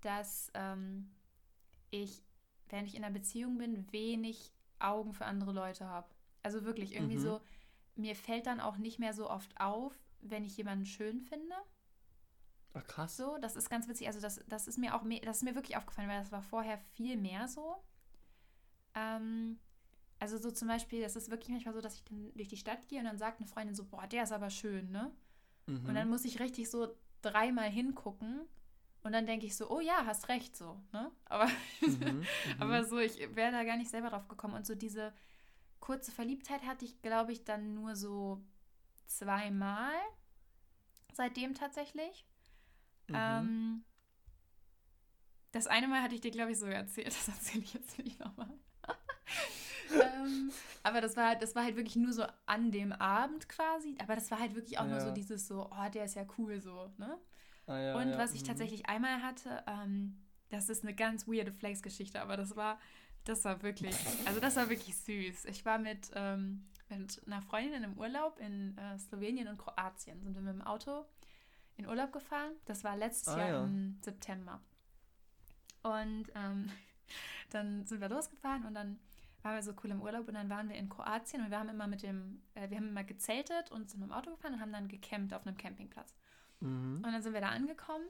dass 0.00 0.50
ähm, 0.54 1.10
ich, 1.90 2.22
wenn 2.68 2.86
ich 2.86 2.94
in 2.94 3.04
einer 3.04 3.12
Beziehung 3.12 3.58
bin, 3.58 3.90
wenig 3.92 4.52
Augen 4.78 5.12
für 5.12 5.26
andere 5.26 5.52
Leute 5.52 5.86
habe. 5.88 6.08
Also 6.42 6.64
wirklich 6.64 6.94
irgendwie 6.94 7.18
Mhm. 7.18 7.20
so, 7.20 7.40
mir 7.96 8.16
fällt 8.16 8.46
dann 8.46 8.60
auch 8.60 8.78
nicht 8.78 8.98
mehr 8.98 9.12
so 9.12 9.28
oft 9.28 9.60
auf, 9.60 9.94
wenn 10.22 10.44
ich 10.44 10.56
jemanden 10.56 10.86
schön 10.86 11.20
finde. 11.20 11.54
Ach, 12.74 12.86
krass. 12.86 13.16
So, 13.16 13.36
das 13.38 13.56
ist 13.56 13.70
ganz 13.70 13.88
witzig. 13.88 14.06
Also 14.06 14.20
das, 14.20 14.40
das 14.48 14.68
ist 14.68 14.78
mir 14.78 14.94
auch, 14.94 15.04
das 15.24 15.38
ist 15.38 15.42
mir 15.42 15.54
wirklich 15.54 15.76
aufgefallen, 15.76 16.08
weil 16.08 16.20
das 16.20 16.32
war 16.32 16.42
vorher 16.42 16.78
viel 16.94 17.16
mehr 17.16 17.48
so. 17.48 17.82
Ähm, 18.94 19.58
also 20.18 20.38
so 20.38 20.50
zum 20.50 20.68
Beispiel, 20.68 21.02
das 21.02 21.16
ist 21.16 21.30
wirklich 21.30 21.48
manchmal 21.48 21.74
so, 21.74 21.80
dass 21.80 21.96
ich 21.96 22.04
dann 22.04 22.32
durch 22.34 22.48
die 22.48 22.56
Stadt 22.56 22.88
gehe 22.88 23.00
und 23.00 23.06
dann 23.06 23.18
sagt 23.18 23.40
eine 23.40 23.48
Freundin 23.48 23.74
so, 23.74 23.84
boah, 23.84 24.06
der 24.06 24.24
ist 24.24 24.32
aber 24.32 24.50
schön, 24.50 24.90
ne? 24.90 25.10
Mhm. 25.66 25.86
Und 25.86 25.94
dann 25.94 26.08
muss 26.08 26.24
ich 26.24 26.40
richtig 26.40 26.70
so 26.70 26.94
dreimal 27.22 27.68
hingucken 27.68 28.46
und 29.02 29.12
dann 29.12 29.26
denke 29.26 29.46
ich 29.46 29.56
so, 29.56 29.70
oh 29.70 29.80
ja, 29.80 30.04
hast 30.04 30.28
recht, 30.28 30.56
so, 30.56 30.80
ne? 30.92 31.10
Aber, 31.24 31.46
Mhm, 31.80 32.18
mhm. 32.18 32.26
aber 32.58 32.84
so, 32.84 32.98
ich 32.98 33.18
wäre 33.34 33.52
da 33.52 33.64
gar 33.64 33.78
nicht 33.78 33.90
selber 33.90 34.10
drauf 34.10 34.28
gekommen. 34.28 34.54
Und 34.54 34.66
so 34.66 34.74
diese 34.74 35.12
kurze 35.80 36.12
Verliebtheit 36.12 36.62
hatte 36.64 36.84
ich, 36.84 37.00
glaube 37.00 37.32
ich, 37.32 37.44
dann 37.44 37.74
nur 37.74 37.96
so 37.96 38.42
zweimal 39.10 39.92
seitdem 41.12 41.54
tatsächlich. 41.54 42.24
Mhm. 43.08 43.14
Ähm, 43.16 43.84
das 45.52 45.66
eine 45.66 45.88
Mal 45.88 46.02
hatte 46.02 46.14
ich 46.14 46.20
dir, 46.20 46.30
glaube 46.30 46.52
ich, 46.52 46.58
so 46.58 46.66
erzählt. 46.66 47.08
Das 47.14 47.28
erzähle 47.28 47.64
ich 47.64 47.74
jetzt 47.74 47.98
nicht 47.98 48.18
nochmal. 48.20 48.50
ähm, 49.92 50.52
aber 50.82 51.00
das 51.00 51.16
war, 51.16 51.28
halt- 51.28 51.42
das 51.42 51.54
war 51.54 51.64
halt 51.64 51.76
wirklich 51.76 51.96
nur 51.96 52.12
so 52.12 52.24
an 52.46 52.70
dem 52.70 52.92
Abend 52.92 53.48
quasi. 53.48 53.96
Aber 54.00 54.14
das 54.14 54.30
war 54.30 54.38
halt 54.38 54.54
wirklich 54.54 54.78
auch 54.78 54.86
nur 54.86 55.00
so 55.00 55.08
Ja. 55.08 55.12
dieses 55.12 55.46
so, 55.48 55.68
oh, 55.70 55.88
der 55.92 56.04
ist 56.04 56.14
ja 56.14 56.24
cool 56.38 56.60
so, 56.60 56.92
ne? 56.98 57.18
Ah, 57.66 57.78
ja, 57.78 57.96
Und 57.96 58.10
ja, 58.10 58.18
was 58.18 58.32
ich 58.34 58.42
mhm. 58.42 58.46
tatsächlich 58.46 58.86
einmal 58.86 59.22
hatte, 59.22 59.62
ähm, 59.66 60.18
das 60.50 60.68
ist 60.68 60.82
eine 60.84 60.94
ganz 60.94 61.26
weirde 61.28 61.52
Flakes-Geschichte, 61.52 62.20
aber 62.20 62.36
das 62.36 62.56
war, 62.56 62.78
Das 63.24 63.44
war 63.44 63.62
wirklich, 63.62 63.94
also 64.24 64.40
das 64.40 64.56
war 64.56 64.70
wirklich 64.70 64.96
süß. 64.96 65.44
Ich 65.46 65.64
war 65.66 65.78
mit, 65.78 66.10
ähm, 66.14 66.66
mit 66.90 67.22
einer 67.26 67.42
Freundin 67.42 67.82
im 67.82 67.98
Urlaub 67.98 68.38
in 68.38 68.76
äh, 68.76 68.98
Slowenien 68.98 69.48
und 69.48 69.58
Kroatien. 69.58 70.22
Sind 70.22 70.34
wir 70.34 70.42
mit 70.42 70.54
dem 70.54 70.62
Auto 70.62 71.06
in 71.76 71.86
Urlaub 71.86 72.12
gefahren. 72.12 72.52
Das 72.66 72.84
war 72.84 72.96
letztes 72.96 73.34
Ah, 73.34 73.38
Jahr 73.38 73.48
ja. 73.48 73.64
im 73.64 73.98
September. 74.02 74.60
Und 75.82 76.26
ähm, 76.34 76.70
dann 77.50 77.86
sind 77.86 78.00
wir 78.00 78.08
losgefahren 78.08 78.64
und 78.66 78.74
dann 78.74 78.98
waren 79.42 79.54
wir 79.54 79.62
so 79.62 79.72
cool 79.82 79.90
im 79.90 80.02
Urlaub 80.02 80.28
und 80.28 80.34
dann 80.34 80.50
waren 80.50 80.68
wir 80.68 80.76
in 80.76 80.88
Kroatien 80.90 81.42
und 81.42 81.50
wir 81.50 81.58
haben 81.58 81.70
immer 81.70 81.86
mit 81.86 82.02
dem, 82.02 82.42
äh, 82.54 82.68
wir 82.68 82.76
haben 82.76 82.88
immer 82.88 83.04
gezeltet 83.04 83.70
und 83.70 83.88
sind 83.88 84.00
mit 84.00 84.10
dem 84.10 84.12
Auto 84.12 84.30
gefahren 84.30 84.54
und 84.54 84.60
haben 84.60 84.72
dann 84.72 84.88
gecampt 84.88 85.32
auf 85.32 85.46
einem 85.46 85.56
Campingplatz. 85.56 86.14
Mhm. 86.60 86.96
Und 86.96 87.10
dann 87.10 87.22
sind 87.22 87.32
wir 87.32 87.40
da 87.40 87.48
angekommen 87.48 88.04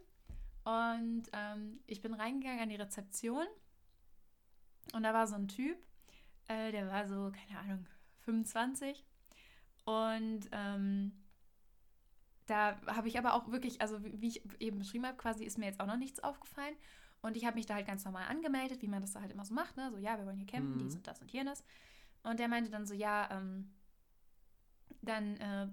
und 0.65 1.23
ähm, 1.33 1.81
ich 1.87 2.03
bin 2.03 2.15
reingegangen 2.15 2.61
an 2.61 2.69
die 2.69 2.77
Rezeption 2.77 3.47
und 4.93 5.05
da 5.05 5.15
war 5.15 5.29
so 5.29 5.37
ein 5.37 5.47
Typ, 5.47 5.79
äh, 6.49 6.73
der 6.73 6.89
war 6.89 7.07
so, 7.07 7.31
keine 7.31 7.61
Ahnung, 7.61 7.87
25 8.21 9.05
und 9.85 10.41
ähm, 10.53 11.13
da 12.47 12.81
habe 12.87 13.09
ich 13.09 13.19
aber 13.19 13.35
auch 13.35 13.51
wirklich, 13.51 13.81
also 13.81 14.03
wie 14.05 14.21
wie 14.21 14.29
ich 14.29 14.43
eben 14.61 14.79
beschrieben 14.79 15.07
habe, 15.07 15.17
quasi 15.17 15.45
ist 15.45 15.59
mir 15.59 15.67
jetzt 15.67 15.81
auch 15.81 15.87
noch 15.87 15.97
nichts 15.97 16.21
aufgefallen 16.21 16.75
und 17.23 17.37
ich 17.37 17.45
habe 17.45 17.57
mich 17.57 17.67
da 17.67 17.75
halt 17.75 17.87
ganz 17.87 18.05
normal 18.05 18.27
angemeldet, 18.29 18.83
wie 18.83 18.89
man 18.89 19.03
das 19.03 19.13
da 19.13 19.21
halt 19.21 19.33
immer 19.33 19.45
so 19.45 19.55
macht, 19.55 19.77
ne? 19.77 19.91
so 19.91 19.99
ja, 19.99 20.19
wir 20.19 20.27
wollen 20.27 20.39
hier 20.39 20.47
campen, 20.47 20.75
Mhm. 20.75 20.79
dies 20.81 20.97
und 20.97 21.07
das 21.07 21.21
und 21.21 21.31
jenes 21.31 21.65
und 22.23 22.39
der 22.39 22.49
meinte 22.49 22.71
dann 22.71 22.87
so, 22.87 22.95
ja, 22.95 23.29
ähm, 23.31 23.73
dann 25.03 25.37
äh, 25.37 25.69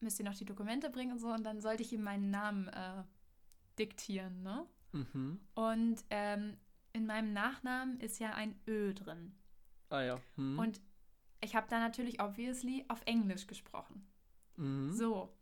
müsst 0.00 0.18
ihr 0.18 0.24
noch 0.24 0.34
die 0.34 0.44
Dokumente 0.44 0.90
bringen 0.90 1.12
und 1.12 1.18
so. 1.18 1.28
Und 1.28 1.44
dann 1.44 1.60
sollte 1.60 1.82
ich 1.82 1.92
ihm 1.92 2.02
meinen 2.02 2.30
Namen 2.30 2.68
äh, 2.68 3.04
diktieren, 3.78 4.42
ne? 4.42 4.66
Mhm. 4.92 5.40
Und 5.54 6.04
ähm, 6.10 6.56
in 6.92 7.06
meinem 7.06 7.32
Nachnamen 7.32 8.00
ist 8.00 8.18
ja 8.18 8.30
ein 8.34 8.58
Ö 8.66 8.92
drin. 8.94 9.34
Ah 9.90 10.00
ja. 10.00 10.20
Mhm. 10.36 10.58
Und 10.58 10.80
ich 11.40 11.54
habe 11.54 11.66
da 11.68 11.78
natürlich 11.78 12.20
obviously 12.20 12.84
auf 12.88 13.00
Englisch 13.06 13.46
gesprochen. 13.46 14.06
Mhm. 14.56 14.92
So. 14.92 15.32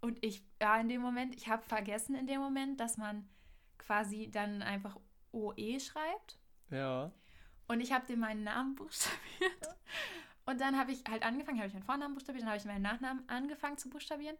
Und 0.00 0.24
ich, 0.24 0.42
ja, 0.60 0.80
in 0.80 0.88
dem 0.88 1.02
Moment, 1.02 1.36
ich 1.36 1.48
habe 1.48 1.62
vergessen 1.62 2.14
in 2.14 2.26
dem 2.26 2.40
Moment, 2.40 2.80
dass 2.80 2.96
man 2.96 3.28
quasi 3.78 4.30
dann 4.30 4.62
einfach 4.62 4.96
OE 5.32 5.78
schreibt. 5.78 6.38
Ja. 6.70 7.12
Und 7.68 7.80
ich 7.80 7.92
habe 7.92 8.06
dem 8.06 8.20
meinen 8.20 8.44
Namen 8.44 8.74
buchstabiert. 8.76 9.76
Und 10.46 10.60
dann 10.60 10.78
habe 10.78 10.92
ich 10.92 11.04
halt 11.08 11.22
angefangen, 11.22 11.58
habe 11.58 11.68
ich 11.68 11.74
meinen 11.74 11.84
Vornamen 11.84 12.14
buchstabiert, 12.14 12.42
dann 12.42 12.50
habe 12.50 12.58
ich 12.58 12.64
meinen 12.64 12.82
Nachnamen 12.82 13.28
angefangen 13.28 13.78
zu 13.78 13.90
buchstabieren. 13.90 14.36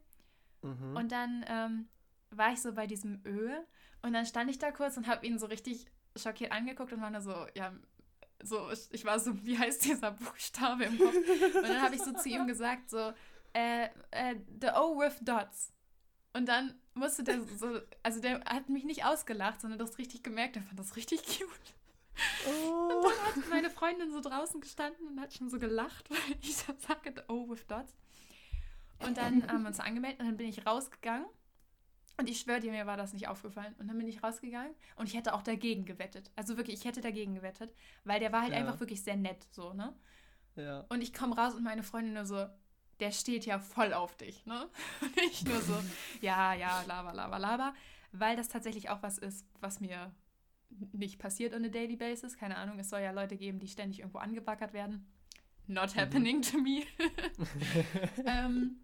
Mhm. 0.62 0.96
Und 0.96 1.12
dann 1.12 1.44
ähm, 1.46 1.88
war 2.30 2.52
ich 2.52 2.60
so 2.62 2.72
bei 2.72 2.86
diesem 2.86 3.20
Ö 3.24 3.54
und 4.02 4.12
dann 4.12 4.26
stand 4.26 4.50
ich 4.50 4.58
da 4.58 4.70
kurz 4.70 4.96
und 4.96 5.06
habe 5.06 5.26
ihn 5.26 5.38
so 5.38 5.46
richtig 5.46 5.86
schockiert 6.16 6.52
angeguckt 6.52 6.92
und 6.92 7.00
war 7.00 7.10
nur 7.10 7.20
so, 7.20 7.46
ja, 7.54 7.72
so, 8.42 8.68
ich, 8.90 9.04
war 9.04 9.18
so, 9.18 9.44
wie 9.44 9.58
heißt 9.58 9.84
dieser 9.84 10.12
Buchstabe 10.12 10.84
im 10.84 10.98
Kopf? 10.98 11.14
Und 11.14 11.62
dann 11.62 11.82
habe 11.82 11.94
ich 11.94 12.02
so 12.02 12.12
zu 12.12 12.28
ihm 12.28 12.46
gesagt, 12.46 12.90
so, 12.90 13.12
äh, 13.52 13.84
äh, 14.10 14.36
the 14.60 14.68
O 14.76 14.98
with 14.98 15.18
dots. 15.20 15.72
Und 16.32 16.46
dann 16.46 16.74
musste 16.94 17.24
der 17.24 17.42
so, 17.42 17.80
also 18.02 18.20
der 18.20 18.40
hat 18.44 18.68
mich 18.68 18.84
nicht 18.84 19.04
ausgelacht, 19.04 19.60
sondern 19.60 19.78
das 19.78 19.98
richtig 19.98 20.22
gemerkt, 20.22 20.56
er 20.56 20.62
fand 20.62 20.78
das 20.78 20.96
richtig 20.96 21.22
cute. 21.24 21.74
oh. 22.46 23.10
Hat 23.26 23.48
meine 23.48 23.70
Freundin 23.70 24.12
so 24.12 24.20
draußen 24.20 24.60
gestanden 24.60 25.06
und 25.08 25.20
hat 25.20 25.32
schon 25.32 25.48
so 25.48 25.58
gelacht, 25.58 26.08
weil 26.10 26.36
ich 26.40 26.56
so 26.56 26.72
sage, 26.78 27.12
the 27.16 27.22
O 27.28 27.48
with 27.48 27.66
dots. 27.66 27.94
Und 29.00 29.16
dann 29.16 29.48
haben 29.48 29.62
wir 29.62 29.68
uns 29.68 29.80
angemeldet 29.80 30.20
und 30.20 30.26
dann 30.26 30.36
bin 30.36 30.48
ich 30.48 30.66
rausgegangen. 30.66 31.26
Und 32.20 32.28
ich 32.28 32.40
schwöre 32.40 32.60
dir, 32.60 32.70
mir 32.70 32.84
war 32.86 32.98
das 32.98 33.14
nicht 33.14 33.28
aufgefallen. 33.28 33.74
Und 33.78 33.88
dann 33.88 33.96
bin 33.96 34.06
ich 34.06 34.22
rausgegangen 34.22 34.74
und 34.96 35.08
ich 35.08 35.14
hätte 35.16 35.32
auch 35.32 35.42
dagegen 35.42 35.86
gewettet. 35.86 36.30
Also 36.36 36.58
wirklich, 36.58 36.78
ich 36.78 36.84
hätte 36.84 37.00
dagegen 37.00 37.34
gewettet, 37.34 37.74
weil 38.04 38.20
der 38.20 38.30
war 38.30 38.42
halt 38.42 38.52
Ja. 38.52 38.58
einfach 38.58 38.78
wirklich 38.78 39.02
sehr 39.02 39.16
nett, 39.16 39.46
so, 39.52 39.72
ne? 39.72 39.94
Ja. 40.54 40.84
Und 40.90 41.00
ich 41.00 41.14
komme 41.14 41.34
raus 41.34 41.54
und 41.54 41.62
meine 41.62 41.82
Freundin 41.82 42.12
nur 42.12 42.26
so, 42.26 42.46
der 43.00 43.10
steht 43.10 43.46
ja 43.46 43.58
voll 43.58 43.94
auf 43.94 44.18
dich, 44.18 44.44
ne? 44.44 44.68
Und 45.00 45.16
ich 45.30 45.42
nur 45.46 45.62
so, 45.62 45.82
ja, 46.20 46.52
ja, 46.52 46.82
laber, 46.86 47.14
laber, 47.14 47.38
laber. 47.38 47.74
Weil 48.12 48.36
das 48.36 48.48
tatsächlich 48.48 48.90
auch 48.90 49.02
was 49.02 49.16
ist, 49.16 49.46
was 49.60 49.80
mir 49.80 50.14
nicht 50.92 51.18
passiert 51.18 51.54
on 51.54 51.64
a 51.64 51.68
daily 51.68 51.96
basis. 51.96 52.36
Keine 52.36 52.56
Ahnung, 52.58 52.78
es 52.78 52.90
soll 52.90 53.00
ja 53.00 53.12
Leute 53.12 53.38
geben, 53.38 53.58
die 53.58 53.68
ständig 53.68 54.00
irgendwo 54.00 54.18
angebaggert 54.18 54.74
werden. 54.74 55.10
Not 55.66 55.96
happening 55.96 56.42
to 56.42 56.58
me. 56.58 56.82
ähm, 58.26 58.80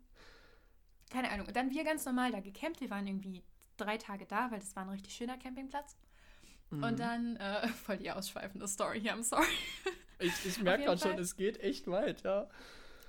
keine 1.11 1.31
Ahnung. 1.31 1.47
Und 1.47 1.57
dann 1.57 1.71
wir 1.71 1.85
ganz 1.85 2.05
normal 2.05 2.33
da 2.33 2.41
gecampt. 2.41 2.81
Wir 2.81 2.91
waren 2.91 3.07
irgendwie 3.07 3.43
drei 3.77 3.97
Tage 3.99 4.27
da, 4.27 4.51
weil 4.51 4.59
das 4.61 4.75
war 4.77 4.85
ein 4.85 4.91
richtig 4.91 5.15
schöner 5.15 5.37
Campingplatz. 5.39 5.97
Mhm. 6.71 6.83
Und 6.83 6.99
dann, 7.01 7.37
äh, 7.37 7.69
voll 7.85 7.99
die 7.99 8.11
ausschweifende 8.11 8.67
Story 8.69 9.01
hier, 9.01 9.15
I'm 9.15 9.23
sorry. 9.23 9.47
Ich, 10.19 10.47
ich 10.47 10.63
merke 10.63 10.85
gerade 10.85 10.99
schon, 10.99 11.19
es 11.19 11.37
geht 11.37 11.61
echt 11.61 11.89
weit, 11.89 12.23
ja. 12.23 12.49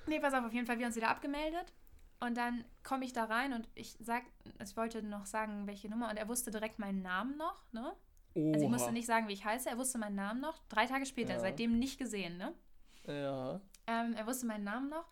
Nee, 0.08 0.20
pass 0.20 0.34
auf, 0.34 0.44
auf 0.44 0.52
jeden 0.52 0.66
Fall, 0.66 0.78
wir 0.78 0.84
haben 0.84 0.90
uns 0.90 0.98
wieder 0.98 1.08
abgemeldet. 1.08 1.72
Und 2.20 2.36
dann 2.36 2.66
komme 2.84 3.06
ich 3.06 3.14
da 3.14 3.24
rein 3.24 3.54
und 3.54 3.70
ich 3.76 3.96
sag, 4.02 4.24
ich 4.62 4.76
wollte 4.76 5.02
noch 5.02 5.26
sagen, 5.26 5.68
welche 5.68 5.88
Nummer. 5.88 6.10
Und 6.10 6.18
er 6.18 6.28
wusste 6.28 6.52
direkt 6.52 6.80
meinen 6.80 7.02
Namen 7.02 7.38
noch, 7.38 7.64
ne? 7.72 7.94
Also 8.36 8.66
ich 8.66 8.70
musste 8.70 8.88
Oha. 8.88 8.92
nicht 8.92 9.06
sagen, 9.06 9.30
wie 9.30 9.34
ich 9.34 9.46
heiße. 9.46 9.70
Er 9.70 9.78
wusste 9.78 9.98
meinen 10.00 10.16
Namen 10.16 10.42
noch. 10.42 10.60
Drei 10.68 10.86
Tage 10.86 11.06
später, 11.06 11.36
Ja. 11.36 11.40
seitdem 11.40 11.80
nicht 11.80 11.98
gesehen, 11.98 12.38
ne? 12.38 12.54
Ja. 13.08 13.62
Ähm, 13.88 14.14
er 14.14 14.28
wusste 14.28 14.46
meinen 14.46 14.66
Namen 14.66 14.90
noch. 14.90 15.06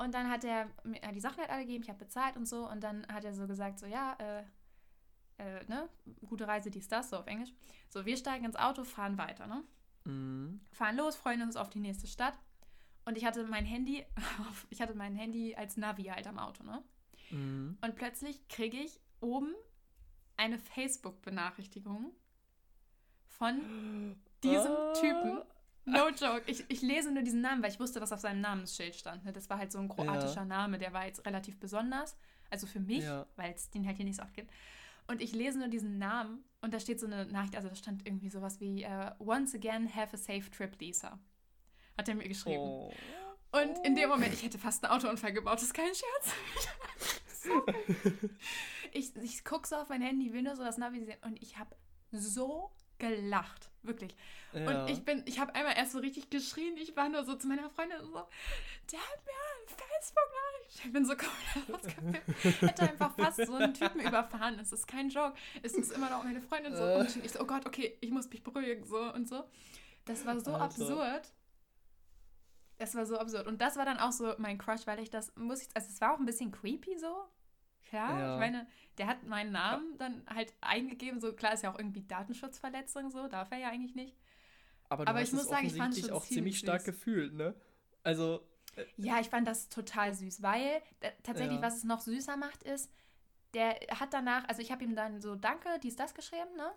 Und 0.00 0.14
dann 0.14 0.30
hat 0.30 0.44
er 0.44 0.70
mir 0.82 0.98
die 1.12 1.20
Sachen 1.20 1.40
halt 1.40 1.50
alle 1.50 1.66
gegeben, 1.66 1.82
ich 1.82 1.90
habe 1.90 1.98
bezahlt 1.98 2.38
und 2.38 2.46
so. 2.48 2.66
Und 2.66 2.80
dann 2.82 3.06
hat 3.08 3.22
er 3.22 3.34
so 3.34 3.46
gesagt, 3.46 3.78
so 3.78 3.84
ja, 3.84 4.16
äh, 4.18 4.44
äh, 5.36 5.62
ne, 5.68 5.90
gute 6.26 6.48
Reise, 6.48 6.70
dies, 6.70 6.88
das, 6.88 7.10
so 7.10 7.18
auf 7.18 7.26
Englisch. 7.26 7.52
So, 7.90 8.06
wir 8.06 8.16
steigen 8.16 8.46
ins 8.46 8.56
Auto, 8.56 8.84
fahren 8.84 9.18
weiter, 9.18 9.46
ne? 9.46 9.62
Mhm. 10.04 10.62
Fahren 10.72 10.96
los, 10.96 11.16
freuen 11.16 11.42
uns 11.42 11.54
auf 11.56 11.68
die 11.68 11.80
nächste 11.80 12.06
Stadt. 12.06 12.32
Und 13.04 13.18
ich 13.18 13.26
hatte 13.26 13.44
mein 13.44 13.66
Handy, 13.66 14.06
ich 14.70 14.80
hatte 14.80 14.94
mein 14.94 15.14
Handy 15.14 15.54
als 15.54 15.76
Navi 15.76 16.04
halt 16.04 16.26
am 16.26 16.38
Auto, 16.38 16.64
ne? 16.64 16.82
Mhm. 17.30 17.76
Und 17.82 17.94
plötzlich 17.94 18.48
kriege 18.48 18.78
ich 18.78 18.98
oben 19.20 19.54
eine 20.38 20.58
Facebook-Benachrichtigung 20.58 22.12
von 23.26 24.16
diesem 24.42 24.72
Ah. 24.72 24.92
Typen. 24.94 25.42
No 25.90 26.08
joke. 26.10 26.42
Ich, 26.46 26.64
ich 26.68 26.82
lese 26.82 27.10
nur 27.12 27.22
diesen 27.22 27.40
Namen, 27.40 27.62
weil 27.62 27.70
ich 27.70 27.80
wusste, 27.80 28.00
was 28.00 28.12
auf 28.12 28.20
seinem 28.20 28.40
Namensschild 28.40 28.94
stand. 28.94 29.24
ne? 29.24 29.32
Das 29.32 29.48
war 29.50 29.58
halt 29.58 29.72
so 29.72 29.78
ein 29.78 29.88
kroatischer 29.88 30.36
Ja. 30.40 30.44
Name, 30.44 30.78
der 30.78 30.92
war 30.92 31.06
jetzt 31.06 31.24
relativ 31.26 31.58
besonders. 31.58 32.16
Also 32.50 32.66
für 32.66 32.80
mich, 32.80 33.04
Ja. 33.04 33.26
weil 33.36 33.52
es 33.52 33.70
den 33.70 33.86
halt 33.86 33.96
hier 33.96 34.04
nicht 34.06 34.16
so 34.16 34.22
oft 34.22 34.34
gibt. 34.34 34.50
Und 35.06 35.20
ich 35.20 35.32
lese 35.32 35.58
nur 35.58 35.68
diesen 35.68 35.98
Namen 35.98 36.44
und 36.60 36.72
da 36.72 36.78
steht 36.80 37.00
so 37.00 37.06
eine 37.06 37.26
Nachricht, 37.26 37.56
also 37.56 37.68
da 37.68 37.74
stand 37.74 38.06
irgendwie 38.06 38.28
sowas 38.30 38.60
wie 38.60 38.82
äh, 38.84 39.10
Once 39.18 39.54
again 39.54 39.92
have 39.94 40.14
a 40.14 40.16
safe 40.16 40.48
trip, 40.50 40.78
Lisa. 40.80 41.18
Hat 41.98 42.08
er 42.08 42.14
mir 42.14 42.28
geschrieben. 42.28 42.58
Oh. 42.62 42.92
Und 43.52 43.84
in 43.84 43.96
dem 43.96 44.08
Moment, 44.08 44.32
ich 44.32 44.44
hätte 44.44 44.58
fast 44.58 44.84
einen 44.84 44.92
Autounfall 44.92 45.32
gebaut, 45.32 45.54
das 45.56 45.64
ist 45.64 45.74
kein 45.74 45.92
Scherz. 45.94 46.34
Ich 48.92 49.14
ich 49.16 49.44
gucke 49.44 49.66
so 49.68 49.76
auf 49.76 49.88
mein 49.88 50.02
Handy, 50.02 50.32
will 50.32 50.42
nur 50.42 50.56
so 50.56 50.64
das 50.64 50.76
Navi 50.76 51.04
sehen 51.04 51.18
und 51.24 51.40
ich 51.40 51.58
habe 51.58 51.74
so 52.10 52.70
gelacht. 53.00 53.70
Wirklich. 53.82 54.14
Ja. 54.52 54.66
Und 54.82 54.90
ich 54.90 55.04
bin, 55.04 55.22
ich 55.26 55.40
habe 55.40 55.54
einmal 55.54 55.76
erst 55.76 55.92
so 55.92 55.98
richtig 55.98 56.30
geschrien. 56.30 56.76
Ich 56.76 56.94
war 56.96 57.08
nur 57.08 57.24
so 57.24 57.34
zu 57.34 57.48
meiner 57.48 57.70
Freundin 57.70 57.98
so, 58.02 58.12
der 58.92 59.00
hat 59.00 59.24
mir 59.24 59.74
Facebook-Nachricht. 59.76 60.84
Ich 60.84 60.92
bin 60.92 61.04
so 61.04 61.14
komplett. 61.16 62.60
Hätte 62.60 62.82
einfach 62.82 63.14
fast 63.16 63.46
so 63.46 63.54
einen 63.54 63.74
Typen 63.74 64.00
überfahren. 64.00 64.58
Es 64.58 64.72
ist 64.72 64.86
kein 64.86 65.08
Joke. 65.08 65.34
Es 65.62 65.74
ist 65.74 65.92
immer 65.92 66.10
noch 66.10 66.22
meine 66.24 66.40
Freundin 66.40 66.76
so. 66.76 66.84
Äh. 66.84 67.00
Und 67.00 67.24
ich 67.24 67.32
so, 67.32 67.40
oh 67.40 67.46
Gott, 67.46 67.66
okay, 67.66 67.96
ich 68.00 68.10
muss 68.10 68.28
mich 68.28 68.42
beruhigen. 68.42 68.84
So 68.84 69.12
und 69.12 69.28
so. 69.28 69.44
Das 70.04 70.26
war 70.26 70.38
so 70.40 70.52
Alter. 70.52 70.64
absurd. 70.64 71.32
Es 72.78 72.94
war 72.94 73.06
so 73.06 73.18
absurd. 73.18 73.46
Und 73.46 73.60
das 73.60 73.76
war 73.76 73.84
dann 73.84 73.98
auch 73.98 74.12
so 74.12 74.34
mein 74.38 74.58
Crush, 74.58 74.86
weil 74.86 75.00
ich 75.00 75.10
das, 75.10 75.34
muss 75.36 75.62
ich, 75.62 75.68
also 75.74 75.88
es 75.88 76.00
war 76.00 76.14
auch 76.14 76.18
ein 76.18 76.26
bisschen 76.26 76.50
creepy 76.50 76.98
so. 76.98 77.24
Klar, 77.90 78.18
Ja. 78.18 78.34
ich 78.34 78.40
meine, 78.40 78.66
der 78.98 79.06
hat 79.08 79.24
meinen 79.24 79.52
Namen 79.52 79.98
dann 79.98 80.22
halt 80.28 80.54
eingegeben. 80.60 81.20
So, 81.20 81.32
klar 81.32 81.52
ist 81.54 81.62
ja 81.62 81.72
auch 81.72 81.78
irgendwie 81.78 82.02
Datenschutzverletzung 82.02 83.10
so, 83.10 83.26
darf 83.28 83.50
er 83.50 83.58
ja 83.58 83.68
eigentlich 83.70 83.94
nicht. 83.94 84.16
aber 84.88 85.04
du 85.04 85.10
aber 85.10 85.22
ich 85.22 85.32
muss 85.32 85.42
es 85.42 85.48
sagen, 85.48 85.66
ich 85.66 85.76
fand 85.76 85.96
schon 85.96 86.10
auch 86.10 86.24
ziemlich 86.24 86.54
ziemlich 86.56 86.58
stark 86.58 86.80
süß. 86.82 86.86
gefühlt, 86.86 87.34
ne? 87.34 87.54
Also, 88.02 88.46
Ja, 88.96 89.18
ich 89.20 89.28
fand 89.28 89.46
das 89.48 89.68
total 89.68 90.14
süß, 90.14 90.42
weil 90.42 90.82
äh, 91.00 91.10
tatsächlich, 91.22 91.56
Ja. 91.58 91.62
was 91.62 91.76
es 91.76 91.84
noch 91.84 92.00
süßer 92.00 92.36
macht, 92.36 92.62
ist, 92.62 92.90
der 93.54 93.74
hat 93.98 94.12
danach, 94.14 94.48
also 94.48 94.62
ich 94.62 94.70
habe 94.70 94.84
ihm 94.84 94.94
dann 94.94 95.20
so 95.20 95.34
Danke, 95.36 95.68
dies, 95.82 95.96
das 95.96 96.14
geschrieben, 96.14 96.54
ne? 96.56 96.72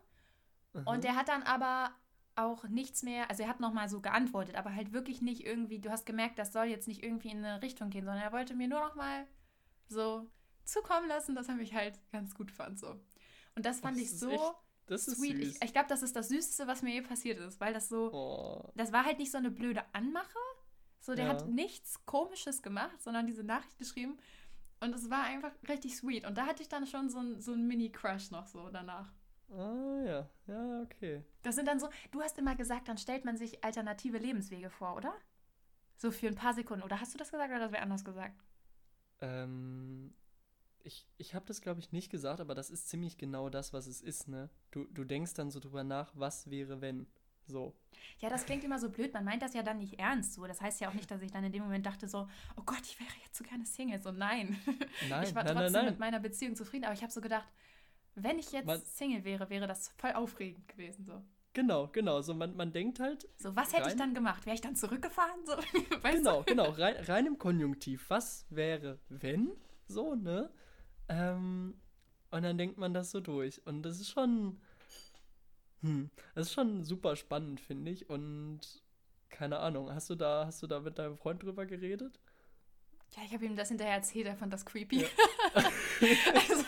mhm. 0.73 0.87
Und 0.87 1.03
der 1.03 1.15
hat 1.15 1.27
dann 1.29 1.43
aber 1.43 1.91
auch 2.35 2.63
nichts 2.65 3.03
mehr, 3.03 3.29
also 3.29 3.43
er 3.43 3.49
hat 3.49 3.59
nochmal 3.59 3.89
so 3.89 4.01
geantwortet, 4.01 4.55
aber 4.55 4.73
halt 4.75 4.91
wirklich 4.93 5.21
nicht 5.21 5.45
irgendwie, 5.45 5.79
du 5.79 5.91
hast 5.91 6.05
gemerkt, 6.07 6.39
das 6.39 6.51
soll 6.53 6.65
jetzt 6.65 6.87
nicht 6.87 7.03
irgendwie 7.03 7.29
in 7.29 7.45
eine 7.45 7.61
Richtung 7.61 7.91
gehen, 7.91 8.05
sondern 8.05 8.23
er 8.23 8.31
wollte 8.31 8.55
mir 8.55 8.67
nur 8.67 8.79
nochmal 8.81 9.27
so 9.87 10.27
zukommen 10.65 11.07
lassen, 11.07 11.35
dass 11.35 11.47
er 11.49 11.55
mich 11.55 11.73
halt 11.73 11.99
ganz 12.11 12.33
gut 12.35 12.51
fand, 12.51 12.79
so. 12.79 12.99
Und 13.55 13.65
das 13.65 13.79
fand 13.79 13.97
Das 13.97 14.03
ich 14.03 14.19
so 14.19 14.29
echt 14.29 14.41
das 14.87 15.07
ist 15.07 15.17
sweet. 15.19 15.37
süß. 15.37 15.55
Ich, 15.55 15.61
ich 15.63 15.73
glaube, 15.73 15.87
das 15.89 16.03
ist 16.03 16.15
das 16.15 16.27
Süßeste, 16.29 16.67
was 16.67 16.81
mir 16.81 16.93
je 16.93 17.01
passiert 17.01 17.39
ist, 17.39 17.59
weil 17.61 17.73
das 17.73 17.87
so, 17.89 18.11
oh. 18.13 18.71
das 18.75 18.91
war 18.91 19.05
halt 19.05 19.17
nicht 19.19 19.31
so 19.31 19.37
eine 19.37 19.51
blöde 19.51 19.83
Anmache. 19.93 20.37
So, 20.99 21.15
der 21.15 21.25
Ja. 21.25 21.31
hat 21.31 21.47
nichts 21.47 22.05
Komisches 22.05 22.61
gemacht, 22.61 23.01
sondern 23.01 23.27
diese 23.27 23.43
Nachricht 23.43 23.77
geschrieben. 23.77 24.17
Und 24.79 24.93
es 24.95 25.09
war 25.09 25.23
einfach 25.23 25.51
richtig 25.69 25.95
sweet. 25.95 26.25
Und 26.25 26.37
da 26.37 26.45
hatte 26.45 26.61
ich 26.61 26.69
dann 26.69 26.85
schon 26.87 27.09
so 27.09 27.19
ein, 27.19 27.39
so 27.41 27.53
ein 27.53 27.65
Mini-Crush 27.67 28.31
noch 28.31 28.47
so 28.47 28.69
danach. 28.69 29.11
Ah, 29.49 30.01
ja. 30.05 30.29
Ja, 30.47 30.81
okay. 30.81 31.23
Das 31.43 31.55
sind 31.55 31.67
dann 31.67 31.79
so, 31.79 31.89
du 32.11 32.21
hast 32.21 32.37
immer 32.37 32.55
gesagt, 32.55 32.87
dann 32.87 32.97
stellt 32.97 33.23
man 33.23 33.37
sich 33.37 33.63
alternative 33.63 34.17
Lebenswege 34.17 34.69
vor, 34.69 34.95
oder? 34.95 35.13
So 35.97 36.11
für 36.11 36.27
ein 36.27 36.35
paar 36.35 36.53
Sekunden. 36.53 36.83
Oder 36.83 36.99
hast 36.99 37.13
du 37.13 37.17
das 37.17 37.31
gesagt 37.31 37.49
oder 37.51 37.59
das 37.59 37.71
wäre 37.71 37.83
anders 37.83 38.03
gesagt? 38.03 38.41
Ähm, 39.21 40.13
ich 40.83 41.07
ich 41.17 41.33
habe 41.33 41.45
das, 41.45 41.61
glaube 41.61 41.79
ich, 41.79 41.91
nicht 41.91 42.09
gesagt, 42.09 42.39
aber 42.39 42.55
das 42.55 42.69
ist 42.69 42.89
ziemlich 42.89 43.17
genau 43.17 43.49
das, 43.49 43.73
was 43.73 43.87
es 43.87 44.01
ist, 44.01 44.27
ne? 44.27 44.49
Du, 44.71 44.85
du 44.85 45.03
denkst 45.03 45.33
dann 45.33 45.49
so 45.51 45.59
drüber 45.59 45.83
nach, 45.83 46.11
was 46.15 46.49
wäre, 46.49 46.81
wenn. 46.81 47.07
So. 47.45 47.73
Ja, 48.19 48.29
das 48.29 48.45
klingt 48.45 48.63
immer 48.63 48.79
so 48.79 48.89
blöd. 48.89 49.13
Man 49.13 49.25
meint 49.25 49.41
das 49.41 49.53
ja 49.53 49.63
dann 49.63 49.77
nicht 49.79 49.99
ernst 49.99 50.33
so. 50.33 50.47
Das 50.47 50.61
heißt 50.61 50.79
ja 50.79 50.89
auch 50.89 50.93
nicht, 50.93 51.11
dass 51.11 51.21
ich 51.21 51.31
dann 51.31 51.43
in 51.43 51.51
dem 51.51 51.63
Moment 51.63 51.85
dachte 51.85 52.07
so, 52.07 52.27
oh 52.55 52.61
Gott, 52.65 52.79
ich 52.83 52.97
wäre 53.01 53.09
jetzt 53.25 53.37
so 53.37 53.43
gerne 53.43 53.65
Single. 53.65 54.01
So, 54.01 54.11
nein. 54.11 54.57
Nein, 55.09 55.23
ich 55.27 55.35
war 55.35 55.43
nein, 55.43 55.55
trotzdem 55.57 55.73
nein, 55.73 55.85
mit 55.87 55.99
meiner 55.99 56.19
Beziehung 56.21 56.55
zufrieden. 56.55 56.85
Aber 56.85 56.93
ich 56.93 57.01
habe 57.01 57.11
so 57.11 57.19
gedacht, 57.19 57.47
wenn 58.15 58.39
ich 58.39 58.51
jetzt 58.53 58.65
Man- 58.65 58.81
Single 58.85 59.25
wäre, 59.25 59.49
wäre 59.49 59.67
das 59.67 59.89
voll 59.97 60.13
aufregend 60.13 60.67
gewesen. 60.69 61.03
So, 61.05 61.21
Genau, 61.53 61.87
genau. 61.89 62.21
So, 62.21 62.33
man, 62.33 62.55
man 62.55 62.71
denkt 62.71 62.99
halt, 62.99 63.27
so 63.37 63.55
was 63.55 63.73
hätte 63.73 63.83
ich 63.83 63.89
Rein- 63.89 63.97
dann 63.97 64.13
gemacht? 64.15 64.45
Wäre 64.45 64.55
ich 64.55 64.61
dann 64.61 64.75
zurückgefahren? 64.75 65.45
So, 65.45 65.55
genau, 66.03 66.39
du? 66.39 66.45
genau, 66.45 66.69
rein, 66.71 66.95
rein 67.05 67.25
im 67.25 67.37
Konjunktiv. 67.37 68.09
Was 68.09 68.45
wäre, 68.49 68.99
wenn? 69.09 69.51
So, 69.87 70.15
ne? 70.15 70.49
Ähm, 71.09 71.75
und 72.31 72.43
dann 72.43 72.57
denkt 72.57 72.77
man 72.77 72.93
das 72.93 73.11
so 73.11 73.19
durch. 73.19 73.65
Und 73.65 73.83
das 73.83 73.99
ist 73.99 74.09
schon, 74.09 74.59
hm, 75.81 76.09
das 76.35 76.47
ist 76.47 76.53
schon 76.53 76.83
super 76.83 77.15
spannend, 77.15 77.59
finde 77.59 77.91
ich. 77.91 78.09
Und 78.09 78.59
keine 79.29 79.59
Ahnung, 79.59 79.93
hast 79.93 80.09
du 80.09 80.15
da, 80.15 80.45
hast 80.45 80.61
du 80.63 80.67
da 80.67 80.79
mit 80.79 80.97
deinem 80.97 81.17
Freund 81.17 81.43
drüber 81.43 81.65
geredet? 81.65 82.19
Ja, 83.15 83.21
ich 83.25 83.33
habe 83.33 83.45
ihm 83.45 83.55
das 83.55 83.67
hinterher 83.67 83.95
erzählt. 83.95 84.25
Er 84.25 84.35
fand 84.35 84.51
das 84.51 84.65
creepy. 84.65 85.01
Ja. 85.01 85.07
also, 85.53 86.65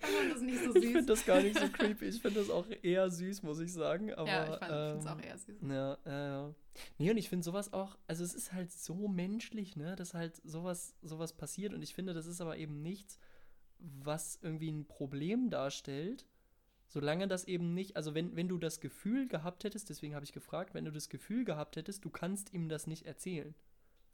er 0.00 0.08
fand 0.08 0.32
das 0.34 0.40
nicht 0.42 0.62
so 0.62 0.74
Ich 0.74 0.82
finde 0.84 0.98
süß. 0.98 1.06
das 1.06 1.24
gar 1.24 1.40
nicht 1.40 1.58
so 1.58 1.68
creepy. 1.68 2.04
Ich 2.06 2.20
finde 2.20 2.40
das 2.40 2.50
auch 2.50 2.66
eher 2.82 3.10
süß, 3.10 3.42
muss 3.42 3.60
ich 3.60 3.72
sagen. 3.72 4.12
Aber, 4.12 4.28
ja, 4.28 4.54
ich 4.54 4.58
finde 4.58 4.98
es 4.98 5.04
ähm, 5.04 5.10
auch 5.10 5.22
eher 5.22 5.38
süß. 5.38 5.56
Ja, 5.62 5.98
ja, 6.04 6.26
ja. 6.26 6.54
Nee, 6.98 7.10
und 7.10 7.16
ich 7.16 7.30
finde 7.30 7.44
sowas 7.44 7.72
auch, 7.72 7.96
also 8.06 8.22
es 8.24 8.34
ist 8.34 8.52
halt 8.52 8.70
so 8.72 9.08
menschlich, 9.08 9.76
ne, 9.76 9.96
dass 9.96 10.12
halt 10.12 10.36
sowas, 10.44 10.94
sowas 11.02 11.32
passiert. 11.32 11.72
Und 11.72 11.80
ich 11.82 11.94
finde, 11.94 12.12
das 12.12 12.26
ist 12.26 12.42
aber 12.42 12.58
eben 12.58 12.82
nichts, 12.82 13.18
was 13.80 14.38
irgendwie 14.42 14.70
ein 14.70 14.86
Problem 14.86 15.50
darstellt, 15.50 16.26
solange 16.88 17.28
das 17.28 17.44
eben 17.44 17.74
nicht, 17.74 17.96
also 17.96 18.14
wenn, 18.14 18.34
wenn 18.36 18.48
du 18.48 18.58
das 18.58 18.80
Gefühl 18.80 19.28
gehabt 19.28 19.64
hättest, 19.64 19.88
deswegen 19.90 20.14
habe 20.14 20.24
ich 20.24 20.32
gefragt, 20.32 20.74
wenn 20.74 20.84
du 20.84 20.92
das 20.92 21.08
Gefühl 21.08 21.44
gehabt 21.44 21.76
hättest, 21.76 22.04
du 22.04 22.10
kannst 22.10 22.52
ihm 22.52 22.68
das 22.68 22.86
nicht 22.86 23.06
erzählen. 23.06 23.54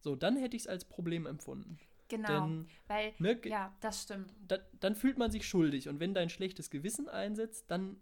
So, 0.01 0.15
dann 0.15 0.37
hätte 0.37 0.57
ich 0.57 0.63
es 0.65 0.69
als 0.69 0.85
Problem 0.85 1.27
empfunden. 1.27 1.79
Genau, 2.09 2.29
Denn, 2.29 2.67
weil, 2.87 3.15
ne, 3.19 3.41
ja, 3.45 3.75
das 3.81 4.03
stimmt. 4.03 4.33
da, 4.47 4.59
dann 4.79 4.95
fühlt 4.95 5.19
man 5.19 5.31
sich 5.31 5.49
schuldig. 5.49 5.89
Und 5.89 5.99
wenn 5.99 6.15
dein 6.15 6.29
schlechtes 6.31 6.71
Gewissen 6.71 7.09
einsetzt, 7.09 7.71
dann 7.71 7.97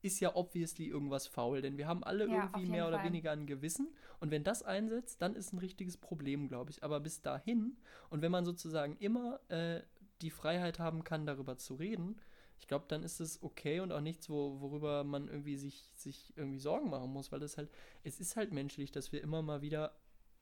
ist 0.00 0.20
ja 0.20 0.34
obviously 0.34 0.86
irgendwas 0.86 1.26
faul. 1.26 1.60
Denn 1.60 1.76
wir 1.76 1.86
haben 1.86 2.04
alle 2.04 2.26
Ja, 2.26 2.44
irgendwie 2.44 2.66
mehr 2.70 2.88
oder 2.88 2.98
Fall. 2.98 3.06
weniger 3.06 3.32
ein 3.32 3.46
Gewissen. 3.46 3.88
Und 4.20 4.30
wenn 4.30 4.44
das 4.44 4.62
einsetzt, 4.62 5.20
dann 5.20 5.34
ist 5.34 5.52
ein 5.52 5.58
richtiges 5.58 5.96
Problem, 5.98 6.48
glaube 6.48 6.70
ich. 6.70 6.82
Aber 6.82 7.00
bis 7.00 7.20
dahin, 7.20 7.76
und 8.10 8.22
wenn 8.22 8.32
man 8.32 8.44
sozusagen 8.46 8.96
immer 8.98 9.40
äh, 9.50 9.82
die 10.22 10.30
Freiheit 10.30 10.78
haben 10.78 11.04
kann, 11.04 11.26
darüber 11.26 11.56
zu 11.56 11.74
reden, 11.74 12.20
ich 12.58 12.68
glaube, 12.68 12.86
dann 12.88 13.02
ist 13.02 13.20
es 13.20 13.42
okay 13.42 13.80
und 13.80 13.92
auch 13.92 14.00
nichts, 14.00 14.30
wo, 14.30 14.60
worüber 14.60 15.04
man 15.04 15.28
irgendwie 15.28 15.56
sich, 15.56 15.92
sich 15.96 16.32
irgendwie 16.36 16.58
Sorgen 16.58 16.88
machen 16.88 17.12
muss, 17.12 17.32
weil 17.32 17.40
das 17.40 17.58
halt, 17.58 17.70
es 18.04 18.20
ist 18.20 18.36
halt 18.36 18.52
menschlich, 18.52 18.90
dass 18.90 19.12
wir 19.12 19.22
immer 19.22 19.42
mal 19.42 19.60
wieder 19.60 19.94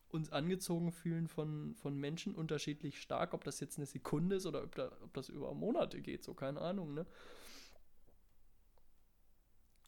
uns 0.09 0.31
angezogen 0.31 0.93
fühlen 0.93 1.27
von, 1.27 1.75
von 1.75 1.97
Menschen 1.97 2.35
unterschiedlich 2.35 3.01
stark, 3.01 3.33
ob 3.33 3.45
das 3.45 3.61
jetzt 3.61 3.79
eine 3.79 3.87
Sekunde 3.87 4.37
ist 4.37 4.47
oder 4.47 4.62
ob, 4.62 4.75
da, 4.75 4.93
ob 5.03 5.12
das 5.14 5.31
über 5.31 5.55
Monate 5.55 6.01
geht, 6.03 6.23
so 6.23 6.35
keine 6.35 6.61
Ahnung, 6.61 6.95
ne? 6.95 7.07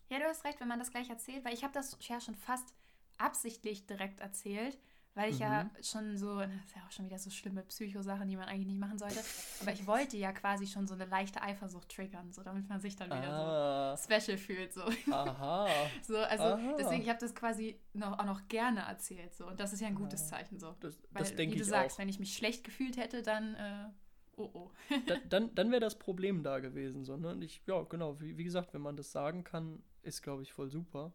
Ja, 0.08 0.18
du 0.18 0.24
hast 0.24 0.44
recht, 0.44 0.60
wenn 0.60 0.68
man 0.68 0.78
das 0.78 0.90
gleich 0.90 1.10
erzählt, 1.10 1.44
weil 1.44 1.54
ich 1.54 1.62
habe 1.62 1.74
das 1.74 1.96
ja 2.00 2.20
schon 2.20 2.34
fast 2.34 2.74
absichtlich 3.18 3.86
direkt 3.86 4.20
erzählt, 4.20 4.78
weil 5.14 5.30
ich 5.30 5.38
ja 5.38 5.70
schon 5.82 6.16
so, 6.16 6.40
das 6.40 6.50
ist 6.66 6.74
ja 6.76 6.82
auch 6.86 6.90
schon 6.90 7.06
wieder 7.06 7.18
so 7.18 7.30
schlimme 7.30 7.62
Psychosachen, 7.62 8.28
die 8.28 8.36
man 8.36 8.48
eigentlich 8.48 8.66
nicht 8.66 8.78
machen 8.80 8.98
sollte, 8.98 9.20
aber 9.60 9.72
ich 9.72 9.86
wollte 9.86 10.16
ja 10.16 10.32
quasi 10.32 10.66
schon 10.66 10.86
so 10.86 10.94
eine 10.94 11.04
leichte 11.06 11.40
Eifersucht 11.42 11.88
triggern, 11.88 12.32
so 12.32 12.42
damit 12.42 12.68
man 12.68 12.80
sich 12.80 12.96
dann 12.96 13.08
wieder 13.08 13.28
Ah, 13.32 13.96
so 13.96 14.04
special 14.04 14.36
fühlt, 14.38 14.72
so. 14.72 14.82
aha. 15.10 15.68
So, 16.02 16.16
also 16.18 16.42
Aha. 16.44 16.74
deswegen, 16.78 17.02
ich 17.02 17.08
habe 17.08 17.18
das 17.20 17.34
quasi 17.34 17.78
noch, 17.92 18.18
auch 18.18 18.24
noch 18.24 18.48
gerne 18.48 18.80
erzählt, 18.80 19.34
so 19.34 19.46
und 19.46 19.60
das 19.60 19.72
ist 19.72 19.80
ja 19.80 19.86
ein 19.88 19.94
gutes 19.94 20.28
Zeichen, 20.28 20.58
so. 20.58 20.74
Das, 20.80 20.98
Weil, 21.10 21.22
das 21.22 21.34
denke 21.34 21.54
wie 21.54 21.58
du 21.58 21.64
ich 21.64 21.70
sagst, 21.70 21.96
auch. 21.96 21.98
wenn 22.00 22.08
ich 22.08 22.18
mich 22.18 22.34
schlecht 22.36 22.64
gefühlt 22.64 22.96
hätte, 22.96 23.22
dann, 23.22 23.54
äh, 23.54 23.88
oh 24.36 24.50
oh. 24.52 24.70
Da, 25.06 25.16
dann 25.28 25.54
dann 25.54 25.70
wäre 25.70 25.80
das 25.80 25.98
Problem 25.98 26.42
da 26.42 26.58
gewesen, 26.58 27.04
so, 27.04 27.16
ne? 27.16 27.30
Und 27.30 27.42
ich, 27.42 27.62
ja, 27.66 27.82
genau, 27.82 28.20
wie, 28.20 28.36
wie 28.36 28.44
gesagt, 28.44 28.74
wenn 28.74 28.82
man 28.82 28.96
das 28.96 29.12
sagen 29.12 29.44
kann, 29.44 29.82
ist, 30.02 30.22
glaube 30.22 30.42
ich, 30.42 30.52
voll 30.52 30.70
super. 30.70 31.12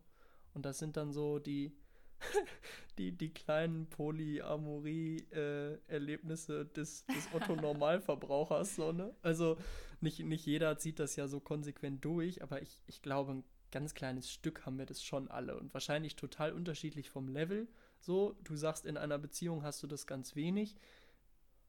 Und 0.54 0.66
das 0.66 0.80
sind 0.80 0.98
dann 0.98 1.12
so 1.12 1.38
die, 1.40 1.72
die, 2.98 3.12
die 3.12 3.34
kleinen 3.34 3.88
Polyamorie-Erlebnisse 3.88 6.66
des, 6.66 7.06
des 7.06 7.30
Otto-Normalverbrauchers, 7.34 8.76
so, 8.76 8.92
ne? 8.92 9.16
Also 9.22 9.58
nicht, 10.02 10.20
nicht 10.20 10.46
jeder 10.46 10.78
zieht 10.78 11.00
das 11.00 11.16
ja 11.16 11.28
so 11.28 11.40
konsequent 11.40 12.06
durch, 12.06 12.44
aber 12.44 12.62
ich, 12.62 12.84
ich 12.88 13.02
glaube, 13.02 13.34
ein 13.34 13.44
ganz 13.72 13.94
kleines 13.94 14.32
Stück 14.32 14.66
haben 14.66 14.78
wir 14.78 14.86
das 14.86 15.04
schon 15.04 15.30
alle 15.30 15.58
und 15.58 15.74
wahrscheinlich 15.74 16.16
total 16.16 16.54
unterschiedlich 16.54 17.10
vom 17.10 17.28
Level. 17.28 17.68
So, 18.00 18.36
du 18.44 18.56
sagst, 18.56 18.86
in 18.86 18.98
einer 18.98 19.18
Beziehung 19.18 19.64
hast 19.64 19.84
du 19.84 19.88
das 19.88 20.08
ganz 20.08 20.36
wenig. 20.36 20.76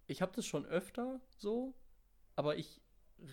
Ich 0.06 0.22
habe 0.22 0.32
das 0.34 0.46
schon 0.46 0.66
öfter 0.66 1.20
so, 1.36 1.74
aber 2.36 2.56
ich 2.56 2.80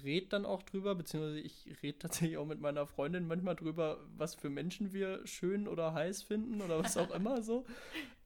rede 0.04 0.28
dann 0.28 0.46
auch 0.46 0.64
drüber, 0.64 0.96
beziehungsweise 0.96 1.40
ich 1.40 1.68
rede 1.84 2.00
tatsächlich 2.00 2.38
auch 2.38 2.46
mit 2.46 2.60
meiner 2.60 2.86
Freundin 2.88 3.28
manchmal 3.28 3.56
drüber, 3.56 4.06
was 4.18 4.36
für 4.36 4.50
Menschen 4.50 4.94
wir 4.94 5.26
schön 5.26 5.68
oder 5.68 5.94
heiß 5.94 6.24
finden 6.24 6.62
oder 6.62 6.80
was 6.84 6.98
auch 6.98 7.12
immer 7.12 7.42
so. 7.42 7.66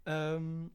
Ähm, 0.07 0.71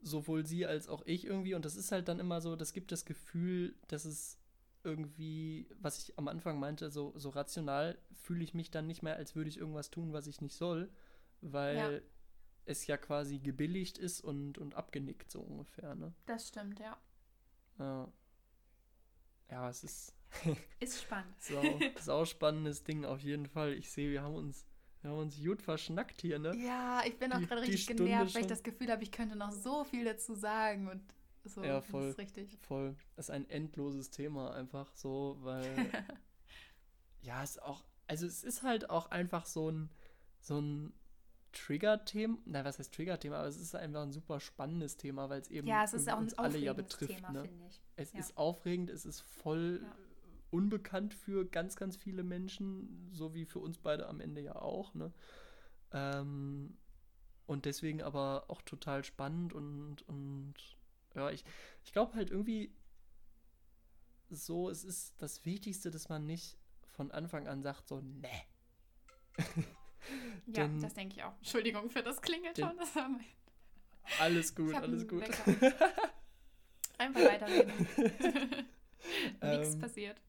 sowohl 0.00 0.46
sie 0.46 0.66
als 0.66 0.88
auch 0.88 1.02
ich 1.06 1.26
irgendwie. 1.26 1.54
Und 1.54 1.64
das 1.64 1.76
ist 1.76 1.90
halt 1.90 2.08
dann 2.08 2.20
immer 2.20 2.40
so, 2.40 2.56
das 2.56 2.72
gibt 2.72 2.92
das 2.92 3.04
Gefühl, 3.04 3.74
dass 3.88 4.04
es 4.04 4.38
irgendwie, 4.84 5.66
was 5.80 5.98
ich 5.98 6.18
am 6.18 6.28
Anfang 6.28 6.60
meinte, 6.60 6.90
so, 6.90 7.12
so 7.16 7.30
rational 7.30 7.98
fühle 8.12 8.44
ich 8.44 8.54
mich 8.54 8.70
dann 8.70 8.86
nicht 8.86 9.02
mehr, 9.02 9.16
als 9.16 9.34
würde 9.34 9.48
ich 9.48 9.56
irgendwas 9.56 9.90
tun, 9.90 10.12
was 10.12 10.26
ich 10.26 10.40
nicht 10.40 10.54
soll, 10.54 10.90
weil 11.40 11.76
Ja. 11.76 12.00
es 12.66 12.86
ja 12.86 12.96
quasi 12.96 13.38
gebilligt 13.38 13.98
ist 13.98 14.20
und, 14.20 14.58
und 14.58 14.74
abgenickt, 14.74 15.30
so 15.30 15.40
ungefähr, 15.40 15.94
ne? 15.94 16.12
Das 16.26 16.48
stimmt, 16.48 16.78
ja. 16.80 16.96
Ja. 17.78 18.08
Ja, 19.50 19.68
es 19.68 19.84
ist 19.84 20.14
Ist 20.80 21.02
spannend. 21.02 21.34
sau, 21.40 21.62
sau 22.00 22.24
spannendes 22.24 22.84
Ding 22.84 23.04
auf 23.04 23.20
jeden 23.20 23.46
Fall. 23.46 23.72
Ich 23.74 23.90
sehe, 23.90 24.10
wir 24.10 24.22
haben 24.22 24.34
uns, 24.34 24.66
wir 25.02 25.10
haben 25.10 25.18
uns 25.18 25.36
gut 25.42 25.62
verschnackt 25.62 26.20
hier, 26.20 26.38
ne? 26.38 26.54
Ja, 26.56 27.02
ich 27.06 27.18
bin 27.18 27.32
auch 27.32 27.40
gerade 27.40 27.62
richtig 27.62 27.86
genervt, 27.86 28.34
weil 28.34 28.42
ich 28.42 28.46
schon. 28.46 28.48
das 28.48 28.62
Gefühl 28.62 28.90
habe, 28.90 29.02
ich 29.02 29.12
könnte 29.12 29.36
noch 29.36 29.52
so 29.52 29.84
viel 29.84 30.04
dazu 30.04 30.34
sagen 30.34 30.88
und 30.88 31.02
so. 31.44 31.62
Ja, 31.62 31.76
Das 31.76 31.86
voll. 31.86 32.08
ist 32.08 32.18
richtig. 32.18 32.58
Voll. 32.62 32.96
Das 33.16 33.26
ist 33.26 33.30
ein 33.30 33.48
endloses 33.50 34.10
Thema 34.10 34.54
einfach 34.54 34.90
so, 34.94 35.36
weil 35.40 35.64
ja, 37.22 37.42
es 37.42 37.50
ist 37.52 37.62
auch, 37.62 37.84
also 38.06 38.26
es 38.26 38.42
ist 38.44 38.62
halt 38.62 38.90
auch 38.90 39.10
einfach 39.10 39.46
so 39.46 39.70
ein, 39.70 39.90
so 40.40 40.58
ein 40.60 40.92
Trigger-Thema, 41.54 42.38
na, 42.44 42.64
was 42.64 42.78
heißt 42.78 42.92
Trigger-Thema, 42.94 43.38
aber 43.38 43.48
es 43.48 43.56
ist 43.56 43.74
einfach 43.74 44.02
ein 44.02 44.12
super 44.12 44.40
spannendes 44.40 44.96
Thema, 44.96 45.28
weil 45.30 45.40
es 45.40 45.50
eben 45.50 45.68
Ja, 45.68 45.84
es 45.84 45.94
ist 45.94 46.08
auch 46.10 46.18
ein 46.18 46.24
uns 46.24 46.38
alle 46.38 46.58
ja 46.58 46.72
betrifft, 46.72 47.14
Thema, 47.14 47.30
ne? 47.32 47.48
Es 47.96 48.12
Ja. 48.12 48.18
ist 48.18 48.36
aufregend, 48.36 48.90
es 48.90 49.06
ist 49.06 49.20
voll 49.20 49.80
Ja. 49.82 49.96
unbekannt 50.50 51.14
für 51.14 51.44
ganz, 51.46 51.76
ganz 51.76 51.96
viele 51.96 52.22
Menschen, 52.22 53.08
so 53.12 53.34
wie 53.34 53.44
für 53.44 53.60
uns 53.60 53.78
beide 53.78 54.06
am 54.08 54.20
Ende 54.20 54.40
ja 54.40 54.56
auch, 54.56 54.94
ne? 54.94 55.12
Ähm, 55.92 56.76
und 57.46 57.64
deswegen 57.66 58.02
aber 58.02 58.44
auch 58.48 58.62
total 58.62 59.04
spannend 59.04 59.52
und, 59.52 60.02
und 60.08 60.54
ja, 61.14 61.30
ich, 61.30 61.44
ich 61.84 61.92
glaube 61.92 62.14
halt 62.14 62.30
irgendwie 62.30 62.74
so, 64.30 64.70
es 64.70 64.82
ist 64.84 65.14
das 65.22 65.44
Wichtigste, 65.44 65.90
dass 65.90 66.08
man 66.08 66.24
nicht 66.26 66.58
von 66.86 67.10
Anfang 67.12 67.46
an 67.46 67.62
sagt, 67.62 67.88
so, 67.88 68.00
ne. 68.00 68.28
Ja, 70.46 70.68
das 70.80 70.94
denke 70.94 71.16
ich 71.16 71.22
auch. 71.22 71.36
Entschuldigung 71.38 71.90
für 71.90 72.02
das 72.02 72.20
Klingelton. 72.20 72.76
Das 72.76 72.94
war 72.96 73.08
mein, 73.08 73.24
Alles 74.18 74.54
gut, 74.54 74.74
alles 74.74 75.06
gut. 75.08 75.24
Einfach 76.98 77.24
weiterreden. 77.24 77.72
Nichts 79.42 79.76
Ähm, 79.76 79.78
passiert. 79.78 80.20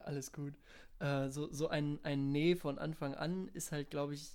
Alles 0.00 0.32
gut. 0.32 0.54
Äh, 0.98 1.28
so, 1.30 1.52
so 1.52 1.68
ein, 1.68 1.98
ein 2.04 2.30
Nee 2.30 2.56
von 2.56 2.78
Anfang 2.78 3.14
an 3.14 3.48
ist 3.48 3.72
halt, 3.72 3.90
glaube 3.90 4.14
ich, 4.14 4.30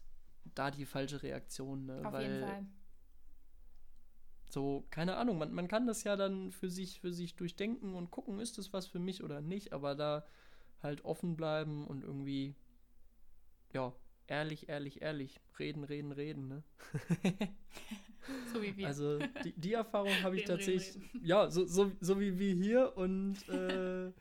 da 0.56 0.72
die 0.72 0.86
falsche 0.86 1.22
Reaktion, 1.24 1.86
ne? 1.86 2.02
Auf 2.04 2.14
Weil 2.14 2.24
jeden 2.24 2.40
Fall. 2.40 2.66
so, 4.50 4.86
keine 4.90 5.16
Ahnung, 5.18 5.38
man, 5.38 5.54
man 5.54 5.68
kann 5.68 5.86
das 5.88 6.04
ja 6.04 6.16
dann 6.16 6.52
für 6.52 6.70
sich, 6.70 7.00
für 7.00 7.14
sich 7.14 7.36
durchdenken 7.36 7.94
und 7.94 8.12
gucken, 8.12 8.40
ist 8.40 8.58
das 8.58 8.74
was 8.74 8.88
für 8.88 9.00
mich 9.00 9.24
oder 9.24 9.42
nicht, 9.42 9.74
aber 9.74 9.96
da 9.96 10.26
halt 10.82 11.06
offen 11.06 11.36
bleiben 11.36 11.86
und 11.88 12.04
irgendwie, 12.04 12.56
ja, 13.74 13.94
ehrlich, 14.30 14.70
ehrlich, 14.70 15.02
ehrlich, 15.02 15.40
reden, 15.58 15.84
reden, 15.84 16.12
reden, 16.12 16.48
ne? 16.48 16.64
So 18.54 18.62
wie 18.62 18.76
wir. 18.78 18.88
Also 18.88 19.18
die, 19.44 19.54
die 19.54 19.74
Erfahrung 19.74 20.12
habe 20.22 20.36
ich 20.36 20.44
Reden, 20.44 20.60
reden, 20.60 20.66
tatsächlich, 20.66 21.10
ja, 21.24 21.50
so, 21.50 21.66
so, 21.66 21.92
so 22.00 22.20
wie 22.20 22.38
wir 22.38 22.54
hier 22.54 22.96
und 22.96 23.38
äh, 23.50 24.12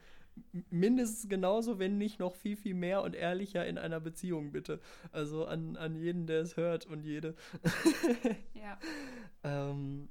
mindestens 0.71 1.29
genauso, 1.29 1.79
wenn 1.79 1.99
nicht 1.99 2.19
noch 2.19 2.35
viel, 2.35 2.57
viel 2.57 2.75
mehr 2.75 3.03
und 3.03 3.15
ehrlicher 3.15 3.67
in 3.67 3.77
einer 3.77 4.01
Beziehung, 4.01 4.53
bitte. 4.53 4.81
Also 5.13 5.47
an, 5.47 5.77
an 5.77 5.97
jeden, 5.97 6.27
der 6.27 6.41
es 6.43 6.57
hört 6.57 6.87
und 6.87 7.03
jede. 7.03 7.35
Ja. 8.55 8.79
ähm, 9.45 10.09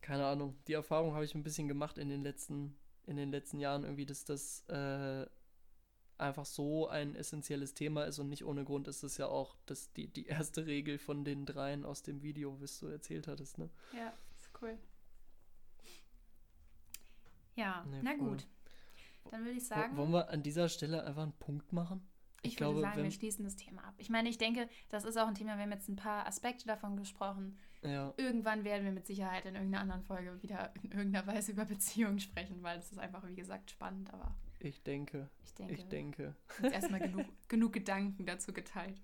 keine 0.00 0.26
Ahnung. 0.26 0.56
Die 0.66 0.74
Erfahrung 0.74 1.14
habe 1.14 1.24
ich 1.24 1.34
ein 1.34 1.42
bisschen 1.42 1.68
gemacht 1.68 1.96
in 1.98 2.08
den 2.08 2.22
letzten, 2.22 2.76
in 3.06 3.16
den 3.16 3.30
letzten 3.30 3.60
Jahren 3.60 3.84
irgendwie, 3.84 4.06
dass 4.06 4.24
das 4.24 4.64
äh, 4.68 5.26
einfach 6.20 6.46
so 6.46 6.88
ein 6.88 7.14
essentielles 7.14 7.74
Thema 7.74 8.04
ist 8.04 8.18
und 8.18 8.28
nicht 8.28 8.44
ohne 8.44 8.64
Grund 8.64 8.88
ist 8.88 9.02
es 9.02 9.16
ja 9.16 9.26
auch 9.26 9.56
das, 9.66 9.92
die, 9.92 10.08
die 10.08 10.26
erste 10.26 10.66
Regel 10.66 10.98
von 10.98 11.24
den 11.24 11.46
dreien 11.46 11.84
aus 11.84 12.02
dem 12.02 12.22
Video, 12.22 12.60
was 12.60 12.78
du 12.78 12.86
erzählt 12.86 13.26
hattest, 13.26 13.58
ne? 13.58 13.68
Ja, 13.96 14.12
ist 14.38 14.50
cool. 14.62 14.78
Ja, 17.56 17.84
Nee, 17.90 18.00
na 18.02 18.14
gut. 18.14 18.46
Dann 19.30 19.44
würde 19.44 19.58
ich 19.58 19.66
sagen, 19.66 19.96
Wollen 19.96 20.12
wir 20.12 20.28
an 20.30 20.42
dieser 20.42 20.68
Stelle 20.68 21.04
einfach 21.04 21.22
einen 21.22 21.32
Punkt 21.32 21.72
machen? 21.72 22.06
ich, 22.42 22.52
ich 22.52 22.56
glaube, 22.56 22.76
würde 22.76 22.88
sagen, 22.88 23.02
wir 23.02 23.10
schließen 23.10 23.44
das 23.44 23.56
Thema 23.56 23.84
ab. 23.84 23.94
Ich 23.98 24.08
meine, 24.08 24.28
ich 24.28 24.38
denke, 24.38 24.68
das 24.88 25.04
ist 25.04 25.18
auch 25.18 25.26
ein 25.28 25.34
Thema, 25.34 25.56
wir 25.56 25.64
haben 25.64 25.72
jetzt 25.72 25.88
ein 25.88 25.96
paar 25.96 26.26
Aspekte 26.26 26.66
davon 26.66 26.96
gesprochen. 26.96 27.58
Ja, 27.82 28.14
Irgendwann 28.16 28.64
werden 28.64 28.84
wir 28.84 28.92
mit 28.92 29.06
Sicherheit 29.06 29.44
in 29.44 29.54
irgendeiner 29.54 29.82
anderen 29.82 30.02
Folge 30.02 30.42
wieder 30.42 30.72
in 30.82 30.90
irgendeiner 30.92 31.26
Weise 31.26 31.52
über 31.52 31.64
Beziehungen 31.66 32.18
sprechen, 32.18 32.62
weil 32.62 32.78
es 32.78 32.92
ist 32.92 32.98
einfach, 32.98 33.26
wie 33.26 33.34
gesagt, 33.34 33.70
spannend. 33.70 34.12
Aber 34.12 34.34
ich 34.60 34.82
denke, 34.82 35.28
ich 35.44 35.54
denke, 35.54 35.74
ich 35.74 35.88
denke. 35.88 36.34
jetzt 36.62 36.72
erstmal 36.74 37.00
genug, 37.00 37.26
genug 37.48 37.72
Gedanken 37.72 38.26
dazu 38.26 38.52
geteilt. 38.52 39.00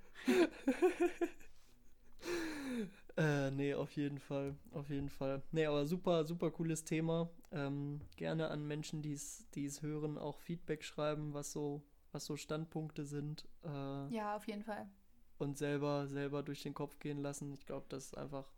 Äh, 3.16 3.50
nee, 3.52 3.72
auf 3.74 3.92
jeden 3.92 4.18
Fall, 4.18 4.56
auf 4.72 4.90
jeden 4.90 5.08
Fall. 5.08 5.42
Nee, 5.50 5.64
aber 5.66 5.86
super, 5.86 6.24
super 6.24 6.50
cooles 6.50 6.84
Thema. 6.84 7.30
Ähm, 7.50 8.00
gerne 8.16 8.48
an 8.50 8.66
Menschen, 8.66 9.00
die 9.00 9.12
es 9.12 9.46
hören, 9.82 10.18
auch 10.18 10.38
Feedback 10.40 10.84
schreiben, 10.84 11.32
was 11.32 11.52
so, 11.52 11.82
was 12.12 12.26
so 12.26 12.36
Standpunkte 12.36 13.04
sind. 13.04 13.46
Äh, 13.64 14.08
Ja, 14.14 14.36
auf 14.36 14.46
jeden 14.46 14.62
Fall. 14.62 14.86
und 15.38 15.56
selber, 15.56 16.06
selber 16.08 16.42
durch 16.42 16.62
den 16.62 16.74
Kopf 16.74 16.98
gehen 16.98 17.18
lassen. 17.22 17.52
Ich 17.54 17.64
glaube, 17.64 17.86
das 17.88 18.06
ist 18.06 18.18
einfach, 18.18 18.52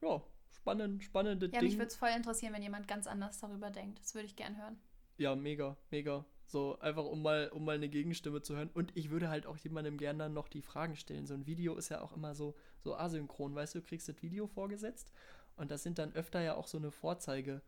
ja, 0.00 0.22
spannend, 0.52 1.02
spannende 1.02 1.46
Ja, 1.52 1.60
mich 1.60 1.70
Ding. 1.72 1.78
würde 1.80 1.88
es 1.88 1.96
voll 1.96 2.10
interessieren, 2.16 2.52
wenn 2.54 2.62
jemand 2.62 2.86
ganz 2.86 3.06
anders 3.08 3.38
darüber 3.40 3.70
denkt. 3.70 3.98
Das 4.00 4.14
würde 4.14 4.26
ich 4.26 4.36
gern 4.36 4.56
hören. 4.56 4.78
Ja, 5.16 5.34
mega, 5.34 5.76
mega. 5.90 6.24
So, 6.46 6.78
einfach 6.78 7.04
um 7.04 7.22
mal, 7.22 7.48
um 7.48 7.64
mal 7.64 7.76
eine 7.76 7.88
Gegenstimme 7.88 8.42
zu 8.42 8.56
hören. 8.56 8.70
Und 8.74 8.96
ich 8.96 9.10
würde 9.10 9.28
halt 9.28 9.46
auch 9.46 9.56
jemandem 9.56 9.96
gerne 9.96 10.20
dann 10.20 10.34
noch 10.34 10.48
die 10.48 10.62
Fragen 10.62 10.96
stellen. 10.96 11.26
So 11.26 11.34
ein 11.34 11.46
Video 11.46 11.74
ist 11.76 11.88
ja 11.88 12.00
auch 12.00 12.12
immer 12.14 12.34
so, 12.34 12.54
so 12.80 12.96
asynchron, 12.96 13.54
weißt 13.54 13.74
du, 13.74 13.80
du 13.80 13.86
kriegst 13.86 14.08
das 14.08 14.22
Video 14.22 14.46
vorgesetzt 14.46 15.10
und 15.56 15.70
das 15.70 15.82
sind 15.82 15.98
dann 15.98 16.12
öfter 16.12 16.40
ja 16.40 16.54
auch 16.54 16.66
so 16.66 16.78
eine 16.78 16.90
Vorzeige, 16.90 17.62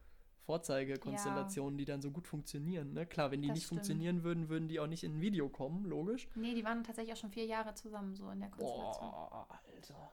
Vorzeigekonstellationen, 0.45 1.77
die 1.79 1.85
dann 1.85 2.03
so 2.03 2.11
gut 2.11 2.29
funktionieren. 2.29 2.93
Ne? 2.93 3.07
Klar, 3.07 3.31
wenn 3.31 3.43
die 3.43 3.49
Das 3.49 3.57
nicht 3.57 3.67
stimmt. 3.67 3.81
funktionieren 3.81 4.23
würden, 4.23 4.49
würden 4.49 4.69
die 4.69 4.79
auch 4.79 4.87
nicht 4.87 5.03
in 5.03 5.17
ein 5.17 5.21
Video 5.21 5.49
kommen, 5.49 5.85
logisch. 5.87 6.29
Nee, 6.35 6.55
die 6.55 6.65
waren 6.65 6.85
tatsächlich 6.85 7.15
auch 7.15 7.21
schon 7.21 7.31
vier 7.31 7.47
Jahre 7.47 7.75
zusammen, 7.75 8.15
so 8.15 8.31
in 8.31 8.41
der 8.41 8.51
Konstellation. 8.51 9.11
Boah, 9.11 9.49
Alter. 9.75 10.13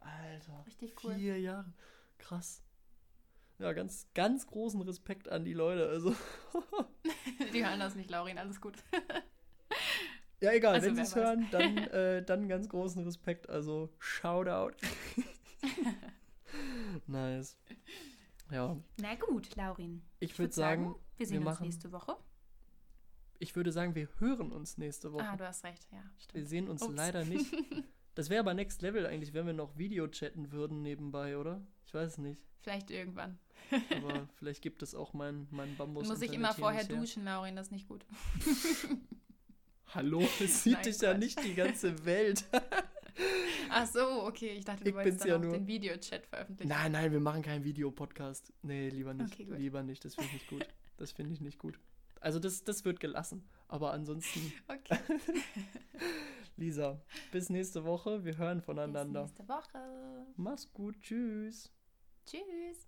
Alter. 0.00 0.64
Richtig 0.66 1.04
cool. 1.04 1.14
Vier 1.14 1.40
Jahre. 1.40 1.72
Krass. 2.18 2.62
Ja, 3.58 3.72
ganz, 3.72 4.06
ganz 4.14 4.46
großen 4.46 4.80
Respekt 4.82 5.28
an 5.28 5.44
die 5.44 5.52
Leute. 5.54 5.88
Also, 5.88 6.14
Die 7.52 7.64
hören 7.66 7.80
das 7.80 7.94
nicht, 7.96 8.08
Laurin, 8.10 8.38
alles 8.38 8.60
gut. 8.60 8.74
ja, 10.40 10.52
egal, 10.52 10.74
Also, 10.74 10.86
wenn 10.86 10.94
sie 10.96 11.02
es 11.02 11.16
hören, 11.16 11.46
dann, 11.50 11.76
äh, 11.88 12.24
dann 12.24 12.48
ganz 12.48 12.68
großen 12.68 13.02
Respekt. 13.04 13.48
Also, 13.48 13.92
Shoutout. 13.98 14.76
nice. 17.06 17.56
Ja, 18.50 18.76
Na 19.00 19.14
gut, 19.16 19.54
Laurin. 19.56 20.02
ich 20.20 20.38
würde 20.38 20.54
sagen, 20.54 20.94
wir 21.16 21.26
sehen 21.26 21.40
wir 21.42 21.46
uns 21.48 21.56
machen- 21.58 21.64
nächste 21.66 21.92
Woche. 21.92 22.16
ich 23.40 23.54
würde 23.56 23.72
sagen, 23.72 23.94
wir 23.94 24.08
hören 24.20 24.52
uns 24.52 24.78
nächste 24.78 25.12
Woche. 25.12 25.24
Ah, 25.28 25.36
du 25.36 25.46
hast 25.46 25.64
recht, 25.64 25.86
ja, 25.92 25.98
wir 25.98 26.10
stimmt. 26.20 26.48
sehen 26.48 26.68
uns 26.68 26.82
Ups. 26.82 26.94
leider 26.94 27.24
nicht. 27.24 27.52
Das 28.18 28.30
wäre 28.30 28.40
aber 28.40 28.52
Next 28.52 28.82
Level 28.82 29.06
eigentlich, 29.06 29.32
wenn 29.32 29.46
wir 29.46 29.52
noch 29.52 29.78
Video 29.78 30.08
chatten 30.08 30.50
würden 30.50 30.82
nebenbei, 30.82 31.38
oder? 31.38 31.64
Ich 31.86 31.94
weiß 31.94 32.10
es 32.14 32.18
nicht. 32.18 32.42
Vielleicht 32.62 32.90
irgendwann. 32.90 33.38
Aber 33.94 34.28
vielleicht 34.34 34.60
gibt 34.60 34.82
es 34.82 34.92
auch 34.96 35.12
mein, 35.12 35.46
mein 35.52 35.76
Bambus. 35.76 36.08
Muss 36.08 36.20
ich 36.20 36.32
immer 36.32 36.52
vorher 36.52 36.82
duschen, 36.82 37.24
Laurin, 37.24 37.54
das 37.54 37.68
ist 37.68 37.70
nicht 37.70 37.86
gut. 37.86 38.04
Hallo, 39.94 40.18
es 40.40 40.64
sieht 40.64 40.72
Nein, 40.72 40.82
dich 40.82 41.00
ja 41.00 41.14
nicht 41.14 41.44
die 41.44 41.54
ganze 41.54 42.04
Welt. 42.04 42.44
Ach 43.70 43.86
so, 43.86 44.24
okay, 44.24 44.48
ich 44.48 44.64
dachte, 44.64 44.82
du 44.82 44.90
Ich 44.90 44.96
wolltest 44.96 45.20
dann 45.20 45.28
ja 45.28 45.36
auch 45.36 45.40
nur. 45.40 45.52
den 45.52 45.68
Videochat 45.68 46.26
veröffentlichen. 46.26 46.68
nein, 46.68 46.90
nein, 46.90 47.12
wir 47.12 47.20
machen 47.20 47.42
keinen 47.42 47.62
Videopodcast. 47.62 48.52
Nee, 48.62 48.88
lieber 48.88 49.14
nicht. 49.14 49.32
Okay, 49.32 49.46
lieber 49.56 49.84
nicht, 49.84 50.04
das 50.04 50.16
finde 50.16 50.30
ich 50.30 50.32
nicht 50.32 50.48
gut. 50.48 50.66
Das 50.96 51.12
finde 51.12 51.34
ich 51.34 51.40
nicht 51.40 51.60
gut. 51.60 51.78
Also 52.18 52.40
das, 52.40 52.64
das 52.64 52.84
wird 52.84 52.98
gelassen. 52.98 53.48
Aber 53.68 53.92
ansonsten, 53.92 54.52
Okay, 54.68 54.98
Lisa, 56.56 57.00
bis 57.30 57.50
nächste 57.50 57.84
Woche. 57.84 58.24
Wir 58.24 58.36
hören 58.36 58.58
bis 58.58 58.64
voneinander. 58.66 59.22
nächste 59.22 59.48
Woche. 59.48 60.26
Mach's 60.36 60.72
gut. 60.72 61.00
Tschüss. 61.00 61.70
Tschüss. 62.26 62.87